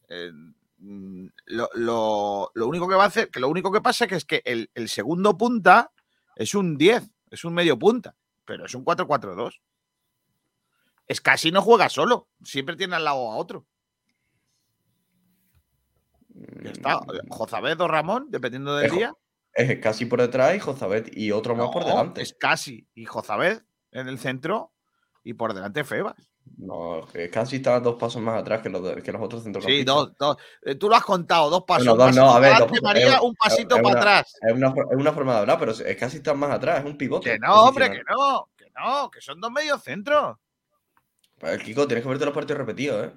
eh, 0.08 0.32
mm, 0.78 1.26
lo, 1.46 1.68
lo- 1.74 2.50
lo 2.54 2.66
único 2.66 2.88
que 2.88 2.94
va 2.94 3.04
a 3.04 3.08
hacer, 3.08 3.30
que 3.30 3.40
lo 3.40 3.48
único 3.48 3.70
que 3.72 3.80
pasa 3.80 4.06
que 4.06 4.16
es 4.16 4.24
que 4.24 4.42
el, 4.44 4.70
el 4.74 4.88
segundo 4.88 5.36
punta 5.36 5.92
es 6.34 6.54
un 6.54 6.76
10, 6.76 7.08
es 7.30 7.44
un 7.44 7.54
medio 7.54 7.78
punta, 7.78 8.16
pero 8.44 8.66
es 8.66 8.74
un 8.74 8.84
4-4-2. 8.84 9.60
Es 11.08 11.20
casi 11.20 11.52
no 11.52 11.62
juega 11.62 11.88
solo, 11.88 12.28
siempre 12.42 12.74
tiene 12.76 12.96
al 12.96 13.04
lado 13.04 13.30
a 13.30 13.36
otro. 13.36 13.66
Ya 16.62 16.70
está. 16.70 16.98
Mm, 16.98 17.28
Jozabed 17.30 17.80
o 17.80 17.88
Ramón, 17.88 18.26
dependiendo 18.30 18.76
del 18.76 18.86
Es 18.86 18.92
día. 18.92 19.14
Es 19.54 19.78
casi 19.80 20.04
por 20.04 20.20
detrás 20.20 20.54
y 20.54 20.58
Jozabet 20.58 21.16
y 21.16 21.32
otro 21.32 21.54
más 21.56 21.70
por 21.70 21.84
delante. 21.84 22.20
Es 22.20 22.34
casi. 22.34 22.86
Y 22.94 23.06
Jozabed 23.06 23.62
en 24.00 24.08
el 24.08 24.18
centro 24.18 24.72
y 25.24 25.34
por 25.34 25.54
delante 25.54 25.84
Febas. 25.84 26.14
No, 26.58 27.04
casi 27.32 27.56
está 27.56 27.80
dos 27.80 27.96
pasos 27.96 28.22
más 28.22 28.40
atrás 28.40 28.62
que 28.62 28.68
los, 28.68 28.82
de- 28.82 29.02
que 29.02 29.10
los 29.10 29.20
otros 29.20 29.40
Sí, 29.42 29.44
centrocampistas. 29.46 29.94
dos, 29.94 30.12
dos. 30.18 30.36
Eh, 30.62 30.74
Tú 30.76 30.88
lo 30.88 30.94
has 30.94 31.04
contado, 31.04 31.50
dos 31.50 31.64
pasos. 31.64 31.86
Bueno, 31.88 32.04
dos 32.06 32.14
no, 32.16 32.30
a 32.30 32.38
ver, 32.38 32.52
para 32.52 32.66
dos. 32.66 32.82
María, 32.82 33.14
Es- 33.16 33.20
un 33.22 33.34
pasito 33.34 33.76
es 33.76 33.82
para 33.82 33.88
una- 33.94 33.98
atrás. 34.00 34.34
Es 34.40 34.52
una, 34.52 34.68
es 34.68 34.96
una 34.96 35.12
forma 35.12 35.32
de 35.34 35.38
hablar, 35.40 35.58
pero 35.58 35.72
es 35.72 35.96
casi 35.96 36.18
está 36.18 36.34
más 36.34 36.50
atrás, 36.52 36.78
es 36.80 36.84
un 36.86 36.96
pivote. 36.96 37.32
Que 37.32 37.38
no, 37.40 37.64
hombre, 37.64 37.90
que 37.90 38.02
no, 38.08 38.48
que 38.56 38.70
no, 38.78 39.10
que 39.10 39.20
son 39.20 39.40
dos 39.40 39.50
medios 39.50 39.82
centros. 39.82 40.36
Pues, 41.38 41.60
Kiko, 41.62 41.86
tienes 41.88 42.04
que 42.04 42.08
verte 42.08 42.24
los 42.24 42.34
partidos 42.34 42.58
repetidos, 42.58 43.06
¿eh? 43.08 43.12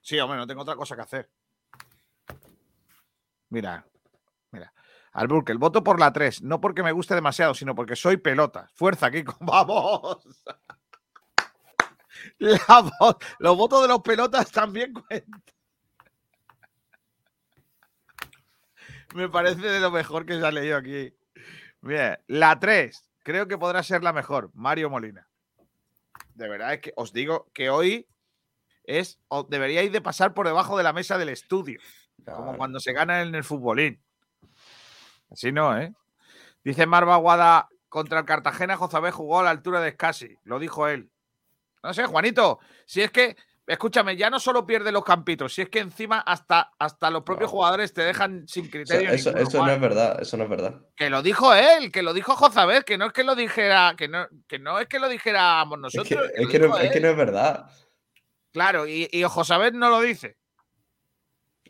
Sí, 0.00 0.18
hombre, 0.20 0.38
no 0.38 0.46
tengo 0.46 0.62
otra 0.62 0.76
cosa 0.76 0.94
que 0.94 1.02
hacer. 1.02 1.28
Mira. 3.50 3.84
Alburque, 5.12 5.52
el 5.52 5.58
voto 5.58 5.82
por 5.82 5.98
la 5.98 6.12
3, 6.12 6.42
no 6.42 6.60
porque 6.60 6.82
me 6.82 6.92
guste 6.92 7.14
demasiado, 7.14 7.54
sino 7.54 7.74
porque 7.74 7.96
soy 7.96 8.16
pelota. 8.18 8.68
Fuerza, 8.74 9.10
Kiko, 9.10 9.36
vamos. 9.40 10.18
Vo- 12.38 13.18
los 13.38 13.56
votos 13.56 13.82
de 13.82 13.88
los 13.88 14.00
pelotas 14.00 14.50
también 14.50 14.92
cuentan. 14.92 15.42
Me 19.14 19.28
parece 19.28 19.60
de 19.66 19.80
lo 19.80 19.90
mejor 19.90 20.26
que 20.26 20.38
se 20.38 20.44
ha 20.46 20.50
leído 20.50 20.76
aquí. 20.76 21.14
Bien, 21.80 22.18
la 22.26 22.58
3, 22.58 23.08
creo 23.22 23.48
que 23.48 23.56
podrá 23.56 23.82
ser 23.82 24.02
la 24.02 24.12
mejor, 24.12 24.50
Mario 24.54 24.90
Molina. 24.90 25.28
De 26.34 26.48
verdad 26.48 26.74
es 26.74 26.80
que 26.80 26.92
os 26.96 27.12
digo 27.12 27.50
que 27.54 27.70
hoy 27.70 28.06
es, 28.84 29.20
deberíais 29.48 29.90
de 29.92 30.00
pasar 30.00 30.34
por 30.34 30.46
debajo 30.46 30.76
de 30.76 30.84
la 30.84 30.92
mesa 30.92 31.18
del 31.18 31.30
estudio, 31.30 31.80
como 32.24 32.56
cuando 32.56 32.80
se 32.80 32.92
gana 32.92 33.22
en 33.22 33.34
el 33.34 33.44
futbolín. 33.44 34.02
Así 35.30 35.52
no, 35.52 35.76
¿eh? 35.78 35.92
Dice 36.64 36.86
Marva 36.86 37.16
Guada, 37.16 37.68
contra 37.88 38.20
el 38.20 38.24
Cartagena, 38.26 38.76
Jozabé 38.76 39.10
jugó 39.10 39.40
a 39.40 39.44
la 39.44 39.50
altura 39.50 39.80
de 39.80 39.92
Scassi, 39.92 40.36
lo 40.44 40.58
dijo 40.58 40.88
él. 40.88 41.10
No 41.82 41.94
sé, 41.94 42.04
Juanito, 42.06 42.58
si 42.84 43.02
es 43.02 43.10
que, 43.10 43.36
escúchame, 43.66 44.16
ya 44.16 44.28
no 44.30 44.40
solo 44.40 44.66
pierde 44.66 44.90
los 44.92 45.04
campitos, 45.04 45.54
si 45.54 45.62
es 45.62 45.68
que 45.70 45.78
encima 45.78 46.18
hasta, 46.20 46.72
hasta 46.78 47.10
los 47.10 47.22
propios 47.22 47.50
jugadores 47.50 47.92
te 47.92 48.02
dejan 48.02 48.46
sin 48.48 48.68
criterio. 48.68 49.10
eso- 49.10 49.30
ninguno, 49.30 49.48
eso 49.48 49.64
no 49.64 49.70
es 49.72 49.80
verdad, 49.80 50.20
eso 50.20 50.36
no 50.36 50.44
es 50.44 50.50
verdad. 50.50 50.80
Que 50.96 51.08
lo 51.08 51.22
dijo 51.22 51.54
él, 51.54 51.92
que 51.92 52.02
lo 52.02 52.12
dijo 52.12 52.34
Jozabed, 52.36 52.82
que 52.82 52.98
no 52.98 53.06
es 53.06 53.12
que 53.12 53.24
lo 53.24 53.34
dijera, 53.34 53.94
que 53.96 54.08
no, 54.08 54.26
que 54.46 54.58
no 54.58 54.78
es 54.78 54.88
que 54.88 54.98
lo 54.98 55.08
dijéramos 55.08 55.78
Es 55.78 55.82
nosotros. 55.82 56.26
que, 56.28 56.34
que 56.34 56.42
es 56.42 56.48
que 56.48 56.58
no, 56.58 56.76
es 56.76 56.90
que 56.90 56.98
él. 56.98 57.02
no 57.04 57.10
es 57.10 57.16
verdad. 57.16 57.70
Claro, 58.52 58.86
y, 58.86 59.08
y 59.12 59.22
no 59.22 59.90
lo 59.90 60.00
dice. 60.00 60.36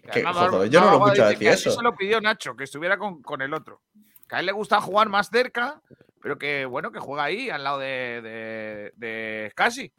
Que 0.03 0.11
además 0.21 0.37
joder, 0.51 0.71
yo 0.71 0.81
no 0.81 0.87
lo 0.87 0.93
he 0.93 0.97
escuchado 0.97 1.31
decir 1.31 1.49
eso. 1.49 1.71
se 1.71 1.83
lo 1.83 1.95
pidió 1.97 2.21
Nacho, 2.21 2.57
que 2.57 2.65
estuviera 2.65 2.99
con, 2.99 3.23
con 3.23 3.43
el 3.43 3.53
otro. 3.55 3.83
Que 4.29 4.37
a 4.37 4.41
él 4.41 4.47
le 4.47 4.53
gusta 4.53 4.81
jugar 4.81 5.09
más 5.09 5.29
cerca, 5.29 5.81
pero 6.21 6.39
que 6.39 6.65
bueno, 6.67 6.93
que 6.93 6.99
juega 6.99 7.25
ahí, 7.25 7.51
al 7.51 7.65
lado 7.65 7.79
de, 7.79 8.21
de, 8.23 8.93
de 8.97 9.49
Scassi. 9.53 9.93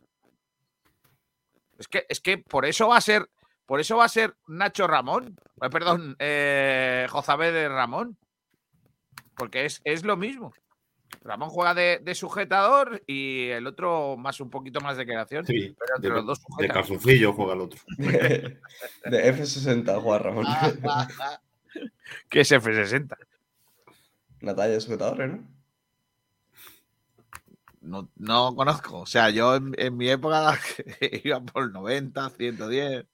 Es 1.77 1.87
que, 1.87 2.05
es 2.09 2.19
que 2.19 2.37
por 2.37 2.65
eso 2.65 2.89
va 2.89 2.97
a 2.97 3.01
ser, 3.01 3.29
por 3.65 3.79
eso 3.79 3.97
va 3.97 4.05
a 4.05 4.09
ser 4.09 4.35
Nacho 4.47 4.85
Ramón. 4.87 5.35
eh, 5.61 5.69
perdón, 5.69 6.15
eh, 6.19 7.07
Jozabed 7.09 7.69
Ramón. 7.69 8.17
Porque 9.35 9.65
es, 9.65 9.79
es 9.85 10.03
lo 10.03 10.17
mismo. 10.17 10.53
Ramón 11.23 11.49
juega 11.49 11.73
de, 11.73 11.99
de 12.03 12.15
sujetador 12.15 13.01
y 13.05 13.49
el 13.49 13.67
otro 13.67 14.15
más 14.17 14.39
un 14.39 14.49
poquito 14.49 14.79
más 14.81 14.95
de 14.97 15.05
creación. 15.05 15.45
Sí, 15.45 15.75
pero 15.77 15.95
entre 15.97 16.09
de, 16.09 16.15
los 16.15 16.25
dos 16.25 16.39
de 16.39 16.43
sujetan. 16.45 16.73
calzoncillo 16.75 17.33
juega 17.33 17.53
el 17.53 17.61
otro. 17.61 17.79
De 17.97 18.59
F60, 19.35 20.01
Juan 20.01 20.23
Ramón. 20.23 20.45
que 22.29 22.41
es 22.41 22.51
F60. 22.51 23.15
Una 24.41 24.55
talla 24.55 24.73
de 24.73 24.81
sujetadores, 24.81 25.31
¿no? 25.31 25.47
No, 27.81 28.09
no 28.17 28.55
conozco. 28.55 28.99
O 29.01 29.05
sea, 29.05 29.29
yo 29.29 29.55
en, 29.55 29.73
en 29.77 29.95
mi 29.97 30.09
época 30.09 30.57
iba 31.23 31.39
por 31.41 31.71
90, 31.71 32.29
110. 32.29 33.05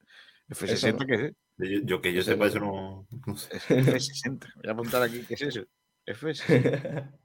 F60, 0.50 0.72
Eso- 0.74 0.98
¿qué 1.00 1.14
es? 1.16 1.34
Yo, 1.58 1.80
yo 1.86 2.02
que 2.02 2.12
yo 2.12 2.20
Eso 2.20 2.32
sepa, 2.32 2.46
no. 2.46 2.50
eso 2.50 2.60
no. 2.60 3.08
no 3.28 3.38
sé. 3.38 3.58
F60. 3.70 4.54
Voy 4.58 4.68
a 4.68 4.72
apuntar 4.74 5.02
aquí, 5.04 5.24
¿qué 5.26 5.36
es 5.36 5.42
eso? 5.44 5.62
F60. 6.06 7.12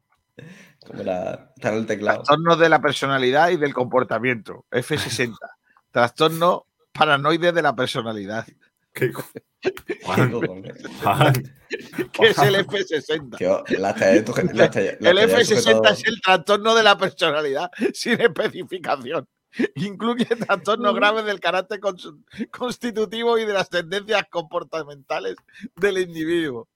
Como 0.87 1.03
la, 1.03 1.53
está 1.57 1.69
en 1.71 1.75
el 1.77 1.87
teclado. 1.87 2.19
Trastornos 2.23 2.59
de 2.59 2.69
la 2.69 2.81
personalidad 2.81 3.51
y 3.51 3.57
del 3.57 3.75
comportamiento. 3.75 4.65
F60. 4.71 5.37
Trastorno 5.91 6.67
paranoide 6.93 7.53
de 7.53 7.63
la 7.63 7.75
personalidad. 7.75 8.47
¿Qué 8.93 9.13
co- 9.13 9.25
¿Qué 9.61 10.01
Juan, 10.03 10.31
cojones? 10.33 10.77
Juan, 11.03 11.33
¿Qué 12.13 12.29
es 12.29 12.39
el 12.39 12.57
F60? 12.67 13.37
Tío, 13.39 13.63
la 13.79 13.95
talla 13.95 14.13
de 14.13 14.23
tu- 14.23 14.33
la 14.55 14.71
talla- 14.71 14.97
la 15.01 15.11
El 15.11 15.17
talla 15.17 15.27
de 15.27 15.35
F60 15.35 15.45
sujetador. 15.57 15.87
es 15.93 16.05
el 16.07 16.21
trastorno 16.23 16.75
de 16.75 16.83
la 16.83 16.99
personalidad 16.99 17.71
sin 17.93 18.21
especificación. 18.21 19.29
Incluye 19.75 20.25
trastornos 20.27 20.95
graves 20.95 21.25
del 21.25 21.41
carácter 21.41 21.81
cons- 21.81 22.25
constitutivo 22.51 23.37
y 23.39 23.45
de 23.45 23.53
las 23.53 23.69
tendencias 23.69 24.25
comportamentales 24.31 25.37
del 25.77 25.99
individuo. 25.99 26.69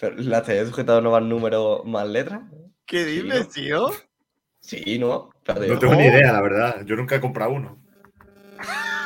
Pero 0.00 0.16
la 0.16 0.42
talla 0.42 0.60
de 0.60 0.66
sujetador 0.66 1.02
no 1.02 1.10
va 1.10 1.18
en 1.18 1.28
número 1.28 1.82
más 1.84 2.06
letras. 2.06 2.42
¿Qué 2.86 3.04
Sí, 3.04 3.22
dices, 3.22 3.46
¿no? 3.46 3.52
tío? 3.52 3.90
Sí, 4.60 4.98
¿no? 4.98 5.30
No 5.46 5.78
tengo 5.78 5.94
ni 5.94 6.04
idea, 6.04 6.32
la 6.32 6.40
verdad. 6.42 6.84
Yo 6.84 6.96
nunca 6.96 7.16
he 7.16 7.20
comprado 7.20 7.52
uno. 7.52 7.78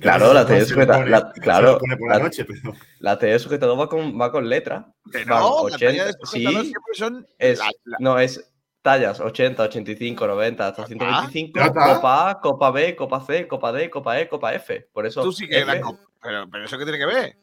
Claro, 0.00 0.32
la 0.34 0.46
sujetador. 0.46 0.98
pone- 0.98 1.10
la- 1.10 1.32
Claro, 1.32 1.78
la 2.08 2.18
la, 2.18 2.24
noche, 2.24 2.44
pero. 2.44 2.74
la 3.00 3.38
sujetador 3.38 3.80
va 3.80 3.88
con, 3.88 4.20
va 4.20 4.30
con 4.30 4.48
letras. 4.48 4.84
Van 5.04 5.26
no, 5.26 5.68
la 5.68 5.78
talla 5.78 6.04
de 6.04 6.10
80, 6.10 6.26
sujetador 6.26 6.62
sí, 6.62 6.68
siempre 6.68 6.94
son 6.94 7.26
es, 7.38 7.58
la- 7.58 7.70
la- 7.84 7.96
no, 7.98 8.18
es 8.18 8.52
tallas 8.82 9.18
80, 9.18 9.62
85, 9.64 10.26
90, 10.26 10.68
hasta 10.68 10.86
125, 10.86 11.58
ya 11.58 11.66
está. 11.66 11.94
Copa 11.96 12.30
A, 12.30 12.40
Copa 12.40 12.70
B, 12.70 12.94
Copa 12.94 13.20
C, 13.24 13.48
Copa 13.48 13.72
D, 13.72 13.90
Copa 13.90 14.20
E, 14.20 14.28
Copa 14.28 14.54
F. 14.54 14.88
Por 14.92 15.06
eso. 15.06 15.22
Tú 15.22 15.32
sí 15.32 15.48
que 15.48 15.64
la 15.64 15.72
F- 15.72 15.80
co- 15.80 15.98
pero, 16.22 16.48
pero 16.50 16.64
eso 16.66 16.78
qué 16.78 16.84
tiene 16.84 16.98
que 16.98 17.06
ver. 17.06 17.36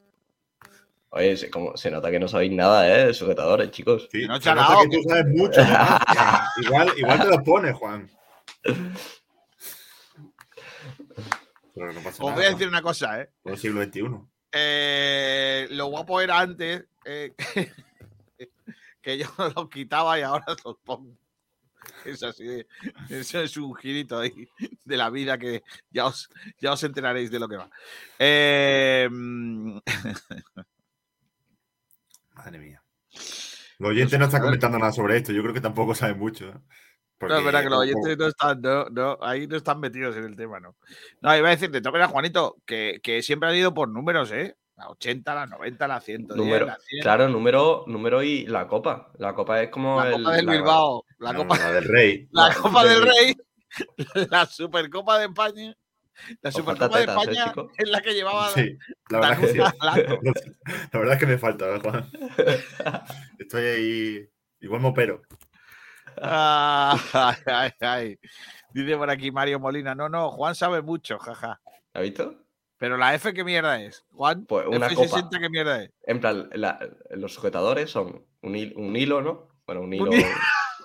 Oye, 1.18 1.38
se, 1.38 1.50
como, 1.50 1.78
se 1.78 1.90
nota 1.90 2.12
que 2.12 2.20
no 2.20 2.28
sabéis 2.28 2.52
nada, 2.52 2.88
¿eh? 2.94 3.08
De 3.08 3.14
sujetadores, 3.14 3.72
chicos. 3.72 4.10
Sí, 4.12 4.28
no, 4.28 4.40
se 4.42 4.54
nota 4.54 4.76
que 4.90 4.98
tú 4.98 5.04
sabes 5.08 5.26
mucho. 5.28 5.62
Igual, 6.62 6.92
igual 6.98 7.22
te 7.22 7.28
lo 7.30 7.42
pones, 7.44 7.74
Juan. 7.76 8.10
Pero 11.74 11.94
no 11.94 12.02
pasa 12.02 12.10
Os 12.24 12.30
nada. 12.30 12.36
voy 12.36 12.46
a 12.46 12.50
decir 12.50 12.68
una 12.68 12.82
cosa, 12.82 13.22
¿eh? 13.22 13.30
Por 13.42 13.54
el 13.54 13.58
siglo 13.58 13.84
XXI. 13.84 14.02
Eh, 14.52 15.68
lo 15.72 15.88
guapo 15.88 16.22
era 16.22 16.40
antes 16.40 16.86
eh, 17.06 17.34
que 19.02 19.18
yo 19.18 19.28
los 19.56 19.70
quitaba 19.70 20.18
y 20.20 20.22
ahora 20.24 20.46
los 20.64 20.78
pongo. 20.84 21.16
Es 22.04 22.24
así, 22.24 22.44
de- 22.46 22.68
eso 23.10 23.40
es 23.42 23.56
un 23.58 23.76
girito 23.76 24.18
ahí 24.20 24.48
de 24.86 24.98
la 24.98 25.10
vida 25.10 25.38
que 25.38 25.64
ya 25.92 26.08
os, 26.08 26.30
ya 26.60 26.72
os 26.74 26.84
enteraréis 26.84 27.30
de 27.32 27.40
lo 27.40 27.48
que 27.48 27.58
va. 27.58 27.70
Eh, 28.20 29.08
mm, 29.12 29.78
Madre 32.46 32.60
mía. 32.60 32.82
Los 33.80 33.90
oyentes 33.90 34.18
no 34.20 34.26
están 34.26 34.42
comentando 34.42 34.78
nada 34.80 34.92
sobre 34.92 35.18
esto. 35.18 35.32
Yo 35.34 35.42
creo 35.42 35.54
que 35.54 35.62
tampoco 35.62 35.94
saben 35.96 36.18
mucho. 36.18 36.48
¿eh? 36.50 36.54
no, 37.22 37.38
es 37.38 37.44
verdad 37.46 37.64
que 37.64 37.70
los 37.70 37.80
oyentes 37.80 38.18
no 38.18 38.28
están, 38.28 38.62
no, 38.62 38.86
no, 38.90 39.18
ahí 39.22 39.48
no 39.48 39.56
están 39.56 39.80
metidos 39.80 40.16
en 40.18 40.26
el 40.26 40.36
tema, 40.36 40.60
¿no? 40.60 40.76
No, 41.22 41.36
iba 41.36 41.48
a 41.48 41.52
decirte, 41.52 41.82
toca 41.82 42.04
a 42.04 42.08
Juanito, 42.08 42.58
que, 42.66 43.00
que 43.02 43.22
siempre 43.24 43.50
han 43.50 43.56
ido 43.56 43.74
por 43.74 43.90
números, 43.90 44.32
¿eh? 44.32 44.56
La 44.78 44.90
80, 44.90 45.34
la 45.34 45.46
90, 45.46 45.88
la 45.88 46.02
110, 46.02 46.38
Número, 46.38 46.66
la 46.66 46.78
100. 46.78 47.02
claro, 47.02 47.30
número, 47.30 47.84
número 47.88 48.22
y 48.22 48.46
la 48.46 48.68
copa. 48.68 49.12
La 49.18 49.34
copa 49.34 49.62
es 49.64 49.70
como 49.70 50.02
La 50.02 50.10
el, 50.10 50.14
Copa 50.18 50.36
del 50.36 50.46
la- 50.46 50.52
Bilbao, 50.52 51.06
la 51.20 51.32
No, 51.34 51.40
Copa, 51.40 51.58
la 51.58 51.72
del 51.72 51.84
Rey. 51.86 52.28
la 52.32 52.48
la- 52.50 52.56
Copa 52.56 52.84
del- 52.86 53.02
Rey, 53.02 53.36
la 54.30 54.46
Supercopa 54.46 55.18
de 55.20 55.26
España. 55.26 55.76
La 56.42 56.52
Supercopa 56.52 56.98
de 56.98 57.04
¿eh, 57.04 57.08
España 57.08 57.54
es 57.78 57.90
la 57.90 58.02
que 58.02 58.14
llevaba 58.14 58.50
Sí, 58.50 58.78
la 59.10 59.20
verdad 59.20 59.40
que 59.40 59.48
sí. 59.48 59.58
Danuta 59.58 59.78
Blanco. 59.80 60.22
La 60.94 61.00
verdad 61.00 61.14
es 61.16 61.20
que 61.20 61.26
me 61.28 61.38
falta, 61.38 61.76
¿eh, 61.76 61.80
Juan. 61.80 62.12
Estoy 63.40 63.64
ahí. 63.64 64.30
Igual 64.62 64.82
me 64.82 64.88
opero. 64.90 65.22
Ah, 66.22 66.98
ay, 67.14 67.36
ay, 67.46 67.72
ay. 67.82 68.20
Dice 68.74 68.98
por 68.98 69.10
aquí 69.10 69.32
Mario 69.32 69.60
Molina. 69.60 69.94
No, 69.96 70.10
no, 70.10 70.32
Juan 70.32 70.56
sabe 70.56 70.82
mucho, 70.82 71.20
jaja. 71.20 71.62
¿Has 71.94 72.02
visto? 72.02 72.42
Pero 72.78 72.98
la 72.98 73.14
F, 73.16 73.34
¿qué 73.34 73.44
mierda 73.44 73.82
es? 73.82 74.04
Juan, 74.12 74.46
Pues 74.46 74.68
una 74.68 74.90
F60, 74.90 75.22
copa. 75.24 75.40
¿qué 75.40 75.50
mierda 75.50 75.84
es? 75.84 75.92
En 76.04 76.20
plan, 76.20 76.50
la- 76.54 76.80
los 77.12 77.34
sujetadores 77.34 77.90
son 77.90 78.26
un, 78.42 78.74
un 78.76 78.96
hilo, 78.96 79.22
¿no? 79.22 79.50
Bueno, 79.66 79.82
un 79.82 79.94
hilo. 79.94 80.12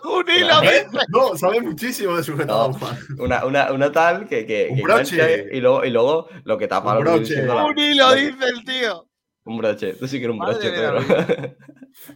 Un 0.05 0.25
hilo, 0.31 0.61
dice. 0.61 0.87
No, 1.09 1.37
sabe 1.37 1.61
muchísimo 1.61 2.17
de 2.17 2.23
sujetador, 2.25 2.73
No, 2.73 2.79
Juan. 2.79 2.99
una, 3.19 3.45
una, 3.45 3.73
una 3.73 3.93
tal 3.93 4.27
que, 4.27 4.47
que, 4.47 4.69
Un 4.71 4.77
que 4.77 4.83
broche. 4.83 5.47
y 5.53 5.61
luego, 5.61 5.85
y 5.85 5.91
luego 5.91 6.29
lo 6.45 6.57
que 6.59 6.69
tapa 6.69 6.95
Un 6.97 7.01
broche. 7.05 7.43
la- 7.43 7.65
Un 7.67 7.79
hilo, 7.79 8.09
la- 8.09 8.15
dice 8.15 8.45
el 8.49 8.65
tío. 8.65 9.07
Un 9.45 9.59
broche. 9.59 9.95
Tú 9.95 10.07
sí 10.09 10.19
que 10.19 10.25
eres 10.25 10.35
un 10.35 10.39
Madre 10.39 10.71
broche, 10.71 10.73
pero. 10.75 11.57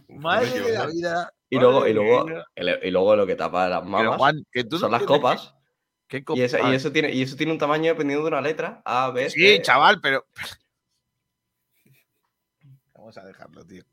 Madre 0.19 0.59
de 0.61 0.71
la 0.73 0.85
vida. 0.87 1.33
y, 1.49 1.59
luego, 1.59 1.87
y, 1.87 1.93
luego, 1.93 2.25
y 2.83 2.91
luego 2.91 3.15
lo 3.15 3.25
que 3.27 3.35
tapa 3.35 3.67
las 3.69 3.79
Pero, 3.81 3.91
mamas 3.91 4.17
Juan, 4.17 4.45
que 4.51 4.63
tú 4.63 4.75
no 4.77 4.79
son 4.79 4.91
las 4.91 5.03
copas. 5.03 5.53
¿Qué? 6.07 6.23
Y, 6.35 6.41
esa- 6.41 6.69
y 6.71 6.75
eso 6.75 6.91
tiene, 6.91 7.11
y 7.11 7.21
eso 7.23 7.35
tiene 7.35 7.51
un 7.51 7.57
tamaño 7.57 7.91
dependiendo 7.91 8.23
de 8.23 8.29
una 8.29 8.41
letra. 8.41 8.81
A, 8.85 9.09
B, 9.11 9.29
Sí, 9.29 9.59
chaval, 9.61 9.99
pero. 10.01 10.25
Vamos 12.93 13.17
a 13.17 13.25
dejarlo, 13.25 13.65
tío. 13.65 13.83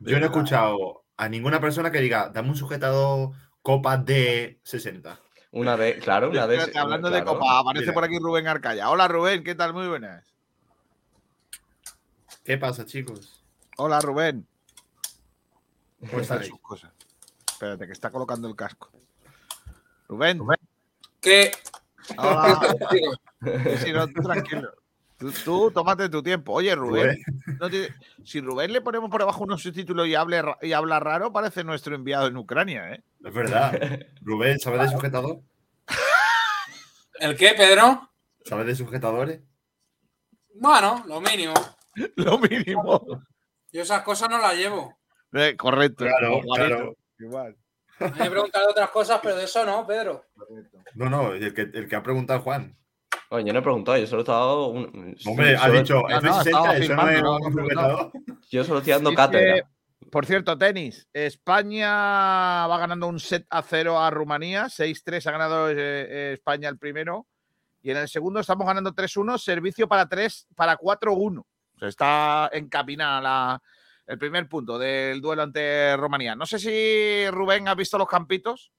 De 0.00 0.10
Yo 0.12 0.18
no 0.18 0.24
he 0.24 0.28
escuchado 0.28 1.03
a 1.16 1.28
ninguna 1.28 1.60
persona 1.60 1.90
que 1.90 2.00
diga, 2.00 2.30
dame 2.30 2.50
un 2.50 2.56
sujetador 2.56 3.32
copa 3.62 3.96
de 3.96 4.60
60. 4.62 5.20
Una 5.52 5.76
D, 5.76 5.98
claro, 5.98 6.30
una 6.30 6.46
D. 6.46 6.56
Espérate, 6.56 6.78
hablando 6.78 7.10
de 7.10 7.24
copa, 7.24 7.60
aparece 7.60 7.86
Mira. 7.86 7.94
por 7.94 8.04
aquí 8.04 8.18
Rubén 8.18 8.48
Arcaya. 8.48 8.90
Hola 8.90 9.06
Rubén, 9.08 9.44
¿qué 9.44 9.54
tal? 9.54 9.72
Muy 9.72 9.86
buenas. 9.86 10.34
¿Qué 12.44 12.58
pasa, 12.58 12.84
chicos? 12.84 13.42
Hola 13.76 14.00
Rubén. 14.00 14.46
¿Cómo 16.00 16.20
están 16.20 16.44
sus 16.44 16.60
cosas? 16.60 16.92
Espérate, 17.50 17.86
que 17.86 17.92
está 17.92 18.10
colocando 18.10 18.48
el 18.48 18.56
casco. 18.56 18.90
Rubén. 20.08 20.40
¿Qué? 21.20 21.52
Hola. 22.18 22.60
Sí, 23.84 23.92
no, 23.92 24.06
tú 24.08 24.22
tranquilo. 24.22 24.72
Tú, 25.18 25.30
tú 25.44 25.70
tómate 25.70 26.08
tu 26.08 26.22
tiempo. 26.22 26.52
Oye, 26.52 26.74
Rubén, 26.74 27.16
no 27.60 27.70
te- 27.70 27.94
si 28.24 28.40
Rubén 28.40 28.72
le 28.72 28.80
ponemos 28.80 29.10
por 29.10 29.22
abajo 29.22 29.44
unos 29.44 29.62
subtítulos 29.62 30.06
y, 30.08 30.14
hable, 30.14 30.42
y 30.62 30.72
habla 30.72 30.98
raro, 31.00 31.32
parece 31.32 31.62
nuestro 31.64 31.94
enviado 31.94 32.26
en 32.26 32.36
Ucrania, 32.36 32.92
¿eh? 32.92 33.02
Es 33.24 33.32
verdad. 33.32 34.00
Rubén, 34.22 34.58
¿sabes 34.58 34.80
de 34.82 34.88
sujetador? 34.88 35.40
¿El 37.20 37.36
qué, 37.36 37.54
Pedro? 37.56 38.10
¿Sabes 38.44 38.66
de 38.66 38.74
sujetadores? 38.74 39.40
Bueno, 40.54 41.02
lo 41.06 41.20
mínimo. 41.20 41.54
Lo 42.16 42.38
mínimo. 42.38 43.22
Yo 43.72 43.82
esas 43.82 44.02
cosas 44.02 44.28
no 44.28 44.38
las 44.38 44.56
llevo. 44.56 44.98
Eh, 45.32 45.56
correcto. 45.56 46.04
Claro, 46.04 46.40
Juanito. 46.42 46.54
claro. 46.54 46.96
Igual. 47.20 47.56
Me 48.00 48.28
preguntan 48.30 48.64
de 48.64 48.70
otras 48.70 48.90
cosas, 48.90 49.20
pero 49.22 49.36
de 49.36 49.44
eso 49.44 49.64
no, 49.64 49.86
Pedro. 49.86 50.26
No, 50.94 51.08
no, 51.08 51.32
el 51.34 51.54
que, 51.54 51.62
el 51.62 51.88
que 51.88 51.94
ha 51.96 52.02
preguntado 52.02 52.40
Juan. 52.40 52.76
Oye, 53.34 53.44
yo 53.46 53.52
no 53.52 53.58
he 53.58 53.62
preguntado, 53.62 53.98
yo 53.98 54.06
solo 54.06 54.20
he 54.20 54.22
estado. 54.22 54.66
Un... 54.68 55.16
Hombre, 55.26 55.56
ha 55.56 55.68
dicho 55.70 55.94
No, 55.94 56.08
no, 56.08 56.20
F60, 56.20 56.46
estaba 56.46 56.76
eso 56.76 56.94
no 56.94 57.02
firmando, 57.02 57.12
es 57.12 57.22
no, 57.22 57.36
un 57.36 57.40
no, 57.42 57.48
no. 57.50 57.62
sujetador. 57.62 58.12
Yo 58.50 58.64
solo 58.64 58.78
estoy 58.78 58.92
dando 58.92 59.10
Dice, 59.10 59.16
cátedra. 59.22 59.70
por 60.10 60.26
cierto, 60.26 60.56
tenis. 60.58 61.08
España 61.12 62.66
va 62.66 62.78
ganando 62.78 63.06
un 63.08 63.18
set 63.20 63.46
a 63.50 63.62
cero 63.62 63.98
a 64.00 64.10
Rumanía. 64.10 64.64
6-3 64.66 65.26
ha 65.26 65.30
ganado 65.32 65.70
eh, 65.70 65.74
eh, 65.76 66.30
España 66.34 66.68
el 66.68 66.78
primero. 66.78 67.26
Y 67.82 67.90
en 67.90 67.98
el 67.98 68.08
segundo 68.08 68.40
estamos 68.40 68.66
ganando 68.66 68.92
3-1. 68.94 69.38
Servicio 69.38 69.88
para 69.88 70.08
3, 70.08 70.48
para 70.54 70.78
4-1. 70.78 71.38
O 71.40 71.44
sea, 71.78 71.88
está 71.88 72.50
encaminada 72.52 73.20
la- 73.20 73.62
el 74.06 74.18
primer 74.18 74.46
punto 74.48 74.78
del 74.78 75.20
duelo 75.20 75.42
ante 75.42 75.96
Rumanía. 75.96 76.34
No 76.36 76.44
sé 76.46 76.58
si 76.58 77.30
Rubén 77.30 77.68
ha 77.68 77.74
visto 77.74 77.96
los 77.98 78.06
campitos. 78.06 78.70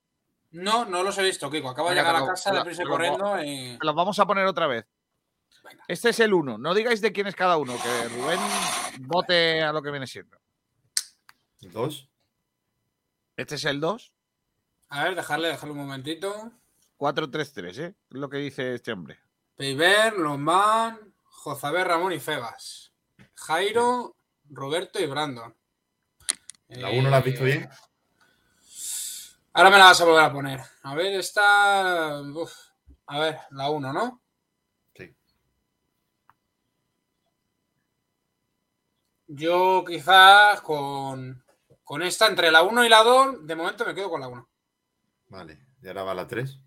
No, 0.52 0.84
no 0.84 1.02
los 1.02 1.16
he 1.18 1.22
visto, 1.22 1.50
Kiko. 1.50 1.68
Acabo 1.70 1.88
de 1.90 1.96
Venga, 1.96 2.08
llegar 2.08 2.22
te 2.22 2.28
a 2.28 2.30
casa, 2.32 2.52
lo- 2.52 2.58
deprisa 2.60 2.84
corriendo 2.84 3.42
y. 3.42 3.78
Los 3.80 3.94
vamos 3.94 4.18
a 4.18 4.26
poner 4.26 4.46
otra 4.46 4.66
vez. 4.66 4.86
Este 5.88 6.10
es 6.10 6.20
el 6.20 6.32
1. 6.32 6.58
No 6.58 6.74
digáis 6.74 7.00
de 7.00 7.12
quién 7.12 7.26
es 7.26 7.34
cada 7.34 7.56
uno. 7.56 7.74
Que 7.82 8.08
Rubén 8.08 8.38
vote 9.00 9.62
a 9.62 9.72
lo 9.72 9.82
que 9.82 9.90
viene 9.90 10.06
siendo. 10.06 10.38
Dos. 11.60 12.08
Este 13.36 13.56
es 13.56 13.64
el 13.64 13.80
2. 13.80 14.12
A 14.90 15.04
ver, 15.04 15.16
dejarle, 15.16 15.48
dejarle 15.48 15.72
un 15.72 15.78
momentito. 15.80 16.52
4-3-3, 16.98 17.78
¿eh? 17.78 17.94
Es 18.10 18.16
lo 18.16 18.30
que 18.30 18.38
dice 18.38 18.74
este 18.74 18.92
hombre. 18.92 19.18
Peiber, 19.56 20.14
Lombán, 20.14 21.12
Jozabé, 21.24 21.82
Ramón 21.84 22.12
y 22.12 22.20
Febas. 22.20 22.92
Jairo, 23.34 24.16
Roberto 24.48 25.00
y 25.00 25.06
Brandon. 25.06 25.54
¿La 26.68 26.90
uno 26.90 27.10
la 27.10 27.18
has 27.18 27.24
visto 27.24 27.42
Eh, 27.42 27.46
bien? 27.46 27.68
Ahora 29.56 29.70
me 29.70 29.78
la 29.78 29.84
vas 29.86 30.00
a 30.02 30.04
volver 30.04 30.22
a 30.22 30.32
poner. 30.32 30.60
A 30.82 30.94
ver, 30.94 31.14
esta. 31.14 32.20
uf, 32.20 32.52
A 33.06 33.18
ver, 33.20 33.38
la 33.52 33.70
1, 33.70 33.90
¿no? 33.90 34.22
Sí. 34.94 35.16
Yo 39.28 39.82
quizás 39.86 40.60
con, 40.60 41.42
con 41.84 42.02
esta, 42.02 42.26
entre 42.26 42.50
la 42.50 42.64
1 42.64 42.84
y 42.84 42.90
la 42.90 43.02
2, 43.02 43.46
de 43.46 43.54
momento 43.56 43.86
me 43.86 43.94
quedo 43.94 44.10
con 44.10 44.20
la 44.20 44.28
1. 44.28 44.46
Vale, 45.28 45.58
y 45.80 45.88
ahora 45.88 46.02
va 46.02 46.12
la 46.14 46.26
3. 46.26 46.60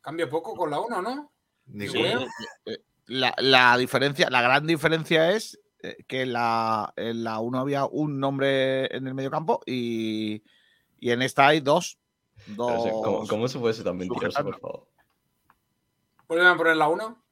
Cambio 0.00 0.30
poco 0.30 0.54
con 0.54 0.70
la 0.70 0.80
1, 0.80 1.02
¿no? 1.02 1.32
Ni 1.66 1.88
Sí, 1.88 1.98
eh, 1.98 2.78
La, 3.04 3.34
la 3.36 3.76
diferencia, 3.76 4.30
la 4.30 4.40
gran 4.40 4.66
diferencia 4.66 5.32
es 5.32 5.60
que 6.06 6.22
en 6.22 6.32
la, 6.32 6.92
en 6.96 7.24
la 7.24 7.38
1 7.40 7.58
había 7.58 7.84
un 7.86 8.18
nombre 8.20 8.86
en 8.94 9.06
el 9.06 9.14
medio 9.14 9.30
campo 9.30 9.60
y, 9.66 10.42
y 10.98 11.10
en 11.10 11.22
esta 11.22 11.48
hay 11.48 11.60
dos. 11.60 11.98
Pero, 12.46 12.66
o 12.66 12.82
sea, 12.82 12.92
¿Cómo, 12.92 13.18
dos 13.20 13.28
cómo 13.28 13.48
se 13.48 13.58
puede 13.58 13.74
ser 13.74 13.84
tan 13.84 13.96
mentiroso, 13.96 14.42
por 14.42 14.58
favor? 14.60 14.86
Vuelven 16.28 16.46
a 16.48 16.56
poner 16.56 16.76
la 16.76 16.88
1. 16.88 17.22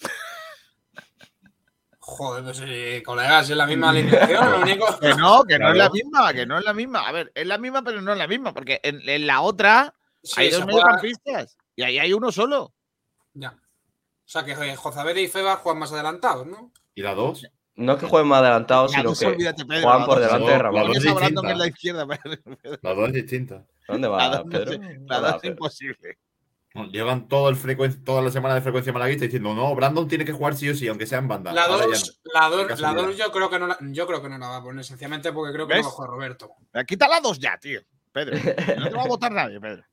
Joder, 1.98 2.44
pues 2.44 2.56
sí, 2.56 3.02
colegas, 3.04 3.48
es 3.48 3.56
la 3.56 3.66
misma 3.66 3.90
alineación. 3.90 4.50
Lo 4.50 4.60
único. 4.60 4.86
Que 5.00 5.14
no, 5.14 5.44
que 5.44 5.58
no 5.58 5.70
es 5.70 5.76
la 5.76 5.88
misma, 5.88 6.32
que 6.34 6.46
no 6.46 6.58
es 6.58 6.64
la 6.64 6.74
misma. 6.74 7.08
A 7.08 7.12
ver, 7.12 7.32
es 7.34 7.46
la 7.46 7.58
misma, 7.58 7.82
pero 7.82 8.02
no 8.02 8.12
es 8.12 8.18
la 8.18 8.26
misma, 8.26 8.52
porque 8.52 8.80
en, 8.82 9.00
en 9.08 9.26
la 9.26 9.40
otra 9.40 9.94
Sí, 10.22 10.40
hay 10.40 10.50
dos 10.50 10.62
juega- 10.62 10.78
mediocampistas 10.78 11.56
y 11.76 11.82
ahí 11.82 11.98
hay 11.98 12.12
uno 12.12 12.30
solo. 12.32 12.74
Ya. 13.34 13.50
O 13.52 14.28
sea 14.32 14.44
que 14.44 14.52
eh, 14.52 14.76
Jozabede 14.76 15.22
y 15.22 15.28
Febas 15.28 15.58
juegan 15.60 15.80
más 15.80 15.92
adelantados, 15.92 16.46
¿no? 16.46 16.72
¿Y 16.94 17.02
la 17.02 17.14
2? 17.14 17.46
No 17.74 17.92
es 17.94 17.98
que 18.00 18.06
jueguen 18.06 18.28
más 18.28 18.40
adelantados, 18.42 18.92
La 18.92 18.98
sino 18.98 19.10
dos, 19.10 19.18
que 19.20 19.26
olvídate, 19.26 19.64
Pedro, 19.64 19.82
juegan 19.82 20.04
por 20.06 20.18
dos. 20.20 20.26
delante 20.26 20.46
de 20.50 20.56
la 20.56 20.62
Ramón. 20.62 20.86
dos 20.86 20.96
Estás 20.96 21.04
es 21.04 21.12
hablando 21.12 21.42
que 21.42 21.48
distinta. 21.48 21.52
es 21.52 21.58
la 21.58 21.66
izquierda. 21.66 22.06
Pedro. 22.06 22.78
La 22.82 22.94
2 22.94 23.08
es 23.08 23.12
distinta. 23.14 23.66
¿Dónde 23.88 24.08
va, 24.08 24.28
dos 24.28 24.44
Pedro? 24.50 24.72
la 24.72 24.88
¿Dónde 25.20 25.30
dos 25.32 25.44
es 25.44 25.50
imposible. 25.50 26.18
Llevan 26.90 27.28
todo 27.28 27.50
el 27.50 28.02
toda 28.02 28.22
la 28.22 28.30
semana 28.30 28.54
de 28.54 28.62
frecuencia 28.62 28.92
malaguista 28.94 29.24
diciendo, 29.26 29.54
no, 29.54 29.74
Brandon 29.74 30.08
tiene 30.08 30.24
que 30.24 30.32
jugar 30.32 30.54
sí 30.54 30.70
o 30.70 30.74
sí, 30.74 30.88
aunque 30.88 31.06
sea 31.06 31.18
en 31.18 31.28
banda. 31.28 31.52
La 31.52 31.64
Ahora 31.64 31.84
ya 31.84 31.86
2, 31.90 32.20
no. 32.24 32.32
la 32.40 32.48
2, 32.48 32.80
la. 32.80 32.94
2 32.94 33.16
yo 33.18 33.30
creo 33.32 33.50
que 33.50 33.58
no 33.58 33.66
la, 33.66 33.78
yo 33.80 34.06
creo 34.06 34.22
que 34.22 34.28
no 34.30 34.38
la 34.38 34.48
va 34.48 34.56
a 34.56 34.62
poner, 34.62 34.82
sencillamente 34.84 35.32
porque 35.32 35.52
creo 35.52 35.66
que 35.66 35.74
¿Ves? 35.74 35.82
no 35.82 35.88
va 35.88 35.92
a 35.92 35.96
jugar 35.96 36.10
Roberto. 36.10 36.50
Quita 36.86 37.08
la 37.08 37.20
dos 37.20 37.38
ya, 37.38 37.58
tío. 37.58 37.80
Pedro. 38.12 38.36
No 38.78 38.88
te 38.88 38.94
va 38.96 39.02
a 39.02 39.08
votar 39.08 39.32
nadie, 39.32 39.60
Pedro. 39.60 39.84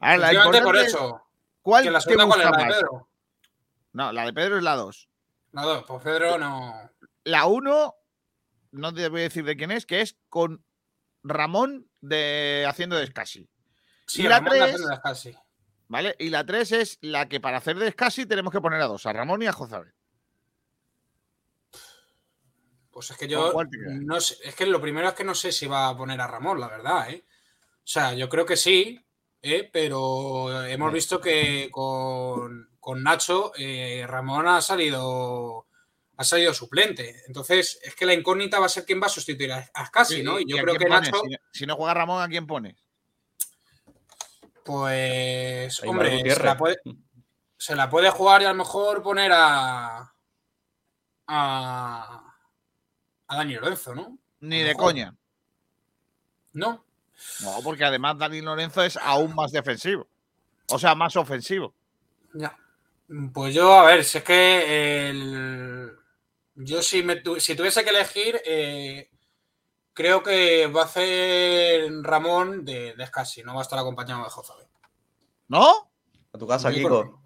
A 0.00 0.10
ver, 0.16 0.18
la 0.20 0.62
por 0.62 0.76
eso. 0.76 1.20
¿Cuál 1.62 1.84
Que 1.84 1.90
la 1.90 1.98
te 2.00 2.04
segunda 2.04 2.26
cuál 2.26 2.40
es 2.40 2.46
gusta 2.46 2.50
la 2.50 2.64
de 2.64 2.64
más? 2.70 2.76
Pedro. 2.76 3.08
No, 3.92 4.12
la 4.12 4.24
de 4.26 4.32
Pedro 4.32 4.56
es 4.58 4.62
la 4.64 4.76
2. 4.76 5.08
La 5.54 5.62
2, 5.62 5.84
pues 5.86 6.02
Pedro 6.02 6.36
no. 6.36 6.90
La 7.22 7.46
1, 7.46 7.94
no 8.72 8.92
te 8.92 9.08
voy 9.08 9.20
a 9.20 9.24
decir 9.24 9.44
de 9.44 9.56
quién 9.56 9.70
es, 9.70 9.86
que 9.86 10.00
es 10.00 10.16
con 10.28 10.64
Ramón 11.22 11.88
de 12.00 12.66
haciendo 12.68 12.96
de 12.96 13.06
Scassi. 13.06 13.48
Sí, 14.04 14.22
y 14.22 14.28
la 14.28 14.40
Ramón 14.40 14.58
la 14.58 14.66
3, 14.66 14.74
hace 14.74 14.88
de 14.88 15.00
casi. 15.00 15.38
¿vale? 15.86 16.16
Y 16.18 16.30
la 16.30 16.44
3 16.44 16.72
es 16.72 16.98
la 17.02 17.28
que 17.28 17.38
para 17.38 17.58
hacer 17.58 17.78
de 17.78 17.92
Scassi 17.92 18.26
tenemos 18.26 18.52
que 18.52 18.60
poner 18.60 18.80
a 18.80 18.86
dos, 18.86 19.06
a 19.06 19.12
Ramón 19.12 19.42
y 19.42 19.46
a 19.46 19.52
Jozabel. 19.52 19.94
Pues 22.90 23.12
es 23.12 23.16
que 23.16 23.32
¿Con 23.32 23.70
yo 23.70 23.88
no 24.02 24.20
sé, 24.20 24.36
es 24.42 24.56
que 24.56 24.66
lo 24.66 24.80
primero 24.80 25.08
es 25.08 25.14
que 25.14 25.24
no 25.24 25.36
sé 25.36 25.52
si 25.52 25.68
va 25.68 25.88
a 25.88 25.96
poner 25.96 26.20
a 26.20 26.26
Ramón, 26.26 26.58
la 26.58 26.68
verdad, 26.68 27.10
¿eh? 27.10 27.24
O 27.28 27.86
sea, 27.86 28.12
yo 28.14 28.28
creo 28.28 28.44
que 28.44 28.56
sí, 28.56 29.00
¿eh? 29.40 29.70
pero 29.72 30.64
hemos 30.66 30.92
visto 30.92 31.20
que 31.20 31.68
con, 31.70 32.73
con 32.84 33.02
Nacho 33.02 33.52
eh, 33.56 34.04
Ramón 34.06 34.46
ha 34.46 34.60
salido 34.60 35.66
ha 36.18 36.22
salido 36.22 36.52
suplente. 36.52 37.22
Entonces, 37.26 37.80
es 37.82 37.94
que 37.94 38.04
la 38.04 38.12
incógnita 38.12 38.60
va 38.60 38.66
a 38.66 38.68
ser 38.68 38.84
quién 38.84 39.00
va 39.00 39.06
a 39.06 39.08
sustituir 39.08 39.50
a 39.52 39.70
a 39.72 39.86
Scassi, 39.86 40.22
¿no? 40.22 40.38
Y 40.38 40.44
yo 40.46 40.58
creo 40.58 40.76
que 40.76 40.84
pones? 40.84 41.10
Nacho, 41.10 41.22
Si 41.24 41.30
no, 41.30 41.38
si 41.50 41.66
no 41.66 41.76
juega 41.76 41.94
Ramón, 41.94 42.22
¿a 42.22 42.28
quién 42.28 42.46
pones? 42.46 42.76
pues, 44.64 45.82
hombre, 45.84 46.30
se 46.30 46.42
la, 46.42 46.56
puede, 46.58 46.76
se 47.56 47.74
la 47.74 47.88
puede 47.88 48.10
jugar 48.10 48.42
y 48.42 48.44
a 48.44 48.50
lo 48.50 48.54
mejor 48.56 49.02
poner 49.02 49.32
a 49.34 50.12
a, 51.26 52.34
a 53.28 53.36
Dani 53.36 53.54
Lorenzo, 53.54 53.94
¿no? 53.94 54.18
Ni 54.40 54.62
de 54.62 54.74
coña. 54.74 55.16
No, 56.52 56.84
No, 57.40 57.60
porque 57.64 57.84
además 57.84 58.18
Dani 58.18 58.42
Lorenzo 58.42 58.82
es 58.82 58.98
aún 58.98 59.34
más 59.34 59.52
defensivo. 59.52 60.06
O 60.68 60.78
sea, 60.78 60.94
más 60.94 61.16
ofensivo. 61.16 61.74
Ya. 62.34 62.58
Pues 63.32 63.54
yo, 63.54 63.72
a 63.72 63.84
ver, 63.86 64.04
si 64.04 64.18
es 64.18 64.24
que 64.24 65.08
el... 65.10 65.92
yo 66.54 66.82
si, 66.82 67.02
me 67.02 67.16
tu- 67.16 67.38
si 67.38 67.54
tuviese 67.54 67.84
que 67.84 67.90
elegir, 67.90 68.40
eh, 68.46 69.10
creo 69.92 70.22
que 70.22 70.66
va 70.68 70.82
a 70.82 70.84
hacer 70.86 71.90
Ramón 72.02 72.64
de, 72.64 72.94
de 72.94 73.06
Scassi, 73.06 73.42
no 73.42 73.54
va 73.54 73.60
a 73.60 73.62
estar 73.62 73.78
acompañado 73.78 74.24
de 74.24 74.30
Jozabel. 74.30 74.66
¿No? 75.48 75.90
A 76.32 76.38
tu 76.38 76.46
casa, 76.48 76.70
Kiko. 76.72 77.20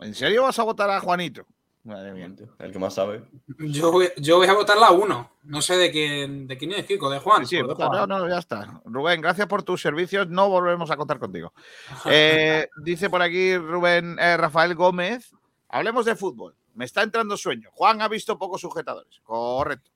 ¿En 0.00 0.14
serio 0.14 0.42
vas 0.42 0.58
a 0.58 0.64
votar 0.64 0.90
a 0.90 1.00
Juanito? 1.00 1.46
Madre 1.86 2.12
mía. 2.12 2.28
El 2.58 2.72
que 2.72 2.78
más 2.80 2.94
sabe. 2.94 3.22
Yo 3.60 3.92
voy, 3.92 4.08
yo 4.16 4.38
voy 4.38 4.48
a 4.48 4.54
votar 4.54 4.76
la 4.76 4.90
1. 4.90 5.30
No 5.44 5.62
sé 5.62 5.76
de 5.76 5.92
quién, 5.92 6.48
de 6.48 6.58
quién 6.58 6.72
es 6.72 6.84
Kiko, 6.84 7.08
de 7.08 7.20
Juan. 7.20 7.46
Sí, 7.46 7.56
sí, 7.56 7.62
Pues 7.62 7.78
de 7.78 7.84
vota, 7.84 7.96
Juan. 7.96 8.08
no, 8.08 8.18
no, 8.18 8.28
ya 8.28 8.38
está. 8.38 8.80
Rubén, 8.84 9.20
gracias 9.20 9.46
por 9.46 9.62
tus 9.62 9.80
servicios. 9.82 10.28
No 10.28 10.48
volvemos 10.48 10.90
a 10.90 10.96
contar 10.96 11.18
contigo. 11.20 11.52
Eh, 12.10 12.68
dice 12.82 13.08
por 13.08 13.22
aquí 13.22 13.56
Rubén 13.56 14.18
eh, 14.18 14.36
Rafael 14.36 14.74
Gómez. 14.74 15.32
Hablemos 15.68 16.04
de 16.06 16.16
fútbol. 16.16 16.56
Me 16.74 16.84
está 16.84 17.02
entrando 17.02 17.36
sueño. 17.36 17.70
Juan 17.72 18.02
ha 18.02 18.08
visto 18.08 18.36
pocos 18.36 18.60
sujetadores. 18.60 19.20
Correcto. 19.22 19.90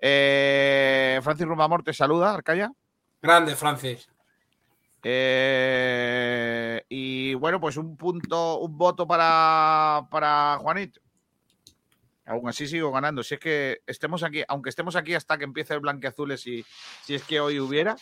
Eh, 0.00 1.20
Francis 1.22 1.46
Rumamor 1.46 1.82
te 1.82 1.92
saluda, 1.92 2.32
Arcaya. 2.32 2.72
Grande, 3.20 3.54
Francis. 3.56 4.08
Eh, 5.02 6.82
y 6.88 7.34
bueno, 7.34 7.60
pues 7.60 7.76
un 7.76 7.96
punto, 7.96 8.58
un 8.58 8.76
voto 8.76 9.06
para, 9.06 10.06
para 10.10 10.58
Juanito. 10.60 11.00
Aún 12.26 12.48
así 12.48 12.66
sigo 12.66 12.90
ganando. 12.92 13.22
Si 13.22 13.34
es 13.34 13.40
que 13.40 13.82
estemos 13.86 14.22
aquí, 14.24 14.42
aunque 14.48 14.68
estemos 14.70 14.96
aquí 14.96 15.14
hasta 15.14 15.38
que 15.38 15.44
empiece 15.44 15.74
el 15.74 15.80
blanqueazules, 15.80 16.40
si, 16.40 16.64
si 17.04 17.14
es 17.14 17.22
que 17.22 17.38
hoy 17.40 17.60
hubiera, 17.60 17.96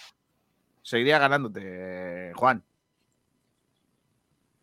seguiría 0.82 1.18
ganándote, 1.18 2.32
Juan. 2.34 2.64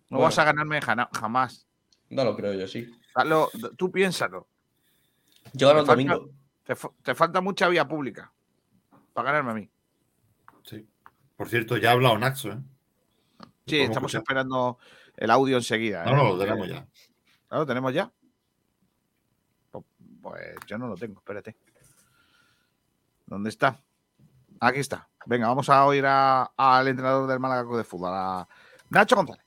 No 0.09 0.17
Bueno. 0.17 0.23
vas 0.25 0.39
a 0.39 0.43
ganarme 0.43 0.81
jamás. 0.81 1.67
No 2.09 2.23
lo 2.23 2.35
creo 2.35 2.53
yo, 2.53 2.67
sí. 2.67 2.91
Hazlo- 3.13 3.49
tú 3.77 3.91
piénsalo. 3.91 4.47
Yo 5.53 5.67
gano 5.67 5.79
el 5.81 5.85
Te 5.85 5.87
falta- 5.91 6.13
domingo. 6.13 6.33
Te, 6.63 6.75
fa- 6.75 6.91
te 7.03 7.15
falta 7.15 7.41
mucha 7.41 7.67
vía 7.67 7.87
pública 7.87 8.31
para 9.13 9.31
ganarme 9.31 9.51
a 9.51 9.53
mí. 9.55 9.69
Sí. 10.63 10.87
Por 11.37 11.49
cierto, 11.49 11.77
ya 11.77 11.89
ha 11.89 11.93
hablado 11.93 12.17
Nacho, 12.17 12.51
¿eh? 12.51 12.57
Sí, 13.67 13.79
estamos 13.79 14.11
escuchar. 14.13 14.21
esperando 14.21 14.77
el 15.17 15.31
audio 15.31 15.57
enseguida. 15.57 16.03
No, 16.05 16.11
¿eh? 16.11 16.15
no, 16.15 16.23
lo 16.29 16.37
tenemos 16.39 16.67
ya. 16.67 16.87
¿Ah, 17.49 17.59
¿Lo 17.59 17.65
tenemos 17.65 17.93
ya? 17.93 18.11
Pues- 20.21 20.55
yo 20.67 20.77
no 20.77 20.87
lo 20.87 20.95
tengo, 20.95 21.19
espérate. 21.19 21.55
¿Dónde 23.25 23.49
está? 23.49 23.79
Aquí 24.59 24.79
está. 24.79 25.07
Venga, 25.25 25.47
vamos 25.47 25.69
a 25.69 25.85
oír 25.85 26.05
a- 26.05 26.51
al 26.57 26.87
entrenador 26.87 27.27
del 27.29 27.39
Málaga 27.39 27.77
de 27.77 27.83
Fútbol, 27.83 28.11
a 28.13 28.47
Nacho 28.89 29.15
González. 29.15 29.43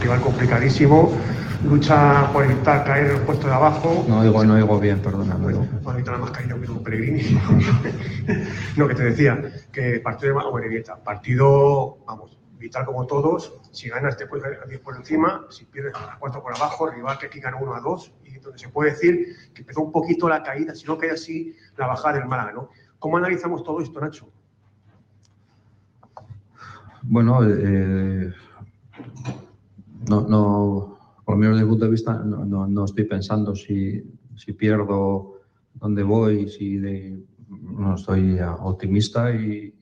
Rival 0.00 0.20
complicadísimo, 0.20 1.12
lucha 1.64 2.30
por 2.32 2.44
evitar 2.44 2.84
caer 2.84 3.06
en 3.06 3.16
el 3.16 3.22
puesto 3.22 3.46
de 3.46 3.54
abajo. 3.54 4.04
No 4.08 4.20
oigo, 4.20 4.44
no 4.44 4.54
oigo 4.54 4.78
bien, 4.80 5.00
perdona. 5.00 5.36
Bueno, 5.36 5.66
ahorita 5.84 6.10
nada 6.12 6.24
más 6.24 6.30
caído 6.32 6.60
que 6.60 6.70
un 6.70 6.82
Pellegrini. 6.82 7.22
no, 8.76 8.88
que 8.88 8.94
te 8.94 9.04
decía, 9.04 9.40
que 9.72 10.00
partido 10.00 10.34
de 10.36 10.44
Morevieta, 10.44 10.96
partido, 10.96 11.98
vamos, 12.06 12.36
vital 12.58 12.84
como 12.86 13.06
todos. 13.06 13.54
Si 13.72 13.88
ganas 13.88 14.16
te 14.16 14.26
puedes 14.26 14.44
ganar 14.44 14.62
a 14.62 14.66
10 14.66 14.80
por 14.80 14.96
encima, 14.96 15.46
si 15.50 15.64
pierdes 15.66 15.94
a 15.96 16.18
4 16.18 16.42
por 16.42 16.54
abajo, 16.54 16.88
rival 16.90 17.18
que 17.18 17.26
aquí 17.26 17.40
gana 17.40 17.56
1 17.60 17.74
a 17.74 17.80
2. 17.80 18.12
Y 18.24 18.38
donde 18.38 18.58
se 18.58 18.68
puede 18.68 18.90
decir 18.90 19.34
que 19.54 19.62
empezó 19.62 19.82
un 19.82 19.92
poquito 19.92 20.28
la 20.28 20.42
caída, 20.42 20.74
si 20.74 20.86
no 20.86 20.96
cae 20.98 21.10
así, 21.10 21.54
la 21.76 21.86
bajada 21.86 22.18
del 22.18 22.28
Málaga, 22.28 22.52
¿no? 22.52 22.70
¿Cómo 22.98 23.16
analizamos 23.18 23.62
todo 23.62 23.80
esto, 23.80 24.00
Nacho? 24.00 24.28
Bueno, 27.02 27.40
eh, 27.44 28.32
no, 30.08 30.22
no, 30.22 30.98
por 31.24 31.34
lo 31.34 31.38
menos 31.38 31.56
desde 31.56 31.64
mi 31.66 31.70
punto 31.70 31.84
de 31.84 31.90
vista, 31.90 32.14
no, 32.14 32.66
no- 32.66 32.84
estoy 32.84 33.04
pensando 33.04 33.54
si, 33.54 34.02
si 34.36 34.52
pierdo 34.52 35.40
dónde 35.74 36.02
voy, 36.02 36.48
si 36.48 36.78
de- 36.78 37.22
no 37.48 37.94
estoy 37.94 38.38
optimista 38.60 39.30
y, 39.32 39.72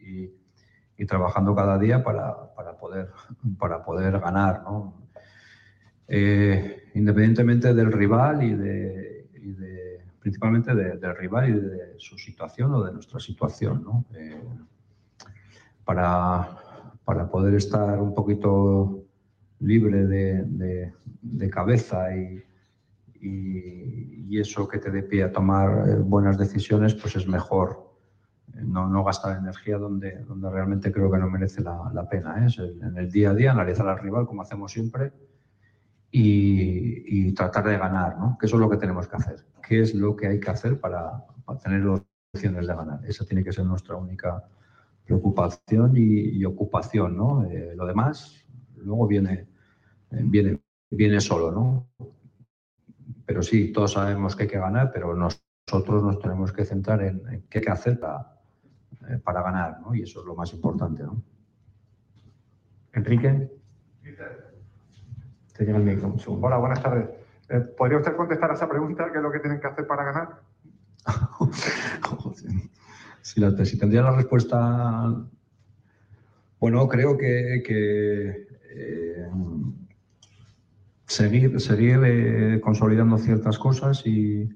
y- 0.97 1.07
trabajando 1.07 1.55
cada 1.55 1.79
día 1.79 2.03
para, 2.03 2.55
para 2.55 2.77
poder, 2.77 3.11
para 3.59 3.85
poder 3.85 4.19
ganar, 4.21 4.63
¿no? 4.65 4.95
Eh, 6.07 6.91
independientemente 6.95 7.73
del 7.73 7.91
rival 7.91 8.43
y 8.43 8.55
de, 8.55 9.31
y 9.43 9.53
de- 9.53 10.05
principalmente 10.21 10.75
de- 10.75 10.97
del 10.99 11.17
rival 11.17 11.49
y 11.49 11.53
de 11.61 11.95
su 11.99 12.19
situación 12.19 12.75
o 12.75 12.83
de 12.85 12.93
nuestra 12.93 13.19
situación, 13.21 13.83
¿no? 13.85 14.05
Eh, 14.15 14.43
para, 15.85 16.49
para 17.05 17.29
poder 17.31 17.55
estar 17.55 18.01
un 18.01 18.15
poquito 18.15 19.03
libre 19.61 20.07
de, 20.07 20.43
de- 20.45 21.51
cabeza 21.51 22.15
y, 22.17 22.43
y- 23.21 24.27
y 24.29 24.39
eso 24.41 24.67
que 24.67 24.79
te 24.79 24.91
dé 24.91 25.03
pie 25.03 25.23
a 25.25 25.33
tomar 25.33 25.89
eh, 25.89 25.95
buenas 25.97 26.37
decisiones, 26.39 26.95
pues 26.95 27.17
es 27.17 27.27
mejor 27.29 27.84
no, 28.63 28.89
no 28.89 29.05
gastar 29.05 29.39
energía 29.39 29.79
donde, 29.79 30.19
donde 30.25 30.51
realmente 30.51 30.93
creo 30.93 31.11
que 31.11 31.19
no 31.19 31.29
merece 31.29 31.63
la, 31.63 32.07
pena. 32.09 32.43
¿eh? 32.43 32.47
Es 32.47 32.59
en 32.59 32.97
el 32.97 33.11
día 33.11 33.31
a 33.31 33.35
día 33.35 33.53
analizar 33.53 33.89
al 33.89 33.99
rival 33.99 34.27
como 34.27 34.43
hacemos 34.43 34.73
siempre 34.73 35.13
y, 36.11 37.29
y 37.29 37.33
tratar 37.33 37.65
de 37.65 37.79
ganar, 37.79 38.19
¿no? 38.19 38.37
Que 38.39 38.47
eso 38.47 38.57
es 38.57 38.61
lo 38.61 38.71
que 38.71 38.77
tenemos 38.77 39.09
que 39.09 39.17
hacer. 39.17 39.45
¿Qué 39.67 39.81
es 39.81 39.95
lo 39.95 40.15
que 40.15 40.29
hay 40.29 40.41
que 40.41 40.51
hacer 40.51 40.79
para, 40.79 41.25
para 41.45 41.59
tener 41.59 41.85
opciones 41.87 42.67
de 42.67 42.75
ganar? 42.75 43.01
Esa 43.07 43.25
tiene 43.25 43.43
que 43.43 43.53
ser 43.53 43.65
nuestra 43.65 43.97
única 43.97 44.45
preocupación 45.05 45.93
y, 45.97 46.45
ocupación, 46.45 47.17
¿no? 47.17 47.45
Eh, 47.45 47.75
lo 47.77 47.87
demás 47.87 48.45
luego 48.77 49.07
viene, 49.07 49.49
viene, 50.11 50.61
viene 50.91 51.21
solo, 51.21 51.51
¿no? 51.51 51.89
Pero 53.27 53.43
sí, 53.43 53.73
todos 53.73 53.93
sabemos 53.93 54.37
que 54.37 54.45
hay 54.45 54.49
que 54.49 54.59
ganar, 54.59 54.91
pero 54.93 55.15
nosotros 55.15 56.03
nos 56.03 56.19
tenemos 56.19 56.53
que 56.53 56.65
centrar 56.65 57.03
en, 57.03 57.27
en 57.29 57.43
qué 57.49 57.59
hay 57.59 57.65
que 57.65 57.71
hacer 57.71 57.99
para, 57.99 58.34
eh, 59.09 59.19
para 59.23 59.43
ganar, 59.43 59.81
¿no? 59.81 59.95
Y 59.95 60.03
eso 60.03 60.21
es 60.21 60.27
lo 60.27 60.35
más 60.35 60.53
importante, 60.53 61.03
¿no? 61.03 61.23
Enrique. 62.93 63.51
Te 65.57 65.65
llega 65.65 65.79
el 65.79 65.85
micro, 65.85 66.09
un 66.09 66.19
segundo. 66.19 66.47
Hola, 66.47 66.57
buenas 66.59 66.83
tardes. 66.83 67.09
Eh, 67.49 67.61
¿Podría 67.77 67.99
usted 67.99 68.17
contestar 68.17 68.51
a 68.51 68.55
esa 68.55 68.69
pregunta? 68.69 69.11
¿Qué 69.13 69.19
es 69.19 69.23
lo 69.23 69.31
que 69.31 69.41
tienen 69.41 69.61
que 69.61 69.67
hacer 69.67 69.87
para 69.87 70.05
ganar? 70.05 70.41
Si, 73.23 73.41
la- 73.41 73.65
si 73.65 73.79
tendría 73.79 74.03
la 74.03 74.15
respuesta, 74.15 75.15
bueno, 76.61 76.87
creo 76.89 77.17
que, 77.17 77.63
que, 77.67 78.47
eh, 78.71 79.31
seguir, 81.07 81.59
seguir 81.59 82.01
eh, 82.05 82.61
consolidando 82.63 83.17
ciertas 83.17 83.59
cosas 83.59 84.03
y, 84.07 84.47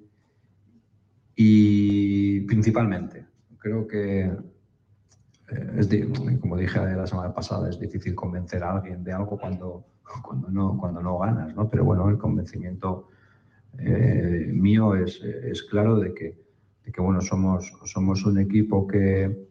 y 1.34 2.40
principalmente, 2.42 3.24
creo 3.58 3.86
que, 3.86 4.24
eh, 5.50 5.76
es 5.76 5.88
como 6.40 6.56
dije 6.56 6.78
la 6.78 7.06
semana 7.06 7.32
pasada, 7.34 7.68
es 7.68 7.78
difícil 7.78 8.14
convencer 8.14 8.62
a 8.62 8.72
alguien 8.76 9.04
de 9.04 9.12
algo 9.12 9.38
cuando, 9.38 9.84
cuando, 10.22 10.50
no, 10.50 10.76
cuando 10.78 11.00
no 11.00 11.18
ganas, 11.18 11.54
¿no? 11.54 11.68
Pero 11.68 11.84
bueno, 11.84 12.08
el 12.08 12.18
convencimiento 12.18 13.08
eh, 13.78 14.50
mío 14.52 14.94
es, 14.94 15.22
es 15.22 15.62
claro 15.64 15.98
de 15.98 16.14
que, 16.14 16.38
de 16.84 16.92
que 16.92 17.00
bueno, 17.00 17.20
somos, 17.20 17.72
somos 17.84 18.24
un 18.24 18.38
equipo 18.38 18.86
que 18.86 19.48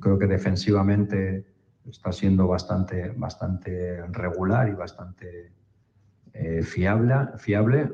creo 0.00 0.18
que 0.18 0.26
defensivamente 0.26 1.46
está 1.88 2.12
siendo 2.12 2.46
bastante, 2.46 3.10
bastante 3.10 4.06
regular 4.08 4.68
y 4.68 4.72
bastante 4.72 5.52
eh, 6.32 6.62
fiable, 6.62 7.14
fiable. 7.38 7.90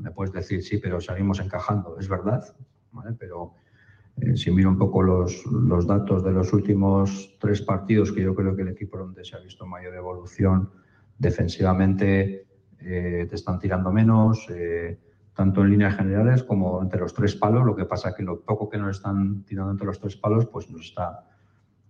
Me 0.00 0.10
puedes 0.10 0.32
decir, 0.32 0.62
sí, 0.62 0.78
pero 0.78 1.00
seguimos 1.00 1.40
encajando, 1.40 1.98
es 1.98 2.08
verdad, 2.08 2.44
¿vale? 2.92 3.16
pero 3.18 3.54
eh, 4.20 4.36
si 4.36 4.50
miro 4.50 4.70
un 4.70 4.78
poco 4.78 5.02
los, 5.02 5.44
los 5.46 5.86
datos 5.86 6.22
de 6.22 6.32
los 6.32 6.52
últimos 6.52 7.36
tres 7.40 7.62
partidos, 7.62 8.12
que 8.12 8.22
yo 8.22 8.34
creo 8.34 8.54
que 8.54 8.62
el 8.62 8.68
equipo 8.68 8.98
donde 8.98 9.24
se 9.24 9.36
ha 9.36 9.40
visto 9.40 9.66
mayor 9.66 9.94
evolución 9.94 10.70
defensivamente 11.18 12.46
eh, 12.80 13.26
te 13.28 13.36
están 13.36 13.58
tirando 13.58 13.92
menos, 13.92 14.46
eh, 14.50 14.98
tanto 15.34 15.62
en 15.62 15.70
líneas 15.70 15.96
generales 15.96 16.42
como 16.42 16.82
entre 16.82 17.00
los 17.00 17.14
tres 17.14 17.36
palos. 17.36 17.64
Lo 17.64 17.76
que 17.76 17.84
pasa 17.84 18.10
es 18.10 18.16
que 18.16 18.22
lo 18.22 18.40
poco 18.40 18.68
que 18.68 18.78
nos 18.78 18.96
están 18.96 19.44
tirando 19.44 19.70
entre 19.70 19.86
los 19.86 20.00
tres 20.00 20.16
palos, 20.16 20.46
pues 20.46 20.68
nos 20.70 20.82
está, 20.82 21.28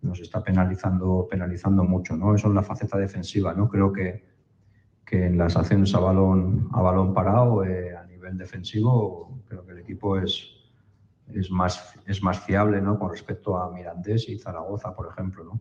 nos 0.02 0.20
está 0.20 0.44
penalizando, 0.44 1.26
penalizando 1.30 1.84
mucho. 1.84 2.16
¿no? 2.16 2.34
Eso 2.34 2.48
es 2.48 2.54
la 2.54 2.62
faceta 2.62 2.98
defensiva. 2.98 3.54
¿no? 3.54 3.68
Creo 3.68 3.92
que, 3.92 4.24
que 5.04 5.26
en 5.26 5.38
las 5.38 5.56
acciones 5.56 5.94
a 5.94 6.00
balón, 6.00 6.68
a 6.72 6.82
balón 6.82 7.14
parado, 7.14 7.64
eh, 7.64 7.96
a 7.96 8.04
nivel 8.04 8.36
defensivo, 8.36 9.40
creo 9.48 9.64
que 9.64 9.72
el 9.72 9.78
equipo 9.78 10.18
es, 10.18 10.61
es, 11.34 11.50
más, 11.50 11.94
es 12.06 12.22
más 12.22 12.40
fiable 12.40 12.80
¿no? 12.80 12.98
con 12.98 13.10
respecto 13.10 13.56
a 13.56 13.70
Mirandés 13.70 14.28
y 14.28 14.38
Zaragoza, 14.38 14.94
por 14.94 15.08
ejemplo. 15.08 15.44
¿no? 15.44 15.60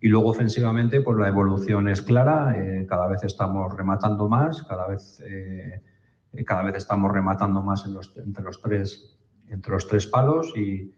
Y 0.00 0.08
luego 0.08 0.30
ofensivamente, 0.30 1.02
pues 1.02 1.18
la 1.18 1.28
evolución 1.28 1.88
es 1.88 2.00
clara, 2.00 2.54
eh, 2.56 2.86
cada 2.88 3.06
vez 3.06 3.22
estamos 3.22 3.74
rematando 3.76 4.28
más, 4.28 4.62
cada 4.62 4.88
vez, 4.88 5.20
eh, 5.20 5.82
eh, 6.32 6.44
cada 6.44 6.62
vez 6.62 6.76
estamos 6.76 7.12
rematando 7.12 7.62
más 7.62 7.84
entre, 8.16 8.42
los 8.42 8.62
tres, 8.62 9.18
entre 9.48 9.72
los 9.72 9.86
tres 9.86 10.06
palos 10.06 10.54
y, 10.56 10.94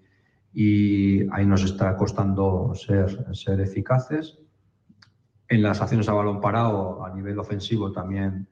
y 0.52 1.28
ahí 1.32 1.44
nos 1.44 1.64
está 1.64 1.96
costando 1.96 2.74
ser, 2.76 3.34
ser 3.34 3.60
eficaces. 3.60 4.38
En 5.48 5.62
las 5.62 5.82
acciones 5.82 6.08
a 6.08 6.12
balón 6.12 6.40
parado, 6.40 7.04
a 7.04 7.12
nivel 7.12 7.38
ofensivo, 7.38 7.92
también 7.92 8.48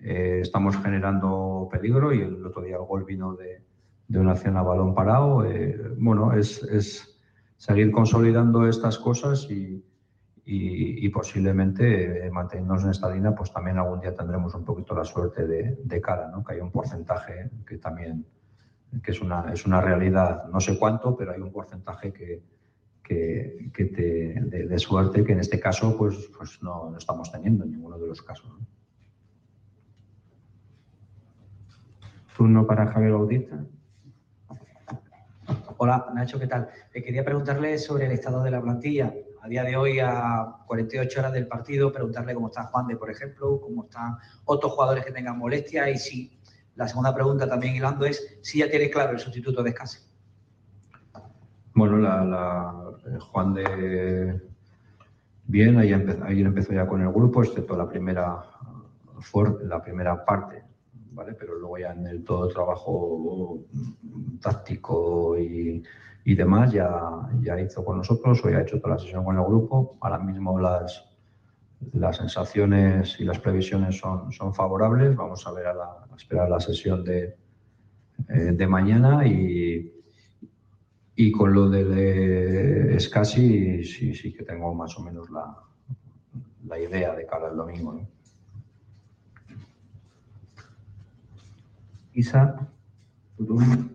estamos 0.00 0.76
generando 0.78 1.68
peligro 1.70 2.12
y 2.12 2.22
el 2.22 2.44
otro 2.44 2.62
día 2.62 2.74
el 2.74 2.82
gol 2.82 3.04
vino 3.04 3.36
de, 3.36 3.62
de 4.08 4.18
una 4.18 4.32
acción 4.32 4.56
a 4.56 4.62
balón 4.62 4.94
parado. 4.94 5.44
Eh, 5.44 5.94
bueno, 5.98 6.32
es, 6.32 6.62
es 6.64 7.18
seguir 7.56 7.90
consolidando 7.90 8.68
estas 8.68 8.98
cosas 8.98 9.48
y, 9.50 9.84
y, 10.44 11.08
posiblemente 11.10 12.26
eh, 12.26 12.30
manteniéndonos 12.30 12.84
en 12.84 12.90
esta 12.90 13.10
línea, 13.10 13.34
pues 13.34 13.52
también 13.52 13.78
algún 13.78 14.00
día 14.00 14.14
tendremos 14.14 14.54
un 14.54 14.64
poquito 14.64 14.94
la 14.94 15.04
suerte 15.04 15.46
de, 15.46 15.78
de 15.82 16.00
cara, 16.00 16.28
¿no? 16.30 16.44
que 16.44 16.54
hay 16.54 16.60
un 16.60 16.70
porcentaje 16.70 17.50
que 17.66 17.78
también 17.78 18.26
que 19.02 19.12
es 19.12 19.22
una, 19.22 19.52
es 19.52 19.64
una 19.64 19.80
realidad, 19.80 20.48
no 20.48 20.60
sé 20.60 20.78
cuánto, 20.78 21.16
pero 21.16 21.32
hay 21.32 21.40
un 21.40 21.52
porcentaje 21.52 22.12
que, 22.12 22.42
que, 23.02 23.70
que 23.72 23.84
te, 23.86 24.66
de, 24.66 24.78
suerte 24.78 25.24
que 25.24 25.32
en 25.32 25.40
este 25.40 25.58
caso 25.58 25.96
pues, 25.96 26.30
pues 26.36 26.62
no, 26.62 26.90
no 26.90 26.98
estamos 26.98 27.32
teniendo 27.32 27.64
en 27.64 27.70
ninguno 27.70 27.98
de 27.98 28.08
los 28.08 28.20
casos. 28.20 28.50
¿no? 28.50 28.66
Turno 32.36 32.66
para 32.66 32.88
Javier 32.88 33.12
Bautista. 33.12 33.64
Hola, 35.78 36.06
Nacho, 36.14 36.38
¿qué 36.38 36.46
tal? 36.46 36.68
Eh, 36.92 37.02
quería 37.02 37.24
preguntarle 37.24 37.76
sobre 37.78 38.06
el 38.06 38.12
estado 38.12 38.42
de 38.42 38.50
la 38.50 38.60
plantilla. 38.60 39.12
A 39.40 39.48
día 39.48 39.64
de 39.64 39.76
hoy, 39.76 39.98
a 39.98 40.56
48 40.66 41.18
horas 41.20 41.32
del 41.32 41.48
partido, 41.48 41.92
preguntarle 41.92 42.34
cómo 42.34 42.46
está 42.46 42.64
Juan 42.64 42.86
de, 42.86 42.96
por 42.96 43.10
ejemplo, 43.10 43.60
cómo 43.60 43.84
están 43.84 44.16
otros 44.44 44.72
jugadores 44.72 45.04
que 45.04 45.10
tengan 45.12 45.38
molestia 45.38 45.90
y 45.90 45.98
si 45.98 46.38
la 46.76 46.86
segunda 46.86 47.12
pregunta 47.14 47.48
también 47.48 47.74
hilando 47.74 48.06
es 48.06 48.38
si 48.42 48.58
ya 48.60 48.70
tiene 48.70 48.88
claro 48.90 49.12
el 49.12 49.18
sustituto 49.18 49.62
de 49.62 49.70
Escase. 49.70 50.00
Bueno, 51.74 51.96
la, 51.98 52.24
la- 52.24 52.90
eh, 53.06 53.18
Juan 53.18 53.54
de 53.54 54.40
bien, 55.44 55.76
ayer, 55.78 56.06
empe- 56.06 56.22
ayer 56.24 56.46
empezó 56.46 56.72
ya 56.72 56.86
con 56.86 57.02
el 57.02 57.10
grupo, 57.10 57.42
excepto 57.42 57.76
la 57.76 57.88
primera, 57.88 58.44
la 59.64 59.82
primera 59.82 60.24
parte 60.24 60.62
¿vale? 61.12 61.34
Pero 61.34 61.56
luego 61.56 61.78
ya 61.78 61.92
en 61.92 62.06
el 62.06 62.24
todo 62.24 62.48
el 62.48 62.52
trabajo 62.52 63.64
táctico 64.40 65.38
y, 65.38 65.82
demás 66.24 66.72
ya, 66.72 67.28
ya 67.40 67.60
hizo 67.60 67.84
con 67.84 67.98
nosotros, 67.98 68.44
hoy 68.44 68.54
ha 68.54 68.62
hecho 68.62 68.80
toda 68.80 68.94
la 68.94 69.00
sesión 69.00 69.24
con 69.24 69.36
el 69.36 69.44
grupo. 69.44 69.96
Ahora 70.00 70.18
mismo 70.18 70.58
las, 70.58 71.04
las 71.92 72.16
sensaciones 72.16 73.18
y 73.20 73.24
las 73.24 73.38
previsiones 73.38 73.98
son, 73.98 74.32
son 74.32 74.54
favorables. 74.54 75.16
Vamos 75.16 75.46
a 75.46 75.52
ver 75.52 75.66
a, 75.66 75.74
la, 75.74 75.84
a 76.10 76.16
esperar 76.16 76.48
la 76.48 76.60
sesión 76.60 77.04
de, 77.04 77.36
eh, 78.28 78.52
de 78.52 78.66
mañana 78.66 79.26
y, 79.26 79.92
y 81.16 81.32
con 81.32 81.52
lo 81.52 81.68
de, 81.68 82.96
Scassi 82.98 83.84
sí, 83.84 84.14
sí 84.14 84.32
que 84.32 84.44
tengo 84.44 84.74
más 84.74 84.96
o 84.98 85.02
menos 85.02 85.28
la, 85.30 85.56
la 86.66 86.78
idea 86.78 87.14
de 87.14 87.26
cara 87.26 87.48
al 87.48 87.56
domingo. 87.56 88.00
Isa, 92.14 92.56
turno. 93.36 93.88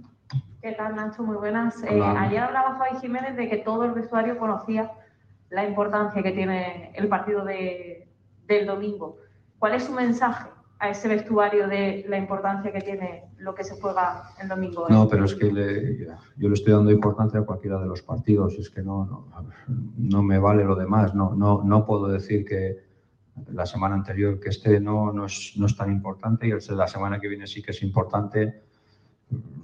¿Qué 0.61 0.72
tal, 0.73 0.95
Nacho? 0.95 1.23
Muy 1.23 1.38
buenas. 1.38 1.81
Eh, 1.84 2.02
ayer 2.02 2.39
hablaba 2.39 2.77
Javi 2.77 2.99
Jiménez 2.99 3.35
de 3.38 3.48
que 3.49 3.57
todo 3.57 3.85
el 3.85 3.91
vestuario 3.91 4.38
conocía 4.38 4.91
la 5.49 5.68
importancia 5.68 6.22
que 6.23 6.31
tiene 6.31 6.91
el 6.95 7.07
partido 7.07 7.45
de- 7.45 8.07
del 8.48 8.65
domingo. 8.65 9.18
¿Cuál 9.60 9.76
es 9.76 9.84
su 9.85 9.94
mensaje 9.94 10.49
a 10.80 10.89
ese 10.89 11.07
vestuario 11.07 11.68
de 11.68 12.06
la 12.07 12.18
importancia 12.18 12.72
que 12.72 12.81
tiene 12.81 13.23
lo 13.38 13.56
que 13.56 13.64
se 13.64 13.80
juega 13.80 14.23
el 14.41 14.48
domingo? 14.49 14.88
No, 14.89 15.07
pero 15.07 15.26
es 15.26 15.35
que 15.35 15.52
le- 15.52 15.98
yo 16.38 16.48
le 16.49 16.53
estoy 16.53 16.73
dando 16.73 16.91
importancia 16.91 17.39
a 17.39 17.44
cualquiera 17.45 17.80
de 17.80 17.88
los 17.88 18.02
partidos. 18.02 18.56
Es 18.56 18.69
que 18.69 18.81
no, 18.81 19.06
no, 19.06 19.27
no 19.98 20.22
me 20.23 20.38
vale 20.39 20.65
lo 20.65 20.76
demás. 20.76 21.14
No, 21.15 21.34
no, 21.34 21.61
no 21.64 21.85
puedo 21.85 22.07
decir 22.07 22.44
que 22.45 22.86
la 23.51 23.65
semana 23.65 23.95
anterior 23.95 24.39
que 24.39 24.49
este 24.49 24.80
no, 24.80 25.11
no, 25.11 25.26
es, 25.26 25.53
no 25.57 25.65
es 25.65 25.76
tan 25.76 25.91
importante 25.91 26.47
y 26.47 26.51
el- 26.51 26.59
la 26.77 26.88
semana 26.88 27.19
que 27.19 27.27
viene 27.27 27.47
sí 27.47 27.61
que 27.61 27.72
es 27.72 27.81
importante. 27.84 28.53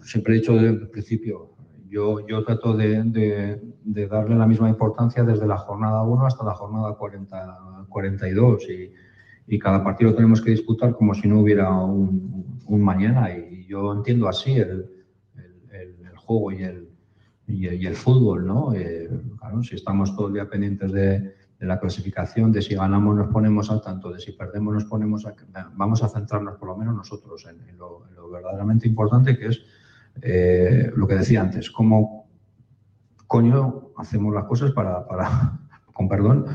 Siempre 0.01 0.33
he 0.35 0.39
dicho 0.39 0.53
desde 0.53 0.67
el 0.69 0.89
principio, 0.89 1.49
yo, 1.89 2.25
yo 2.27 2.43
trato 2.43 2.75
de, 2.75 3.03
de- 3.03 3.61
de 3.83 4.07
darle 4.07 4.35
la 4.35 4.47
misma 4.47 4.69
importancia 4.69 5.23
desde 5.23 5.47
la 5.47 5.57
jornada 5.57 6.01
1 6.03 6.25
hasta 6.25 6.43
la 6.43 6.53
jornada 6.55 6.93
40, 6.93 7.57
42 7.89 8.63
y, 8.69 8.91
y 9.47 9.59
cada 9.59 9.83
partido 9.83 10.11
lo 10.11 10.15
tenemos 10.15 10.41
que 10.41 10.51
disputar 10.51 10.93
como 10.95 11.13
si 11.13 11.27
no 11.27 11.39
hubiera 11.39 11.69
un, 11.71 12.59
un 12.65 12.81
mañana 12.81 13.35
y 13.35 13.65
yo 13.67 13.93
entiendo 13.93 14.27
así 14.27 14.53
el, 14.53 14.89
el- 15.71 15.95
el 16.05 16.17
juego 16.17 16.51
y 16.51 16.63
el, 16.63 16.89
y 17.47 17.67
el, 17.67 17.81
y 17.81 17.85
el 17.85 17.95
fútbol, 17.95 18.45
¿no? 18.47 18.73
Eh, 18.73 19.09
claro, 19.39 19.61
si 19.63 19.75
estamos 19.75 20.15
todo 20.15 20.27
el 20.27 20.33
día 20.33 20.49
pendientes 20.49 20.91
de, 20.91 21.33
de 21.63 21.69
la 21.69 21.79
clasificación, 21.79 22.51
de 22.51 22.61
si 22.61 22.75
ganamos 22.75 23.15
nos 23.15 23.29
ponemos 23.31 23.71
al 23.71 23.79
tanto, 23.81 24.11
de 24.11 24.19
si 24.19 24.33
perdemos 24.33 24.73
nos 24.73 24.83
ponemos 24.83 25.25
a... 25.25 25.33
Vamos 25.75 26.03
a 26.03 26.09
centrarnos 26.09 26.57
por 26.57 26.67
lo 26.67 26.75
menos 26.75 26.93
nosotros 26.93 27.45
en, 27.49 27.69
en 27.69 27.77
lo, 27.77 28.05
en 28.09 28.15
lo 28.15 28.29
verdaderamente 28.29 28.85
importante 28.85 29.37
que 29.37 29.47
es 29.47 29.61
eh, 30.21 30.91
lo 30.93 31.07
que 31.07 31.15
decía 31.15 31.39
antes, 31.39 31.71
cómo 31.71 32.27
coño 33.27 33.91
hacemos 33.97 34.33
las 34.33 34.43
cosas 34.43 34.71
para, 34.73 35.07
para, 35.07 35.57
con 35.93 36.09
perdón, 36.09 36.45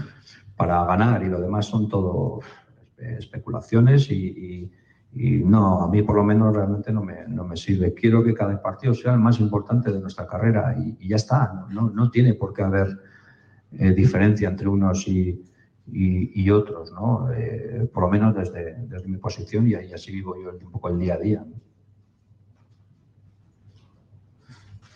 para 0.56 0.84
ganar 0.84 1.22
y 1.22 1.28
lo 1.28 1.40
demás 1.40 1.64
son 1.64 1.88
todo 1.88 2.40
espe- 2.98 3.18
especulaciones 3.18 4.10
y, 4.10 4.14
y- 4.14 4.72
y 5.10 5.42
no, 5.42 5.82
a 5.84 5.88
mí 5.88 6.02
por 6.02 6.16
lo 6.16 6.22
menos 6.22 6.54
realmente 6.54 6.92
no 6.92 7.02
me, 7.02 7.26
no 7.26 7.42
me 7.42 7.56
sirve. 7.56 7.94
Quiero 7.94 8.22
que 8.22 8.34
cada 8.34 8.60
partido 8.60 8.92
sea 8.92 9.14
el 9.14 9.20
más 9.20 9.40
importante 9.40 9.90
de 9.90 10.00
nuestra 10.00 10.26
carrera 10.26 10.76
y, 10.78 10.98
y 11.00 11.08
ya 11.08 11.16
está, 11.16 11.50
no, 11.54 11.66
no, 11.70 11.90
no 11.90 12.10
tiene 12.10 12.34
por 12.34 12.52
qué 12.52 12.62
haber 12.62 12.88
eh, 13.72 13.92
diferencia 13.92 14.48
entre 14.48 14.68
unos 14.68 15.06
y, 15.08 15.44
y- 15.90 16.42
y 16.42 16.50
otros, 16.50 16.92
¿no? 16.92 17.30
Eh, 17.32 17.88
por 17.92 18.04
lo 18.04 18.10
menos 18.10 18.34
desde, 18.34 18.74
desde 18.88 19.08
mi 19.08 19.16
posición 19.18 19.66
y 19.68 19.74
ahí 19.74 19.92
así 19.92 20.12
vivo 20.12 20.34
yo 20.40 20.50
un 20.64 20.70
poco 20.72 20.88
el 20.88 20.98
día 20.98 21.14
a 21.14 21.18
día. 21.18 21.44
¿no? 21.46 21.54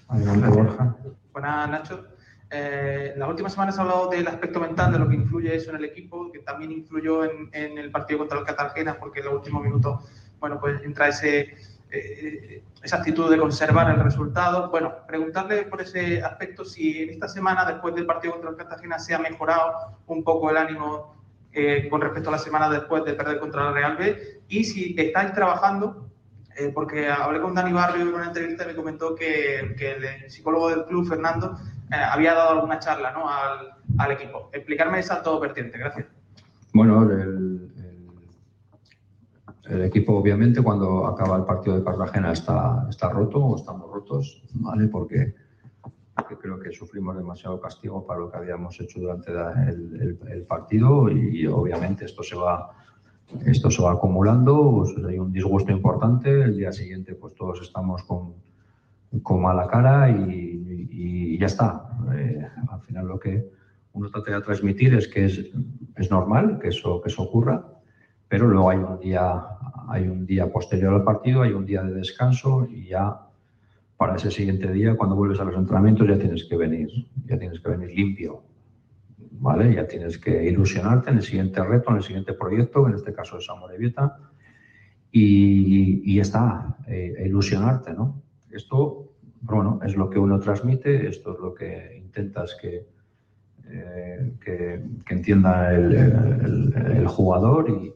Adelante, 0.09 0.49
Borja. 0.49 0.97
Buenas, 1.33 1.71
Nacho. 1.71 2.05
Eh, 2.51 3.13
en 3.15 3.21
las 3.21 3.29
últimas 3.31 3.53
semanas 3.53 3.79
he 3.79 3.81
hablado 3.81 4.11
del 4.11 4.27
aspecto 4.29 4.61
mental, 4.61 4.93
de 4.93 4.99
lo 4.99 5.09
que 5.09 5.15
influye 5.15 5.55
eso 5.55 5.71
en 5.71 5.77
el 5.77 5.85
equipo, 5.87 6.31
que 6.31 6.41
también 6.41 6.71
influyó 6.71 7.25
en, 7.25 7.49
en 7.53 7.79
el 7.79 7.91
partido 7.91 8.19
contra 8.19 8.39
el 8.39 8.45
Cartagena, 8.45 8.99
porque 8.99 9.21
en 9.21 9.27
los 9.27 9.35
últimos 9.37 9.63
minutos, 9.63 10.05
bueno, 10.39 10.61
pues 10.61 10.83
entra 10.85 11.09
ese, 11.09 11.55
eh, 11.93 12.63
esa 12.83 12.97
actitud 12.97 13.31
de 13.31 13.39
conservar 13.39 13.91
el 13.91 14.03
resultado. 14.03 14.71
Bueno, 14.71 14.95
preguntarle 15.07 15.65
por 15.65 15.81
ese 15.81 16.23
aspecto 16.23 16.65
si 16.65 17.03
en 17.03 17.11
esta 17.11 17.29
semana, 17.29 17.65
después 17.65 17.95
del 17.95 18.07
partido 18.07 18.35
contra 18.35 18.51
el 18.51 18.57
Cartagena, 18.57 18.99
se 18.99 19.15
ha 19.15 19.19
mejorado 19.19 19.99
un 20.07 20.25
poco 20.25 20.51
el 20.51 20.57
ánimo 20.57 21.17
eh, 21.53 21.89
con 21.91 22.01
respecto 22.01 22.31
a 22.31 22.33
la 22.33 22.39
semana 22.39 22.71
después 22.71 23.05
de 23.05 23.13
perder 23.13 23.39
contra 23.39 23.69
el 23.69 23.75
Real 23.75 23.97
B 23.97 24.41
y 24.49 24.65
si 24.65 24.95
estáis 24.99 25.33
trabajando 25.35 26.09
eh, 26.57 26.71
porque 26.75 27.09
hablé 27.09 27.41
con 27.41 27.55
Dani 27.55 27.73
Barrio 27.73 28.03
en 28.03 28.15
una 28.15 28.27
entrevista 28.27 28.65
y 28.65 28.69
me 28.69 28.75
comentó 28.75 29.15
que, 29.15 29.75
que 29.79 29.93
el 29.93 30.31
psicólogo 30.31 30.69
del 30.71 30.85
club, 30.85 31.09
Fernando, 31.09 31.59
eh, 31.91 31.95
había 31.95 32.35
dado 32.35 32.51
alguna 32.51 32.79
charla 32.79 33.13
¿no? 33.13 33.29
al, 33.29 33.75
al 33.99 34.13
equipo. 34.13 34.51
Explicarme 34.53 34.99
esa 34.99 35.23
todo 35.23 35.41
vertiente, 35.41 35.79
gracias. 35.79 36.07
Bueno, 36.75 37.03
el, 37.11 37.71
el- 39.75 39.83
equipo 39.83 40.17
obviamente 40.17 40.63
cuando 40.63 41.07
acaba 41.07 41.37
el 41.37 41.45
partido 41.45 41.77
de 41.77 41.85
Cartagena 41.85 42.33
está, 42.33 42.87
está 42.89 43.09
roto 43.09 43.39
o 43.45 43.57
estamos 43.57 43.91
rotos, 43.91 44.43
¿vale? 44.55 44.89
Porque, 44.89 45.35
creo 46.41 46.59
que 46.59 46.73
sufrimos 46.73 47.17
demasiado 47.17 47.61
castigo 47.61 48.07
para 48.07 48.21
lo 48.21 48.31
que 48.31 48.39
habíamos 48.39 48.81
hecho 48.81 49.01
durante 49.01 49.31
el, 49.33 50.45
partido 50.49 51.11
y 51.11 51.47
obviamente 51.47 52.05
esto 52.07 52.23
se 52.23 52.37
va 52.37 52.71
esto 53.47 53.71
se 53.71 53.83
va 53.83 53.93
acumulando, 53.93 54.73
pues, 54.73 55.05
hay 55.07 55.19
un 55.19 55.33
disgusto 55.33 55.73
importante, 55.73 56.43
el 56.43 56.57
día 56.57 56.73
siguiente 56.73 57.15
pues 57.15 57.35
todos 57.35 57.63
estamos 57.63 58.03
con, 58.03 58.35
con 59.23 59.41
mala 59.41 59.67
cara 59.69 60.11
y 60.11 61.39
ya 61.43 61.47
está. 61.47 61.89
Eh, 62.15 62.47
al 62.69 62.81
final 62.83 63.07
lo 63.07 63.19
que 63.19 63.45
uno 63.95 64.11
trata 64.11 64.33
de 64.33 64.41
transmitir 64.43 64.95
es 64.95 65.09
que 65.09 65.25
es, 65.25 65.51
es 65.97 66.11
normal 66.11 66.59
que 66.61 66.69
eso, 66.69 67.01
que 67.01 67.09
eso 67.09 67.23
ocurra, 67.23 67.67
pero 68.33 68.49
luego 68.49 68.71
hay 68.71 68.79
un, 68.79 68.99
día, 68.99 69.43
hay 69.91 70.09
un 70.09 70.25
día 70.25 70.51
posterior 70.51 70.95
al 70.95 71.05
partido, 71.05 71.43
hay 71.43 71.53
un 71.53 71.67
día 71.67 71.83
de 71.83 71.93
descanso 71.93 72.67
y 72.67 72.87
ya 72.87 73.15
para 73.99 74.17
ese 74.17 74.31
siguiente 74.31 74.73
día, 74.73 74.97
cuando 74.97 75.15
vuelves 75.17 75.39
a 75.41 75.45
los 75.45 75.55
entrenamientos, 75.55 76.09
ya 76.09 76.19
tienes 76.19 76.47
que 76.49 76.57
venir, 76.57 76.89
ya 77.27 77.39
tienes 77.39 77.61
que 77.61 77.69
venir 77.69 77.91
limpio, 77.95 78.43
¿vale? 79.33 79.75
Ya 79.75 79.87
tienes 79.87 80.17
que 80.17 80.49
ilusionarte 80.49 81.11
en 81.11 81.17
el 81.19 81.23
siguiente 81.23 81.63
reto, 81.63 81.91
en 81.91 81.97
el 81.99 82.03
siguiente 82.03 82.33
proyecto, 82.33 82.89
en 82.89 82.95
este 82.95 83.13
caso 83.13 83.37
es 83.37 83.51
Amorebieta, 83.51 84.17
y, 85.11 86.11
y 86.11 86.17
ya 86.17 86.23
está, 86.23 86.75
eh, 86.87 87.25
ilusionarte, 87.27 87.93
¿no? 87.93 88.23
Esto, 88.51 89.11
bueno, 89.43 89.79
es 89.85 89.95
lo 89.95 90.09
que 90.09 90.19
uno 90.19 90.41
transmite, 90.41 91.07
esto 91.07 91.35
es 91.35 91.39
lo 91.39 91.53
que 91.53 91.99
intentas 92.03 92.57
que, 92.63 92.87
eh, 93.69 94.33
que, 94.43 94.83
que 95.05 95.15
entienda 95.15 95.75
el, 95.75 95.93
el- 95.93 96.75
el 96.97 97.07
jugador 97.09 97.69
y, 97.69 97.93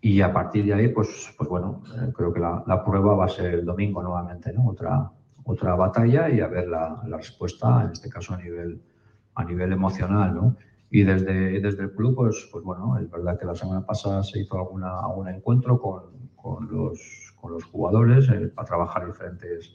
y 0.00 0.20
a 0.20 0.32
partir 0.32 0.64
de 0.64 0.74
ahí, 0.74 0.88
pues, 0.88 1.32
pues 1.36 1.48
bueno, 1.48 1.82
eh, 1.96 2.12
creo 2.14 2.32
que 2.32 2.40
la, 2.40 2.62
la 2.66 2.84
prueba 2.84 3.14
va 3.14 3.24
a 3.26 3.28
ser 3.28 3.54
el 3.54 3.64
domingo 3.64 4.02
nuevamente, 4.02 4.52
¿no? 4.52 4.66
Otra, 4.66 5.10
otra 5.44 5.74
batalla 5.74 6.28
y 6.30 6.40
a 6.40 6.46
ver 6.48 6.68
la, 6.68 7.02
la 7.06 7.16
respuesta, 7.16 7.82
en 7.84 7.90
este 7.92 8.08
caso 8.08 8.34
a 8.34 8.36
nivel, 8.38 8.80
a 9.34 9.44
nivel 9.44 9.72
emocional, 9.72 10.34
¿no? 10.34 10.56
Y 10.90 11.02
desde, 11.02 11.60
desde 11.60 11.82
el 11.84 11.92
club, 11.92 12.14
pues, 12.14 12.48
pues 12.50 12.64
bueno, 12.64 12.96
es 12.98 13.10
verdad 13.10 13.38
que 13.38 13.44
la 13.44 13.54
semana 13.54 13.82
pasada 13.82 14.22
se 14.22 14.40
hizo 14.40 14.56
alguna, 14.56 15.00
algún 15.00 15.28
encuentro 15.28 15.78
con, 15.78 16.02
con 16.36 16.68
los, 16.70 17.32
con 17.36 17.52
los 17.52 17.64
jugadores 17.64 18.28
eh, 18.30 18.48
para 18.54 18.66
trabajar 18.66 19.04
diferentes, 19.04 19.74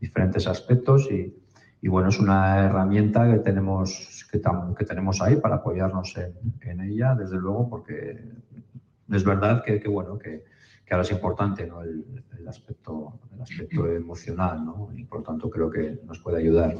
diferentes 0.00 0.46
aspectos 0.46 1.10
y, 1.10 1.32
y 1.80 1.88
bueno, 1.88 2.08
es 2.08 2.18
una 2.18 2.64
herramienta 2.64 3.28
que 3.30 3.38
tenemos, 3.38 4.26
que, 4.30 4.40
tam- 4.40 4.74
que 4.74 4.84
tenemos 4.84 5.20
ahí 5.20 5.36
para 5.36 5.56
apoyarnos 5.56 6.16
en, 6.16 6.34
en 6.60 6.80
ella, 6.80 7.14
desde 7.14 7.36
luego, 7.36 7.68
porque 7.68 8.18
es 9.10 9.24
verdad 9.24 9.62
que, 9.64 9.78
bueno, 9.88 10.18
que, 10.18 10.44
ahora 10.90 11.02
es 11.02 11.10
importante 11.10 11.64
el, 11.64 12.48
aspecto, 12.48 13.20
emocional, 13.94 14.64
¿no? 14.64 14.90
Y 14.96 15.04
por 15.04 15.22
tanto 15.22 15.50
creo 15.50 15.70
que 15.70 15.98
nos 16.04 16.18
puede 16.18 16.38
ayudar. 16.38 16.74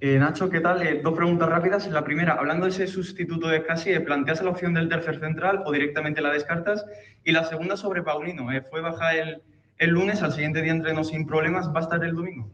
Eh, 0.00 0.18
Nacho, 0.18 0.50
¿qué 0.50 0.60
tal? 0.60 0.82
Eh, 0.82 1.00
dos 1.02 1.14
preguntas 1.14 1.48
rápidas. 1.48 1.86
La 1.88 2.04
primera, 2.04 2.34
hablando 2.34 2.66
de 2.66 2.72
ese 2.72 2.86
sustituto 2.86 3.48
de 3.48 3.62
Casi, 3.62 3.90
eh, 3.90 4.00
¿planteas 4.00 4.42
la 4.42 4.50
opción 4.50 4.74
del 4.74 4.88
tercer 4.88 5.18
central 5.18 5.62
o 5.64 5.72
directamente 5.72 6.20
la 6.20 6.30
descartas? 6.30 6.84
Y 7.24 7.32
la 7.32 7.44
segunda 7.44 7.76
sobre 7.76 8.02
Paulino. 8.02 8.46
fue 8.70 8.82
baja 8.82 9.14
el, 9.14 9.42
el 9.78 9.90
lunes, 9.90 10.22
al 10.22 10.32
siguiente 10.32 10.60
día 10.62 10.72
entrenó 10.72 11.04
sin 11.04 11.26
problemas, 11.26 11.68
¿va 11.68 11.80
a 11.80 11.82
estar 11.84 12.04
el 12.04 12.14
domingo? 12.14 12.50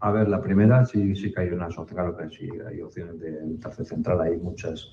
A 0.00 0.10
ver, 0.10 0.28
la 0.28 0.40
primera 0.40 0.84
sí, 0.84 1.14
sí 1.16 1.32
que 1.32 1.40
hay 1.42 1.48
unas 1.50 1.78
opciones, 1.78 1.94
claro 1.94 2.16
que 2.16 2.28
sí, 2.34 2.48
hay 2.68 2.80
opciones 2.82 3.18
de 3.20 3.32
tercer 3.60 3.86
central, 3.86 4.20
hay 4.20 4.36
muchas, 4.36 4.90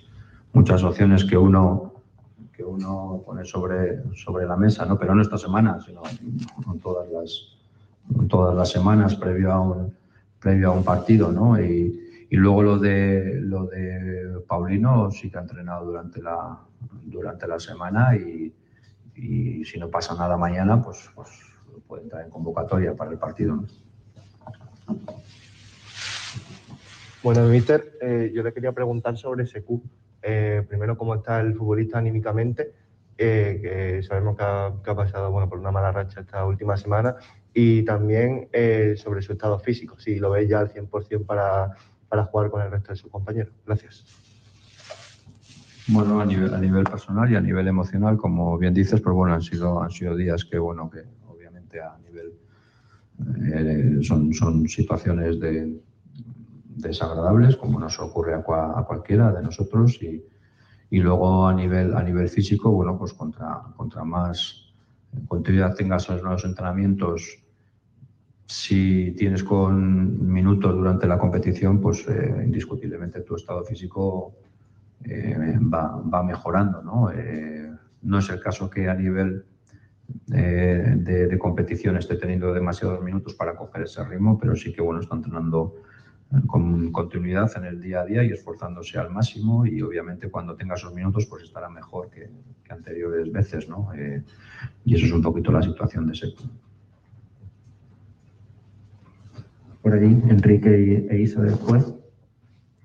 muchas 0.53 0.83
opciones 0.83 1.25
que 1.25 1.37
uno, 1.37 1.93
que 2.53 2.63
uno 2.63 3.21
pone 3.25 3.43
sobre, 3.43 4.03
sobre 4.15 4.45
la 4.45 4.55
mesa, 4.55 4.85
¿no? 4.85 4.97
Pero 4.97 5.13
no 5.13 5.21
esta 5.21 5.37
semana, 5.37 5.79
sino 5.81 6.01
en 6.71 6.79
todas 6.79 7.09
las, 7.09 7.57
en 8.17 8.27
todas 8.27 8.55
las 8.55 8.69
semanas 8.69 9.15
previo 9.15 9.51
a 9.51 9.59
un, 9.59 9.93
previo 10.39 10.69
a 10.69 10.71
un 10.71 10.83
partido, 10.83 11.31
¿no? 11.31 11.59
Y, 11.59 11.99
Y 12.31 12.37
luego 12.37 12.63
lo 12.63 12.79
de, 12.79 13.41
lo 13.41 13.65
de 13.65 14.39
Paulino 14.47 15.11
sí 15.11 15.29
que 15.29 15.37
ha 15.37 15.41
entrenado 15.41 15.85
durante 15.85 16.21
la, 16.21 16.57
durante 17.03 17.45
la 17.45 17.59
semana 17.59 18.15
y, 18.15 18.53
y 19.15 19.65
si 19.65 19.77
no 19.77 19.89
pasa 19.89 20.15
nada 20.15 20.37
mañana, 20.37 20.81
pues, 20.81 21.09
pues 21.13 21.29
puede 21.85 22.03
entrar 22.03 22.23
en 22.23 22.29
convocatoria 22.31 22.95
para 22.95 23.11
el 23.11 23.17
partido. 23.17 23.65
Bueno, 27.23 27.43
Mister, 27.47 27.97
eh, 28.01 28.31
yo 28.33 28.41
le 28.41 28.51
quería 28.51 28.71
preguntar 28.71 29.15
sobre 29.15 29.45
Secu. 29.45 29.83
Eh, 30.23 30.63
primero, 30.67 30.97
cómo 30.97 31.15
está 31.15 31.39
el 31.39 31.55
futbolista 31.55 31.99
anímicamente, 31.99 32.73
eh, 33.17 33.59
que 33.61 34.03
sabemos 34.03 34.35
que 34.35 34.43
ha, 34.43 34.95
pasado 34.95 35.31
bueno, 35.31 35.47
por 35.47 35.59
una 35.59 35.71
mala 35.71 35.91
racha 35.91 36.21
esta 36.21 36.45
última 36.45 36.77
semana, 36.77 37.15
y 37.53 37.83
también 37.83 38.49
eh, 38.51 38.95
sobre 38.97 39.21
su 39.21 39.33
estado 39.33 39.59
físico, 39.59 39.99
si 39.99 40.19
lo 40.19 40.31
veis 40.31 40.49
ya 40.49 40.59
al 40.59 40.73
100% 40.73 41.25
para, 41.25 41.75
para 42.09 42.25
jugar 42.25 42.49
con 42.49 42.61
el 42.61 42.71
resto 42.71 42.91
de 42.91 42.95
sus 42.95 43.11
compañeros. 43.11 43.53
Gracias. 43.65 44.05
Bueno, 45.87 46.21
a 46.21 46.25
nivel, 46.25 46.53
a 46.53 46.59
nivel 46.59 46.83
personal 46.85 47.31
y 47.31 47.35
a 47.35 47.41
nivel 47.41 47.67
emocional, 47.67 48.17
como 48.17 48.57
bien 48.57 48.73
dices, 48.73 49.01
pues 49.01 49.15
bueno, 49.15 49.35
han 49.35 49.41
sido, 49.41 49.81
han 49.81 49.91
sido 49.91 50.15
días 50.15 50.45
que, 50.45 50.57
bueno, 50.57 50.89
que 50.89 51.03
obviamente 51.27 51.81
a 51.81 51.97
nivel 51.97 52.33
eh, 53.53 53.99
son, 54.01 54.33
son 54.33 54.67
situaciones 54.67 55.39
de, 55.39 55.79
desagradables, 56.75 57.57
como 57.57 57.79
nos 57.79 57.99
ocurre 57.99 58.33
a, 58.33 58.43
cua- 58.43 58.73
a 58.77 58.83
cualquiera 58.83 59.31
de 59.31 59.41
nosotros, 59.43 60.01
y, 60.01 60.23
y 60.89 60.99
luego 60.99 61.47
a 61.47 61.53
nivel, 61.53 61.93
a 61.95 62.03
nivel 62.03 62.29
físico, 62.29 62.71
bueno, 62.71 62.97
pues 62.97 63.13
contra, 63.13 63.61
contra 63.75 64.03
más 64.03 64.73
continuidad 65.27 65.75
tengas 65.75 66.09
en 66.09 66.23
los 66.23 66.43
entrenamientos, 66.45 67.37
si 68.45 69.13
tienes 69.17 69.43
con 69.43 70.27
minutos 70.31 70.73
durante 70.75 71.07
la 71.07 71.17
competición, 71.17 71.79
pues 71.79 72.05
eh, 72.07 72.41
indiscutiblemente 72.45 73.21
tu 73.21 73.35
estado 73.35 73.63
físico 73.63 74.33
eh, 75.05 75.57
va, 75.61 76.01
va 76.01 76.23
mejorando, 76.23 76.81
¿no? 76.81 77.11
Eh, 77.11 77.71
no 78.01 78.19
es 78.19 78.29
el 78.29 78.39
caso 78.41 78.69
que 78.69 78.89
a 78.89 78.93
nivel 78.95 79.45
eh, 80.33 80.93
de, 80.97 81.27
de 81.27 81.39
competición 81.39 81.97
esté 81.97 82.15
teniendo 82.15 82.53
demasiados 82.53 83.01
minutos 83.01 83.33
para 83.35 83.55
coger 83.55 83.83
ese 83.83 84.03
ritmo, 84.03 84.37
pero 84.39 84.55
sí 84.55 84.73
que, 84.73 84.81
bueno, 84.81 85.01
está 85.01 85.15
entrenando 85.15 85.75
eh, 86.31 86.35
con 86.47 86.91
continuidad 86.91 87.51
en 87.55 87.65
el 87.65 87.81
día 87.81 88.01
a 88.01 88.05
día 88.05 88.23
y 88.23 88.31
esforzándose 88.31 88.97
al 88.97 89.09
máximo 89.09 89.65
y 89.65 89.81
obviamente 89.81 90.29
cuando 90.29 90.55
tenga 90.55 90.75
esos 90.75 90.93
minutos 90.93 91.25
pues 91.25 91.43
estará 91.43 91.69
mejor 91.69 92.09
que, 92.09 92.29
que 92.63 92.73
anteriores 92.73 93.31
veces, 93.31 93.67
¿no? 93.67 93.93
Eh, 93.93 94.23
y 94.85 94.95
eso 94.95 95.05
es 95.05 95.11
un 95.11 95.21
poquito 95.21 95.51
la 95.51 95.61
situación 95.61 96.07
de 96.07 96.15
Seco. 96.15 96.43
Por 99.81 99.93
ahí, 99.93 100.23
Enrique 100.29 101.07
e 101.09 101.17
Isa 101.17 101.41
después. 101.41 101.95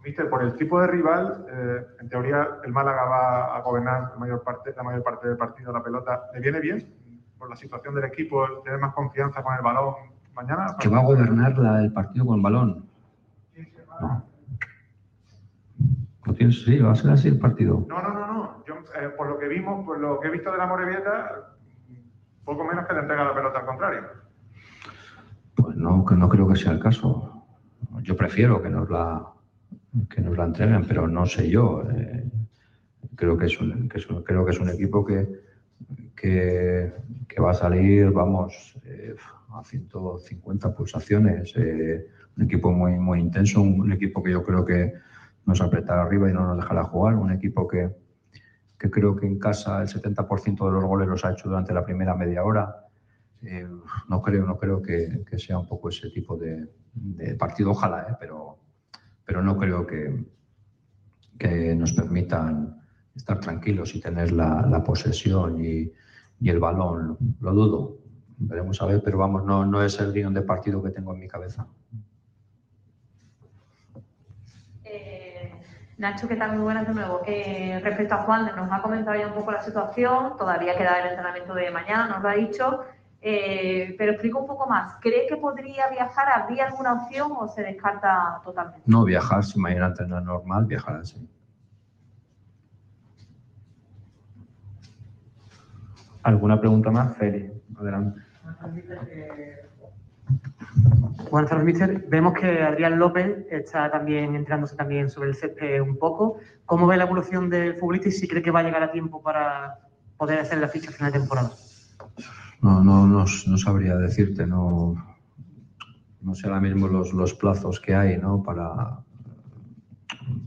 Mister, 0.02 0.30
por 0.30 0.42
el 0.42 0.54
tipo 0.54 0.80
de 0.80 0.86
rival, 0.86 1.44
eh, 1.50 1.86
en 2.00 2.08
teoría 2.08 2.48
el 2.64 2.72
Málaga 2.72 3.04
va 3.04 3.56
a 3.56 3.60
gobernar 3.60 4.12
la 4.12 4.16
mayor 4.16 4.42
parte, 4.42 4.72
la 4.74 4.82
mayor 4.82 5.02
parte 5.02 5.28
del 5.28 5.36
partido 5.36 5.72
la 5.72 5.82
pelota. 5.82 6.30
¿Le 6.32 6.40
viene 6.40 6.60
bien? 6.60 6.86
Por 7.38 7.50
la 7.50 7.56
situación 7.56 7.94
del 7.94 8.04
equipo, 8.04 8.44
tener 8.64 8.78
más 8.80 8.94
confianza 8.94 9.42
con 9.42 9.54
el 9.54 9.62
balón 9.62 9.94
mañana. 10.34 10.76
Que 10.78 10.88
va 10.88 10.98
a 11.00 11.04
gobernar 11.04 11.56
la- 11.58 11.82
el 11.82 11.92
partido 11.92 12.26
con 12.26 12.36
el 12.36 12.42
balón. 12.42 12.86
No. 14.00 14.24
¿Lo? 16.24 16.50
Sí, 16.50 16.78
va 16.78 16.92
a 16.92 16.96
ser 16.96 17.10
así 17.12 17.28
el 17.28 17.38
partido. 17.38 17.86
No, 17.88 18.02
no, 18.02 18.12
no, 18.12 18.26
no. 18.26 18.64
Yo, 18.66 18.74
eh, 19.00 19.08
por 19.16 19.28
lo 19.28 19.38
que 19.38 19.48
vimos, 19.48 19.84
por 19.86 19.98
lo 19.98 20.18
que 20.20 20.28
he 20.28 20.30
visto 20.30 20.50
de 20.50 20.58
la 20.58 20.66
Morevieta, 20.66 21.54
poco 22.44 22.64
menos 22.64 22.86
que 22.86 22.94
le 22.94 23.00
entrega 23.00 23.24
la 23.24 23.34
pelota 23.34 23.60
al 23.60 23.66
contrario. 23.66 24.02
Pues 25.54 25.76
no, 25.76 26.04
que 26.04 26.14
no 26.14 26.28
creo 26.28 26.48
que 26.48 26.56
sea 26.56 26.72
el 26.72 26.80
caso. 26.80 27.44
Yo 28.02 28.16
prefiero 28.16 28.60
que 28.60 28.68
nos 28.68 28.90
la, 28.90 29.24
que 30.10 30.20
nos 30.20 30.36
la 30.36 30.44
entreguen, 30.44 30.84
pero 30.86 31.06
no 31.08 31.26
sé 31.26 31.48
yo. 31.48 31.82
Eh, 31.90 32.28
creo, 33.14 33.38
que 33.38 33.46
es 33.46 33.60
un, 33.60 33.88
que 33.88 33.98
es 33.98 34.08
un- 34.10 34.22
creo 34.22 34.44
que 34.44 34.50
es 34.50 34.58
un 34.60 34.68
equipo 34.68 35.04
que, 35.04 35.45
que, 36.14 36.92
que 37.28 37.40
va 37.40 37.50
a 37.50 37.54
salir, 37.54 38.10
vamos, 38.10 38.76
eh, 38.84 39.14
a 39.52 39.62
150 39.64 40.74
pulsaciones. 40.74 41.52
eh, 41.56 42.08
un 42.36 42.44
equipo 42.44 42.70
muy, 42.70 42.92
muy 42.92 43.20
intenso, 43.20 43.62
un, 43.62 43.80
un 43.80 43.92
equipo 43.92 44.22
que 44.22 44.32
yo 44.32 44.42
creo 44.44 44.64
que 44.64 44.92
nos 45.46 45.60
apretará 45.60 46.02
arriba 46.02 46.28
y 46.28 46.34
no 46.34 46.46
nos 46.46 46.58
dejará 46.58 46.84
jugar. 46.84 47.14
Un 47.14 47.32
equipo 47.32 47.66
que, 47.66 47.90
que 48.78 48.90
creo 48.90 49.16
que 49.16 49.26
en 49.26 49.38
casa 49.38 49.80
el 49.80 49.88
70% 49.88 50.66
de 50.66 50.72
los 50.72 50.84
goles 50.84 51.08
los 51.08 51.24
ha 51.24 51.32
hecho 51.32 51.48
durante 51.48 51.72
la 51.72 51.84
primera 51.84 52.14
media 52.14 52.44
hora. 52.44 52.84
Eh, 53.42 53.66
no 54.08 54.22
creo, 54.22 54.44
no 54.44 54.58
creo 54.58 54.82
que, 54.82 55.24
que 55.28 55.38
sea 55.38 55.58
un 55.58 55.66
poco 55.66 55.88
ese 55.88 56.10
tipo 56.10 56.36
de, 56.36 56.68
de 56.92 57.34
partido, 57.36 57.70
ojalá, 57.70 58.06
¿eh? 58.10 58.16
pero, 58.18 58.58
pero 59.24 59.42
no 59.42 59.56
creo 59.56 59.86
que, 59.86 60.24
que 61.38 61.74
nos 61.74 61.92
permitan 61.92 62.75
estar 63.16 63.40
tranquilos 63.40 63.94
y 63.94 64.00
tener 64.00 64.30
la, 64.32 64.66
la 64.68 64.84
posesión 64.84 65.64
y, 65.64 65.90
y 66.40 66.50
el 66.50 66.58
balón. 66.58 67.16
Lo 67.40 67.52
dudo. 67.52 67.96
Veremos 68.38 68.82
a 68.82 68.86
ver, 68.86 69.02
pero 69.02 69.16
vamos, 69.16 69.44
no, 69.44 69.64
no 69.64 69.82
es 69.82 69.98
el 69.98 70.12
guion 70.12 70.34
de 70.34 70.42
partido 70.42 70.82
que 70.82 70.90
tengo 70.90 71.14
en 71.14 71.20
mi 71.20 71.26
cabeza. 71.26 71.66
Eh, 74.84 75.50
Nacho, 75.96 76.28
¿qué 76.28 76.36
tal? 76.36 76.52
Muy 76.52 76.62
buenas 76.62 76.86
de 76.86 76.92
nuevo. 76.92 77.22
Eh, 77.26 77.80
respecto 77.82 78.14
a 78.14 78.18
Juan, 78.18 78.50
nos 78.54 78.70
ha 78.70 78.82
comentado 78.82 79.18
ya 79.18 79.28
un 79.28 79.32
poco 79.32 79.52
la 79.52 79.62
situación, 79.62 80.36
todavía 80.36 80.76
queda 80.76 81.00
el 81.00 81.08
entrenamiento 81.08 81.54
de 81.54 81.70
mañana, 81.70 82.08
nos 82.08 82.22
lo 82.22 82.28
ha 82.28 82.34
dicho, 82.34 82.80
eh, 83.22 83.94
pero 83.96 84.12
explico 84.12 84.40
un 84.40 84.46
poco 84.46 84.68
más. 84.68 84.96
¿Cree 85.00 85.26
que 85.26 85.38
podría 85.38 85.88
viajar? 85.88 86.28
¿Habría 86.28 86.66
alguna 86.66 86.92
opción 86.92 87.32
o 87.34 87.48
se 87.48 87.62
descarta 87.62 88.42
totalmente? 88.44 88.82
No 88.84 89.04
viajar, 89.04 89.42
si 89.44 89.58
mañana 89.58 89.86
entrenar 89.86 90.22
normal, 90.22 90.66
viajar 90.66 90.96
así. 90.96 91.26
¿Alguna 96.26 96.58
pregunta 96.60 96.90
más? 96.90 97.16
Feli, 97.16 97.48
adelante. 97.78 98.20
Buenas 101.30 101.48
tardes, 101.50 101.64
mister. 101.64 102.04
Vemos 102.08 102.34
que 102.34 102.62
Adrián 102.62 102.98
López 102.98 103.46
está 103.48 103.88
también 103.92 104.34
entrándose 104.34 104.74
también 104.74 105.08
sobre 105.08 105.28
el 105.28 105.36
césped 105.36 105.80
un 105.80 105.96
poco. 105.96 106.38
¿Cómo 106.64 106.88
ve 106.88 106.96
la 106.96 107.04
evolución 107.04 107.48
del 107.48 107.74
futbolista 107.76 108.08
y 108.08 108.12
si 108.12 108.26
cree 108.26 108.42
que 108.42 108.50
va 108.50 108.58
a 108.58 108.62
llegar 108.64 108.82
a 108.82 108.90
tiempo 108.90 109.22
para 109.22 109.78
poder 110.16 110.40
hacer 110.40 110.58
la 110.58 110.66
ficha 110.66 110.90
final 110.90 111.12
de 111.12 111.20
temporada? 111.20 111.52
No, 112.60 112.82
no, 112.82 113.06
no, 113.06 113.20
no 113.46 113.56
sabría 113.56 113.96
decirte, 113.96 114.48
no, 114.48 114.96
no 116.22 116.34
sé 116.34 116.48
ahora 116.48 116.60
mismo 116.60 116.88
los, 116.88 117.12
los 117.12 117.34
plazos 117.34 117.78
que 117.78 117.94
hay 117.94 118.18
¿no? 118.18 118.42
para, 118.42 118.98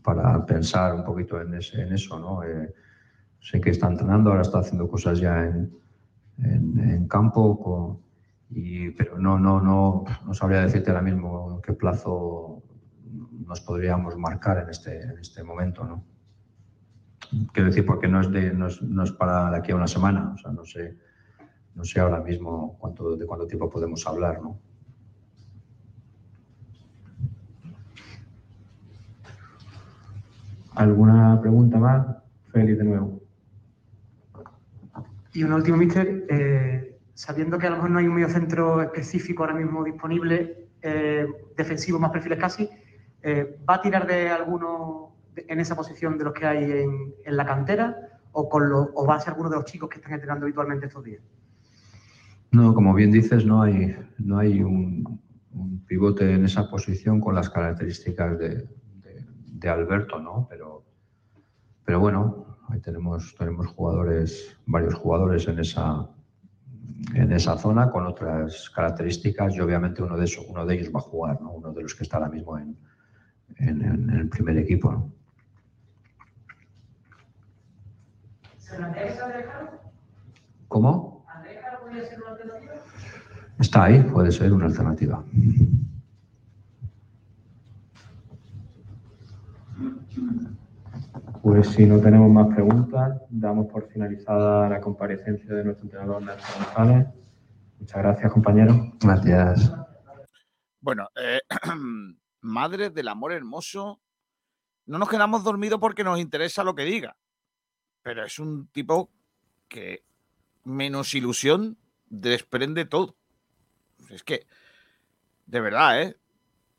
para 0.03 0.45
pensar 0.45 0.93
un 0.95 1.05
poquito 1.05 1.39
en, 1.39 1.53
ese- 1.53 1.81
en 1.81 1.93
eso. 1.93 2.19
¿no? 2.19 2.43
Eh, 2.43 2.73
sé 3.41 3.61
que 3.61 3.69
está 3.71 3.87
entrenando, 3.87 4.29
ahora 4.29 4.41
está 4.41 4.59
haciendo 4.59 4.87
cosas 4.87 5.19
ya 5.19 5.45
en, 5.45 5.71
en, 6.43 7.07
campo, 7.07 7.59
con- 7.59 7.99
y, 8.51 8.89
pero 8.91 9.17
no, 9.19 9.37
no, 9.39 9.61
no, 9.61 10.05
no 10.25 10.33
sabría 10.33 10.61
decirte 10.61 10.89
ahora 10.89 11.01
mismo 11.03 11.61
qué 11.61 11.73
plazo 11.73 12.63
nos 13.45 13.61
podríamos 13.61 14.17
marcar 14.17 14.59
en 14.59 14.69
este, 14.69 15.01
en 15.01 15.17
este 15.19 15.43
momento. 15.43 15.83
¿no? 15.83 16.03
Quiero 17.53 17.69
decir, 17.69 17.85
porque 17.85 18.07
no 18.07 18.21
es, 18.21 18.31
de, 18.31 18.53
no, 18.53 18.67
es, 18.67 18.81
no 18.81 19.03
es 19.03 19.11
para 19.11 19.51
de 19.51 19.57
aquí 19.57 19.71
a 19.71 19.75
una 19.75 19.87
semana, 19.87 20.31
o 20.33 20.37
sea, 20.37 20.51
no 20.51 20.63
sé, 20.65 20.97
no 21.75 21.83
sé 21.83 21.99
ahora 21.99 22.21
mismo 22.21 22.77
cuánto, 22.79 23.15
de 23.15 23.25
cuánto 23.25 23.47
tiempo 23.47 23.69
podemos 23.69 24.05
hablar. 24.07 24.41
¿no? 24.41 24.59
¿Alguna 30.75 31.39
pregunta 31.41 31.77
más? 31.77 32.07
Feli, 32.51 32.73
de 32.73 32.83
nuevo. 32.83 33.18
Y 35.33 35.43
un 35.43 35.53
último, 35.53 35.77
mister. 35.77 36.25
eh, 36.29 36.97
sabiendo 37.13 37.57
que 37.57 37.67
a 37.67 37.69
lo 37.69 37.75
mejor 37.77 37.91
no 37.91 37.99
hay 37.99 38.07
un 38.07 38.15
mediocentro 38.15 38.81
específico 38.81 39.43
ahora 39.43 39.55
mismo 39.55 39.83
disponible, 39.83 40.69
eh, 40.81 41.27
defensivo 41.57 41.99
más 41.99 42.11
perfiles 42.11 42.39
casi, 42.39 42.69
eh, 43.21 43.57
¿va 43.69 43.75
a 43.75 43.81
tirar 43.81 44.07
de 44.07 44.29
alguno 44.29 45.15
en 45.35 45.59
esa 45.59 45.75
posición 45.75 46.17
de 46.17 46.23
los 46.23 46.33
que 46.33 46.45
hay 46.45 46.71
en, 46.71 47.37
la 47.37 47.45
cantera 47.45 47.95
o, 48.31 48.47
con 48.49 48.63
va 48.63 49.15
a 49.15 49.19
ser 49.19 49.29
alguno 49.31 49.49
de 49.49 49.57
los 49.57 49.65
chicos 49.65 49.89
que 49.89 49.97
están 49.97 50.13
entrenando 50.13 50.45
habitualmente 50.45 50.85
estos 50.87 51.03
días? 51.03 51.21
No, 52.51 52.73
como 52.73 52.93
bien 52.93 53.11
dices, 53.11 53.45
no 53.45 53.61
hay, 53.61 53.95
no 54.17 54.37
hay 54.39 54.63
un, 54.63 55.19
pivote 55.87 56.33
en 56.33 56.45
esa 56.45 56.69
posición 56.69 57.19
con 57.19 57.35
las 57.35 57.49
características 57.49 58.37
de, 58.39 58.49
de- 58.49 59.25
de 59.53 59.69
Alberto, 59.69 60.19
¿no? 60.19 60.47
Pero, 60.49 60.85
pero 61.83 61.99
bueno, 61.99 62.48
ahí 62.69 62.79
tenemos, 62.79 63.35
tenemos 63.37 63.67
jugadores, 63.67 64.55
varios 64.65 64.93
jugadores 64.95 65.47
en 65.47 65.59
esa, 65.59 66.07
en 67.13 67.31
esa 67.31 67.57
zona 67.57 67.89
con 67.91 68.05
otras 68.05 68.69
características 68.69 69.55
y 69.55 69.59
obviamente 69.61 70.03
uno 70.03 70.17
de, 70.17 70.25
esos, 70.25 70.45
uno 70.47 70.65
de 70.65 70.75
ellos 70.75 70.93
va 70.93 70.99
a 70.99 71.03
jugar, 71.03 71.41
¿no? 71.41 71.51
Uno 71.51 71.71
de 71.73 71.81
los 71.83 71.95
que 71.95 72.03
está 72.03 72.17
ahora 72.17 72.29
mismo 72.29 72.57
en, 72.57 72.77
en- 73.57 74.09
el 74.09 74.29
primer 74.29 74.57
equipo, 74.57 74.91
¿no? 74.91 75.11
¿Cómo? 80.67 81.25
Está 83.59 83.83
ahí, 83.85 84.01
puede 84.03 84.31
ser 84.31 84.53
una 84.53 84.65
alternativa. 84.67 85.23
Pues 91.41 91.69
si 91.69 91.85
no 91.85 92.01
tenemos 92.01 92.29
más 92.29 92.53
preguntas, 92.53 93.21
damos 93.29 93.67
por 93.67 93.87
finalizada 93.87 94.67
la 94.67 94.81
comparecencia 94.81 95.53
de 95.53 95.63
nuestro 95.63 95.85
entrenador 95.85 96.21
Nacho 96.21 96.45
González. 96.55 97.07
Muchas 97.79 97.97
gracias, 97.97 98.33
compañeros. 98.33 98.75
Gracias. 98.99 99.71
Bueno, 100.81 101.07
eh, 101.15 101.39
madre 102.41 102.89
del 102.89 103.07
amor 103.07 103.31
hermoso, 103.31 104.01
no 104.85 104.97
nos 104.97 105.09
quedamos 105.09 105.43
dormidos 105.43 105.79
porque 105.79 106.03
nos 106.03 106.19
interesa 106.19 106.63
lo 106.63 106.75
que 106.75 106.83
diga, 106.83 107.15
pero 108.01 108.25
es 108.25 108.37
un 108.37 108.67
tipo 108.67 109.09
que 109.69 110.03
menos 110.65 111.13
ilusión 111.13 111.77
desprende 112.09 112.83
todo. 112.83 113.15
Es 114.09 114.23
que, 114.23 114.45
de 115.45 115.61
verdad, 115.61 116.01
¿eh? 116.01 116.17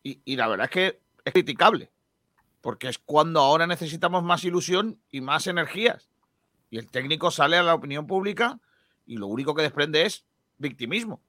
Y, 0.03 0.21
y 0.25 0.37
la 0.37 0.49
verdad 0.49 0.67
es 0.67 0.71
que 0.71 1.01
es 1.25 1.33
criticable, 1.33 1.91
porque 2.61 2.89
es 2.89 2.99
cuando 2.99 3.41
ahora 3.41 3.67
necesitamos 3.67 4.23
más 4.23 4.45
ilusión 4.45 5.01
y 5.11 5.21
más 5.21 5.47
energías. 5.47 6.09
Y 6.71 6.79
el 6.79 6.91
técnico 6.91 7.31
sale 7.31 7.57
a 7.57 7.63
la 7.63 7.75
opinión 7.75 8.07
pública 8.07 8.61
y 9.07 9.17
lo 9.17 9.27
único 9.27 9.55
que 9.55 9.63
desprende 9.63 10.07
es 10.07 10.25
victimismo. 10.59 11.21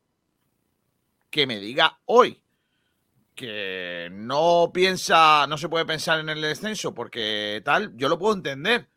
Que 1.29 1.47
me 1.47 1.59
diga 1.59 1.99
hoy 2.05 2.41
que 3.35 4.09
no 4.11 4.71
piensa, 4.73 5.47
no 5.47 5.57
se 5.57 5.69
puede 5.69 5.85
pensar 5.85 6.19
en 6.19 6.29
el 6.29 6.41
descenso 6.41 6.93
porque 6.93 7.61
tal, 7.63 7.95
yo 7.95 8.09
lo 8.09 8.19
puedo 8.19 8.35
entender. 8.35 8.87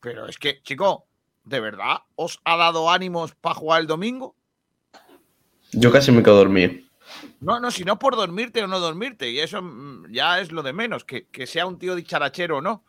Pero 0.00 0.26
es 0.26 0.38
que, 0.38 0.62
chico, 0.62 1.06
¿de 1.44 1.60
verdad 1.60 1.98
os 2.16 2.40
ha 2.44 2.56
dado 2.56 2.90
ánimos 2.90 3.34
para 3.34 3.54
jugar 3.54 3.82
el 3.82 3.86
domingo? 3.86 4.34
Yo 5.72 5.92
casi 5.92 6.10
me 6.10 6.22
quedo 6.22 6.36
dormido. 6.36 6.72
No, 7.40 7.60
no, 7.60 7.70
si 7.70 7.84
no 7.84 7.98
por 7.98 8.16
dormirte 8.16 8.62
o 8.62 8.66
no 8.66 8.80
dormirte, 8.80 9.30
y 9.30 9.40
eso 9.40 9.62
mm, 9.62 10.10
ya 10.10 10.40
es 10.40 10.52
lo 10.52 10.62
de 10.62 10.72
menos, 10.72 11.04
que, 11.04 11.26
que 11.26 11.46
sea 11.46 11.66
un 11.66 11.78
tío 11.78 11.94
dicharachero 11.94 12.58
o 12.58 12.60
no. 12.60 12.84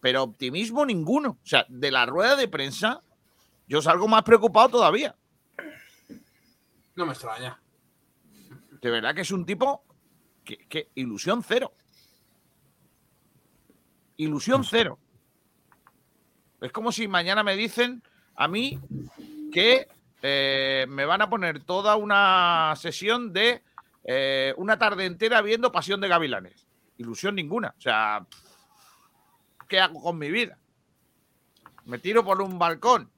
Pero 0.00 0.22
optimismo 0.22 0.84
ninguno. 0.84 1.38
O 1.42 1.46
sea, 1.46 1.64
de 1.68 1.90
la 1.90 2.06
rueda 2.06 2.36
de 2.36 2.48
prensa, 2.48 3.00
yo 3.66 3.80
salgo 3.80 4.06
más 4.06 4.22
preocupado 4.22 4.68
todavía. 4.68 5.16
No 6.94 7.06
me 7.06 7.12
extraña. 7.12 7.60
De 8.80 8.90
verdad 8.90 9.14
que 9.14 9.22
es 9.22 9.30
un 9.30 9.46
tipo 9.46 9.82
que, 10.44 10.58
que 10.68 10.90
ilusión 10.94 11.42
cero. 11.42 11.72
Ilusión 14.16 14.62
cero. 14.64 14.98
Es 16.60 16.70
como 16.72 16.92
si 16.92 17.08
mañana 17.08 17.42
me 17.42 17.56
dicen 17.56 18.02
a 18.36 18.48
mí 18.48 18.78
que 19.52 19.88
eh, 20.26 20.86
me 20.88 21.04
van 21.04 21.20
a 21.20 21.28
poner 21.28 21.62
toda 21.64 21.96
una 21.96 22.72
sesión 22.76 23.34
de 23.34 23.62
eh, 24.04 24.54
una 24.56 24.78
tarde 24.78 25.04
entera 25.04 25.42
viendo 25.42 25.70
Pasión 25.70 26.00
de 26.00 26.08
Gavilanes. 26.08 26.66
Ilusión 26.96 27.34
ninguna. 27.34 27.74
O 27.76 27.80
sea, 27.82 28.24
¿qué 29.68 29.80
hago 29.80 30.00
con 30.00 30.16
mi 30.16 30.30
vida? 30.30 30.56
Me 31.84 31.98
tiro 31.98 32.24
por 32.24 32.40
un 32.40 32.58
balcón. 32.58 33.10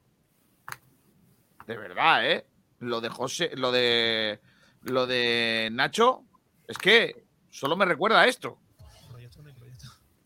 De 1.65 1.77
verdad, 1.77 2.29
¿eh? 2.29 2.45
Lo 2.79 2.99
de 2.99 3.07
José, 3.07 3.51
lo 3.55 3.71
de 3.71 4.41
lo 4.81 5.07
de 5.07 5.69
Nacho, 5.71 6.25
es 6.67 6.77
que 6.77 7.25
solo 7.49 7.77
me 7.77 7.85
recuerda 7.85 8.19
a 8.19 8.27
esto. 8.27 8.59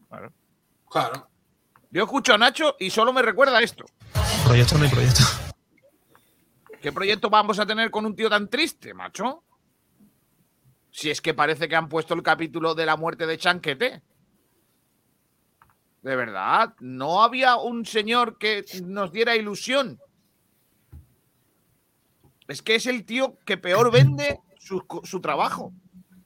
Claro. 0.10 0.34
Claro. 0.90 1.30
Yo 1.92 2.06
escucho 2.06 2.34
a 2.34 2.40
Nacho 2.40 2.76
y 2.80 2.90
solo 2.90 3.14
me 3.14 3.22
recuerda 3.22 3.60
a 3.60 3.62
esto. 3.62 3.86
Proyecto 4.46 4.80
no 4.80 4.86
hay 4.86 4.90
proyecto. 4.90 5.22
¿Qué 6.82 6.92
proyecto 6.92 7.30
vamos 7.30 7.60
a 7.60 7.66
tener 7.66 7.92
con 7.92 8.06
un 8.06 8.16
tío 8.16 8.30
tan 8.30 8.48
triste, 8.48 8.94
macho? 8.94 9.44
Si 10.90 11.10
es 11.12 11.22
que 11.22 11.34
parece 11.34 11.70
que 11.70 11.76
han 11.76 11.88
puesto 11.88 12.16
el 12.16 12.24
capítulo 12.24 12.74
de 12.74 12.86
la 12.86 12.98
muerte 12.98 13.28
de 13.28 13.38
Chanquete. 13.38 14.02
De 16.02 16.16
verdad, 16.16 16.74
no 16.80 17.24
había 17.24 17.56
un 17.56 17.86
señor 17.86 18.40
que 18.40 18.66
nos 18.84 19.12
diera 19.12 19.36
ilusión. 19.36 20.00
Es 22.48 22.64
que 22.64 22.76
es 22.76 22.88
el 22.88 23.06
tío 23.06 23.38
que 23.46 23.58
peor 23.58 23.92
vende 23.92 24.40
su, 24.60 24.84
su 25.04 25.22
trabajo. 25.22 25.72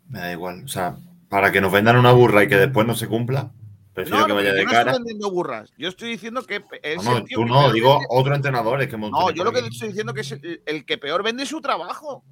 Me 0.08 0.20
da 0.20 0.32
igual. 0.32 0.64
O 0.64 0.68
sea, 0.70 0.98
para 1.28 1.52
que 1.52 1.60
nos 1.60 1.74
vendan 1.74 1.98
una 1.98 2.14
burra 2.14 2.44
y 2.44 2.48
que 2.48 2.56
después 2.56 2.88
no 2.88 2.96
se 2.96 3.08
cumpla, 3.08 3.52
prefiero 3.96 4.20
No, 4.20 4.26
que 4.28 4.34
vaya 4.34 4.50
yo 4.50 4.56
de 4.56 4.66
no 4.66 4.70
cara. 4.72 4.92
estoy 4.92 4.94
vendiendo 5.04 5.32
burras. 5.32 5.74
Yo 5.78 5.90
estoy 5.90 6.10
diciendo 6.10 6.44
que 6.46 6.64
es 6.84 7.04
No, 7.04 7.20
no, 7.22 7.26
tú 7.26 7.46
no, 7.46 7.72
digo 7.72 7.94
vende- 8.00 8.06
otro 8.10 8.36
entrenador. 8.36 8.82
Es 8.82 8.88
que 8.90 8.98
No, 8.98 9.32
yo 9.32 9.44
lo 9.44 9.52
que 9.52 9.60
estoy 9.60 9.88
diciendo 9.88 10.14
que 10.14 10.22
es 10.22 10.32
el, 10.66 10.86
que 10.86 10.98
peor 11.00 11.24
vende 11.24 11.46
su 11.48 11.60
trabajo. 11.62 12.24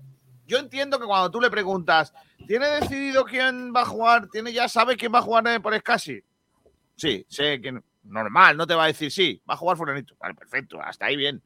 Yo 0.46 0.58
entiendo 0.60 1.00
que 1.00 1.06
cuando 1.06 1.32
tú 1.32 1.40
le 1.42 1.50
preguntas, 1.50 2.14
¿tiene 2.48 2.68
decidido 2.68 3.24
quién 3.26 3.74
va 3.76 3.82
a 3.82 3.86
jugar? 3.86 4.28
¿Tiene 4.30 4.52
ya 4.54 4.68
sabe 4.68 4.98
quién 4.98 5.12
va 5.14 5.20
a 5.20 5.24
jugar 5.24 5.48
eh, 5.48 5.60
por 5.60 5.74
Escasi? 5.74 6.22
Sí, 6.96 7.26
sé 7.28 7.60
que 7.62 7.72
no- 7.72 7.84
normal, 8.04 8.58
no 8.58 8.68
te 8.68 8.76
va 8.76 8.84
a 8.84 8.88
decir 8.88 9.10
sí, 9.12 9.42
va 9.50 9.54
a 9.54 9.58
jugar 9.58 9.78
fulanito. 9.78 10.16
Vale, 10.20 10.36
perfecto, 10.36 10.80
hasta 10.82 11.06
ahí 11.06 11.16
bien. 11.16 11.42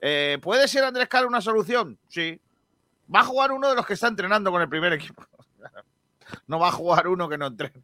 Eh, 0.00 0.38
¿Puede 0.42 0.66
ser 0.66 0.82
Andrés 0.82 1.08
Caro 1.08 1.28
una 1.28 1.40
solución? 1.40 1.96
Sí. 2.08 2.40
Va 3.14 3.20
a 3.20 3.24
jugar 3.24 3.52
uno 3.52 3.68
de 3.70 3.76
los 3.76 3.86
que 3.86 3.94
está 3.94 4.08
entrenando 4.08 4.50
con 4.50 4.60
el 4.60 4.68
primer 4.68 4.92
equipo. 4.92 5.24
No 6.46 6.58
va 6.58 6.68
a 6.68 6.72
jugar 6.72 7.08
uno 7.08 7.28
que 7.28 7.36
no 7.36 7.46
entrena. 7.48 7.80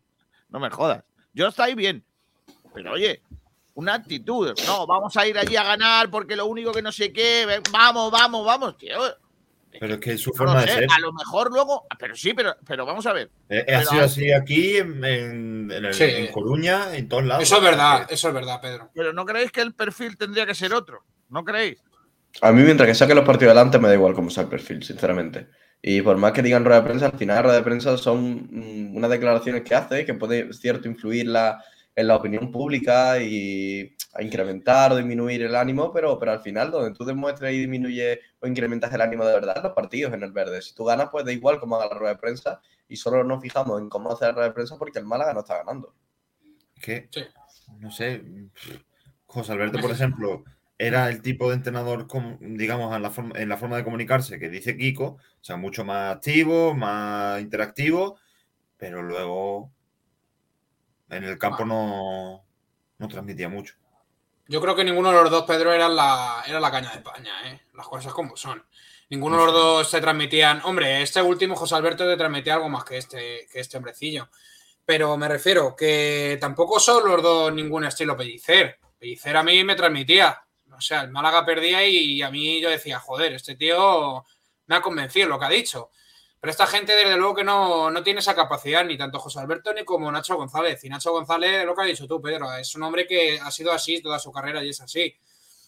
No 0.48 0.58
me 0.58 0.70
jodas. 0.70 1.04
Yo 1.34 1.48
está 1.48 1.64
ahí 1.64 1.74
bien. 1.74 2.04
Pero 2.74 2.92
oye, 2.92 3.22
una 3.74 3.94
actitud. 3.94 4.54
No, 4.66 4.86
vamos 4.86 5.16
a 5.16 5.26
ir 5.26 5.38
allí 5.38 5.56
a 5.56 5.62
ganar 5.64 6.10
porque 6.10 6.36
lo 6.36 6.46
único 6.46 6.72
que 6.72 6.82
no 6.82 6.92
sé 6.92 7.12
qué. 7.12 7.60
Vamos, 7.72 8.10
vamos, 8.10 8.44
vamos, 8.44 8.76
tío. 8.78 8.98
Pero 9.80 9.94
es 9.94 10.00
que 10.00 10.12
es 10.14 10.20
su 10.20 10.30
No 10.30 10.36
forma 10.36 10.62
de 10.62 10.68
ser. 10.68 10.86
A 10.90 10.98
lo 11.00 11.12
mejor 11.12 11.52
luego. 11.52 11.86
Pero 11.98 12.16
sí, 12.16 12.32
pero, 12.34 12.56
pero 12.66 12.84
vamos 12.86 13.06
a 13.06 13.12
ver. 13.12 13.30
Eh, 13.48 13.64
Pero 13.66 13.78
ha 13.78 13.84
sido 13.84 14.04
así 14.04 14.32
aquí, 14.32 14.76
en, 14.78 15.04
en- 15.04 15.70
en 15.70 15.84
el- 15.84 15.94
Sí. 15.94 16.04
en 16.04 16.32
Coruña, 16.32 16.96
en 16.96 17.08
todos 17.08 17.24
lados. 17.24 17.42
Eso 17.44 17.56
es 17.56 17.62
verdad, 17.62 18.06
eso 18.10 18.28
es 18.28 18.34
verdad, 18.34 18.60
Pedro. 18.60 18.90
Pero 18.94 19.12
no 19.12 19.24
creéis 19.24 19.52
que 19.52 19.60
el 19.60 19.74
perfil 19.74 20.16
tendría 20.16 20.46
que 20.46 20.54
ser 20.54 20.72
otro. 20.72 21.04
¿No 21.28 21.44
creéis? 21.44 21.78
A 22.40 22.50
mí, 22.52 22.62
mientras 22.62 22.86
que 22.88 22.94
saque 22.94 23.14
los 23.14 23.24
partidos 23.24 23.52
adelante, 23.54 23.78
me 23.78 23.88
da 23.88 23.94
igual 23.94 24.14
cómo 24.14 24.30
sea 24.30 24.44
el 24.44 24.48
perfil, 24.48 24.82
sinceramente. 24.82 25.48
Y 25.80 26.02
por 26.02 26.16
más 26.16 26.32
que 26.32 26.42
digan 26.42 26.64
rueda 26.64 26.80
de 26.80 26.86
prensa, 26.86 27.06
al 27.06 27.18
final 27.18 27.42
rueda 27.44 27.56
de 27.58 27.62
prensa 27.62 27.96
son 27.96 28.48
mm, 28.50 28.96
unas 28.96 29.10
declaraciones 29.10 29.62
que 29.62 29.74
hace 29.74 30.04
que 30.04 30.14
puede, 30.14 30.52
cierto, 30.52 30.88
influir 30.88 31.26
la- 31.28 31.62
en 31.94 32.06
la 32.06 32.14
opinión 32.16 32.52
pública 32.52 33.20
y 33.20 33.96
a 34.14 34.22
incrementar 34.22 34.92
o 34.92 34.96
disminuir 34.96 35.42
el 35.42 35.56
ánimo, 35.56 35.92
pero, 35.92 36.16
pero 36.18 36.30
al 36.32 36.40
final 36.40 36.70
donde 36.70 36.96
tú 36.96 37.04
demuestres 37.04 37.52
y 37.54 37.58
disminuyes 37.58 38.20
o 38.40 38.46
incrementas 38.46 38.92
el 38.94 39.00
ánimo 39.00 39.24
de 39.24 39.32
verdad, 39.34 39.60
los 39.62 39.72
partidos 39.72 40.12
en 40.14 40.22
el 40.22 40.30
verde. 40.32 40.62
Si 40.62 40.74
tú 40.76 40.84
ganas, 40.84 41.08
pues 41.10 41.24
da 41.24 41.32
igual 41.32 41.58
cómo 41.58 41.74
haga 41.76 41.86
la 41.92 41.98
rueda 41.98 42.14
de 42.14 42.20
prensa 42.20 42.60
y 42.88 42.96
solo 42.96 43.24
nos 43.24 43.42
fijamos 43.42 43.80
en 43.80 43.88
cómo 43.88 44.12
hace 44.12 44.26
la 44.26 44.32
rueda 44.32 44.48
de 44.48 44.54
prensa 44.54 44.76
porque 44.78 44.98
el 45.00 45.06
Málaga 45.06 45.34
no 45.34 45.40
está 45.40 45.58
ganando. 45.58 45.92
que, 46.80 47.08
no 47.80 47.90
sé, 47.90 48.22
José 49.26 49.52
Alberto, 49.52 49.80
por 49.80 49.90
ejemplo, 49.90 50.44
era 50.78 51.08
el 51.08 51.20
tipo 51.22 51.48
de 51.48 51.56
entrenador, 51.56 52.06
digamos, 52.40 52.94
en 52.94 53.02
la, 53.02 53.10
forma, 53.10 53.38
en 53.38 53.48
la 53.48 53.56
forma 53.56 53.76
de 53.76 53.84
comunicarse 53.84 54.38
que 54.38 54.48
dice 54.48 54.76
Kiko, 54.76 55.04
o 55.04 55.18
sea, 55.40 55.56
mucho 55.56 55.84
más 55.84 56.14
activo, 56.14 56.72
más 56.72 57.40
interactivo, 57.40 58.18
pero 58.76 59.02
luego 59.02 59.72
en 61.10 61.24
el 61.24 61.36
campo 61.36 61.64
no, 61.64 62.44
no 62.98 63.08
transmitía 63.08 63.48
mucho. 63.48 63.74
Yo 64.46 64.60
creo 64.60 64.76
que 64.76 64.84
ninguno 64.84 65.10
de 65.10 65.20
los 65.20 65.30
dos, 65.30 65.44
Pedro, 65.44 65.72
era 65.72 65.88
la, 65.88 66.42
era 66.46 66.60
la 66.60 66.70
caña 66.70 66.90
de 66.90 66.96
España, 66.98 67.32
¿eh? 67.46 67.60
Las 67.74 67.86
cosas 67.86 68.14
como 68.14 68.36
son. 68.36 68.64
Ninguno 69.10 69.38
de 69.38 69.46
los 69.46 69.54
dos 69.54 69.90
se 69.90 70.00
transmitían. 70.00 70.62
Hombre, 70.64 71.02
este 71.02 71.20
último, 71.20 71.56
José 71.56 71.74
Alberto, 71.74 72.06
te 72.06 72.16
transmitía 72.16 72.54
algo 72.54 72.68
más 72.68 72.84
que 72.84 72.96
este, 72.98 73.46
que 73.52 73.60
este 73.60 73.76
hombrecillo. 73.76 74.30
Pero 74.86 75.16
me 75.18 75.28
refiero 75.28 75.76
que 75.76 76.38
tampoco 76.40 76.80
son 76.80 77.06
los 77.06 77.22
dos 77.22 77.52
ningún 77.52 77.84
estilo 77.84 78.16
Pellicer. 78.16 78.78
Pellicer 78.98 79.36
a 79.36 79.42
mí 79.42 79.64
me 79.64 79.74
transmitía. 79.74 80.42
O 80.78 80.80
sea, 80.80 81.02
el 81.02 81.10
Málaga 81.10 81.44
perdía 81.44 81.86
y 81.86 82.22
a 82.22 82.30
mí 82.30 82.60
yo 82.60 82.70
decía, 82.70 83.00
joder, 83.00 83.34
este 83.34 83.56
tío 83.56 84.24
me 84.66 84.76
ha 84.76 84.80
convencido 84.80 85.28
lo 85.28 85.38
que 85.38 85.44
ha 85.44 85.50
dicho. 85.50 85.90
Pero 86.40 86.52
esta 86.52 86.66
gente, 86.68 86.94
desde 86.94 87.16
luego, 87.16 87.34
que 87.34 87.44
no, 87.44 87.90
no 87.90 88.02
tiene 88.04 88.20
esa 88.20 88.34
capacidad, 88.34 88.84
ni 88.84 88.96
tanto 88.96 89.18
José 89.18 89.40
Alberto 89.40 89.74
ni 89.74 89.84
como 89.84 90.10
Nacho 90.12 90.36
González. 90.36 90.84
Y 90.84 90.88
Nacho 90.88 91.10
González, 91.10 91.64
lo 91.66 91.74
que 91.74 91.82
has 91.82 91.88
dicho 91.88 92.06
tú, 92.06 92.22
Pedro, 92.22 92.54
es 92.54 92.74
un 92.76 92.84
hombre 92.84 93.06
que 93.06 93.40
ha 93.40 93.50
sido 93.50 93.72
así 93.72 94.00
toda 94.00 94.20
su 94.20 94.30
carrera 94.30 94.62
y 94.62 94.68
es 94.68 94.80
así. 94.80 95.16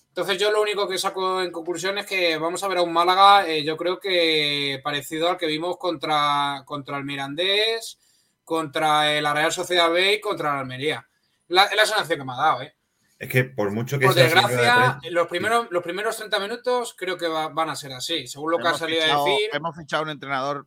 Entonces, 0.08 0.38
yo 0.38 0.52
lo 0.52 0.62
único 0.62 0.86
que 0.88 0.98
saco 0.98 1.42
en 1.42 1.50
conclusión 1.50 1.98
es 1.98 2.06
que 2.06 2.36
vamos 2.36 2.62
a 2.62 2.68
ver 2.68 2.78
a 2.78 2.82
un 2.82 2.92
Málaga, 2.92 3.48
eh, 3.48 3.64
yo 3.64 3.76
creo 3.76 3.98
que 3.98 4.80
parecido 4.82 5.28
al 5.28 5.36
que 5.36 5.46
vimos 5.46 5.76
contra, 5.76 6.62
contra 6.64 6.98
el 6.98 7.04
Mirandés, 7.04 7.98
contra 8.44 9.20
la 9.20 9.34
Real 9.34 9.52
Sociedad 9.52 9.90
B 9.90 10.14
y 10.14 10.20
contra 10.20 10.54
la 10.54 10.60
Almería. 10.60 11.08
Es 11.48 11.54
la 11.54 11.86
sensación 11.86 12.18
que 12.18 12.24
me 12.24 12.32
ha 12.32 12.36
dado, 12.36 12.62
¿eh? 12.62 12.74
Es 13.20 13.28
que 13.28 13.44
por 13.44 13.70
mucho 13.70 13.98
que 13.98 14.06
Por 14.06 14.14
sea 14.14 14.24
de 14.24 14.30
desgracia, 14.30 14.98
prensa- 14.98 15.00
los 15.10 15.28
primeros, 15.28 15.68
los 15.70 15.82
primeros 15.84 16.16
30 16.16 16.40
minutos 16.40 16.94
creo 16.96 17.16
que 17.18 17.28
va- 17.28 17.48
van 17.50 17.68
a 17.68 17.76
ser 17.76 17.92
así, 17.92 18.26
según 18.26 18.50
lo 18.52 18.58
que 18.58 18.66
ha 18.68 18.74
salido 18.74 19.02
fichado- 19.02 19.26
a 19.26 19.30
decir. 19.30 19.50
Hemos 19.52 19.76
fichado 19.76 20.02
un 20.04 20.08
entrenador 20.10 20.66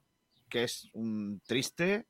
que 0.49 0.63
es 0.63 0.87
un 0.93 1.41
triste. 1.45 2.05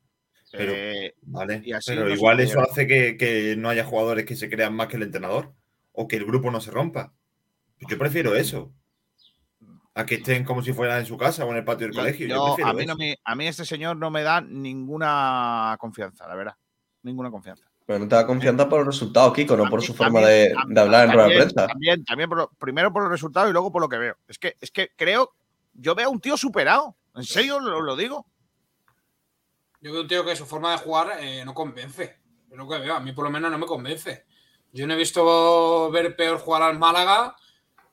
Pero, 0.52 0.72
eh, 0.72 1.14
vale, 1.22 1.62
y 1.64 1.72
así 1.72 1.90
pero 1.90 2.04
no 2.04 2.14
igual 2.14 2.38
eso 2.40 2.60
hace 2.60 2.86
que, 2.86 3.16
que 3.16 3.56
no 3.56 3.70
haya 3.70 3.84
jugadores 3.84 4.24
que 4.26 4.36
se 4.36 4.48
crean 4.48 4.76
más 4.76 4.86
que 4.86 4.96
el 4.96 5.02
entrenador 5.02 5.52
o 5.92 6.06
que 6.06 6.16
el 6.16 6.24
grupo 6.26 6.50
no 6.52 6.60
se 6.60 6.70
rompa. 6.70 7.12
Pues 7.80 7.90
yo 7.90 7.98
prefiero 7.98 8.36
eso. 8.36 8.72
A 9.94 10.04
que 10.06 10.16
estén 10.16 10.44
como 10.44 10.62
si 10.62 10.72
fueran 10.72 11.00
en 11.00 11.06
su 11.06 11.16
casa 11.16 11.44
o 11.44 11.50
en 11.52 11.56
el 11.56 11.64
patio 11.64 11.86
del 11.86 11.94
Yo- 11.96 12.02
colegio. 12.02 12.26
Yo, 12.28 12.34
yo- 12.36 12.44
prefiero 12.54 12.70
a, 12.70 12.74
mí 12.74 12.84
no 12.86 12.92
eso. 12.92 12.98
me- 12.98 13.18
a 13.24 13.34
mí 13.34 13.46
este 13.48 13.64
señor 13.64 13.96
no 13.96 14.10
me 14.10 14.22
da 14.22 14.40
ninguna 14.42 15.76
confianza, 15.80 16.28
la 16.28 16.34
verdad. 16.34 16.54
Ninguna 17.02 17.30
confianza. 17.30 17.64
Pero 17.86 17.98
no 17.98 18.08
te 18.08 18.14
da 18.14 18.26
confianza 18.26 18.68
por 18.68 18.78
los 18.78 18.86
resultados, 18.94 19.34
Kiko, 19.34 19.56
no 19.56 19.68
por 19.68 19.82
su 19.82 19.92
forma 19.94 20.20
También- 20.20 20.54
de, 20.68 20.80
hablar 20.80 21.06
en 21.06 21.12
rueda 21.12 21.28
de 21.28 21.36
prensa. 21.36 21.66
También, 21.66 22.04
también 22.04 22.28
por 22.30 22.38
lo- 22.38 22.50
primero 22.58 22.92
por 22.92 23.02
los 23.02 23.10
resultados 23.12 23.50
y 23.50 23.52
luego 23.52 23.70
por 23.70 23.82
lo 23.82 23.88
que 23.88 23.98
veo. 23.98 24.16
Es 24.26 24.38
que, 24.38 24.56
es 24.60 24.70
que 24.70 24.90
creo, 24.96 25.34
yo 25.74 25.94
veo 25.94 26.06
a 26.06 26.10
un 26.10 26.20
tío 26.20 26.36
superado. 26.36 26.96
En 27.14 27.24
serio 27.24 27.60
lo, 27.60 27.80
lo 27.82 27.94
digo. 27.94 28.26
Yo 29.80 29.92
veo 29.92 30.00
un 30.02 30.08
tío 30.08 30.24
que 30.24 30.34
su 30.34 30.46
forma 30.46 30.72
de 30.72 30.78
jugar 30.78 31.18
eh, 31.20 31.44
no 31.44 31.52
convence. 31.52 32.20
Es 32.50 32.56
lo 32.56 32.66
que 32.68 32.78
veo. 32.78 32.94
A 32.94 33.00
mí 33.00 33.12
por 33.12 33.24
lo 33.24 33.30
menos 33.30 33.50
no 33.50 33.58
me 33.58 33.66
convence. 33.66 34.24
Yo 34.72 34.86
no 34.86 34.94
he 34.94 34.96
visto 34.96 35.90
ver 35.90 36.16
peor 36.16 36.38
jugar 36.38 36.62
al 36.62 36.78
Málaga 36.78 37.36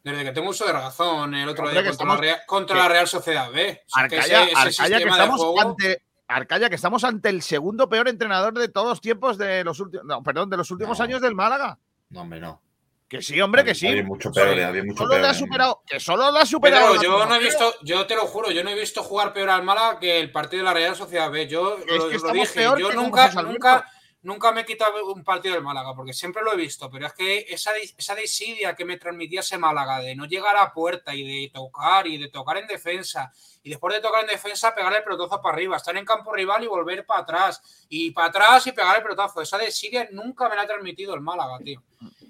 desde 0.03 0.23
que 0.23 0.31
tengo 0.31 0.49
uso 0.49 0.65
de 0.65 0.71
razón 0.73 1.35
el 1.35 1.47
otro 1.49 1.65
Hombre, 1.65 1.81
día 1.81 1.89
contra, 1.91 2.07
la 2.07 2.17
Real, 2.17 2.39
contra 2.47 2.75
que- 2.75 2.81
la 2.81 2.87
Real 2.87 3.07
Sociedad 3.07 3.51
B. 3.51 3.81
O 3.85 3.99
sea, 3.99 4.07
que 4.07 4.17
ese- 4.17 4.27
ese 4.27 4.39
Arcaya, 4.55 4.63
que 4.63 4.71
sistema 4.73 4.97
de 5.17 5.21
estamos 5.21 5.39
juego- 5.41 5.61
ante. 5.61 6.03
Arcaya, 6.35 6.69
que 6.69 6.75
estamos 6.75 7.03
ante 7.03 7.29
el 7.29 7.41
segundo 7.41 7.87
peor 7.89 8.07
entrenador 8.07 8.53
de 8.53 8.67
todos 8.69 8.89
los 8.89 9.01
tiempos 9.01 9.37
de 9.37 9.63
los 9.63 9.79
últimos. 9.79 10.05
No, 10.05 10.23
perdón, 10.23 10.49
de 10.49 10.57
los 10.57 10.71
últimos 10.71 10.97
No. 10.97 11.03
años 11.03 11.21
del 11.21 11.35
Málaga. 11.35 11.77
No, 12.09 12.21
hombre, 12.21 12.39
no. 12.39 12.61
Que 13.07 13.21
sí, 13.21 13.41
hombre, 13.41 13.65
que 13.65 13.75
sí. 13.75 13.87
Había 13.87 14.03
mucho 14.03 14.31
había 14.37 14.83
mucho 14.85 15.03
Solo 15.03 15.19
le 15.19 15.27
ha 15.27 15.33
superado. 15.33 15.81
Que 15.85 15.99
solo 15.99 16.31
le 16.31 16.39
ha 16.39 16.45
superado. 16.45 16.95
La 16.95 17.01
yo 17.03 17.25
no 17.25 17.35
he 17.35 17.39
visto, 17.39 17.73
yo 17.83 18.07
te 18.07 18.15
lo 18.15 18.25
juro, 18.25 18.51
yo 18.51 18.63
no 18.63 18.69
he 18.69 18.79
visto 18.79 19.03
jugar 19.03 19.33
peor 19.33 19.49
al 19.49 19.63
Málaga 19.63 19.99
que 19.99 20.17
el 20.17 20.31
partido 20.31 20.63
de 20.63 20.69
la 20.69 20.73
Real 20.73 20.95
Sociedad 20.95 21.29
B. 21.29 21.45
Yo 21.47 21.77
Es 21.77 21.85
lo, 21.85 21.85
que 21.85 21.95
lo 21.95 22.15
estamos 22.15 22.33
dije, 22.33 22.53
peor 22.53 22.79
yo 22.79 22.93
nunca, 22.93 23.29
nunca, 23.43 23.85
nunca 24.23 24.51
me 24.51 24.61
he 24.61 24.65
quitado 24.65 25.11
un 25.11 25.23
partido 25.23 25.55
del 25.55 25.63
Málaga, 25.63 25.95
porque 25.95 26.13
siempre 26.13 26.43
lo 26.43 26.53
he 26.53 26.57
visto, 26.57 26.89
pero 26.89 27.07
es 27.07 27.13
que 27.13 27.45
esa, 27.49 27.71
esa 27.77 28.15
desidia 28.15 28.75
que 28.75 28.85
me 28.85 28.97
transmitía 28.97 29.39
ese 29.41 29.57
Málaga 29.57 29.99
de 29.99 30.15
no 30.15 30.25
llegar 30.25 30.55
a 30.57 30.71
puerta 30.73 31.13
y 31.15 31.23
de 31.23 31.49
tocar 31.51 32.07
y 32.07 32.17
de 32.17 32.29
tocar 32.29 32.57
en 32.57 32.67
defensa 32.67 33.31
y 33.63 33.69
después 33.69 33.93
de 33.95 34.01
tocar 34.01 34.21
en 34.21 34.27
defensa 34.27 34.73
pegar 34.73 34.93
el 34.93 35.03
pelotazo 35.03 35.41
para 35.41 35.55
arriba, 35.55 35.77
estar 35.77 35.95
en 35.97 36.05
campo 36.05 36.33
rival 36.33 36.63
y 36.63 36.67
volver 36.67 37.05
para 37.05 37.21
atrás 37.21 37.85
y 37.89 38.11
para 38.11 38.27
atrás 38.27 38.65
y 38.67 38.71
pegar 38.71 38.97
el 38.97 39.03
pelotazo. 39.03 39.41
Esa 39.41 39.57
desidia 39.57 40.07
nunca 40.11 40.49
me 40.49 40.55
la 40.55 40.63
ha 40.63 40.67
transmitido 40.67 41.13
el 41.13 41.21
Málaga, 41.21 41.57
tío. 41.63 41.81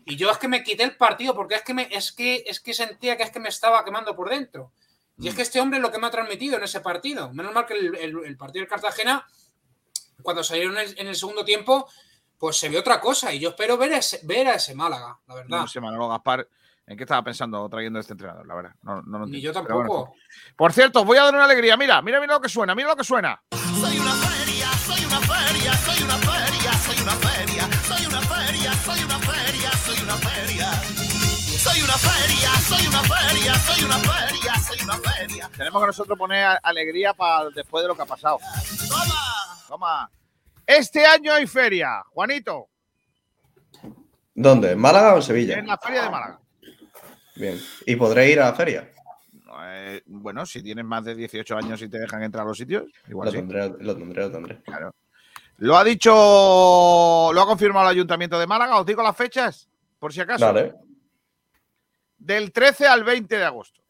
Y 0.05 0.15
yo 0.17 0.29
es 0.31 0.37
que 0.37 0.47
me 0.47 0.63
quité 0.63 0.83
el 0.83 0.97
partido 0.97 1.33
porque 1.35 1.55
es 1.55 1.61
que 1.61 1.73
me, 1.73 1.87
es 1.91 2.11
que 2.11 2.43
es 2.47 2.59
que 2.59 2.73
sentía 2.73 3.15
que 3.15 3.23
es 3.23 3.31
que 3.31 3.39
me 3.39 3.49
estaba 3.49 3.83
quemando 3.85 4.15
por 4.15 4.29
dentro. 4.29 4.71
Y 5.17 5.27
es 5.27 5.35
que 5.35 5.43
este 5.43 5.59
hombre 5.61 5.77
es 5.77 5.83
lo 5.83 5.91
que 5.91 5.99
me 5.99 6.07
ha 6.07 6.11
transmitido 6.11 6.57
en 6.57 6.63
ese 6.63 6.81
partido. 6.81 7.31
Menos 7.33 7.53
mal 7.53 7.65
que 7.65 7.75
el, 7.75 7.95
el- 7.95 8.25
el 8.25 8.37
partido 8.37 8.61
del 8.63 8.69
Cartagena, 8.69 9.25
cuando 10.21 10.43
salieron 10.43 10.77
en 10.77 11.07
el, 11.07 11.15
segundo 11.15 11.43
tiempo, 11.45 11.89
pues 12.37 12.57
se 12.57 12.69
ve 12.69 12.77
otra 12.77 12.99
cosa. 12.99 13.33
Y 13.33 13.39
yo 13.39 13.49
espero 13.49 13.77
ver, 13.77 13.93
a 13.93 13.97
ese- 13.97 14.19
ver 14.23 14.47
a 14.47 14.55
ese 14.55 14.73
Málaga, 14.75 15.19
la 15.27 15.35
verdad. 15.35 15.59
No 15.61 15.67
sé, 15.67 15.79
Manolo 15.81 16.07
Gaspar, 16.09 16.47
¿en 16.87 16.97
qué 16.97 17.03
estaba 17.03 17.23
pensando 17.23 17.67
trayendo 17.69 17.99
a 17.99 18.01
este 18.01 18.13
entrenador? 18.13 18.45
La 18.47 18.55
verdad. 18.55 18.71
No, 18.81 19.01
no 19.01 19.19
lo 19.19 19.27
Ni 19.27 19.41
yo 19.41 19.51
tampoco. 19.53 19.83
bueno. 19.83 20.13
Por 20.55 20.73
cierto, 20.73 21.03
voy 21.05 21.17
a 21.17 21.23
dar 21.23 21.33
una 21.35 21.45
alegría. 21.45 21.77
Mira, 21.77 22.01
mira, 22.01 22.19
mira 22.19 22.33
lo 22.33 22.41
que 22.41 22.49
suena, 22.49 22.73
mira 22.75 22.89
lo 22.89 22.95
que 22.95 23.03
suena. 23.03 23.41
Soy 23.79 23.97
una 23.99 24.13
feria, 24.13 24.71
soy 24.73 25.05
una 25.05 25.19
feria, 25.21 25.73
soy 25.73 26.03
una 26.03 26.17
feria, 26.17 26.73
soy 26.73 27.01
una 27.01 27.11
feria, 27.13 27.69
soy 27.87 28.05
una 28.05 28.21
feria, 28.21 28.73
soy 28.73 29.03
una 29.03 29.19
feria, 29.19 29.71
soy 29.85 29.99
una 29.99 29.99
feria. 29.99 30.01
Soy 30.01 30.03
una 30.03 30.15
feria, 30.17 30.71
soy 31.63 31.81
una 31.81 31.93
feria, 31.93 32.49
soy 32.67 32.87
una 32.87 33.01
feria, 33.03 33.55
soy 33.55 33.83
una 34.83 34.97
feria. 34.97 35.49
Tenemos 35.55 35.81
que 35.81 35.87
nosotros 35.87 36.17
poner 36.17 36.43
a- 36.43 36.59
alegría 36.63 37.13
para 37.13 37.49
después 37.49 37.83
de 37.83 37.87
lo 37.87 37.95
que 37.95 38.01
ha 38.01 38.05
pasado. 38.05 38.39
Toma. 39.67 40.09
Este 40.65 41.05
año 41.05 41.33
hay 41.33 41.47
feria, 41.47 42.03
Juanito, 42.13 42.67
¿Dónde? 44.33 44.71
¿En 44.71 44.79
Málaga 44.79 45.13
o 45.13 45.17
en 45.17 45.23
Sevilla? 45.23 45.57
en 45.59 45.67
la 45.67 45.77
feria 45.77 46.03
de 46.03 46.09
Málaga. 46.09 46.39
Bien. 47.35 47.59
¿Y 47.85 47.95
podré 47.97 48.31
ir 48.31 48.39
a 48.39 48.45
la 48.45 48.53
feria? 48.53 48.89
Eh, 49.63 50.01
bueno, 50.05 50.45
si 50.45 50.63
tienes 50.63 50.85
más 50.85 51.03
de 51.03 51.13
18 51.15 51.57
años 51.57 51.81
y 51.81 51.89
te 51.89 51.99
dejan 51.99 52.23
entrar 52.23 52.45
a 52.45 52.47
los 52.47 52.57
sitios, 52.57 52.85
igual 53.09 53.25
Lo 53.27 53.31
sí. 53.31 53.37
tendré, 53.37 53.67
lo 53.79 53.95
tendré, 53.95 54.21
lo 54.23 54.31
tendré. 54.31 54.61
Claro. 54.63 54.95
Lo 55.57 55.77
ha 55.77 55.83
dicho, 55.83 56.11
lo 57.33 57.41
ha 57.41 57.45
confirmado 57.45 57.85
el 57.89 57.91
Ayuntamiento 57.97 58.39
de 58.39 58.47
Málaga. 58.47 58.79
Os 58.79 58.85
digo 58.85 59.03
las 59.03 59.15
fechas, 59.15 59.67
por 59.99 60.11
si 60.13 60.21
acaso. 60.21 60.45
Vale. 60.45 60.73
Del 62.21 62.51
13 62.51 62.85
al 62.85 63.03
20 63.03 63.35
de 63.35 63.43
agosto. 63.43 63.81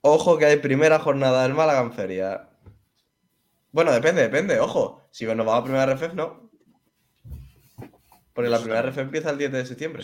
Ojo 0.00 0.38
que 0.38 0.46
hay 0.46 0.56
primera 0.56 0.98
jornada 0.98 1.42
del 1.42 1.52
Málaga 1.52 1.82
en 1.82 1.92
feria. 1.92 2.48
Bueno, 3.72 3.92
depende, 3.92 4.22
depende. 4.22 4.58
Ojo, 4.58 5.06
si 5.10 5.26
nos 5.26 5.44
vamos 5.44 5.60
a 5.60 5.64
primera 5.64 5.94
RFF, 5.94 6.14
no. 6.14 6.50
Porque 8.32 8.48
la 8.48 8.58
primera. 8.58 8.80
RFF 8.80 8.98
empieza 8.98 9.28
el 9.28 9.36
10 9.36 9.52
de 9.52 9.66
septiembre. 9.66 10.02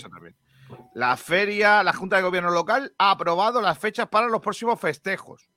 La 0.93 1.17
feria, 1.17 1.83
la 1.83 1.95
Junta 1.95 2.17
de 2.17 2.23
Gobierno 2.23 2.51
Local 2.51 2.95
ha 2.99 3.13
aprobado 3.13 3.63
las 3.63 3.79
fechas 3.79 4.09
para 4.09 4.29
los 4.29 4.43
próximos 4.43 4.79
festejos. 4.79 5.49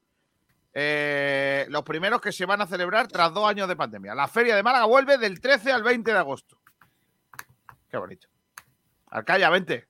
Eh, 0.74 1.66
los 1.68 1.84
primeros 1.84 2.22
que 2.22 2.32
se 2.32 2.46
van 2.46 2.62
a 2.62 2.68
celebrar 2.68 3.10
tras 3.10 3.34
dos 3.34 3.50
años 3.50 3.68
de 3.68 3.76
pandemia. 3.76 4.16
La 4.16 4.30
feria 4.30 4.56
de 4.56 4.64
Málaga 4.64 4.86
vuelve 4.86 5.18
del 5.18 5.42
13 5.42 5.74
al 5.74 5.84
20 5.84 6.10
de 6.10 6.18
agosto. 6.18 6.58
Qué 7.90 7.98
bonito. 7.98 8.30
Arcaya, 9.08 9.50
20. 9.50 9.88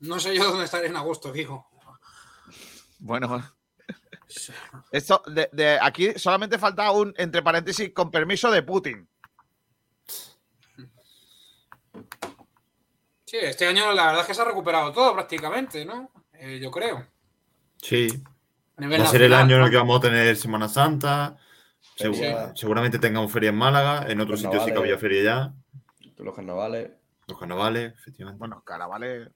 No 0.00 0.20
sé 0.20 0.34
yo 0.36 0.44
dónde 0.44 0.64
estaré 0.64 0.86
en 0.88 0.96
agosto, 0.96 1.32
digo. 1.32 1.66
Bueno. 2.98 3.42
Esto 4.90 5.22
de, 5.26 5.48
de- 5.52 5.78
aquí 5.80 6.12
solamente 6.18 6.58
falta 6.58 6.90
un, 6.90 7.14
entre 7.16 7.42
paréntesis, 7.42 7.92
con 7.94 8.10
permiso 8.10 8.50
de 8.50 8.62
Putin. 8.62 9.08
Sí, 13.24 13.38
este 13.40 13.66
año 13.66 13.92
la 13.92 14.06
verdad 14.06 14.20
es 14.22 14.26
que 14.28 14.34
se 14.34 14.42
ha 14.42 14.44
recuperado 14.44 14.92
todo 14.92 15.12
prácticamente, 15.14 15.84
¿no? 15.84 16.10
Eh, 16.34 16.58
yo 16.62 16.70
creo. 16.70 17.06
Sí. 17.82 18.08
Va 18.80 19.04
a 19.04 19.06
ser 19.06 19.22
el 19.22 19.32
año 19.32 19.56
en 19.56 19.62
el 19.62 19.70
que 19.70 19.76
vamos 19.76 19.98
a 19.98 20.02
tener 20.02 20.36
Semana 20.36 20.68
Santa. 20.68 21.36
Seguramente 22.54 22.98
tengamos 22.98 23.32
feria 23.32 23.48
en 23.48 23.56
Málaga. 23.56 24.06
En 24.10 24.20
otros 24.20 24.40
sitios 24.40 24.64
sí 24.64 24.72
que 24.72 24.78
había 24.78 24.98
feria 24.98 25.22
ya. 25.22 25.54
Los 26.18 26.34
carnavales. 26.34 26.90
Los 27.26 27.38
carnavales, 27.38 27.94
efectivamente. 27.94 28.38
Bueno, 28.38 28.62
carnavales. 28.64 29.30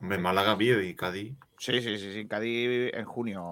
Hombre, 0.00 0.18
Málaga, 0.18 0.54
Vigo 0.54 0.80
y 0.80 0.94
Cádiz. 0.94 1.34
Sí, 1.58 1.80
sí, 1.80 1.98
sí, 1.98 2.12
sí. 2.12 2.26
Cádiz 2.28 2.92
en 2.94 3.04
junio 3.04 3.42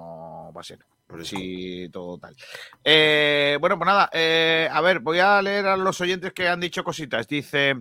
va 0.54 0.60
a 0.60 0.64
ser. 0.64 0.78
Por 1.06 1.20
eso. 1.20 1.36
Sí, 1.36 1.88
todo 1.92 2.18
tal. 2.18 2.34
Eh, 2.82 3.56
bueno, 3.60 3.78
pues 3.78 3.86
nada. 3.86 4.08
eh, 4.12 4.68
a 4.70 4.80
ver, 4.80 5.00
voy 5.00 5.18
a 5.18 5.40
leer 5.42 5.66
a 5.66 5.76
los 5.76 6.00
oyentes 6.00 6.32
que 6.32 6.48
han 6.48 6.60
dicho 6.60 6.82
cositas. 6.84 7.26
Dice. 7.28 7.76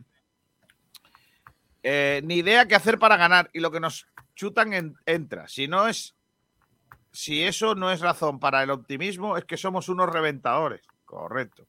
eh, 1.83 2.21
ni 2.23 2.35
idea 2.35 2.65
qué 2.67 2.75
hacer 2.75 2.97
para 2.97 3.17
ganar 3.17 3.49
y 3.53 3.59
lo 3.59 3.69
que 3.71 3.79
nos 3.81 4.07
chutan 4.35 4.73
en- 4.73 4.95
entra. 5.05 5.47
Si 5.47 5.67
no 5.67 5.87
es. 5.87 6.15
Si 7.11 7.43
eso 7.43 7.75
no 7.75 7.91
es 7.91 7.99
razón 7.99 8.39
para 8.39 8.63
el 8.63 8.71
optimismo, 8.71 9.37
es 9.37 9.45
que 9.45 9.57
somos 9.57 9.89
unos 9.89 10.09
reventadores. 10.09 10.81
Correcto. 11.05 11.67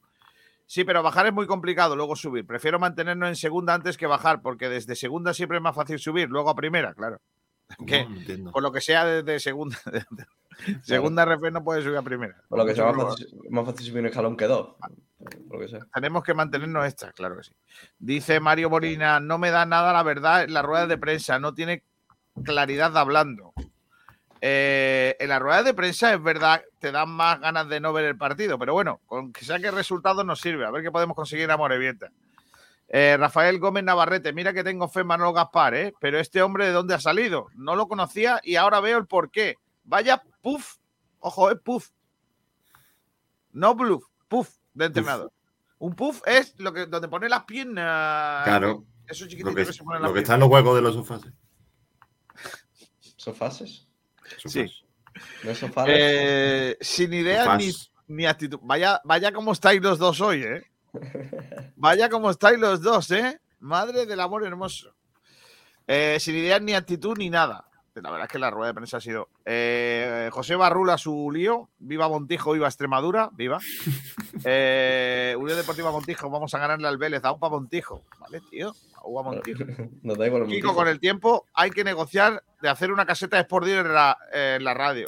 Sí, 0.66 0.84
pero 0.84 1.02
bajar 1.02 1.26
es 1.26 1.32
muy 1.32 1.46
complicado, 1.46 1.94
luego 1.94 2.16
subir. 2.16 2.46
Prefiero 2.46 2.78
mantenernos 2.78 3.28
en 3.28 3.36
segunda 3.36 3.74
antes 3.74 3.96
que 3.96 4.06
bajar, 4.06 4.40
porque 4.42 4.68
desde 4.68 4.96
segunda 4.96 5.34
siempre 5.34 5.58
es 5.58 5.62
más 5.62 5.74
fácil 5.74 5.98
subir, 5.98 6.28
luego 6.28 6.50
a 6.50 6.54
primera, 6.54 6.94
claro. 6.94 7.20
Que, 7.86 8.06
No 8.38 8.52
por 8.52 8.62
lo 8.62 8.72
que 8.72 8.80
sea 8.80 9.04
desde 9.04 9.40
segunda. 9.40 9.76
segunda 10.82 11.24
RF 11.24 11.50
no 11.50 11.64
puede 11.64 11.82
subir 11.82 11.96
a 11.96 12.02
primera. 12.02 12.42
Por 12.48 12.58
lo 12.58 12.66
que 12.66 12.74
sea, 12.74 12.92
más 12.92 13.10
fácil, 13.10 13.28
más 13.50 13.64
fácil 13.66 13.86
subir 13.86 14.00
un 14.00 14.06
escalón 14.06 14.36
que 14.36 14.46
dos. 14.46 14.76
Por 15.48 15.58
lo 15.58 15.60
que 15.60 15.68
sea. 15.68 15.80
tenemos 15.92 16.22
que 16.22 16.34
mantenernos 16.34 16.84
extras, 16.84 17.12
claro 17.14 17.36
que 17.36 17.44
sí. 17.44 17.52
Dice 17.98 18.40
Mario 18.40 18.70
Molina, 18.70 19.20
no 19.20 19.38
me 19.38 19.50
da 19.50 19.64
nada 19.64 19.92
la 19.92 20.02
verdad 20.02 20.44
en 20.44 20.52
las 20.52 20.64
ruedas 20.64 20.88
de 20.88 20.98
prensa, 20.98 21.38
no 21.38 21.54
tiene 21.54 21.82
claridad 22.44 22.96
hablando. 22.96 23.52
Eh, 24.46 25.16
en 25.20 25.30
las 25.30 25.40
ruedas 25.40 25.64
de 25.64 25.72
prensa 25.72 26.12
es 26.12 26.22
verdad, 26.22 26.62
te 26.78 26.92
dan 26.92 27.08
más 27.08 27.40
ganas 27.40 27.66
de 27.66 27.80
no 27.80 27.94
ver 27.94 28.04
el 28.04 28.18
partido, 28.18 28.58
pero 28.58 28.74
bueno, 28.74 29.00
con 29.06 29.32
que 29.32 29.42
saque 29.42 29.70
resultados 29.70 30.22
nos 30.26 30.38
sirve, 30.42 30.66
a 30.66 30.70
ver 30.70 30.82
qué 30.82 30.90
podemos 30.92 31.16
conseguir 31.16 31.50
a 31.50 31.56
Morevieta. 31.56 32.10
Eh, 32.88 33.16
Rafael 33.18 33.58
Gómez 33.58 33.84
Navarrete, 33.84 34.34
mira 34.34 34.52
que 34.52 34.62
tengo 34.62 34.86
fe 34.86 35.00
en 35.00 35.06
Manolo 35.06 35.32
Gaspar, 35.32 35.74
¿eh? 35.74 35.94
pero 35.98 36.18
este 36.18 36.42
hombre 36.42 36.66
de 36.66 36.72
dónde 36.72 36.92
ha 36.92 37.00
salido, 37.00 37.46
no 37.54 37.74
lo 37.74 37.88
conocía 37.88 38.38
y 38.42 38.56
ahora 38.56 38.80
veo 38.80 38.98
el 38.98 39.06
porqué. 39.06 39.56
Vaya 39.82 40.22
puff, 40.42 40.76
ojo, 41.20 41.50
es 41.50 41.58
puff, 41.60 41.88
no 43.52 43.74
bluff, 43.74 44.04
puff 44.28 44.50
de 44.74 44.84
entrenador. 44.84 45.32
Un 45.78 45.94
puff 45.94 46.20
es 46.26 46.54
lo 46.58 46.74
que 46.74 46.84
donde 46.84 47.08
pone 47.08 47.30
las 47.30 47.44
piernas. 47.44 48.44
Claro. 48.44 48.84
Eso 49.06 49.24
chiquitito 49.24 49.48
Lo 49.48 49.56
que, 49.56 49.64
que 49.64 49.72
se 49.72 49.82
pone 49.82 49.96
en 49.96 50.02
lo 50.02 50.08
las 50.08 50.12
que 50.12 50.20
está 50.20 50.34
piernas. 50.34 50.34
en 50.34 50.40
los 50.40 50.48
huecos 50.50 50.74
de 50.76 50.82
los 50.82 50.94
sofás. 50.96 51.22
¿Sofases? 53.16 53.88
Eh, 55.88 56.76
sin 56.80 57.12
idea 57.12 57.56
ni, 57.56 57.70
Sofás. 57.70 57.92
ni 58.08 58.26
actitud. 58.26 58.58
Vaya, 58.62 59.00
vaya 59.04 59.32
como 59.32 59.52
estáis 59.52 59.80
los 59.80 59.98
dos 59.98 60.20
hoy, 60.20 60.42
¿eh? 60.42 60.62
Vaya 61.76 62.08
como 62.08 62.30
estáis 62.30 62.58
los 62.58 62.80
dos, 62.82 63.10
¿eh? 63.10 63.40
Madre 63.60 64.06
del 64.06 64.20
amor 64.20 64.44
hermoso. 64.46 64.94
Eh, 65.86 66.18
sin 66.20 66.36
idea 66.36 66.58
ni 66.60 66.72
actitud 66.74 67.16
ni 67.18 67.30
nada. 67.30 67.66
La 67.94 68.10
verdad 68.10 68.26
es 68.26 68.32
que 68.32 68.38
la 68.40 68.50
rueda 68.50 68.68
de 68.68 68.74
prensa 68.74 68.96
ha 68.96 69.00
sido. 69.00 69.28
eh, 69.44 70.28
José 70.32 70.56
Barrula, 70.56 70.98
su 70.98 71.30
lío. 71.32 71.68
Viva 71.78 72.08
Montijo, 72.08 72.52
viva 72.52 72.66
Extremadura. 72.66 73.30
Viva. 73.32 73.58
Eh, 74.46 75.34
Unión 75.38 75.56
Deportiva 75.56 75.92
Montijo, 75.92 76.28
vamos 76.28 76.52
a 76.54 76.58
ganarle 76.58 76.88
al 76.88 76.98
Vélez. 76.98 77.24
Aupa 77.24 77.48
Montijo. 77.48 78.02
Vale, 78.18 78.40
tío. 78.50 78.74
Aupa 79.04 79.22
Montijo. 79.30 79.64
No 80.02 80.14
da 80.14 80.26
igual. 80.26 80.42
el 80.42 80.48
Kiko, 80.48 80.66
motivo. 80.68 80.74
con 80.74 80.88
el 80.88 81.00
tiempo 81.00 81.46
hay 81.54 81.70
que 81.70 81.84
negociar 81.84 82.42
de 82.60 82.68
hacer 82.68 82.90
una 82.92 83.06
caseta 83.06 83.36
de 83.36 83.42
Sport 83.42 83.66
en 83.68 83.92
la, 83.92 84.16
en 84.32 84.64
la 84.64 84.74
radio. 84.74 85.06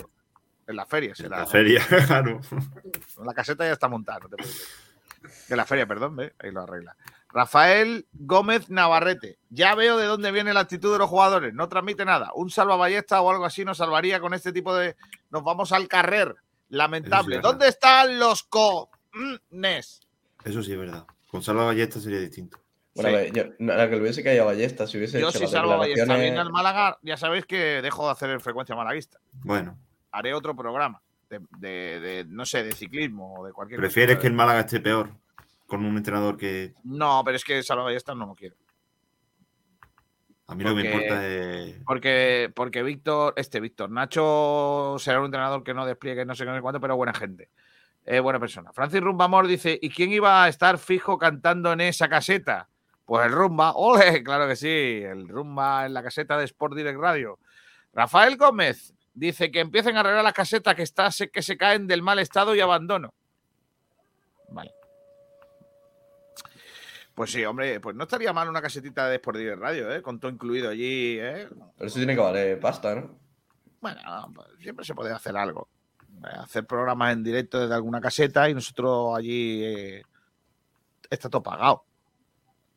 En 0.66 0.76
las 0.76 0.88
ferias. 0.88 1.20
En 1.20 1.30
la, 1.30 1.38
La 1.40 1.46
feria, 1.46 1.80
claro. 2.06 2.40
la 3.24 3.34
caseta 3.34 3.64
ya 3.64 3.72
está 3.72 3.88
montada, 3.88 4.18
no 4.20 4.28
te. 4.28 4.36
De 5.48 5.56
la 5.56 5.64
feria, 5.64 5.86
perdón, 5.86 6.16
¿ve? 6.16 6.34
ahí 6.38 6.50
lo 6.50 6.62
arregla. 6.62 6.96
Rafael 7.32 8.06
Gómez 8.12 8.68
Navarrete. 8.70 9.38
Ya 9.50 9.74
veo 9.74 9.96
de 9.98 10.06
dónde 10.06 10.32
viene 10.32 10.54
la 10.54 10.60
actitud 10.60 10.92
de 10.92 10.98
los 10.98 11.08
jugadores. 11.10 11.52
No 11.54 11.68
transmite 11.68 12.04
nada. 12.04 12.30
Un 12.34 12.50
salvaballesta 12.50 13.20
o 13.20 13.30
algo 13.30 13.44
así 13.44 13.64
nos 13.64 13.78
salvaría 13.78 14.20
con 14.20 14.32
este 14.34 14.52
tipo 14.52 14.74
de. 14.74 14.96
Nos 15.30 15.42
vamos 15.44 15.72
al 15.72 15.86
carrer. 15.88 16.34
Lamentable. 16.68 17.40
¿Dónde 17.40 17.68
están 17.68 18.18
los 18.18 18.42
cones? 18.44 20.00
Eso 20.44 20.62
sí 20.62 20.72
es 20.72 20.78
verdad. 20.78 21.06
Con 21.28 21.42
Salva 21.42 21.64
Ballesta 21.66 22.00
sería 22.00 22.20
distinto. 22.20 22.58
Bueno, 22.96 23.08
a 23.10 23.20
ver, 23.20 23.32
yo, 23.32 23.44
nada, 23.58 23.88
que 23.88 23.96
le 23.96 24.02
hubiese 24.02 24.22
caído 24.24 24.42
a 24.42 24.46
Ballesta 24.46 24.86
si 24.86 24.96
hubiese 24.98 25.20
Yo, 25.20 25.28
hecho 25.28 25.38
si 25.38 25.44
las 25.44 25.50
salvo 25.52 25.76
Ballesta 25.78 26.16
viene 26.16 26.38
al 26.38 26.50
Málaga, 26.50 26.98
ya 27.02 27.16
sabéis 27.16 27.44
que 27.46 27.80
dejo 27.82 28.06
de 28.06 28.12
hacer 28.12 28.30
en 28.30 28.40
frecuencia 28.40 28.74
malaguista. 28.74 29.18
Bueno, 29.44 29.78
Haré 30.10 30.32
otro 30.34 30.56
programa 30.56 31.02
de, 31.28 31.40
de- 31.58 32.00
de, 32.00 32.24
no 32.28 32.46
sé, 32.46 32.64
de 32.64 32.72
ciclismo 32.72 33.34
o 33.38 33.46
de 33.46 33.52
cualquier 33.52 33.78
prefieres 33.80 34.16
cosa. 34.16 34.22
que 34.22 34.26
el 34.28 34.32
Málaga 34.32 34.60
esté 34.60 34.80
peor 34.80 35.10
con 35.66 35.84
un 35.84 35.96
entrenador 35.96 36.36
que 36.36 36.74
No, 36.84 37.22
pero 37.24 37.36
es 37.36 37.44
que 37.44 37.62
Salva 37.62 37.84
Ballesta 37.84 38.14
no 38.14 38.24
lo 38.26 38.34
quiero. 38.34 38.56
a 40.48 40.54
mí 40.54 40.62
lo 40.64 40.70
que 40.70 40.76
me 40.76 40.90
Porque- 40.90 41.04
importa 41.06 41.26
es. 41.26 41.76
Porque, 41.84 42.52
porque 42.54 42.82
Víctor, 42.82 43.34
este 43.36 43.60
Víctor, 43.60 43.90
Nacho 43.90 44.96
será 44.98 45.18
un 45.18 45.26
entrenador 45.26 45.64
que 45.64 45.74
no 45.74 45.84
despliegue 45.84 46.24
no 46.24 46.34
sé 46.34 46.44
qué, 46.44 46.50
no 46.50 46.56
sé 46.56 46.62
cuánto, 46.62 46.80
pero 46.80 46.96
buena 46.96 47.12
gente. 47.12 47.50
Es 48.04 48.22
buena 48.22 48.38
persona. 48.38 48.72
Francis 48.72 49.00
Rumbamor 49.00 49.48
dice: 49.48 49.76
¿Y 49.82 49.90
quién 49.90 50.12
iba 50.12 50.44
a 50.44 50.48
estar 50.48 50.78
fijo 50.78 51.18
cantando 51.18 51.72
en 51.72 51.80
esa 51.80 52.08
caseta? 52.08 52.68
Pues 53.06 53.24
el 53.26 53.32
Rumba. 53.32 53.72
¡Ole! 53.76 54.22
Claro 54.22 54.46
que 54.46 54.56
sí. 54.56 54.68
El 55.02 55.26
Rumba 55.28 55.86
en 55.86 55.94
la 55.94 56.02
caseta 56.02 56.36
de 56.36 56.44
Sport 56.44 56.74
Direct 56.74 56.98
Radio. 57.00 57.38
Rafael 57.94 58.36
Gómez 58.36 58.92
dice 59.14 59.50
que 59.50 59.60
empiecen 59.60 59.96
a 59.96 60.00
arreglar 60.00 60.22
las 60.24 60.34
casetas 60.34 60.74
que, 60.74 60.82
está, 60.82 61.10
se- 61.10 61.30
que 61.30 61.40
se 61.40 61.56
caen 61.56 61.86
del 61.86 62.02
mal 62.02 62.18
estado 62.18 62.54
y 62.54 62.60
abandono. 62.60 63.14
Vale. 64.50 64.72
Pues 67.14 67.32
sí, 67.32 67.42
hombre, 67.46 67.80
pues 67.80 67.96
no 67.96 68.02
estaría 68.04 68.32
mal 68.34 68.48
una 68.48 68.60
casetita 68.60 69.08
de 69.08 69.16
Sport 69.16 69.38
Direct 69.38 69.58
Radio, 69.60 69.90
¿eh? 69.90 70.02
Con 70.02 70.20
todo 70.20 70.30
incluido 70.30 70.68
allí, 70.68 71.16
¿eh? 71.18 71.48
Pero 71.76 71.86
eso 71.88 71.96
tiene 71.96 72.14
que 72.14 72.20
valer 72.20 72.60
pasta, 72.60 72.94
¿no? 72.94 73.18
Bueno, 73.80 74.00
pues 74.34 74.48
siempre 74.60 74.84
se 74.84 74.94
puede 74.94 75.12
hacer 75.14 75.34
algo. 75.36 75.68
Eh, 76.24 76.36
Hacer 76.38 76.66
programas 76.66 77.14
en 77.14 77.22
directo 77.22 77.58
desde 77.60 77.74
alguna 77.74 78.02
caseta 78.02 78.50
y 78.50 78.54
nosotros 78.54 79.16
allí 79.16 79.62
eh, 79.64 80.02
está 81.08 81.30
todo 81.30 81.42
pagado. 81.42 81.84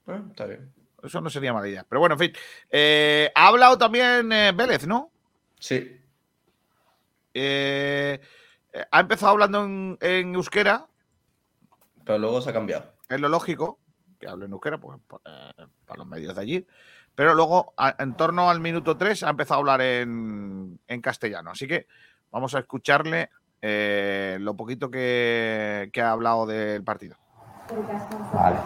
Ah, 0.09 0.21
está 0.29 0.45
bien. 0.45 0.73
Eso 1.03 1.21
no 1.21 1.29
sería 1.29 1.53
mala 1.53 1.67
idea. 1.67 1.85
Pero 1.87 1.99
bueno, 2.01 2.15
en 2.15 2.19
fin. 2.19 2.33
Eh, 2.69 3.31
ha 3.33 3.47
hablado 3.47 3.77
también 3.77 4.31
eh, 4.31 4.51
Vélez, 4.53 4.85
¿no? 4.85 5.11
Sí. 5.59 5.95
Eh, 7.33 8.19
ha 8.91 8.99
empezado 8.99 9.31
hablando 9.31 9.63
en, 9.63 9.97
en 10.01 10.35
euskera, 10.35 10.87
Pero 12.03 12.17
luego 12.17 12.41
se 12.41 12.49
ha 12.49 12.53
cambiado. 12.53 12.93
es 13.07 13.19
lo 13.19 13.29
lógico, 13.29 13.79
que 14.19 14.27
hable 14.27 14.45
en 14.45 14.51
euskera, 14.51 14.77
pues 14.79 14.99
eh, 15.25 15.65
para 15.85 15.97
los 15.99 16.07
medios 16.07 16.35
de 16.35 16.41
allí. 16.41 16.67
Pero 17.15 17.33
luego, 17.33 17.73
a- 17.77 17.95
en 17.99 18.15
torno 18.15 18.49
al 18.49 18.59
minuto 18.59 18.97
3, 18.97 19.23
ha 19.23 19.29
empezado 19.29 19.57
a 19.57 19.59
hablar 19.59 19.81
en, 19.81 20.79
en 20.87 21.01
castellano. 21.01 21.51
Así 21.51 21.67
que 21.67 21.87
vamos 22.31 22.55
a 22.55 22.59
escucharle 22.59 23.29
eh, 23.61 24.37
lo 24.39 24.55
poquito 24.55 24.89
que, 24.89 25.89
que 25.93 26.01
ha 26.01 26.11
hablado 26.11 26.45
del 26.45 26.83
partido. 26.83 27.17
Vale, 28.33 28.57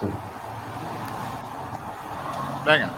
sí. 0.00 0.06
Venga. 2.70 2.90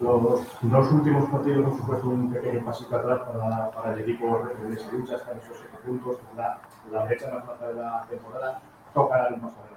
Los 0.00 0.46
dos 0.62 0.92
últimos 0.92 1.30
partidos 1.30 1.66
han 1.66 1.78
supuesto 1.78 2.08
un 2.08 2.32
pequeño 2.32 2.64
pasito 2.64 2.94
atrás 2.96 3.20
para, 3.20 3.70
para 3.70 3.94
el 3.94 4.00
equipo 4.00 4.42
de 4.68 4.74
esa 4.74 4.92
lucha, 4.92 5.16
están 5.16 5.38
esos 5.38 5.56
siete 5.56 5.78
puntos, 5.84 6.18
la, 6.36 6.58
la 6.92 7.04
brecha 7.04 7.30
más 7.32 7.48
alta 7.48 7.68
de 7.68 7.74
la 7.74 8.06
temporada, 8.08 8.60
tocará 8.94 9.30
más 9.30 9.52
adelante. 9.52 9.70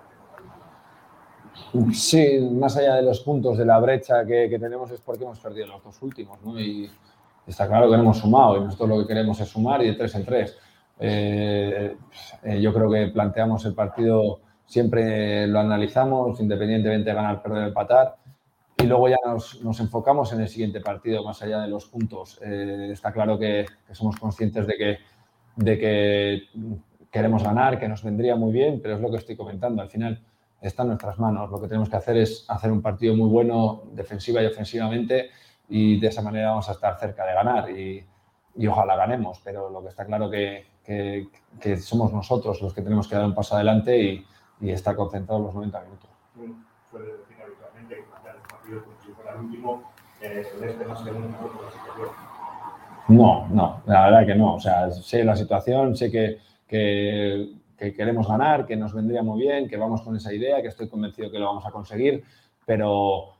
Sí, 1.93 2.49
más 2.53 2.75
allá 2.77 2.95
de 2.95 3.03
los 3.03 3.21
puntos 3.21 3.57
de 3.57 3.65
la 3.65 3.79
brecha 3.79 4.25
que, 4.25 4.49
que 4.49 4.59
tenemos 4.59 4.91
es 4.91 4.99
porque 5.01 5.23
hemos 5.23 5.39
perdido 5.39 5.67
los 5.67 5.83
dos 5.83 6.01
últimos, 6.01 6.41
¿no? 6.43 6.59
Y 6.59 6.91
está 7.47 7.67
claro 7.67 7.89
que 7.89 7.95
no 7.97 8.03
hemos 8.03 8.17
sumado 8.19 8.57
y 8.57 8.65
nosotros 8.65 8.89
lo 8.89 8.99
que 8.99 9.07
queremos 9.07 9.39
es 9.39 9.47
sumar 9.47 9.81
y 9.81 9.87
de 9.87 9.93
tres 9.93 10.13
en 10.15 10.25
tres. 10.25 10.57
Eh, 10.99 11.97
eh, 12.43 12.61
yo 12.61 12.73
creo 12.73 12.89
que 12.91 13.07
planteamos 13.07 13.65
el 13.65 13.73
partido, 13.73 14.39
siempre 14.65 15.47
lo 15.47 15.59
analizamos, 15.59 16.39
independientemente 16.39 17.09
de 17.09 17.15
ganar, 17.15 17.41
perder, 17.41 17.67
empatar, 17.67 18.17
y 18.77 18.85
luego 18.85 19.07
ya 19.07 19.17
nos, 19.25 19.61
nos 19.63 19.79
enfocamos 19.79 20.33
en 20.33 20.41
el 20.41 20.49
siguiente 20.49 20.81
partido, 20.81 21.23
más 21.23 21.41
allá 21.41 21.61
de 21.61 21.67
los 21.67 21.85
puntos. 21.85 22.39
Eh, 22.43 22.89
está 22.91 23.11
claro 23.11 23.37
que, 23.37 23.65
que 23.87 23.95
somos 23.95 24.17
conscientes 24.17 24.67
de 24.67 24.73
que, 24.75 24.97
de 25.55 25.77
que 25.77 26.41
queremos 27.11 27.43
ganar, 27.43 27.79
que 27.79 27.87
nos 27.87 28.03
vendría 28.03 28.35
muy 28.35 28.51
bien, 28.51 28.79
pero 28.81 28.95
es 28.95 29.01
lo 29.01 29.11
que 29.11 29.17
estoy 29.17 29.35
comentando. 29.35 29.81
Al 29.81 29.89
final 29.89 30.21
está 30.59 30.81
en 30.83 30.89
nuestras 30.89 31.19
manos. 31.19 31.51
Lo 31.51 31.61
que 31.61 31.67
tenemos 31.67 31.89
que 31.89 31.95
hacer 31.95 32.17
es 32.17 32.45
hacer 32.49 32.71
un 32.71 32.81
partido 32.81 33.15
muy 33.15 33.29
bueno 33.29 33.83
defensiva 33.93 34.41
y 34.41 34.47
ofensivamente 34.47 35.29
y 35.69 35.99
de 35.99 36.07
esa 36.07 36.21
manera 36.21 36.49
vamos 36.49 36.67
a 36.69 36.73
estar 36.73 36.97
cerca 36.99 37.25
de 37.25 37.33
ganar 37.33 37.69
y, 37.69 38.03
y 38.57 38.67
ojalá 38.67 38.95
ganemos. 38.95 39.39
Pero 39.43 39.69
lo 39.69 39.81
que 39.83 39.89
está 39.89 40.05
claro 40.05 40.29
que, 40.29 40.65
que, 40.83 41.27
que 41.61 41.77
somos 41.77 42.11
nosotros 42.11 42.61
los 42.61 42.73
que 42.73 42.81
tenemos 42.81 43.07
que 43.07 43.15
dar 43.15 43.25
un 43.25 43.35
paso 43.35 43.55
adelante 43.55 43.97
y, 43.97 44.25
y 44.63 44.71
estar 44.71 44.95
concentrados 44.95 45.43
los 45.43 45.53
90 45.53 45.81
minutos. 45.81 46.09
Suele 46.89 47.05
decir 47.05 47.37
habitualmente 47.43 47.95
que 47.95 48.03
plantear 48.03 48.35
el 48.35 48.41
partido 48.41 48.83
como 48.83 48.95
si 49.03 49.11
fuera 49.11 49.33
el 49.33 49.39
último, 49.41 49.91
eh, 50.21 50.45
el 50.55 50.63
este 50.63 50.85
la 50.85 50.95
situación. 50.95 51.33
No, 53.09 53.47
no, 53.49 53.81
la 53.85 54.05
verdad 54.05 54.25
que 54.25 54.35
no. 54.35 54.55
O 54.55 54.59
sea, 54.59 54.89
sé 54.89 55.25
la 55.25 55.35
situación, 55.35 55.97
sé 55.97 56.09
que, 56.09 56.39
que, 56.65 57.51
que 57.77 57.93
queremos 57.93 58.25
ganar, 58.25 58.65
que 58.65 58.77
nos 58.77 58.93
vendría 58.93 59.21
muy 59.21 59.41
bien, 59.41 59.67
que 59.67 59.75
vamos 59.75 60.01
con 60.01 60.15
esa 60.15 60.33
idea, 60.33 60.61
que 60.61 60.69
estoy 60.69 60.87
convencido 60.87 61.29
que 61.29 61.39
lo 61.39 61.47
vamos 61.47 61.65
a 61.65 61.71
conseguir, 61.71 62.23
pero, 62.65 63.33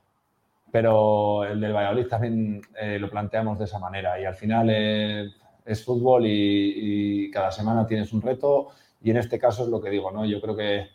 pero 0.70 1.46
el 1.46 1.62
del 1.62 1.72
Valladolid 1.72 2.08
también 2.08 2.62
eh, 2.78 3.00
lo 3.00 3.10
planteamos 3.10 3.58
de 3.60 3.66
esa 3.66 3.80
manera 3.80 4.20
y 4.20 4.26
al 4.26 4.36
final 4.36 4.68
eh, 4.70 5.30
es 5.64 5.86
fútbol 5.86 6.26
y, 6.26 7.28
y 7.28 7.32
cada 7.32 7.52
semana 7.52 7.88
tienes 7.88 8.12
un 8.12 8.22
reto 8.22 8.72
y 9.02 9.12
en 9.12 9.18
este 9.18 9.40
caso 9.40 9.64
es 9.64 9.70
lo 9.70 9.82
que 9.82 9.90
digo, 9.90 10.12
¿no? 10.12 10.26
Yo 10.26 10.42
creo 10.42 10.56
que, 10.56 10.88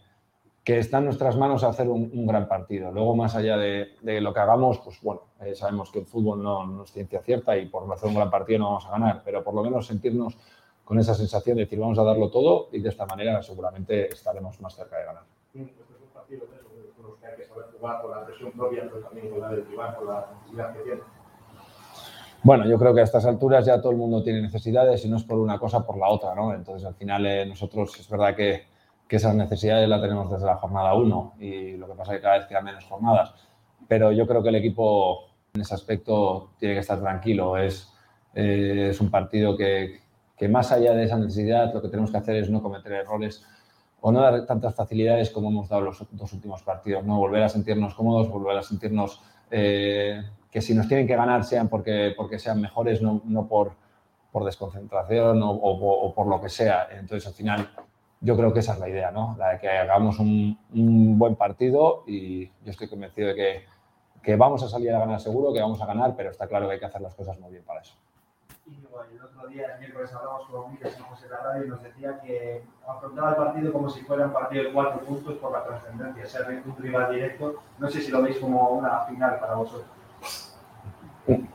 que 0.69 0.81
está 0.81 0.99
en 0.99 1.07
nuestras 1.07 1.35
manos 1.35 1.65
hacer 1.65 1.89
un, 1.89 2.11
un 2.13 2.27
gran 2.27 2.47
partido. 2.47 2.93
Luego, 2.93 3.17
más 3.17 3.35
allá 3.35 3.57
de, 3.57 3.95
de 4.03 4.21
lo 4.21 4.35
que 4.35 4.41
hagamos, 4.41 4.79
pues 4.81 5.01
bueno, 5.01 5.23
eh, 5.41 5.55
sabemos 5.55 5.91
que 5.91 6.01
el 6.01 6.05
fútbol 6.05 6.43
no, 6.43 6.67
no 6.67 6.83
es 6.83 6.93
ciencia 6.93 7.23
cierta 7.23 7.57
y 7.57 7.71
por 7.71 7.91
hacer 7.91 8.07
un 8.07 8.17
gran 8.17 8.31
partido 8.31 8.59
no 8.59 8.65
vamos 8.67 8.85
a 8.85 8.91
ganar, 8.91 9.23
pero 9.25 9.43
por 9.43 9.55
lo 9.55 9.63
menos 9.63 9.87
sentirnos 9.87 10.37
con 10.85 10.99
esa 10.99 11.15
sensación 11.15 11.57
de 11.57 11.63
decir 11.63 11.79
vamos 11.81 11.99
a 11.99 12.03
darlo 12.03 12.31
todo 12.31 12.69
y 12.71 12.81
de 12.81 12.91
esta 12.91 13.07
manera 13.07 13.43
seguramente 13.43 14.13
estaremos 14.13 14.61
más 14.61 14.77
cerca 14.77 14.99
de 14.99 15.05
ganar. 15.07 15.23
Estos 15.55 15.87
son 15.87 16.07
partidos 16.13 16.51
de 16.51 16.57
esos, 16.57 16.95
con 16.95 17.13
los 17.13 17.19
que 17.19 17.27
hay 17.29 17.37
que 17.39 17.47
saber 17.47 17.65
jugar 17.73 18.03
con 18.03 18.11
la 18.11 18.27
presión 18.27 18.53
propia, 18.53 18.83
pero 18.93 19.01
también 19.01 19.31
con 19.31 19.41
la 19.41 19.49
del 19.49 19.67
rival, 19.67 19.97
con 19.97 20.07
la 20.07 20.27
necesidad 20.35 20.75
que 20.75 20.83
tiene. 20.83 21.01
Bueno, 22.43 22.67
yo 22.67 22.79
creo 22.79 22.93
que 22.93 23.01
a 23.01 23.05
estas 23.05 23.25
alturas 23.25 23.65
ya 23.65 23.81
todo 23.81 23.93
el 23.93 23.97
mundo 23.97 24.23
tiene 24.23 24.43
necesidades 24.43 25.03
y 25.03 25.09
no 25.09 25.17
es 25.17 25.25
por 25.25 25.39
una 25.39 25.59
cosa, 25.59 25.87
por 25.87 25.97
la 25.97 26.11
otra, 26.11 26.35
¿no? 26.35 26.53
Entonces, 26.53 26.87
al 26.87 26.95
final, 26.95 27.25
eh, 27.25 27.47
nosotros 27.47 27.99
es 27.99 28.11
verdad 28.11 28.37
que, 28.37 28.77
que 29.09 29.17
esas 29.17 29.35
necesidades 29.35 29.89
las 29.89 30.01
tenemos 30.03 30.31
desde 30.31 30.47
la 30.47 30.57
jornada 30.57 30.95
1 30.95 31.35
y 31.41 31.77
lo 31.77 31.87
que 31.89 31.95
pasa 31.95 32.13
es 32.13 32.19
que 32.19 32.23
cada 32.23 32.39
vez 32.39 32.47
quedan 32.47 32.65
menos 32.65 32.85
jornadas. 32.85 33.35
Pero 33.89 34.13
yo 34.13 34.27
creo 34.27 34.43
que 34.43 34.51
el 34.51 34.57
equipo 34.57 35.31
en 35.55 35.63
ese 35.63 35.75
aspecto 35.75 36.51
tiene 36.59 36.75
que 36.75 36.81
estar 36.81 37.01
tranquilo. 37.01 37.57
Es, 37.57 37.91
eh, 38.35 38.89
es 38.91 39.01
un 39.01 39.11
partido 39.11 39.57
que, 39.57 40.01
que 40.37 40.49
más 40.49 40.71
allá 40.73 40.93
de 40.93 41.05
esa 41.05 41.17
necesidad, 41.17 41.73
lo 41.73 41.81
que 41.81 41.89
tenemos 41.89 42.11
que 42.11 42.19
hacer 42.19 42.37
es 42.37 42.51
no 42.51 42.63
cometer 42.63 42.93
errores 42.93 43.45
o 44.01 44.13
no 44.13 44.21
dar 44.21 44.45
tantas 44.47 44.75
facilidades 44.75 45.31
como 45.31 45.49
hemos 45.49 45.69
dado 45.69 45.83
los 45.83 46.05
dos 46.13 46.33
últimos 46.35 46.63
partidos, 46.63 47.03
¿no? 47.05 47.17
Volver 47.17 47.43
a 47.43 47.49
sentirnos 47.49 47.95
cómodos, 47.95 48.29
volver 48.29 48.59
a 48.59 48.63
sentirnos 48.63 49.21
eh, 49.51 50.23
que 50.53 50.61
si 50.61 50.75
nos 50.75 50.87
tienen 50.87 51.07
que 51.07 51.17
ganar 51.17 51.45
sean 51.45 51.69
porque, 51.69 52.13
porque 52.17 52.39
sean 52.39 52.61
mejores, 52.61 53.01
no, 53.03 53.23
no 53.25 53.49
por, 53.49 53.73
por 54.31 54.45
desconcentración 54.45 55.43
o, 55.43 55.51
o- 55.51 56.07
o 56.07 56.15
por 56.15 56.27
lo 56.27 56.41
que 56.41 56.49
sea. 56.51 56.89
Entonces, 56.93 57.27
al 57.27 57.35
final, 57.35 57.69
yo 58.21 58.37
creo 58.37 58.53
que 58.53 58.61
esa 58.61 58.75
es 58.75 58.81
la 58.81 58.89
idea, 58.89 59.11
¿no? 59.11 59.37
La 59.39 59.51
de 59.51 59.59
que 59.61 59.69
hagamos 59.69 60.19
un, 60.19 60.59
un 60.75 61.19
buen 61.19 61.37
partido 61.37 62.05
y 62.07 62.47
yo 62.47 62.71
estoy 62.71 62.89
convencido 62.89 63.29
de 63.29 63.35
que, 63.35 63.65
que 64.23 64.37
vamos 64.37 64.63
a 64.63 64.69
salir 64.69 64.93
a 64.93 64.99
ganar 64.99 65.21
seguro, 65.21 65.53
que 65.53 65.61
vamos 65.61 65.81
a 65.81 65.87
ganar, 65.87 66.15
pero 66.17 66.31
está 66.31 66.47
claro 66.47 66.67
que 66.67 66.75
hay 66.75 66.79
que 66.81 66.87
hacer 66.87 67.01
las 67.01 67.15
cosas 67.15 67.39
muy 67.39 67.53
bien 67.53 67.65
para 67.65 67.81
eso. 67.81 67.95
Íñigo, 68.67 69.03
el 69.03 69.23
otro 69.23 69.49
día, 69.49 69.75
el 69.75 69.81
miércoles, 69.81 70.13
hablamos 70.13 70.47
con 70.47 70.73
Miguel 70.73 70.91
San 70.91 71.05
José 71.05 71.25
de 71.25 71.31
la 71.31 71.41
radio 71.41 71.65
y 71.65 71.69
nos 71.69 71.83
decía 71.83 72.21
que 72.21 72.63
afrontaba 72.87 73.31
el 73.31 73.37
partido 73.37 73.73
como 73.73 73.89
si 73.89 74.01
fuera 74.03 74.27
un 74.27 74.33
partido 74.33 74.65
de 74.65 74.73
cuatro 74.73 75.01
puntos 75.01 75.37
por 75.37 75.53
la 75.53 75.65
trascendencia, 75.65 76.27
ser 76.27 76.63
un 76.67 76.77
rival 76.77 77.15
directo. 77.15 77.55
No 77.79 77.89
sé 77.89 78.01
si 78.01 78.11
lo 78.11 78.21
veis 78.21 78.39
como 78.39 78.71
una 78.71 79.01
final 79.07 79.39
para 79.41 79.55
vosotros. 79.55 79.87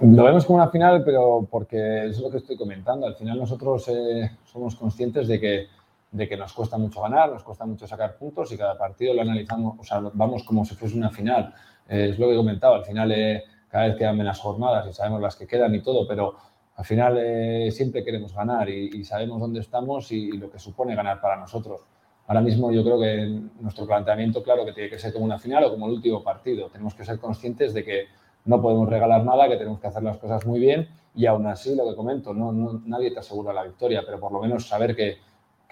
Lo 0.02 0.24
vemos 0.24 0.46
como 0.46 0.58
una 0.58 0.70
final, 0.70 1.04
pero 1.04 1.48
porque 1.50 2.06
es 2.06 2.20
lo 2.20 2.30
que 2.30 2.38
estoy 2.38 2.56
comentando. 2.56 3.08
Al 3.08 3.16
final 3.16 3.40
nosotros 3.40 3.88
eh, 3.90 4.38
somos 4.44 4.76
conscientes 4.76 5.28
de 5.28 5.40
que, 5.40 5.68
de 6.14 6.28
que 6.30 6.38
nos 6.38 6.54
cuesta 6.54 6.78
mucho 6.78 7.02
ganar, 7.02 7.32
nos 7.32 7.44
cuesta 7.44 7.66
mucho 7.66 7.86
sacar 7.88 8.16
puntos 8.18 8.52
y 8.54 8.58
cada 8.58 8.78
partido 8.78 9.14
lo 9.14 9.22
analizamos, 9.24 9.76
o 9.80 9.84
sea, 9.84 10.00
vamos 10.14 10.44
como 10.44 10.64
si 10.64 10.76
fuese 10.76 10.96
una 10.98 11.10
final. 11.10 11.54
Eh, 11.90 12.10
es 12.12 12.20
lo 12.20 12.28
que 12.28 12.34
he 12.34 12.38
comentado, 12.38 12.76
al 12.76 12.86
final 12.86 13.12
eh, 13.12 13.44
cada 13.68 13.88
vez 13.88 13.98
quedan 13.98 14.18
menos 14.18 14.40
jornadas 14.40 14.88
y 14.88 14.94
sabemos 14.94 15.20
las 15.22 15.36
que 15.36 15.46
quedan 15.48 15.74
y 15.76 15.82
todo, 15.82 16.08
pero, 16.08 16.36
Al 16.76 16.86
final 16.86 17.18
eh, 17.20 17.70
siempre 17.72 18.04
queremos 18.04 18.34
ganar 18.34 18.68
y, 18.68 19.04
sabemos 19.04 19.40
dónde 19.40 19.60
estamos 19.60 20.12
y, 20.12 20.30
y 20.30 20.38
lo 20.38 20.50
que 20.50 20.58
supone 20.58 20.96
ganar 20.96 21.22
para 21.22 21.36
nosotros. 21.38 21.82
Ahora 22.28 22.42
mismo 22.42 22.72
yo 22.72 22.84
creo 22.84 23.00
que 23.00 23.28
nuestro 23.62 23.86
planteamiento, 23.86 24.42
claro, 24.42 24.66
que 24.66 24.74
tiene 24.74 24.90
que 24.90 24.98
ser 24.98 25.14
como 25.14 25.26
una 25.26 25.38
final 25.38 25.64
o 25.66 25.70
como 25.72 25.86
el 25.86 25.94
último 25.94 26.24
partido. 26.24 26.70
Tenemos 26.70 26.96
que 26.96 27.06
ser 27.06 27.20
conscientes 27.20 27.76
de 27.76 27.84
que 27.84 28.08
no 28.46 28.60
podemos 28.60 28.90
regalar 28.90 29.24
nada, 29.24 29.48
que 29.48 29.58
tenemos 29.58 29.80
que 29.80 29.88
hacer 29.88 30.02
las 30.02 30.18
cosas 30.18 30.46
muy 30.48 30.60
bien 30.60 30.88
y 31.16 31.28
aún 31.28 31.46
así, 31.46 31.76
lo 31.76 31.88
que 31.88 31.96
comento, 31.96 32.34
no, 32.34 32.52
no- 32.52 32.82
nadie 32.86 33.12
te 33.12 33.20
asegura 33.20 33.54
la 33.54 33.64
victoria, 33.64 34.02
pero 34.04 34.20
por 34.20 34.32
lo 34.32 34.42
menos 34.42 34.68
saber 34.68 34.96
que, 34.96 35.18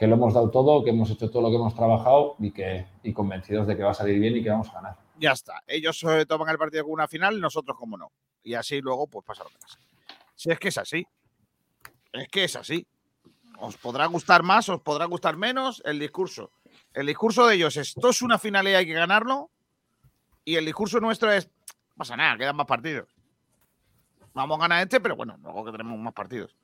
que 0.01 0.07
lo 0.07 0.15
hemos 0.15 0.33
dado 0.33 0.49
todo, 0.49 0.83
que 0.83 0.89
hemos 0.89 1.11
hecho 1.11 1.29
todo 1.29 1.43
lo 1.43 1.49
que 1.51 1.57
hemos 1.57 1.75
trabajado 1.75 2.35
y, 2.39 2.49
que, 2.49 2.87
y 3.03 3.13
convencidos 3.13 3.67
de 3.67 3.77
que 3.77 3.83
va 3.83 3.91
a 3.91 3.93
salir 3.93 4.19
bien 4.19 4.35
y 4.35 4.41
que 4.41 4.49
vamos 4.49 4.67
a 4.69 4.73
ganar. 4.73 4.97
Ya 5.19 5.33
está. 5.33 5.61
Ellos 5.67 6.03
toman 6.27 6.49
el 6.49 6.57
partido 6.57 6.85
como 6.85 6.95
una 6.95 7.07
final, 7.07 7.39
nosotros 7.39 7.77
como 7.77 7.97
no. 7.97 8.11
Y 8.41 8.55
así 8.55 8.81
luego, 8.81 9.05
pues 9.05 9.23
pasa 9.23 9.43
lo 9.43 9.51
que 9.51 9.59
pasa. 9.59 9.77
Si 10.33 10.49
es 10.49 10.57
que 10.57 10.69
es 10.69 10.77
así. 10.79 11.05
Es 12.13 12.27
que 12.29 12.45
es 12.45 12.55
así. 12.55 12.87
Os 13.59 13.77
podrá 13.77 14.07
gustar 14.07 14.41
más, 14.41 14.67
os 14.69 14.81
podrá 14.81 15.05
gustar 15.05 15.37
menos 15.37 15.83
el 15.85 15.99
discurso. 15.99 16.49
El 16.95 17.05
discurso 17.05 17.45
de 17.45 17.53
ellos 17.53 17.77
es, 17.77 17.89
esto 17.89 18.09
es 18.09 18.23
una 18.23 18.39
final 18.39 18.67
y 18.67 18.73
hay 18.73 18.87
que 18.87 18.93
ganarlo. 18.93 19.51
Y 20.43 20.55
el 20.55 20.65
discurso 20.65 20.99
nuestro 20.99 21.31
es, 21.31 21.45
no 21.45 21.97
pasa 21.97 22.17
nada, 22.17 22.39
quedan 22.39 22.55
más 22.55 22.65
partidos. 22.65 23.07
Vamos 24.33 24.57
a 24.57 24.61
ganar 24.61 24.81
este, 24.81 24.99
pero 24.99 25.15
bueno, 25.15 25.37
luego 25.43 25.63
que 25.63 25.71
tenemos 25.73 25.99
más 25.99 26.13
partidos. 26.15 26.55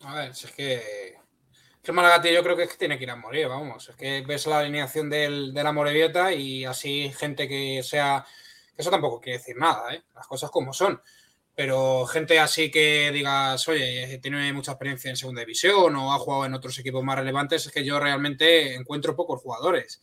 A 0.00 0.12
ver, 0.16 0.34
si 0.34 0.48
es 0.48 0.52
que. 0.54 1.23
Que 1.84 1.92
tío, 1.92 2.32
yo 2.32 2.42
creo 2.42 2.56
que 2.56 2.62
es 2.62 2.70
que 2.70 2.78
tiene 2.78 2.96
que 2.96 3.04
ir 3.04 3.10
a 3.10 3.16
morir, 3.16 3.46
vamos. 3.46 3.90
Es 3.90 3.96
que 3.96 4.22
ves 4.22 4.46
la 4.46 4.60
alineación 4.60 5.10
del, 5.10 5.52
de 5.52 5.62
la 5.62 5.70
Morevieta 5.70 6.32
y 6.32 6.64
así 6.64 7.12
gente 7.14 7.46
que 7.46 7.82
sea. 7.82 8.24
Eso 8.74 8.90
tampoco 8.90 9.20
quiere 9.20 9.38
decir 9.38 9.56
nada, 9.58 9.92
¿eh? 9.94 10.02
Las 10.14 10.26
cosas 10.26 10.50
como 10.50 10.72
son. 10.72 11.02
Pero 11.54 12.06
gente 12.06 12.40
así 12.40 12.70
que 12.70 13.12
digas, 13.12 13.68
oye, 13.68 14.18
tiene 14.22 14.50
mucha 14.54 14.72
experiencia 14.72 15.10
en 15.10 15.16
segunda 15.18 15.42
división 15.42 15.94
o 15.94 16.14
ha 16.14 16.18
jugado 16.18 16.46
en 16.46 16.54
otros 16.54 16.78
equipos 16.78 17.04
más 17.04 17.18
relevantes, 17.18 17.66
es 17.66 17.72
que 17.72 17.84
yo 17.84 18.00
realmente 18.00 18.74
encuentro 18.74 19.14
pocos 19.14 19.42
jugadores. 19.42 20.00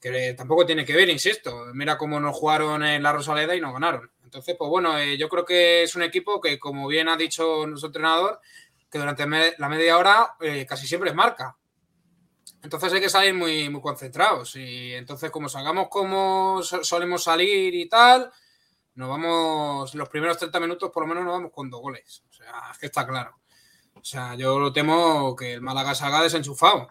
Que 0.00 0.34
tampoco 0.34 0.66
tiene 0.66 0.84
que 0.84 0.94
ver, 0.94 1.08
insisto. 1.08 1.64
Mira 1.72 1.96
cómo 1.96 2.20
nos 2.20 2.36
jugaron 2.36 2.84
en 2.84 3.02
la 3.02 3.12
Rosaleda 3.12 3.56
y 3.56 3.60
no 3.60 3.72
ganaron. 3.72 4.10
Entonces, 4.22 4.54
pues 4.58 4.68
bueno, 4.68 4.98
eh, 4.98 5.16
yo 5.16 5.30
creo 5.30 5.46
que 5.46 5.84
es 5.84 5.96
un 5.96 6.02
equipo 6.02 6.42
que, 6.42 6.58
como 6.58 6.86
bien 6.88 7.08
ha 7.08 7.16
dicho 7.16 7.66
nuestro 7.66 7.88
entrenador, 7.88 8.40
que 8.96 9.00
durante 9.00 9.54
la 9.58 9.68
media 9.68 9.98
hora 9.98 10.34
eh, 10.40 10.64
casi 10.66 10.86
siempre 10.86 11.10
es 11.10 11.16
marca. 11.16 11.56
Entonces 12.62 12.92
hay 12.92 13.00
que 13.00 13.08
salir 13.08 13.34
muy, 13.34 13.68
muy 13.68 13.80
concentrados. 13.80 14.56
Y 14.56 14.94
entonces, 14.94 15.30
como 15.30 15.48
salgamos 15.48 15.88
como 15.88 16.62
so- 16.62 16.82
solemos 16.82 17.22
salir 17.22 17.74
y 17.74 17.88
tal, 17.88 18.30
nos 18.94 19.08
vamos, 19.08 19.94
los 19.94 20.08
primeros 20.08 20.38
30 20.38 20.58
minutos 20.58 20.90
por 20.90 21.02
lo 21.02 21.08
menos 21.08 21.24
nos 21.24 21.34
vamos 21.34 21.52
con 21.52 21.70
dos 21.70 21.80
goles. 21.80 22.22
O 22.28 22.32
sea, 22.32 22.70
es 22.72 22.78
que 22.78 22.86
está 22.86 23.06
claro. 23.06 23.36
O 23.94 24.04
sea, 24.04 24.34
yo 24.34 24.58
lo 24.58 24.72
temo 24.72 25.36
que 25.36 25.54
el 25.54 25.60
Málaga 25.60 25.94
salga 25.94 26.22
desenchufado. 26.22 26.90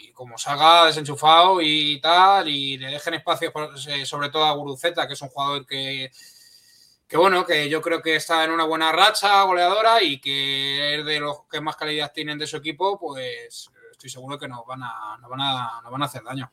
Y 0.00 0.12
como 0.12 0.36
salga 0.36 0.86
desenchufado 0.86 1.60
y 1.62 2.00
tal, 2.00 2.48
y 2.48 2.76
le 2.78 2.88
dejen 2.88 3.14
espacios, 3.14 3.52
eh, 3.88 4.04
sobre 4.04 4.30
todo 4.30 4.44
a 4.44 4.52
Guruceta, 4.52 5.06
que 5.06 5.14
es 5.14 5.22
un 5.22 5.28
jugador 5.28 5.66
que, 5.66 6.10
que 7.08 7.16
bueno, 7.16 7.44
que 7.46 7.68
yo 7.70 7.80
creo 7.80 8.02
que 8.02 8.16
está 8.16 8.44
en 8.44 8.50
una 8.52 8.64
buena 8.64 8.92
racha 8.92 9.42
goleadora 9.42 10.02
y 10.02 10.20
que 10.20 10.98
es 11.00 11.04
de 11.06 11.18
los 11.20 11.44
que 11.50 11.60
más 11.60 11.74
calidad 11.76 12.12
tienen 12.12 12.38
de 12.38 12.46
su 12.46 12.58
equipo, 12.58 12.98
pues 13.00 13.70
estoy 13.90 14.10
seguro 14.10 14.38
que 14.38 14.46
nos 14.46 14.64
van 14.66 14.82
a, 14.82 15.16
nos 15.18 15.30
van 15.30 15.40
a, 15.40 15.80
nos 15.82 15.90
van 15.90 16.02
a 16.02 16.04
hacer 16.04 16.22
daño. 16.22 16.50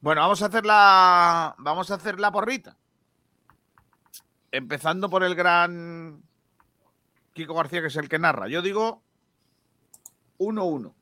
Bueno, 0.00 0.20
vamos 0.20 0.42
a 0.42 0.46
hacer 0.46 0.66
la. 0.66 1.54
Vamos 1.58 1.90
a 1.90 1.94
hacer 1.94 2.20
la 2.20 2.30
porrita. 2.32 2.76
Empezando 4.50 5.08
por 5.08 5.22
el 5.24 5.34
gran 5.34 6.22
Kiko 7.32 7.54
García, 7.54 7.80
que 7.80 7.86
es 7.86 7.96
el 7.96 8.08
que 8.08 8.18
narra. 8.18 8.48
Yo 8.48 8.60
digo 8.62 9.02
1-1. 10.38 10.92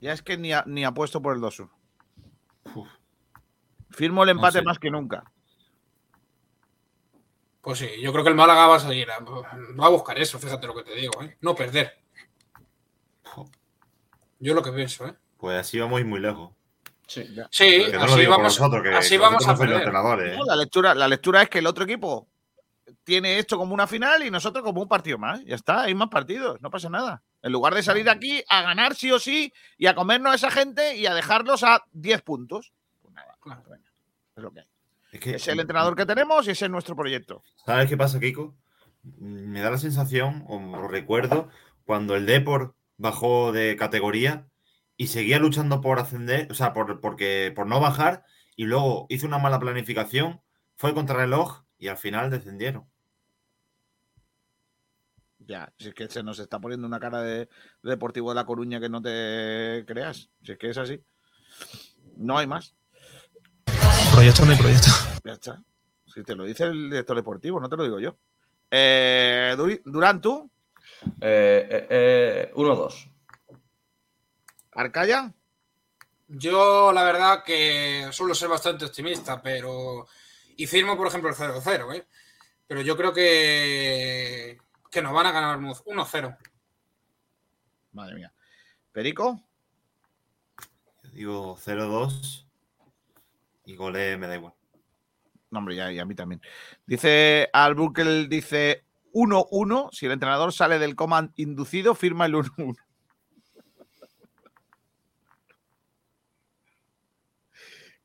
Ya 0.00 0.12
es 0.12 0.22
que 0.22 0.38
ni, 0.38 0.52
a- 0.52 0.64
ni 0.66 0.84
apuesto 0.84 1.20
por 1.20 1.34
el 1.34 1.42
2-1. 1.42 1.68
Firmo 3.90 4.22
el 4.22 4.30
empate 4.30 4.60
sé. 4.60 4.62
más 4.64 4.78
que 4.78 4.90
nunca. 4.90 5.24
Pues 7.60 7.78
sí, 7.78 7.88
yo 8.00 8.10
creo 8.12 8.24
que 8.24 8.30
el 8.30 8.36
Málaga 8.36 8.66
va 8.66 8.76
a 8.76 8.80
salir, 8.80 9.10
a- 9.10 9.18
va 9.20 9.86
a 9.86 9.90
buscar 9.90 10.18
eso, 10.18 10.38
fíjate 10.38 10.66
lo 10.66 10.74
que 10.74 10.82
te 10.82 10.94
digo, 10.94 11.22
¿eh? 11.22 11.36
no 11.42 11.54
perder. 11.54 11.98
Yo 14.38 14.54
lo 14.54 14.62
que 14.62 14.72
pienso, 14.72 15.06
¿eh? 15.06 15.14
Pues 15.36 15.58
así 15.58 15.78
vamos 15.78 15.98
a 15.98 16.00
ir 16.00 16.06
muy 16.06 16.20
lejos. 16.20 16.50
Sí, 17.06 17.24
no 17.92 17.98
lo 17.98 18.04
así 18.04 18.26
vamos, 18.26 18.44
nosotros, 18.44 18.82
que- 18.82 18.94
así 18.94 19.16
vamos 19.16 19.46
a 19.46 19.56
perder. 19.56 19.78
entrenadores, 19.78 20.32
¿eh? 20.32 20.36
No, 20.38 20.44
la, 20.44 20.56
lectura, 20.56 20.94
la 20.94 21.08
lectura 21.08 21.42
es 21.42 21.48
que 21.48 21.58
el 21.58 21.66
otro 21.66 21.84
equipo 21.84 22.28
tiene 23.04 23.38
esto 23.38 23.58
como 23.58 23.74
una 23.74 23.86
final 23.86 24.22
y 24.24 24.30
nosotros 24.30 24.62
como 24.64 24.80
un 24.82 24.88
partido 24.88 25.18
más. 25.18 25.44
Ya 25.44 25.56
está, 25.56 25.82
hay 25.82 25.94
más 25.94 26.08
partidos, 26.08 26.60
no 26.62 26.70
pasa 26.70 26.88
nada. 26.88 27.22
En 27.42 27.52
lugar 27.52 27.74
de 27.74 27.82
salir 27.82 28.04
de 28.04 28.10
aquí 28.10 28.42
a 28.48 28.62
ganar 28.62 28.94
sí 28.94 29.10
o 29.10 29.18
sí 29.18 29.52
y 29.76 29.86
a 29.86 29.94
comernos 29.94 30.32
a 30.32 30.36
esa 30.36 30.50
gente 30.50 30.96
y 30.96 31.06
a 31.06 31.14
dejarlos 31.14 31.64
a 31.64 31.82
10 31.92 32.22
puntos. 32.22 32.72
Pues 33.02 33.12
nada, 33.14 33.36
venga, 33.44 33.90
es 34.36 34.42
lo 34.42 34.52
que 34.52 34.60
hay. 34.60 34.66
Es, 35.12 35.20
que, 35.20 35.34
Es 35.36 35.48
el 35.48 35.60
entrenador 35.60 35.96
que 35.96 36.06
tenemos 36.06 36.46
y 36.46 36.50
ese 36.50 36.66
es 36.66 36.70
nuestro 36.70 36.94
proyecto. 36.96 37.42
¿Sabes 37.64 37.88
qué 37.88 37.96
pasa, 37.96 38.20
Kiko? 38.20 38.56
Mm, 39.02 39.50
Me 39.50 39.60
da 39.60 39.70
la 39.70 39.78
sensación, 39.78 40.44
o, 40.46 40.56
o 40.56 40.88
recuerdo, 40.88 41.48
cuando 41.84 42.16
el 42.16 42.26
Depor 42.26 42.74
bajó 42.96 43.52
de 43.52 43.76
categoría 43.76 44.46
y 44.96 45.06
seguía 45.06 45.38
luchando 45.38 45.80
por 45.80 45.98
ascender, 45.98 46.46
o 46.50 46.54
sea, 46.54 46.72
por, 46.72 47.00
porque, 47.00 47.52
por 47.56 47.66
no 47.66 47.80
bajar, 47.80 48.24
y 48.54 48.64
luego 48.64 49.06
hizo 49.08 49.26
una 49.26 49.38
mala 49.38 49.58
planificación, 49.58 50.42
fue 50.76 50.94
contra 50.94 51.16
reloj 51.16 51.64
y 51.78 51.88
al 51.88 51.96
final 51.96 52.30
descendieron. 52.30 52.86
Ya, 55.38 55.72
si 55.78 55.88
es 55.88 55.94
que 55.94 56.08
se 56.08 56.22
nos 56.22 56.38
está 56.38 56.60
poniendo 56.60 56.86
una 56.86 57.00
cara 57.00 57.22
de, 57.22 57.38
de 57.38 57.48
Deportivo 57.82 58.28
de 58.28 58.34
La 58.36 58.44
Coruña 58.44 58.78
que 58.78 58.88
no 58.88 59.02
te 59.02 59.84
creas. 59.86 60.30
Si 60.42 60.52
es 60.52 60.58
que 60.58 60.70
es 60.70 60.78
así. 60.78 61.02
No 62.16 62.38
hay 62.38 62.46
más. 62.46 62.76
Proyecto 64.20 64.44
no 64.44 64.52
hay 64.52 64.58
proyecto. 64.58 64.90
Ya 65.24 65.32
está. 65.32 65.62
Si 66.04 66.22
te 66.22 66.34
lo 66.34 66.44
dice 66.44 66.64
el 66.64 66.90
director 66.90 67.16
deportivo, 67.16 67.58
no 67.58 67.70
te 67.70 67.76
lo 67.78 67.84
digo 67.84 68.00
yo. 68.00 68.18
Eh, 68.70 69.56
Durán, 69.82 70.20
tú, 70.20 70.50
Eh, 71.22 71.66
eh, 71.70 71.86
eh, 71.88 72.52
1-2. 72.54 73.10
Arcaya. 74.72 75.32
Yo, 76.28 76.92
la 76.92 77.02
verdad, 77.02 77.42
que 77.42 78.10
suelo 78.12 78.34
ser 78.34 78.50
bastante 78.50 78.84
optimista, 78.84 79.40
pero. 79.40 80.06
Y 80.54 80.66
firmo, 80.66 80.98
por 80.98 81.06
ejemplo, 81.06 81.30
el 81.30 81.34
0-0, 81.34 81.94
¿eh? 81.94 82.06
Pero 82.66 82.82
yo 82.82 82.98
creo 82.98 83.14
que. 83.14 84.58
Que 84.90 85.00
nos 85.00 85.14
van 85.14 85.28
a 85.28 85.32
ganar 85.32 85.58
1-0. 85.58 86.36
Madre 87.92 88.16
mía. 88.16 88.34
Perico. 88.92 89.40
Yo 91.04 91.10
digo 91.12 91.56
0-2 91.56 92.49
y 93.74 94.16
me 94.16 94.26
da 94.26 94.36
igual. 94.36 94.54
No, 95.50 95.58
hombre, 95.58 95.76
ya, 95.76 95.92
y 95.92 95.98
a 95.98 96.04
mí 96.04 96.14
también. 96.14 96.40
Dice 96.86 97.48
Albuquerque, 97.52 98.28
dice 98.28 98.84
1-1. 99.12 99.90
Si 99.92 100.06
el 100.06 100.12
entrenador 100.12 100.52
sale 100.52 100.78
del 100.78 100.94
command 100.94 101.32
inducido, 101.36 101.94
firma 101.94 102.26
el 102.26 102.34
1-1. 102.34 102.76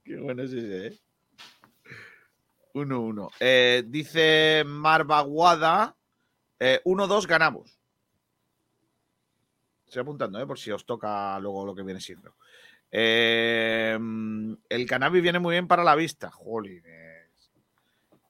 Qué 0.03 0.17
bueno 0.17 0.43
es 0.43 0.53
ese, 0.53 0.87
¿eh? 0.87 0.99
1-1. 2.73 3.31
Eh, 3.39 3.83
dice 3.87 4.63
Marvaguada, 4.65 5.95
eh, 6.59 6.81
1-2 6.83 7.25
ganamos. 7.25 7.79
Estoy 9.85 10.01
apuntando, 10.01 10.39
¿eh? 10.39 10.45
Por 10.45 10.59
si 10.59 10.71
os 10.71 10.85
toca 10.85 11.39
luego 11.39 11.65
lo 11.65 11.73
que 11.73 11.83
viene 11.83 12.01
siendo. 12.01 12.35
Eh, 12.91 13.98
el 14.70 14.86
cannabis 14.88 15.22
viene 15.22 15.40
muy 15.40 15.53
bien 15.53 15.68
para 15.68 15.84
la 15.84 15.95
vista. 15.95 16.32
Jolines. 16.32 17.52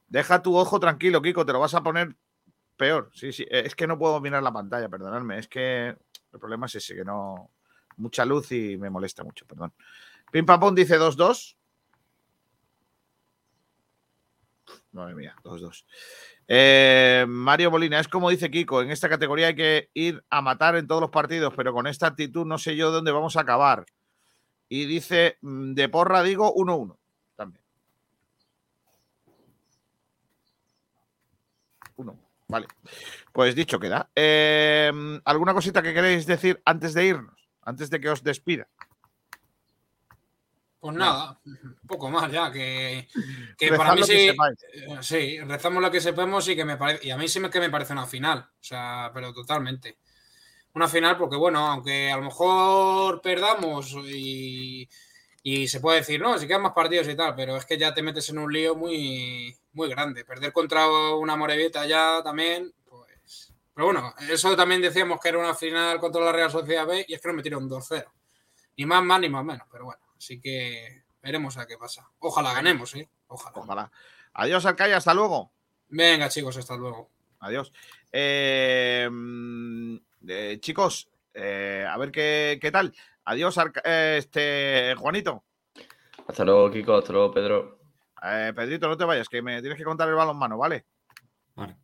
Deja 0.07 0.41
tu 0.41 0.55
ojo 0.55 0.79
tranquilo, 0.79 1.21
Kiko, 1.21 1.45
te 1.45 1.53
lo 1.53 1.59
vas 1.59 1.73
a 1.73 1.83
poner 1.83 2.15
peor. 2.77 3.09
Sí, 3.13 3.31
sí. 3.31 3.43
eh, 3.43 3.63
Es 3.65 3.75
que 3.75 3.87
no 3.87 3.97
puedo 3.97 4.19
mirar 4.21 4.41
la 4.43 4.53
pantalla, 4.53 4.89
perdonadme. 4.89 5.39
Es 5.39 5.47
que 5.47 5.87
el 5.87 6.39
problema 6.39 6.65
es 6.67 6.75
ese, 6.75 6.95
que 6.95 7.05
no. 7.05 7.51
Mucha 7.97 8.25
luz 8.25 8.51
y 8.51 8.75
me 8.77 8.89
molesta 8.89 9.23
mucho, 9.23 9.45
perdón. 9.45 9.73
Pim 10.31 10.45
Pam 10.45 10.75
dice 10.75 10.97
2-2. 10.99 11.55
Madre 14.91 15.15
mía, 15.15 15.35
2-2. 15.43 15.85
Eh, 16.47 17.25
Mario 17.27 17.71
Molina, 17.71 17.99
es 17.99 18.07
como 18.07 18.29
dice 18.29 18.51
Kiko, 18.51 18.81
en 18.81 18.91
esta 18.91 19.09
categoría 19.09 19.47
hay 19.47 19.55
que 19.55 19.89
ir 19.93 20.23
a 20.29 20.41
matar 20.41 20.75
en 20.75 20.87
todos 20.87 21.01
los 21.01 21.09
partidos, 21.09 21.53
pero 21.55 21.73
con 21.73 21.87
esta 21.87 22.07
actitud 22.07 22.45
no 22.45 22.57
sé 22.57 22.75
yo 22.75 22.91
dónde 22.91 23.11
vamos 23.11 23.35
a 23.37 23.41
acabar. 23.41 23.85
Y 24.69 24.85
dice, 24.85 25.37
mm, 25.41 25.73
de 25.73 25.89
porra 25.89 26.23
digo 26.23 26.53
1-1 26.53 26.97
también. 27.35 27.63
1, 31.97 32.19
vale. 32.47 32.67
Pues 33.31 33.55
dicho 33.55 33.79
queda. 33.79 34.09
Eh, 34.15 34.91
¿Alguna 35.25 35.53
cosita 35.53 35.81
que 35.81 35.93
queréis 35.93 36.25
decir 36.25 36.61
antes 36.65 36.93
de 36.93 37.05
irnos? 37.05 37.49
Antes 37.61 37.89
de 37.89 37.99
que 37.99 38.09
os 38.09 38.23
despida. 38.23 38.67
Pues 40.85 40.97
nada, 40.97 41.39
un 41.43 41.87
poco 41.87 42.11
más 42.11 42.31
ya, 42.31 42.51
que, 42.51 43.07
que 43.57 43.69
para 43.69 43.95
mí 43.95 44.03
sí, 44.03 44.29
eh, 44.29 44.35
sí, 45.01 45.39
rezamos 45.39 45.81
lo 45.81 45.89
que 45.89 45.99
sepamos 45.99 46.47
y 46.47 46.55
que 46.55 46.63
me 46.63 46.77
parece, 46.77 47.07
y 47.07 47.09
a 47.09 47.17
mí 47.17 47.27
sí 47.27 47.41
que 47.49 47.59
me 47.59 47.71
parece 47.71 47.93
una 47.93 48.05
final, 48.05 48.37
o 48.37 48.63
sea, 48.63 49.09
pero 49.11 49.33
totalmente. 49.33 49.97
Una 50.75 50.89
final 50.89 51.17
porque, 51.17 51.37
bueno, 51.37 51.65
aunque 51.65 52.11
a 52.11 52.17
lo 52.17 52.23
mejor 52.23 53.21
perdamos 53.21 53.93
y, 53.93 54.87
y 55.41 55.67
se 55.69 55.79
puede 55.79 55.99
decir, 55.99 56.19
no, 56.19 56.37
si 56.37 56.47
quedan 56.47 56.63
más 56.63 56.73
partidos 56.73 57.07
y 57.07 57.15
tal, 57.15 57.33
pero 57.33 57.55
es 57.55 57.65
que 57.65 57.77
ya 57.77 57.93
te 57.93 58.01
metes 58.01 58.29
en 58.29 58.39
un 58.39 58.51
lío 58.51 58.75
muy, 58.75 59.55
muy 59.71 59.87
grande. 59.87 60.25
Perder 60.25 60.51
contra 60.51 60.85
una 61.15 61.37
Morevieta 61.37 61.85
ya 61.85 62.21
también, 62.21 62.73
pues... 62.83 63.53
Pero 63.73 63.85
bueno, 63.85 64.13
eso 64.29 64.53
también 64.57 64.81
decíamos 64.81 65.19
que 65.21 65.29
era 65.29 65.39
una 65.39 65.55
final 65.55 65.97
contra 65.99 66.25
la 66.25 66.33
Real 66.33 66.51
Sociedad 66.51 66.85
B 66.85 67.05
y 67.07 67.13
es 67.13 67.21
que 67.21 67.27
nos 67.29 67.37
metieron 67.37 67.69
2-0. 67.69 68.05
Ni 68.77 68.85
más 68.85 69.01
más 69.01 69.21
ni 69.21 69.29
más 69.29 69.45
menos, 69.45 69.67
pero 69.71 69.85
bueno, 69.85 70.01
así 70.17 70.41
que 70.41 71.03
veremos 71.21 71.57
a 71.57 71.65
qué 71.65 71.77
pasa. 71.77 72.09
Ojalá 72.19 72.53
ganemos, 72.53 72.93
¿eh? 72.95 73.09
Ojalá. 73.27 73.59
Ojalá. 73.59 73.91
Adiós, 74.33 74.65
Arcaya, 74.65 74.97
hasta 74.97 75.13
luego. 75.13 75.53
Venga, 75.87 76.27
chicos, 76.27 76.57
hasta 76.57 76.75
luego. 76.75 77.11
Adiós. 77.39 77.71
Eh, 78.11 79.07
mm, 79.09 79.97
eh, 80.27 80.57
chicos, 80.59 81.09
eh, 81.33 81.85
a 81.89 81.97
ver 81.97 82.11
qué, 82.11 82.57
qué 82.61 82.71
tal. 82.71 82.93
Adiós, 83.25 83.57
Arca- 83.57 83.81
eh, 83.83 84.15
este 84.19 84.95
Juanito. 84.97 85.43
Hasta 86.27 86.43
luego, 86.45 86.71
Kiko. 86.71 86.95
Hasta 86.95 87.11
luego, 87.13 87.31
Pedro. 87.33 87.79
Eh, 88.23 88.53
Pedrito, 88.55 88.87
no 88.87 88.97
te 88.97 89.05
vayas, 89.05 89.29
que 89.29 89.41
me 89.41 89.59
tienes 89.61 89.77
que 89.77 89.83
contar 89.83 90.07
el 90.09 90.15
balonmano, 90.15 90.57
¿vale? 90.57 90.85
Vale. 91.55 91.77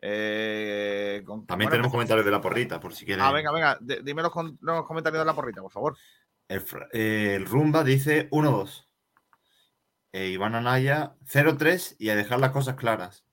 Eh, 0.00 1.22
con- 1.26 1.46
También 1.46 1.66
bueno, 1.68 1.70
tenemos 1.70 1.92
comentarios 1.92 2.24
de 2.24 2.30
la 2.30 2.40
porrita, 2.40 2.78
por 2.80 2.94
si 2.94 3.04
quieres. 3.04 3.24
Ah, 3.24 3.32
venga, 3.32 3.50
venga, 3.52 3.78
de- 3.80 4.00
dime 4.02 4.22
los, 4.22 4.32
con- 4.32 4.58
los 4.60 4.86
comentarios 4.86 5.20
de 5.20 5.26
la 5.26 5.34
porrita, 5.34 5.60
por 5.60 5.72
favor. 5.72 5.96
El, 6.48 6.64
eh, 6.92 7.42
Rumba 7.44 7.82
dice 7.84 8.28
1-2. 8.30 8.88
Eh, 10.12 10.28
Iván 10.28 10.54
Anaya 10.54 11.14
0-3 11.26 11.96
y 11.98 12.08
a 12.10 12.16
dejar 12.16 12.40
las 12.40 12.52
cosas 12.52 12.76
claras. 12.76 13.24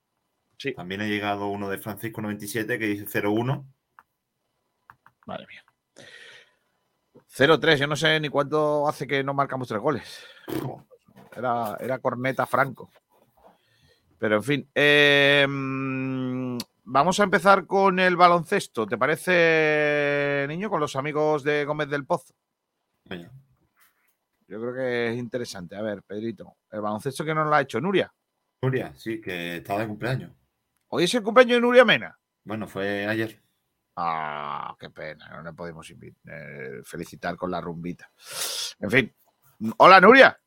También 0.76 1.02
ha 1.02 1.08
llegado 1.08 1.48
uno 1.48 1.70
de 1.70 1.78
Francisco 1.78 2.22
97 2.22 2.80
que 2.80 2.86
dice 2.88 3.06
0-1. 3.06 3.66
Madre 5.26 5.48
mía. 5.48 5.64
0-3, 7.38 7.78
yo 7.78 7.88
no 7.88 7.96
sé 7.96 8.20
ni 8.20 8.30
cuánto 8.30 8.88
hace 8.88 9.06
que 9.06 9.24
no 9.24 9.34
marcamos 9.34 9.68
tres 9.68 9.82
goles. 9.82 10.26
Era, 11.36 11.76
era 11.80 12.00
corneta 12.00 12.46
Franco. 12.46 12.90
Pero 14.18 14.38
en 14.38 14.44
fin, 14.44 14.70
eh, 14.74 15.46
mm, 15.48 16.58
vamos 16.86 17.20
a 17.20 17.24
empezar 17.24 17.66
con 17.66 18.00
el 18.00 18.16
baloncesto. 18.16 18.88
¿Te 18.88 18.98
parece, 18.98 20.46
niño, 20.48 20.70
con 20.70 20.80
los 20.80 20.96
amigos 20.96 21.44
de 21.44 21.66
Gómez 21.66 21.90
del 21.90 22.06
Pozo? 22.06 22.34
Venga. 23.04 23.32
Yo 24.48 24.62
creo 24.62 24.74
que 24.74 25.10
es 25.10 25.18
interesante. 25.18 25.76
A 25.76 25.82
ver, 25.82 26.04
Pedrito, 26.04 26.56
el 26.72 26.82
baloncesto 26.82 27.26
que 27.26 27.34
nos 27.34 27.48
lo 27.48 27.56
ha 27.56 27.62
hecho 27.62 27.82
Nuria. 27.82 28.14
Nuria, 28.62 28.94
sí, 28.96 29.20
que 29.20 29.58
está 29.58 29.78
de 29.78 29.88
cumpleaños. 29.88 30.32
Hoy 30.88 31.04
es 31.04 31.14
el 31.14 31.24
cumpleaños 31.24 31.58
de 31.58 31.62
Nuria 31.62 31.84
Mena. 31.84 32.18
Bueno, 32.44 32.68
fue 32.68 33.06
ayer. 33.08 33.45
Ah, 33.96 34.76
qué 34.80 34.90
pena, 34.90 35.30
no 35.30 35.44
le 35.44 35.54
podemos 35.54 35.90
eh, 35.90 36.82
felicitar 36.84 37.38
con 37.38 37.50
la 37.50 37.62
rumbita. 37.62 38.10
En 38.80 38.92
fin. 38.92 39.14
Hola, 39.78 40.02
Nuria. 40.02 40.38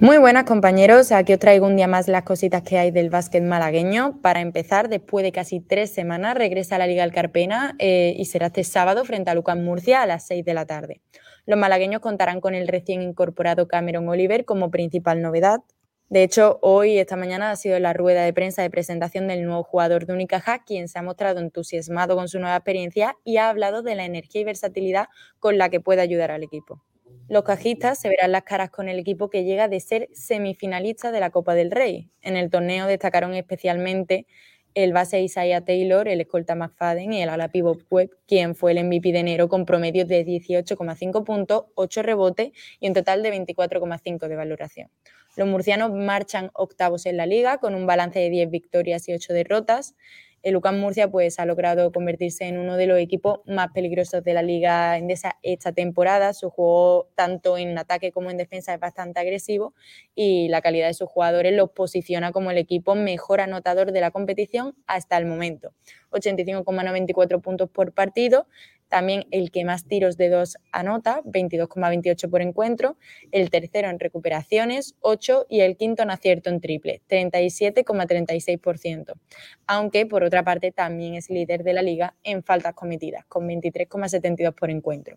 Muy 0.00 0.18
buenas 0.18 0.44
compañeros, 0.44 1.12
aquí 1.12 1.32
os 1.32 1.38
traigo 1.38 1.66
un 1.66 1.76
día 1.76 1.86
más 1.86 2.08
las 2.08 2.24
cositas 2.24 2.62
que 2.62 2.78
hay 2.78 2.90
del 2.90 3.08
básquet 3.08 3.42
malagueño. 3.42 4.20
Para 4.20 4.40
empezar, 4.40 4.88
después 4.88 5.22
de 5.22 5.32
casi 5.32 5.60
tres 5.60 5.94
semanas, 5.94 6.36
regresa 6.36 6.74
a 6.74 6.78
la 6.78 6.86
Liga 6.86 7.04
Alcarpena 7.04 7.76
eh, 7.78 8.14
y 8.18 8.24
será 8.24 8.46
este 8.46 8.64
sábado 8.64 9.04
frente 9.04 9.30
a 9.30 9.34
Lucas 9.34 9.56
Murcia 9.56 10.02
a 10.02 10.06
las 10.06 10.26
6 10.26 10.44
de 10.44 10.54
la 10.54 10.66
tarde. 10.66 11.00
Los 11.46 11.58
malagueños 11.58 12.00
contarán 12.00 12.40
con 12.40 12.54
el 12.54 12.68
recién 12.68 13.00
incorporado 13.00 13.68
Cameron 13.68 14.08
Oliver 14.08 14.44
como 14.44 14.70
principal 14.70 15.22
novedad. 15.22 15.60
De 16.12 16.22
hecho, 16.22 16.58
hoy, 16.60 16.98
esta 16.98 17.16
mañana, 17.16 17.50
ha 17.50 17.56
sido 17.56 17.78
la 17.78 17.94
rueda 17.94 18.22
de 18.22 18.34
prensa 18.34 18.60
de 18.60 18.68
presentación 18.68 19.28
del 19.28 19.46
nuevo 19.46 19.62
jugador 19.62 20.04
de 20.04 20.12
Unicaja, 20.12 20.62
quien 20.62 20.86
se 20.86 20.98
ha 20.98 21.02
mostrado 21.02 21.40
entusiasmado 21.40 22.16
con 22.16 22.28
su 22.28 22.38
nueva 22.38 22.56
experiencia 22.56 23.16
y 23.24 23.38
ha 23.38 23.48
hablado 23.48 23.80
de 23.80 23.94
la 23.94 24.04
energía 24.04 24.42
y 24.42 24.44
versatilidad 24.44 25.06
con 25.40 25.56
la 25.56 25.70
que 25.70 25.80
puede 25.80 26.02
ayudar 26.02 26.30
al 26.30 26.42
equipo. 26.42 26.84
Los 27.30 27.44
cajistas 27.44 27.98
se 27.98 28.10
verán 28.10 28.30
las 28.30 28.42
caras 28.42 28.68
con 28.68 28.90
el 28.90 28.98
equipo 28.98 29.30
que 29.30 29.44
llega 29.44 29.68
de 29.68 29.80
ser 29.80 30.10
semifinalista 30.12 31.12
de 31.12 31.20
la 31.20 31.30
Copa 31.30 31.54
del 31.54 31.70
Rey. 31.70 32.10
En 32.20 32.36
el 32.36 32.50
torneo 32.50 32.86
destacaron 32.86 33.32
especialmente 33.32 34.26
el 34.74 34.92
base 34.92 35.22
Isaiah 35.22 35.64
Taylor, 35.64 36.08
el 36.08 36.20
escolta 36.20 36.54
McFadden 36.54 37.10
y 37.14 37.22
el 37.22 37.30
ala 37.30 37.48
pivot 37.48 37.86
Webb, 37.90 38.10
quien 38.26 38.54
fue 38.54 38.72
el 38.72 38.84
MVP 38.84 39.12
de 39.12 39.20
enero 39.20 39.48
con 39.48 39.64
promedios 39.64 40.08
de 40.08 40.26
18,5 40.26 41.24
puntos, 41.24 41.64
8 41.74 42.02
rebotes 42.02 42.52
y 42.80 42.88
un 42.88 42.92
total 42.92 43.22
de 43.22 43.32
24,5 43.32 44.28
de 44.28 44.36
valoración. 44.36 44.90
Los 45.34 45.48
murcianos 45.48 45.92
marchan 45.92 46.50
octavos 46.52 47.06
en 47.06 47.16
la 47.16 47.24
liga 47.24 47.56
con 47.56 47.74
un 47.74 47.86
balance 47.86 48.18
de 48.18 48.28
10 48.28 48.50
victorias 48.50 49.08
y 49.08 49.14
8 49.14 49.32
derrotas. 49.32 49.94
El 50.42 50.56
UCAM 50.56 50.78
Murcia 50.80 51.08
pues, 51.08 51.38
ha 51.38 51.46
logrado 51.46 51.92
convertirse 51.92 52.44
en 52.46 52.58
uno 52.58 52.76
de 52.76 52.86
los 52.86 52.98
equipos 52.98 53.40
más 53.46 53.68
peligrosos 53.72 54.24
de 54.24 54.34
la 54.34 54.42
liga 54.42 54.98
endesa 54.98 55.38
esta 55.42 55.72
temporada. 55.72 56.34
Su 56.34 56.50
juego, 56.50 57.08
tanto 57.14 57.56
en 57.56 57.78
ataque 57.78 58.10
como 58.10 58.30
en 58.30 58.36
defensa, 58.36 58.74
es 58.74 58.80
bastante 58.80 59.20
agresivo 59.20 59.72
y 60.16 60.48
la 60.48 60.60
calidad 60.60 60.88
de 60.88 60.94
sus 60.94 61.08
jugadores 61.08 61.54
los 61.54 61.70
posiciona 61.70 62.32
como 62.32 62.50
el 62.50 62.58
equipo 62.58 62.94
mejor 62.96 63.40
anotador 63.40 63.92
de 63.92 64.00
la 64.00 64.10
competición 64.10 64.74
hasta 64.86 65.16
el 65.16 65.26
momento. 65.26 65.72
85,94 66.10 67.40
puntos 67.40 67.70
por 67.70 67.94
partido, 67.94 68.46
también 68.92 69.24
el 69.30 69.50
que 69.50 69.64
más 69.64 69.86
tiros 69.86 70.18
de 70.18 70.28
dos 70.28 70.58
anota, 70.70 71.22
22,28 71.24 72.28
por 72.28 72.42
encuentro, 72.42 72.98
el 73.30 73.48
tercero 73.48 73.88
en 73.88 73.98
recuperaciones, 73.98 74.96
8 75.00 75.46
y 75.48 75.60
el 75.60 75.78
quinto 75.78 76.02
en 76.02 76.10
acierto 76.10 76.50
en 76.50 76.60
triple, 76.60 77.00
37,36%. 77.08 79.14
Aunque 79.66 80.04
por 80.04 80.24
otra 80.24 80.44
parte 80.44 80.72
también 80.72 81.14
es 81.14 81.30
líder 81.30 81.64
de 81.64 81.72
la 81.72 81.80
liga 81.80 82.16
en 82.22 82.42
faltas 82.42 82.74
cometidas, 82.74 83.24
con 83.24 83.48
23,72 83.48 84.54
por 84.54 84.68
encuentro. 84.68 85.16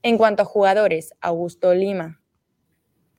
En 0.00 0.16
cuanto 0.16 0.44
a 0.44 0.46
jugadores, 0.46 1.12
Augusto 1.20 1.74
Lima 1.74 2.22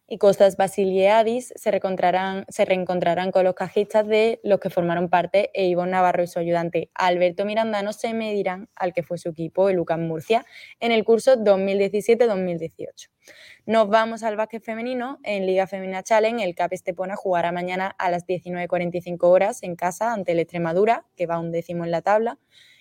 y 0.07 0.17
Costas 0.17 0.55
Basiliadis 0.55 1.53
se 1.55 1.71
reencontrarán, 1.71 3.31
con 3.31 3.43
los 3.43 3.55
cajistas 3.55 4.07
de 4.07 4.39
los 4.43 4.59
que 4.59 4.69
formaron 4.69 5.09
parte 5.09 5.51
e 5.53 5.67
Ivonne 5.67 5.91
Navarro 5.91 6.23
y 6.23 6.27
su 6.27 6.39
ayudante 6.39 6.89
Alberto 6.93 7.43
Mirandano 7.43 7.91
se 7.91 8.13
medirán 8.13 8.69
al 8.75 8.93
que 8.93 9.03
fue 9.03 9.17
su 9.17 9.29
equipo, 9.29 9.67
el 9.69 9.75
Lucas 9.75 9.99
Murcia, 9.99 10.45
en 10.79 10.91
el 10.93 11.03
curso 11.03 11.35
2017-2018. 11.35 13.09
Nos 13.65 13.89
vamos 13.89 14.23
al 14.23 14.37
básquet 14.37 14.63
femenino. 14.63 15.19
En 15.23 15.45
Liga 15.45 15.67
Femenina 15.67 16.01
Challenge, 16.03 16.41
el 16.41 16.55
CAP 16.55 16.71
Estepona 16.71 17.17
jugará 17.17 17.51
mañana 17.51 17.93
a 17.99 18.09
las 18.09 18.25
19.45 18.25 19.17
horas 19.23 19.61
en 19.63 19.75
casa 19.75 20.13
ante 20.13 20.31
el 20.31 20.39
Extremadura, 20.39 21.05
que 21.17 21.25
va 21.25 21.37
un 21.39 21.51
décimo 21.51 21.83
en 21.83 21.91
la 21.91 22.01
tabla. 22.01 22.39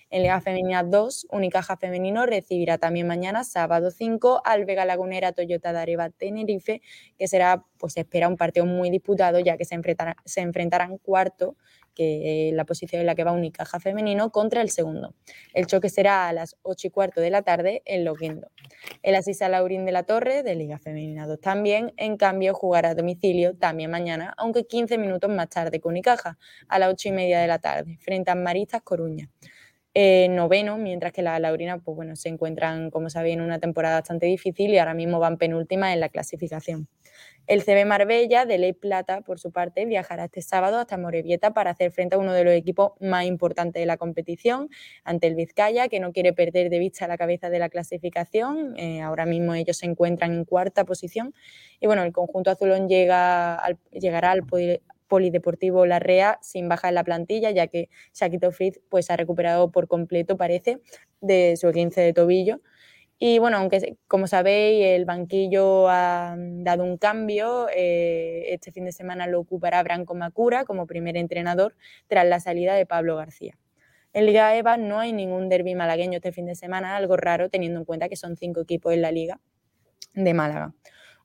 En 0.08 0.22
Liga 0.22 0.40
Femenina 0.40 0.84
2, 0.84 1.26
Unicaja 1.30 1.76
Femenino 1.76 2.26
recibirá 2.26 2.78
también 2.78 3.08
mañana, 3.08 3.42
sábado 3.42 3.90
5, 3.90 4.40
al 4.44 4.64
Vega 4.64 4.84
Lagunera 4.84 5.32
Toyota 5.32 5.72
de 5.72 5.80
Areva 5.80 6.10
Tenerife, 6.10 6.80
que 7.18 7.26
será, 7.26 7.64
pues 7.76 7.96
espera 7.96 8.28
un 8.28 8.36
partido 8.36 8.66
muy 8.66 8.88
disputado, 8.90 9.40
ya 9.40 9.56
que 9.56 9.64
se 9.64 9.74
enfrentarán, 9.74 10.14
se 10.24 10.42
enfrentarán 10.42 10.98
cuarto, 10.98 11.56
que 11.92 12.50
es 12.50 12.54
la 12.54 12.64
posición 12.64 13.00
en 13.00 13.06
la 13.06 13.16
que 13.16 13.24
va 13.24 13.32
Unicaja 13.32 13.80
Femenino, 13.80 14.30
contra 14.30 14.62
el 14.62 14.70
segundo. 14.70 15.16
El 15.54 15.66
choque 15.66 15.88
será 15.88 16.28
a 16.28 16.32
las 16.32 16.56
8 16.62 16.86
y 16.86 16.90
cuarto 16.90 17.20
de 17.20 17.30
la 17.30 17.42
tarde 17.42 17.82
en 17.84 18.04
Loquendo. 18.04 18.52
El 19.02 19.16
Asisa 19.16 19.48
Laurín 19.48 19.86
de 19.86 19.92
la 19.92 20.04
Torre, 20.04 20.44
de 20.44 20.54
Liga 20.54 20.78
Femenina 20.78 21.26
2 21.26 21.40
también, 21.40 21.92
en 21.96 22.16
cambio, 22.16 22.54
jugará 22.54 22.90
a 22.90 22.94
domicilio 22.94 23.56
también 23.56 23.90
mañana, 23.90 24.34
aunque 24.36 24.68
15 24.68 24.98
minutos 24.98 25.30
más 25.30 25.48
tarde 25.48 25.80
que 25.80 25.88
Unicaja, 25.88 26.38
a 26.68 26.78
las 26.78 26.90
8 26.90 27.08
y 27.08 27.12
media 27.12 27.40
de 27.40 27.48
la 27.48 27.58
tarde, 27.58 27.98
frente 27.98 28.30
a 28.30 28.36
Maristas 28.36 28.82
Coruña 28.82 29.30
eh, 29.98 30.28
noveno, 30.28 30.76
mientras 30.76 31.10
que 31.10 31.22
las 31.22 31.40
Laurinas 31.40 31.80
pues 31.82 31.96
bueno, 31.96 32.16
se 32.16 32.28
encuentran, 32.28 32.90
como 32.90 33.08
sabéis, 33.08 33.36
en 33.36 33.40
una 33.40 33.60
temporada 33.60 33.94
bastante 33.94 34.26
difícil 34.26 34.70
y 34.70 34.76
ahora 34.76 34.92
mismo 34.92 35.18
van 35.18 35.38
penúltimas 35.38 35.94
en 35.94 36.00
la 36.00 36.10
clasificación. 36.10 36.86
El 37.46 37.62
CB 37.62 37.86
Marbella 37.86 38.44
de 38.44 38.58
Ley 38.58 38.74
Plata, 38.74 39.22
por 39.22 39.38
su 39.38 39.52
parte, 39.52 39.86
viajará 39.86 40.26
este 40.26 40.42
sábado 40.42 40.80
hasta 40.80 40.98
Morevieta 40.98 41.54
para 41.54 41.70
hacer 41.70 41.92
frente 41.92 42.16
a 42.16 42.18
uno 42.18 42.34
de 42.34 42.44
los 42.44 42.52
equipos 42.52 42.92
más 43.00 43.24
importantes 43.24 43.80
de 43.80 43.86
la 43.86 43.96
competición, 43.96 44.68
ante 45.02 45.28
el 45.28 45.34
Vizcaya, 45.34 45.88
que 45.88 45.98
no 45.98 46.12
quiere 46.12 46.34
perder 46.34 46.68
de 46.68 46.78
vista 46.78 47.08
la 47.08 47.16
cabeza 47.16 47.48
de 47.48 47.58
la 47.58 47.70
clasificación. 47.70 48.74
Eh, 48.76 49.00
ahora 49.00 49.24
mismo 49.24 49.54
ellos 49.54 49.78
se 49.78 49.86
encuentran 49.86 50.34
en 50.34 50.44
cuarta 50.44 50.84
posición. 50.84 51.32
Y 51.80 51.86
bueno, 51.86 52.02
el 52.02 52.12
conjunto 52.12 52.50
azulón 52.50 52.86
llega 52.86 53.54
al, 53.54 53.78
llegará 53.92 54.32
al 54.32 54.42
Polideportivo 55.08 55.86
Larrea 55.86 56.38
sin 56.42 56.68
baja 56.68 56.88
en 56.88 56.94
la 56.94 57.04
plantilla, 57.04 57.50
ya 57.50 57.66
que 57.66 57.88
Shaquito 58.14 58.52
Fritz 58.52 58.80
pues, 58.88 59.10
ha 59.10 59.16
recuperado 59.16 59.70
por 59.70 59.88
completo, 59.88 60.36
parece, 60.36 60.80
de 61.20 61.56
su 61.56 61.70
15 61.70 62.00
de 62.00 62.12
tobillo. 62.12 62.60
Y 63.18 63.38
bueno, 63.38 63.56
aunque 63.56 63.96
como 64.08 64.26
sabéis, 64.26 64.84
el 64.84 65.06
banquillo 65.06 65.88
ha 65.88 66.36
dado 66.38 66.84
un 66.84 66.98
cambio, 66.98 67.66
eh, 67.74 68.44
este 68.48 68.72
fin 68.72 68.84
de 68.84 68.92
semana 68.92 69.26
lo 69.26 69.40
ocupará 69.40 69.82
Branco 69.82 70.14
Macura 70.14 70.64
como 70.66 70.86
primer 70.86 71.16
entrenador 71.16 71.76
tras 72.08 72.26
la 72.26 72.40
salida 72.40 72.74
de 72.74 72.84
Pablo 72.84 73.16
García. 73.16 73.58
En 74.12 74.26
Liga 74.26 74.54
EVA 74.56 74.76
no 74.76 74.98
hay 74.98 75.12
ningún 75.12 75.48
derby 75.48 75.74
malagueño 75.74 76.16
este 76.16 76.32
fin 76.32 76.46
de 76.46 76.54
semana, 76.54 76.96
algo 76.96 77.16
raro 77.16 77.48
teniendo 77.48 77.78
en 77.80 77.86
cuenta 77.86 78.08
que 78.08 78.16
son 78.16 78.36
cinco 78.36 78.60
equipos 78.60 78.92
en 78.92 79.02
la 79.02 79.12
liga 79.12 79.40
de 80.14 80.34
Málaga. 80.34 80.74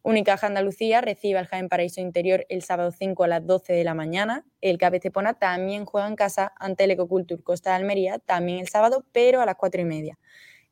Unicaja 0.03 0.48
Andalucía 0.48 0.99
recibe 1.02 1.38
al 1.38 1.45
Jaén 1.45 1.69
Paraíso 1.69 2.02
Interior 2.02 2.45
el 2.49 2.64
sábado 2.64 2.91
5 2.91 3.23
a 3.23 3.28
las 3.28 3.45
12 3.45 3.73
de 3.73 3.84
la 3.84 3.94
mañana. 3.94 4.45
El 4.60 4.80
CAP 4.80 4.95
Estepona 4.95 5.36
también 5.36 5.86
juega 5.86 6.07
en 6.07 6.15
casa 6.15 6.53
ante 6.57 6.86
el 6.86 6.91
Ecocultur 6.91 7.44
Costa 7.44 7.69
de 7.69 7.76
Almería, 7.76 8.18
también 8.18 8.60
el 8.60 8.68
sábado, 8.68 9.06
pero 9.11 9.41
a 9.41 9.45
las 9.45 9.57
4 9.57 9.82
y 9.82 9.86
media. 9.86 10.18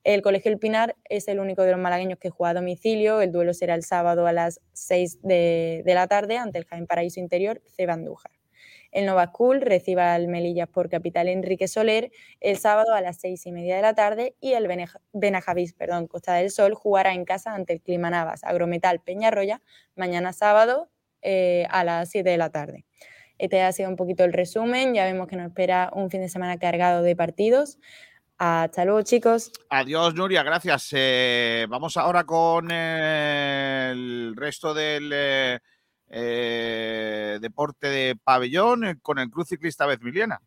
El 0.04 0.24
Colegio 0.24 0.52
El 0.52 0.58
Pinar 0.58 0.96
es 1.06 1.28
el 1.28 1.40
único 1.40 1.62
de 1.62 1.72
los 1.72 1.80
malagueños 1.80 2.18
que 2.18 2.32
juega 2.32 2.52
a 2.52 2.54
domicilio. 2.56 3.22
El 3.22 3.32
duelo 3.32 3.54
será 3.54 3.76
el 3.76 3.84
sábado 3.84 4.26
a 4.26 4.34
las 4.34 4.62
6 4.74 5.20
de, 5.22 5.84
la 5.86 6.08
tarde 6.08 6.38
ante 6.38 6.58
el 6.58 6.66
Jaén 6.66 6.88
Paraíso 6.88 7.20
Interior 7.20 7.62
C. 7.68 7.86
El 8.92 9.06
Nova 9.06 9.28
School 9.28 9.62
recibe 9.62 10.02
al 10.02 10.28
Melillas 10.28 10.68
por 10.68 10.90
capital 10.90 11.28
Enrique 11.28 11.68
Soler 11.68 12.12
el 12.40 12.58
sábado 12.58 12.94
a 12.94 13.02
las 13.02 13.20
seis 13.20 13.46
y 13.46 13.52
media 13.52 13.76
de 13.76 13.82
la 13.82 13.94
tarde 13.94 14.36
y 14.40 14.54
el 14.54 14.68
Benajavís, 15.14 15.74
perdón, 15.74 16.08
Costa 16.08 16.34
del 16.34 16.52
Sol, 16.52 16.74
jugará 16.74 17.14
en 17.14 17.26
casa 17.26 17.54
ante 17.54 17.74
el 17.74 17.82
Clima 17.82 18.10
Navas 18.10 18.44
Agrometal 18.44 19.00
Peñarroya 19.00 19.62
mañana 19.96 20.34
sábado 20.34 20.90
eh, 21.22 21.68
a 21.70 21.84
las 21.84 22.10
7 22.10 22.30
de 22.30 22.38
la 22.38 22.50
tarde. 22.50 22.86
Este 23.38 23.62
ha 23.62 23.72
sido 23.72 23.90
un 23.90 23.96
poquito 23.96 24.24
el 24.24 24.34
resumen. 24.34 24.94
Ya 24.94 25.06
vemos 25.06 25.28
que 25.28 25.36
nos 25.36 25.48
espera 25.48 25.90
un 25.94 26.10
fin 26.10 26.22
de 26.22 26.30
semana 26.30 26.58
cargado 26.58 27.02
de 27.04 27.16
partidos. 27.16 27.78
Hasta 28.38 28.86
luego, 28.86 29.02
chicos. 29.02 29.52
Adiós, 29.70 30.16
Nuria, 30.16 30.44
gracias. 30.44 30.90
Eh, 30.94 31.66
vamos 31.70 31.98
ahora 31.98 32.24
con 32.24 32.72
el 32.72 34.34
resto 34.36 34.74
del 34.74 35.12
eh, 35.14 35.60
eh, 36.10 37.38
deporte 37.42 37.88
de 37.88 38.16
pabellón, 38.22 38.86
eh, 38.86 38.96
con 39.02 39.20
el 39.20 39.30
Cruz 39.30 39.50
Ciclista 39.50 39.86
Bezmiliana. 39.86 40.42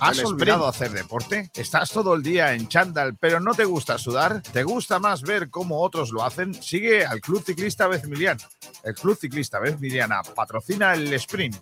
¿Has 0.00 0.24
olvidado 0.24 0.66
hacer 0.66 0.90
deporte? 0.92 1.50
¿Estás 1.54 1.90
todo 1.90 2.14
el 2.14 2.22
día 2.22 2.54
en 2.54 2.68
chándal 2.68 3.16
pero 3.18 3.38
no 3.38 3.54
te 3.54 3.64
gusta 3.64 3.98
sudar? 3.98 4.42
¿Te 4.42 4.62
gusta 4.62 4.98
más 4.98 5.22
ver 5.22 5.50
cómo 5.50 5.82
otros 5.82 6.10
lo 6.10 6.24
hacen? 6.24 6.54
Sigue 6.54 7.04
al 7.04 7.20
Club 7.20 7.44
Ciclista 7.44 7.86
Bezmiliana. 7.86 8.40
El 8.82 8.94
Club 8.94 9.18
Ciclista 9.18 9.58
Bezmiliana 9.58 10.22
patrocina 10.34 10.94
el 10.94 11.12
sprint. 11.12 11.56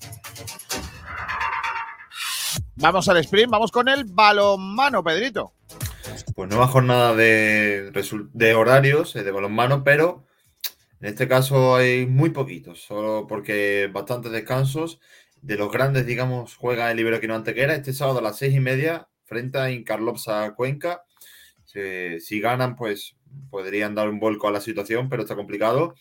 Vamos 2.76 3.08
al 3.08 3.16
sprint, 3.18 3.50
vamos 3.50 3.72
con 3.72 3.88
el 3.88 4.04
balonmano, 4.04 5.02
Pedrito. 5.02 5.52
Pues 6.36 6.48
nueva 6.48 6.68
jornada 6.68 7.14
de 7.14 8.54
horarios 8.56 9.16
eh, 9.16 9.24
de 9.24 9.30
balonmano, 9.32 9.82
pero 9.82 10.27
en 11.00 11.08
este 11.08 11.28
caso 11.28 11.76
hay 11.76 12.06
muy 12.06 12.30
poquitos, 12.30 12.82
solo 12.82 13.26
porque 13.28 13.88
bastantes 13.92 14.32
descansos. 14.32 15.00
De 15.42 15.56
los 15.56 15.70
grandes, 15.70 16.04
digamos, 16.04 16.56
juega 16.56 16.90
el 16.90 16.98
Iberoquino 16.98 17.36
Antequera 17.36 17.74
este 17.74 17.92
sábado 17.92 18.18
a 18.18 18.22
las 18.22 18.38
seis 18.38 18.54
y 18.54 18.60
media 18.60 19.08
frente 19.24 19.58
a 19.58 19.70
Incarlopsa 19.70 20.54
Cuenca. 20.56 21.04
Si, 21.64 22.40
ganan, 22.40 22.74
pues 22.74 23.16
podrían 23.50 23.94
dar 23.94 24.08
un 24.08 24.18
vuelco 24.18 24.48
a 24.48 24.50
la 24.50 24.60
situación, 24.60 25.08
pero 25.08 25.22
está 25.22 25.36
complicado. 25.36 25.94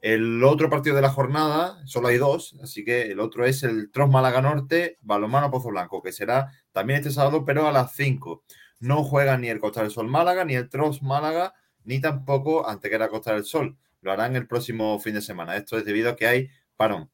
El 0.00 0.42
otro 0.42 0.68
partido 0.70 0.96
de 0.96 1.02
la 1.02 1.10
jornada, 1.10 1.78
solo 1.86 2.08
hay 2.08 2.16
dos, 2.16 2.56
así 2.62 2.84
que 2.84 3.02
el 3.02 3.20
otro 3.20 3.44
es 3.44 3.62
el 3.62 3.90
Tros 3.92 4.10
Málaga 4.10 4.40
Norte, 4.40 4.98
Balonmano 5.02 5.50
Pozo 5.50 5.68
Blanco, 5.68 6.02
que 6.02 6.10
será 6.10 6.50
también 6.72 6.98
este 6.98 7.12
sábado, 7.12 7.44
pero 7.44 7.68
a 7.68 7.72
las 7.72 7.94
5. 7.94 8.42
No 8.80 9.04
juegan 9.04 9.42
ni 9.42 9.48
el 9.48 9.60
Costa 9.60 9.82
del 9.82 9.90
Sol 9.90 10.08
Málaga, 10.08 10.44
ni 10.44 10.54
el 10.54 10.70
Tros 10.70 11.02
Málaga, 11.02 11.54
ni 11.84 12.00
tampoco 12.00 12.66
Antequera 12.66 13.08
Costa 13.08 13.34
del 13.34 13.44
Sol. 13.44 13.76
Lo 14.02 14.12
harán 14.12 14.36
el 14.36 14.46
próximo 14.46 14.98
fin 14.98 15.14
de 15.14 15.20
semana. 15.20 15.56
Esto 15.56 15.78
es 15.78 15.84
debido 15.84 16.10
a 16.10 16.16
que 16.16 16.26
hay 16.26 16.50
parón. 16.76 17.10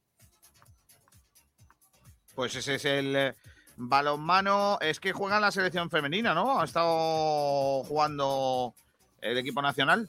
Pues 2.35 2.55
ese 2.55 2.77
es 2.77 2.85
el 2.85 3.17
eh, 3.17 3.35
balonmano. 3.77 4.79
Es 4.81 5.01
que 5.01 5.13
juega 5.13 5.41
la 5.41 5.51
selección 5.51 5.91
femenina, 5.91 6.35
¿no? 6.35 6.61
Ha 6.61 6.65
estado 6.65 7.83
jugando 7.85 8.75
el 9.21 9.39
equipo 9.39 9.63
nacional. 9.63 10.09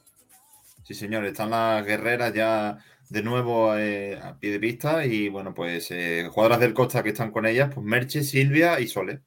Sí, 0.83 0.93
señor, 0.93 1.25
están 1.25 1.49
las 1.49 1.85
guerreras 1.85 2.33
ya 2.33 2.77
de 3.09 3.23
nuevo 3.23 3.75
eh, 3.75 4.19
a 4.21 4.37
pie 4.37 4.51
de 4.51 4.59
pista 4.59 5.05
y 5.05 5.29
bueno, 5.29 5.53
pues 5.53 5.91
eh, 5.91 6.27
jugadoras 6.29 6.59
del 6.59 6.73
Costa 6.73 7.03
que 7.03 7.09
están 7.09 7.31
con 7.31 7.45
ellas, 7.45 7.71
pues 7.73 7.85
Merche, 7.85 8.23
Silvia 8.23 8.79
y 8.79 8.87
Sole. 8.87 9.21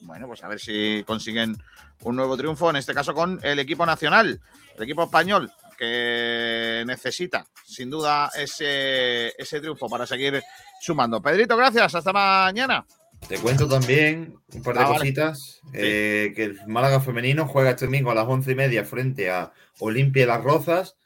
Bueno, 0.00 0.26
pues 0.26 0.42
a 0.42 0.48
ver 0.48 0.58
si 0.58 1.04
consiguen 1.06 1.56
un 2.02 2.16
nuevo 2.16 2.36
triunfo, 2.36 2.70
en 2.70 2.76
este 2.76 2.94
caso 2.94 3.14
con 3.14 3.38
el 3.42 3.58
equipo 3.58 3.86
nacional, 3.86 4.40
el 4.76 4.82
equipo 4.82 5.04
español, 5.04 5.52
que 5.82 6.84
necesita 6.86 7.44
sin 7.66 7.90
duda 7.90 8.30
ese, 8.38 9.32
ese 9.36 9.60
triunfo 9.60 9.88
para 9.88 10.06
seguir 10.06 10.40
sumando. 10.80 11.20
Pedrito, 11.20 11.56
gracias, 11.56 11.92
hasta 11.94 12.12
mañana. 12.12 12.86
Te 13.28 13.38
cuento 13.38 13.68
también 13.68 14.36
un 14.54 14.62
par 14.62 14.74
de 14.74 14.80
Ah, 14.80 14.84
vale. 14.84 14.98
cositas. 14.98 15.60
eh, 15.72 16.32
que 16.36 16.44
el 16.44 16.66
Málaga 16.68 17.00
femenino 17.00 17.46
juega 17.48 17.70
este 17.70 17.86
domingo 17.86 18.10
a 18.10 18.14
las 18.14 18.26
once 18.28 18.52
y 18.52 18.54
media 18.54 18.84
frente 18.84 19.30
a 19.30 19.52
Olimpia 19.80 20.22
de 20.22 20.26
las 20.28 20.42
Rozas. 20.44 20.96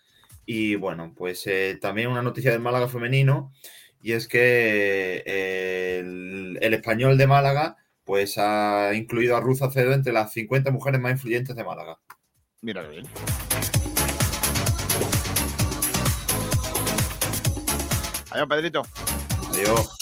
Y 0.44 0.74
bueno, 0.76 1.12
pues 1.16 1.46
eh, 1.46 1.78
también 1.80 2.08
una 2.08 2.22
noticia 2.22 2.50
del 2.52 2.60
Málaga 2.60 2.88
femenino. 2.88 3.52
Y 4.02 4.12
es 4.12 4.28
que 4.28 5.22
eh, 5.26 5.98
el, 6.00 6.58
el 6.60 6.74
español 6.74 7.16
de 7.18 7.26
Málaga 7.26 7.76
pues 8.04 8.36
ha 8.38 8.92
incluido 8.94 9.36
a 9.36 9.40
Ruth 9.40 9.62
Acedo 9.62 9.92
entre 9.92 10.12
las 10.12 10.32
50 10.32 10.70
mujeres 10.70 11.00
más 11.00 11.12
influyentes 11.12 11.56
de 11.56 11.64
Málaga. 11.64 11.98
Mira 12.62 12.82
bien. 12.88 13.04
Adiós, 18.36 18.48
Pedrito. 18.50 18.82
Adiós. 19.48 19.96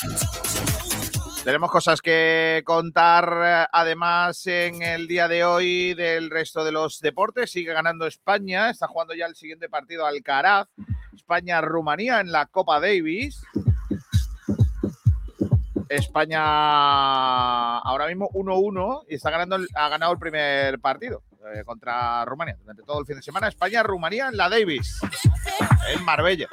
Tenemos 1.44 1.70
cosas 1.70 2.02
que 2.02 2.62
contar 2.64 3.32
eh, 3.44 3.66
además 3.70 4.44
en 4.48 4.82
el 4.82 5.06
día 5.06 5.28
de 5.28 5.44
hoy 5.44 5.94
del 5.94 6.30
resto 6.30 6.64
de 6.64 6.72
los 6.72 6.98
deportes. 6.98 7.52
Sigue 7.52 7.72
ganando 7.72 8.08
España, 8.08 8.70
está 8.70 8.88
jugando 8.88 9.14
ya 9.14 9.26
el 9.26 9.36
siguiente 9.36 9.68
partido 9.68 10.04
Alcaraz. 10.04 10.66
España-Rumanía 11.14 12.18
en 12.18 12.32
la 12.32 12.46
Copa 12.46 12.80
Davis. 12.80 13.40
España 15.88 17.78
ahora 17.78 18.08
mismo 18.08 18.30
1-1 18.30 19.04
y 19.10 19.14
está 19.14 19.30
ganando, 19.30 19.58
ha 19.76 19.88
ganado 19.88 20.12
el 20.12 20.18
primer 20.18 20.80
partido 20.80 21.22
eh, 21.54 21.62
contra 21.64 22.24
Rumanía. 22.24 22.56
Durante 22.58 22.82
todo 22.82 22.98
el 22.98 23.06
fin 23.06 23.14
de 23.14 23.22
semana, 23.22 23.46
España-Rumanía 23.46 24.26
en 24.26 24.36
la 24.36 24.48
Davis, 24.48 24.98
en 25.94 26.04
Marbella. 26.04 26.48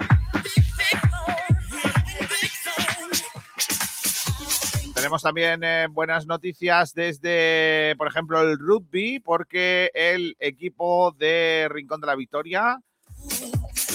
Tenemos 5.02 5.24
también 5.24 5.64
eh, 5.64 5.88
buenas 5.90 6.28
noticias 6.28 6.94
desde, 6.94 7.96
por 7.98 8.08
ejemplo, 8.08 8.40
el 8.40 8.60
rugby, 8.60 9.20
porque 9.20 9.90
el 9.96 10.38
equipo 10.40 11.12
de 11.18 11.68
Rincón 11.72 12.02
de 12.02 12.06
la 12.06 12.14
Victoria, 12.14 12.80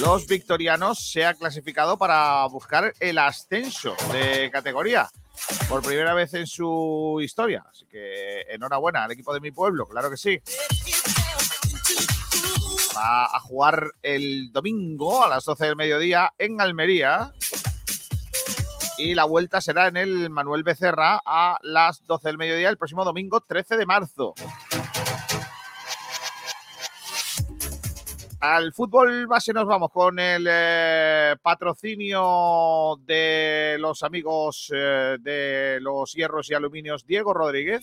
los 0.00 0.26
victorianos, 0.26 1.08
se 1.12 1.24
ha 1.24 1.34
clasificado 1.34 1.96
para 1.96 2.44
buscar 2.46 2.92
el 2.98 3.18
ascenso 3.18 3.94
de 4.10 4.50
categoría 4.50 5.08
por 5.68 5.80
primera 5.80 6.12
vez 6.12 6.34
en 6.34 6.48
su 6.48 7.20
historia. 7.22 7.64
Así 7.70 7.86
que 7.86 8.40
enhorabuena 8.48 9.04
al 9.04 9.12
equipo 9.12 9.32
de 9.32 9.38
mi 9.38 9.52
pueblo, 9.52 9.86
claro 9.86 10.10
que 10.10 10.16
sí. 10.16 10.40
Va 12.96 13.26
a 13.26 13.38
jugar 13.38 13.92
el 14.02 14.50
domingo 14.50 15.24
a 15.24 15.28
las 15.28 15.44
12 15.44 15.66
del 15.66 15.76
mediodía 15.76 16.32
en 16.36 16.60
Almería 16.60 17.32
y 18.98 19.14
la 19.14 19.24
vuelta 19.24 19.60
será 19.60 19.88
en 19.88 19.96
el 19.96 20.30
Manuel 20.30 20.62
Becerra 20.62 21.20
a 21.24 21.58
las 21.62 22.06
12 22.06 22.28
del 22.28 22.38
mediodía 22.38 22.68
el 22.68 22.78
próximo 22.78 23.04
domingo 23.04 23.40
13 23.40 23.76
de 23.76 23.86
marzo. 23.86 24.34
Al 28.40 28.72
fútbol 28.72 29.26
base 29.26 29.52
nos 29.52 29.66
vamos 29.66 29.90
con 29.90 30.18
el 30.18 30.46
eh, 30.48 31.36
patrocinio 31.42 33.00
de 33.06 33.76
los 33.80 34.02
amigos 34.02 34.70
eh, 34.74 35.16
de 35.20 35.78
los 35.80 36.12
hierros 36.12 36.50
y 36.50 36.54
aluminios 36.54 37.06
Diego 37.06 37.32
Rodríguez. 37.32 37.82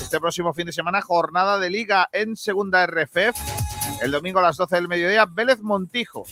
Este 0.00 0.18
próximo 0.18 0.52
fin 0.54 0.66
de 0.66 0.72
semana, 0.72 1.02
jornada 1.02 1.58
de 1.58 1.70
liga 1.70 2.08
en 2.12 2.36
segunda 2.36 2.84
RFF. 2.86 4.02
El 4.02 4.10
domingo 4.10 4.40
a 4.40 4.42
las 4.42 4.56
12 4.56 4.74
del 4.76 4.88
mediodía, 4.88 5.26
Vélez 5.26 5.60
Montijo. 5.60 6.24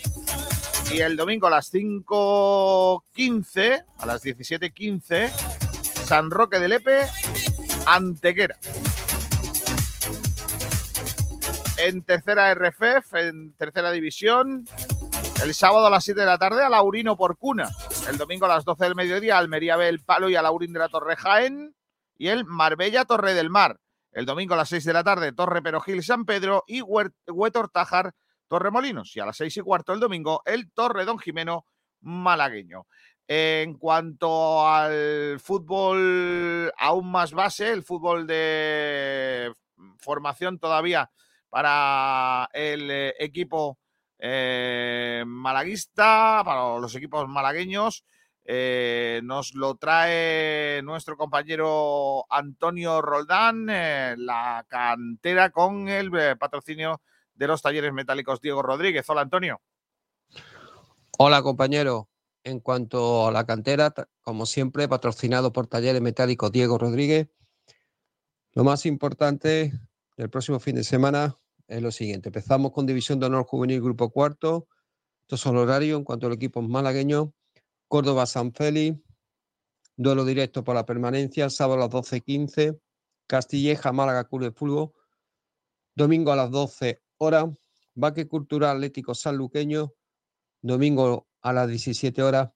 Y 0.91 1.01
el 1.01 1.17
domingo 1.17 1.49
a 1.49 1.51
las 1.51 1.73
5.15, 1.73 3.85
a 3.99 4.07
las 4.07 4.25
17.15, 4.25 5.29
San 5.29 6.31
Roque 6.31 6.59
de 6.59 6.69
Lepe, 6.69 7.07
Antequera. 7.87 8.57
En 11.77 12.03
tercera 12.03 12.55
RFF, 12.55 13.15
en 13.15 13.53
tercera 13.53 13.93
división, 13.93 14.67
el 15.43 15.55
sábado 15.55 15.87
a 15.87 15.91
las 15.91 16.05
7 16.05 16.21
de 16.21 16.27
la 16.27 16.39
tarde 16.39 16.65
a 16.65 16.71
Laurino 16.71 17.17
por 17.17 17.37
Cuna. 17.37 17.69
El 18.09 18.17
domingo 18.17 18.47
a 18.47 18.49
las 18.49 18.65
12 18.65 18.85
del 18.85 18.95
mediodía, 18.95 19.37
Almería 19.37 19.77
B 19.77 19.89
el 19.89 20.01
Palo 20.01 20.31
y 20.31 20.37
a 20.37 20.43
Laurín 20.43 20.73
de 20.73 20.79
la 20.79 20.89
Torre 20.89 21.17
Jaén. 21.17 21.75
Y 22.17 22.29
el 22.29 22.47
Marbella 22.47 23.05
Torre 23.05 23.35
del 23.35 23.51
Mar. 23.51 23.79
El 24.11 24.25
domingo 24.25 24.55
a 24.55 24.57
las 24.57 24.71
6 24.71 24.85
de 24.85 24.95
la 24.95 25.05
tarde, 25.05 25.33
Torre 25.33 25.61
Perojil 25.63 26.03
San 26.03 26.25
Pedro 26.25 26.65
y 26.67 26.81
Huetor 26.81 27.69
Tájar 27.69 28.15
Torremolinos. 28.49 29.15
Y 29.17 29.21
a 29.21 29.27
las 29.27 29.37
6 29.37 29.59
y 29.59 29.61
cuarto 29.61 29.93
el 29.93 30.01
domingo, 30.01 30.43
el 30.45 30.71
Torre 30.73 31.05
Don 31.05 31.19
Jimeno 31.19 31.67
malagueño. 32.01 32.87
En 33.27 33.75
cuanto 33.75 34.67
al 34.67 35.39
fútbol 35.41 36.73
aún 36.79 37.11
más 37.11 37.33
base, 37.33 37.71
el 37.71 37.83
fútbol 37.83 38.27
de 38.27 39.53
formación 39.99 40.59
todavía 40.59 41.11
para 41.51 42.49
el 42.53 42.91
eh, 42.91 43.15
equipo 43.19 43.79
eh, 44.19 45.23
malaguista, 45.27 46.43
para 46.45 46.79
los 46.79 46.95
equipos 46.97 47.29
malagueños. 47.29 48.05
Eh, 48.45 49.21
nos 49.25 49.55
lo 49.55 49.77
trae 49.77 50.81
nuestro 50.83 51.17
compañero 51.17 52.25
Antonio 52.31 53.03
Roldán, 53.03 53.69
eh, 53.69 54.15
la 54.17 54.65
cantera 54.67 55.51
con 55.51 55.89
el 55.89 56.11
patrocinio 56.39 57.03
de 57.39 57.47
los 57.47 57.63
talleres 57.63 57.93
metálicos 57.93 58.41
Diego 58.41 58.63
Rodríguez. 58.63 59.09
Hola 59.09 59.23
Antonio. 59.23 59.61
Hola 61.19 61.43
compañero. 61.43 62.09
En 62.45 62.61
cuanto 62.61 63.27
a 63.27 63.33
la 63.33 63.47
cantera, 63.47 63.93
como 64.23 64.47
siempre, 64.47 64.89
patrocinado 64.89 65.53
por 65.53 65.67
Talleres 65.67 66.01
Metálicos 66.01 66.51
Diego 66.51 66.79
Rodríguez, 66.79 67.29
lo 68.53 68.65
más 68.65 68.87
importante 68.87 69.73
del 70.17 70.31
próximo 70.31 70.59
fin 70.59 70.77
de 70.77 70.85
semana 70.85 71.37
es 71.67 71.83
lo 71.83 71.91
siguiente. 71.91 72.31
Empezamos 72.31 72.73
con 72.73 72.87
División 72.87 73.21
de 73.21 73.27
Honor 73.27 73.45
Juvenil 73.45 73.83
Grupo 73.83 74.11
Cuarto. 74.11 74.69
Estos 75.23 75.41
son 75.41 75.57
los 75.57 75.65
horarios 75.65 75.99
en 75.99 76.05
cuanto 76.05 76.27
al 76.27 76.33
equipo 76.33 76.63
malagueño. 76.63 77.35
Córdoba 77.87 78.25
San 78.25 78.53
Félix, 78.53 78.99
duelo 79.97 80.25
directo 80.25 80.65
por 80.65 80.75
la 80.75 80.87
permanencia, 80.87 81.51
sábado 81.51 81.83
a 81.83 81.87
las 81.87 81.91
12.15. 81.91 82.81
Castilleja 83.27 83.93
Málaga 83.93 84.25
Club 84.25 84.45
de 84.45 84.53
Fútbol, 84.53 84.93
domingo 85.95 86.33
a 86.33 86.37
las 86.37 86.51
12 86.51 87.03
horas. 87.19 87.47
Baque 87.95 88.29
Cultural 88.29 88.77
Atlético 88.77 89.15
Sanluqueño, 89.15 89.93
domingo 90.63 91.27
a 91.43 91.53
las 91.53 91.69
17 91.69 92.23
horas. 92.23 92.51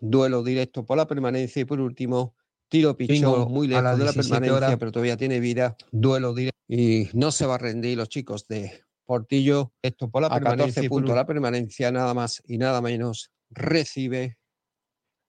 Duelo 0.00 0.42
directo 0.42 0.84
por 0.84 0.98
la 0.98 1.06
permanencia 1.06 1.62
y 1.62 1.64
por 1.64 1.80
último, 1.80 2.34
tiro 2.68 2.96
pichón 2.96 3.50
muy 3.50 3.66
a 3.66 3.80
lejos 3.80 3.84
las 3.84 3.98
de 3.98 4.04
la 4.04 4.12
17 4.12 4.30
permanencia, 4.30 4.56
horas. 4.56 4.78
pero 4.78 4.92
todavía 4.92 5.16
tiene 5.16 5.40
vida. 5.40 5.76
Duelo 5.90 6.34
directo 6.34 6.58
y 6.68 7.08
no 7.14 7.30
se 7.30 7.46
va 7.46 7.54
a 7.54 7.58
rendir 7.58 7.96
los 7.96 8.08
chicos 8.08 8.46
de 8.46 8.84
Portillo. 9.04 9.72
Esto 9.80 10.10
por 10.10 10.22
la 10.22 10.28
a 10.28 10.34
permanencia 10.34 10.82
14 10.82 10.84
y 10.84 10.88
por 10.88 11.00
puntos 11.00 11.16
la 11.16 11.26
permanencia, 11.26 11.92
nada 11.92 12.12
más 12.12 12.42
y 12.44 12.58
nada 12.58 12.82
menos, 12.82 13.30
recibe 13.50 14.38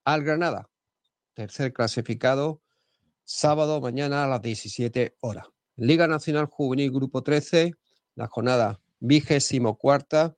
al 0.04 0.24
Granada, 0.24 0.70
tercer 1.34 1.72
clasificado, 1.74 2.62
sábado 3.24 3.80
mañana 3.80 4.24
a 4.24 4.28
las 4.28 4.42
17 4.42 5.16
horas. 5.22 5.46
Liga 5.76 6.08
Nacional 6.08 6.48
Juvenil 6.48 6.92
Grupo 6.92 7.22
13, 7.22 7.74
la 8.18 8.28
jornada 8.28 8.82
vigésimo 9.00 9.78
cuarta. 9.78 10.36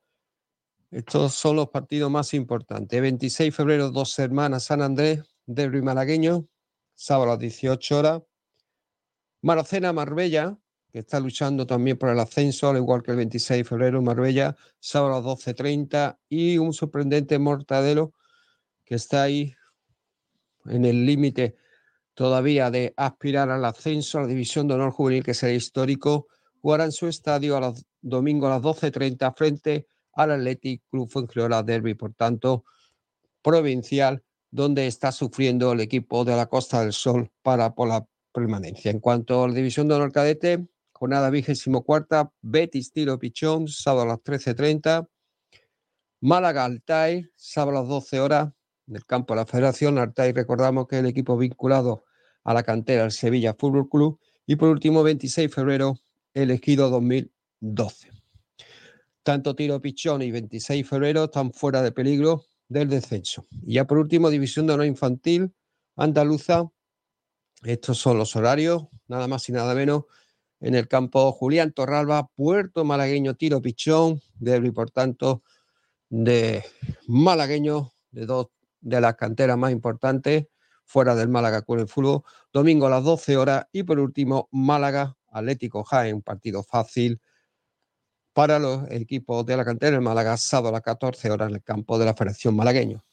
Estos 0.90 1.34
son 1.34 1.56
los 1.56 1.70
partidos 1.70 2.10
más 2.10 2.34
importantes. 2.34 3.00
26 3.00 3.48
de 3.48 3.52
febrero, 3.56 3.90
dos 3.90 4.18
hermanas 4.18 4.64
San 4.64 4.82
Andrés, 4.82 5.22
derbi 5.46 5.80
malagueño, 5.80 6.46
sábado 6.94 7.30
a 7.30 7.34
las 7.34 7.38
18 7.40 7.98
horas. 7.98 8.22
Maracena 9.40 9.94
Marbella, 9.94 10.58
que 10.92 10.98
está 10.98 11.20
luchando 11.20 11.66
también 11.66 11.96
por 11.96 12.10
el 12.10 12.20
ascenso, 12.20 12.68
al 12.68 12.76
igual 12.76 13.02
que 13.02 13.12
el 13.12 13.16
26 13.16 13.60
de 13.60 13.64
febrero, 13.64 14.02
Marbella, 14.02 14.56
sábado 14.78 15.14
a 15.14 15.20
las 15.20 15.24
12.30. 15.46 16.18
Y 16.28 16.58
un 16.58 16.74
sorprendente 16.74 17.38
Mortadelo, 17.38 18.12
que 18.84 18.96
está 18.96 19.22
ahí 19.22 19.54
en 20.66 20.84
el 20.84 21.06
límite 21.06 21.56
todavía 22.12 22.70
de 22.70 22.92
aspirar 22.98 23.48
al 23.48 23.64
ascenso 23.64 24.18
a 24.18 24.22
la 24.22 24.26
División 24.26 24.68
de 24.68 24.74
Honor 24.74 24.90
Juvenil, 24.90 25.24
que 25.24 25.32
será 25.32 25.54
histórico, 25.54 26.26
jugará 26.60 26.84
en 26.84 26.92
su 26.92 27.06
estadio 27.06 27.56
a 27.56 27.60
los 27.60 27.84
domingo 28.00 28.46
a 28.46 28.50
las 28.50 28.62
12.30 28.62 29.34
frente 29.36 29.86
al 30.14 30.32
Athletic 30.32 30.82
Club 30.90 31.08
Fuengirola 31.08 31.62
Derby, 31.62 31.94
por 31.94 32.14
tanto, 32.14 32.64
provincial, 33.42 34.22
donde 34.50 34.86
está 34.86 35.12
sufriendo 35.12 35.72
el 35.72 35.80
equipo 35.80 36.24
de 36.24 36.36
la 36.36 36.46
Costa 36.46 36.80
del 36.82 36.92
Sol 36.92 37.30
para 37.42 37.74
por 37.74 37.88
la 37.88 38.04
permanencia. 38.32 38.90
En 38.90 39.00
cuanto 39.00 39.44
a 39.44 39.48
la 39.48 39.54
División 39.54 39.88
de 39.88 39.94
Honor 39.94 40.12
Cadete, 40.12 40.66
jornada 40.92 41.30
vigésimo 41.30 41.84
cuarta, 41.84 42.32
Betis 42.42 42.92
Tiro 42.92 43.18
Pichón, 43.18 43.68
sábado 43.68 44.02
a 44.02 44.06
las 44.06 44.18
13.30, 44.18 45.08
Málaga 46.20 46.64
Altair, 46.64 47.32
sábado 47.36 47.78
a 47.78 47.80
las 47.80 47.88
12 47.88 48.20
horas, 48.20 48.52
del 48.86 49.06
campo 49.06 49.34
de 49.34 49.40
la 49.40 49.46
Federación. 49.46 49.98
Altair, 49.98 50.34
recordamos 50.34 50.86
que 50.86 50.96
es 50.96 51.00
el 51.00 51.06
equipo 51.06 51.36
vinculado 51.36 52.04
a 52.44 52.52
la 52.52 52.62
cantera 52.62 53.02
del 53.02 53.12
Sevilla 53.12 53.54
Fútbol 53.54 53.88
Club. 53.88 54.20
Y 54.46 54.56
por 54.56 54.68
último, 54.68 55.02
26 55.02 55.48
de 55.48 55.54
febrero, 55.54 55.96
elegido 56.34 56.90
2012. 56.90 58.10
Tanto 59.22 59.54
Tiro 59.54 59.80
Pichón 59.80 60.22
y 60.22 60.30
26 60.30 60.82
de 60.82 60.88
febrero 60.88 61.24
están 61.24 61.52
fuera 61.52 61.82
de 61.82 61.92
peligro 61.92 62.44
del 62.68 62.88
descenso. 62.88 63.46
Y 63.62 63.74
ya 63.74 63.86
por 63.86 63.98
último, 63.98 64.30
División 64.30 64.66
de 64.66 64.74
Honor 64.74 64.86
Infantil, 64.86 65.52
Andaluza. 65.96 66.70
Estos 67.62 67.98
son 67.98 68.16
los 68.16 68.34
horarios, 68.36 68.84
nada 69.06 69.28
más 69.28 69.48
y 69.48 69.52
nada 69.52 69.74
menos. 69.74 70.04
En 70.60 70.74
el 70.74 70.88
campo 70.88 71.32
Julián 71.32 71.72
Torralba, 71.72 72.28
Puerto 72.28 72.84
Malagueño, 72.84 73.34
Tiro 73.34 73.60
Pichón, 73.60 74.20
derbi, 74.38 74.70
por 74.70 74.90
tanto, 74.90 75.42
de 76.08 76.64
malagueños, 77.06 77.88
de 78.10 78.26
dos 78.26 78.48
de 78.80 79.00
las 79.00 79.14
canteras 79.16 79.58
más 79.58 79.72
importantes, 79.72 80.46
fuera 80.84 81.14
del 81.14 81.28
Málaga 81.28 81.62
con 81.62 81.78
el 81.78 81.88
fútbol. 81.88 82.22
Domingo 82.52 82.86
a 82.86 82.90
las 82.90 83.04
12 83.04 83.36
horas 83.36 83.66
y 83.72 83.82
por 83.82 83.98
último, 83.98 84.48
Málaga, 84.50 85.16
Atlético 85.30 85.84
Jaén, 85.84 86.16
un 86.16 86.22
partido 86.22 86.62
fácil 86.62 87.20
para 88.32 88.58
los 88.58 88.90
equipos 88.90 89.44
de 89.44 89.56
la 89.56 89.64
cantera 89.64 89.92
del 89.92 90.00
Málaga, 90.02 90.36
sábado 90.36 90.68
a 90.68 90.72
las 90.72 90.82
14 90.82 91.30
horas 91.30 91.48
en 91.48 91.56
el 91.56 91.62
campo 91.62 91.98
de 91.98 92.04
la 92.04 92.14
Federación 92.14 92.54
Malagueño. 92.54 93.04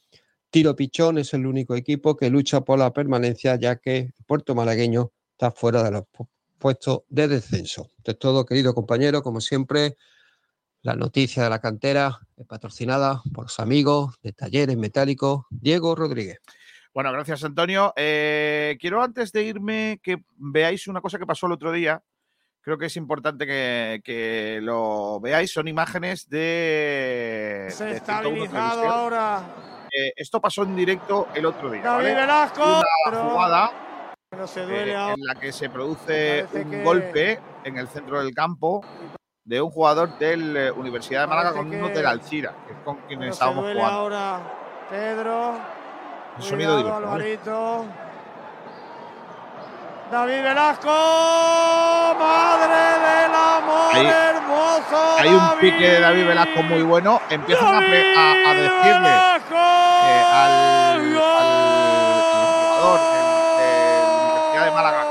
Tiro 0.50 0.74
Pichón 0.76 1.18
es 1.18 1.34
el 1.34 1.46
único 1.46 1.74
equipo 1.74 2.16
que 2.16 2.30
lucha 2.30 2.62
por 2.62 2.78
la 2.78 2.92
permanencia, 2.92 3.56
ya 3.56 3.76
que 3.76 4.12
Puerto 4.26 4.54
Malagueño 4.54 5.12
está 5.32 5.50
fuera 5.50 5.82
de 5.82 5.90
los 5.90 6.02
pu- 6.04 6.28
puestos 6.58 7.02
de 7.08 7.28
descenso. 7.28 7.90
Es 8.04 8.18
todo, 8.18 8.46
querido 8.46 8.74
compañero, 8.74 9.22
como 9.22 9.40
siempre. 9.40 9.96
La 10.82 10.94
noticia 10.94 11.42
de 11.42 11.50
la 11.50 11.60
cantera 11.60 12.20
es 12.36 12.46
patrocinada 12.46 13.20
por 13.34 13.44
los 13.46 13.58
amigos 13.58 14.14
de 14.22 14.32
Talleres 14.32 14.76
Metálicos 14.76 15.44
Diego 15.50 15.94
Rodríguez. 15.96 16.38
Bueno, 16.98 17.12
gracias 17.12 17.44
Antonio. 17.44 17.92
Eh, 17.94 18.76
quiero 18.80 19.00
antes 19.00 19.30
de 19.30 19.44
irme 19.44 20.00
que 20.02 20.24
veáis 20.34 20.88
una 20.88 21.00
cosa 21.00 21.16
que 21.16 21.26
pasó 21.26 21.46
el 21.46 21.52
otro 21.52 21.70
día. 21.70 22.02
Creo 22.60 22.76
que 22.76 22.86
es 22.86 22.96
importante 22.96 23.46
que, 23.46 24.00
que 24.02 24.58
lo 24.60 25.20
veáis. 25.20 25.52
Son 25.52 25.68
imágenes 25.68 26.28
de... 26.28 27.66
de 27.66 27.70
101 27.70 27.92
Desestabilizado 27.92 28.70
Televisión. 28.80 28.92
ahora. 28.92 29.42
Eh, 29.96 30.12
esto 30.16 30.40
pasó 30.40 30.64
en 30.64 30.74
directo 30.74 31.28
el 31.36 31.46
otro 31.46 31.70
día. 31.70 31.82
¿vale? 31.88 32.16
Velasco, 32.16 32.64
Una 32.64 32.82
pero- 33.04 33.30
jugada 33.30 33.70
No 34.36 34.46
se 34.48 34.62
eh, 34.62 34.66
duele 34.66 34.96
ahora. 34.96 35.14
en 35.14 35.24
la 35.24 35.34
que 35.36 35.52
se 35.52 35.70
produce 35.70 36.46
un 36.52 36.68
que- 36.68 36.82
golpe 36.82 37.40
en 37.62 37.78
el 37.78 37.86
centro 37.86 38.18
del 38.20 38.34
campo 38.34 38.84
de 39.44 39.60
un 39.60 39.70
jugador 39.70 40.18
de 40.18 40.36
la 40.36 40.72
Universidad 40.72 41.20
de 41.20 41.26
Málaga 41.28 41.52
con 41.52 41.72
uno 41.72 41.86
que- 41.86 41.94
del 41.94 42.06
Alcira, 42.06 42.56
que 42.66 42.72
es 42.72 42.78
con 42.80 42.96
quien 43.06 43.20
No 43.20 43.26
se 43.26 43.30
estábamos 43.30 43.62
jugando. 43.72 43.84
ahora 43.84 44.40
Pedro. 44.90 45.77
El 46.38 46.44
sonido 46.44 46.74
Cuidado, 46.82 47.00
directo, 47.00 47.10
¿vale? 47.10 47.24
Alvarito. 47.24 47.84
David 50.10 50.42
Velasco, 50.42 52.16
madre 52.18 52.80
del 53.04 53.34
amor 53.34 53.90
Ahí- 53.94 54.06
hermoso. 54.06 55.16
Hay 55.18 55.28
un 55.28 55.58
pique 55.60 55.86
de 55.90 56.00
David 56.00 56.26
Velasco 56.28 56.62
muy 56.62 56.82
bueno. 56.82 57.20
Empiezan 57.28 57.74
a, 57.74 57.78
a- 57.78 57.82
decirle 57.82 59.10
eh, 59.10 60.24
al, 60.32 60.50
al- 60.50 60.58
al 60.92 61.18
jugador 62.78 63.00
de 63.00 63.66
Universidad 64.40 64.64
de 64.64 64.70
Málaga 64.70 65.04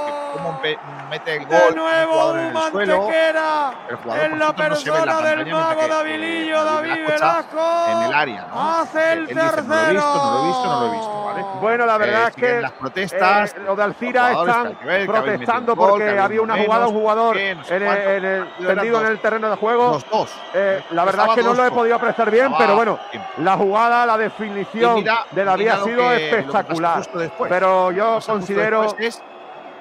mete 1.10 1.36
el 1.36 1.46
gol 1.46 1.50
De 1.58 1.68
un 1.70 1.76
nuevo 1.76 2.12
jugador 2.14 2.40
en 2.40 2.46
el 2.46 2.58
suelo. 2.72 2.98
Mantequera 3.02 3.72
El 3.90 3.96
jugador, 3.98 4.24
en 4.26 4.40
la 4.40 4.46
cierto, 4.46 4.64
no 5.00 5.06
la 5.06 5.16
persona 5.18 5.30
del 5.36 5.52
mago 5.54 5.80
que, 5.80 5.86
eh, 5.86 5.90
Davilillo, 5.90 6.64
David 6.64 7.08
Velasco 7.08 7.86
en 7.90 8.02
el 8.04 8.14
área, 8.14 8.48
¿no? 8.54 8.80
Hace 8.80 9.14
el 9.14 9.28
dice, 9.28 9.36
no 9.36 9.42
lo 9.44 9.50
he 9.50 9.94
visto, 9.94 10.16
no 10.18 10.32
lo 10.32 10.44
he 10.44 10.48
visto, 10.48 10.66
no 10.68 10.80
lo 10.80 10.88
he 10.88 10.92
visto, 10.92 11.24
¿vale? 11.26 11.44
Bueno, 11.62 11.86
la 11.86 11.98
verdad 11.98 12.22
Eh, 12.24 12.28
es 12.28 12.34
siguen 12.36 12.56
que 12.56 12.62
las 12.62 12.72
protestas, 12.74 13.54
eh, 13.54 13.60
los 13.66 13.78
de 13.78 13.84
Alcira 13.84 14.32
están 14.32 14.76
que 14.76 14.86
ver, 14.86 15.02
que 15.02 15.08
protestando 15.14 15.74
un 15.74 15.80
gol, 15.80 15.90
porque 15.92 16.20
había 16.20 16.42
una 16.42 16.58
jugada, 16.58 16.88
un 16.88 16.94
jugador 16.94 17.38
en 17.38 17.60
el, 17.60 17.84
eran 17.84 18.48
tendido 18.58 19.02
en 19.02 19.08
el 19.08 19.20
terreno 19.20 19.50
de 19.50 19.56
juego. 19.56 19.92
Los 19.94 20.10
dos. 20.10 20.32
Eh, 20.54 20.84
la 20.92 21.06
verdad 21.06 21.28
es 21.30 21.36
que 21.36 21.44
no 21.44 21.54
lo 21.54 21.66
he 21.66 21.72
podido 21.72 21.96
apreciar 21.96 22.30
bien, 22.32 22.54
pero 22.58 22.76
bueno, 22.76 23.00
la 23.38 23.56
jugada, 23.58 24.06
la 24.06 24.18
definición 24.18 24.96
mira- 24.96 25.26
de 25.32 25.44
David 25.44 25.68
ha 25.70 25.78
lo 25.78 25.84
sido 25.86 26.04
lo 26.04 26.12
espectacular. 26.14 27.04
Pero 27.50 27.92
Lo 27.92 27.92
yo 27.92 28.20
considero 28.26 28.84
es 29.00 29.22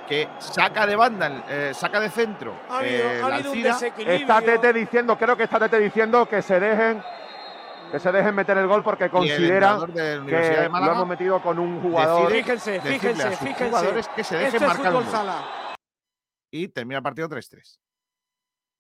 que 0.09 0.28
saca 0.39 0.87
de 0.87 0.97
banda, 0.97 1.45
eh, 1.49 1.73
saca 1.74 2.01
de 2.01 2.11
centro. 2.11 2.59
Ha 2.69 2.78
habido- 2.78 3.11
eh, 3.11 3.20
ha 3.23 3.27
habido 3.27 3.53
un. 3.53 3.66
Está 4.09 4.41
Tete 4.41 4.73
diciendo, 4.73 5.16
creo 5.19 5.37
que 5.37 5.45
está 5.45 5.59
Tete 5.59 5.78
diciendo 5.81 6.27
que 6.28 6.43
se 6.43 6.59
dejen 6.61 7.03
que 7.93 8.01
se 8.01 8.11
dejen 8.11 8.35
meter 8.35 8.59
el 8.59 8.66
gol 8.66 8.83
porque 8.83 9.09
consideran 9.09 9.93
que 9.95 10.69
Málaga 10.69 10.87
lo 10.87 10.93
hemos 10.93 11.07
metido 11.09 11.41
con 11.41 11.59
un 11.59 11.81
jugador. 11.81 12.24
decide 12.33 12.43
Fíjense, 12.43 12.81
fíjense, 12.81 13.23
a 13.23 13.31
sus 13.31 13.39
fíjense. 13.39 13.65
jugadores 13.66 14.09
que 14.09 14.24
se 14.24 14.35
dejen 14.37 14.55
Esto 14.55 14.65
es 14.65 14.66
marcar 14.74 14.95
un 14.97 15.03
gol. 15.03 15.11
sala. 15.12 15.45
Y 16.51 16.69
termina 16.69 16.99
el 16.99 17.03
partido 17.05 17.28
3-3. 17.28 17.78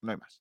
No 0.02 0.10
hay 0.10 0.16
más. 0.18 0.40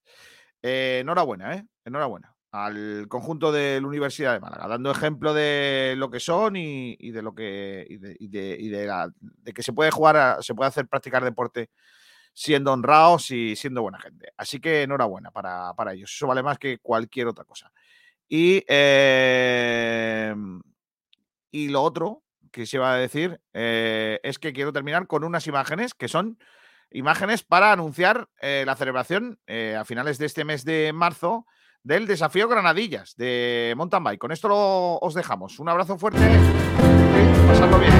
Eh, 0.63 0.99
enhorabuena, 1.01 1.53
¿eh? 1.55 1.63
Enhorabuena 1.85 2.34
al 2.63 3.07
conjunto 3.09 3.51
de 3.51 3.79
la 3.81 3.87
Universidad 3.87 4.33
de 4.33 4.39
Málaga, 4.39 4.67
dando 4.67 4.91
ejemplo 4.91 5.33
de 5.33 5.95
lo 5.97 6.09
que 6.09 6.19
son 6.19 6.55
y, 6.55 6.95
de 7.11 7.21
lo 7.21 7.33
que 7.35 7.85
y 7.89 8.27
de 8.69 8.85
la- 8.85 9.11
de 9.19 9.53
que 9.53 9.63
se 9.63 9.73
puede 9.73 9.91
jugar, 9.91 10.17
a- 10.17 10.41
se 10.41 10.55
puede 10.55 10.69
hacer 10.69 10.87
practicar 10.87 11.23
deporte 11.23 11.69
siendo 12.33 12.73
honrados 12.73 13.31
y 13.31 13.55
siendo 13.55 13.81
buena 13.81 13.99
gente. 13.99 14.31
Así 14.37 14.59
que 14.59 14.83
enhorabuena 14.83 15.31
para, 15.31 15.73
para 15.75 15.93
ellos. 15.93 16.11
Eso 16.13 16.27
vale 16.27 16.43
más 16.43 16.59
que 16.59 16.79
cualquier 16.79 17.27
otra 17.27 17.45
cosa. 17.45 17.71
Y, 18.29 18.63
eh, 18.67 20.35
y 21.51 21.69
lo 21.69 21.81
otro 21.83 22.23
que 22.51 22.65
se 22.65 22.77
iba 22.77 22.93
a 22.93 22.97
decir 22.97 23.39
eh, 23.53 24.19
es 24.23 24.39
que 24.39 24.53
quiero 24.53 24.71
terminar 24.73 25.07
con 25.07 25.23
unas 25.23 25.47
imágenes 25.47 25.93
que 25.93 26.07
son 26.07 26.37
imágenes 26.91 27.43
para 27.43 27.71
anunciar 27.71 28.29
eh, 28.41 28.63
la 28.65 28.75
celebración 28.75 29.39
eh, 29.47 29.75
a 29.77 29.85
finales 29.85 30.17
de 30.17 30.25
este 30.27 30.45
mes 30.45 30.63
de 30.63 30.91
marzo 30.93 31.45
del 31.85 32.07
desafío 32.07 32.49
Granadillas 32.49 33.15
de 33.15 33.73
mountain 33.77 34.03
bike. 34.03 34.19
Con 34.19 34.31
esto 34.31 34.49
lo, 34.49 34.97
os 34.97 35.13
dejamos. 35.13 35.59
Un 35.59 35.69
abrazo 35.69 35.97
fuerte. 35.97 36.19
Pasadlo 37.47 37.79
bien. 37.79 37.93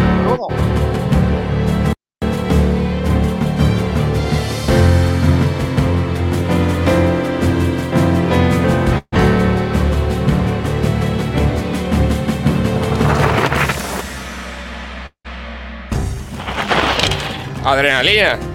Adrenalina. 17.63 18.54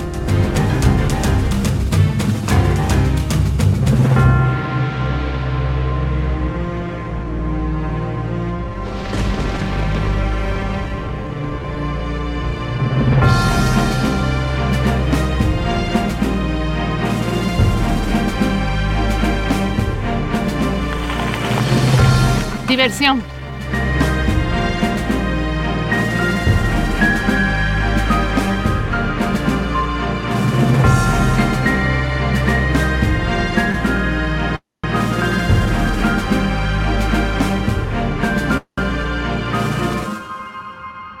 Diversión. 22.81 23.21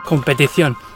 Competición. 0.03 0.90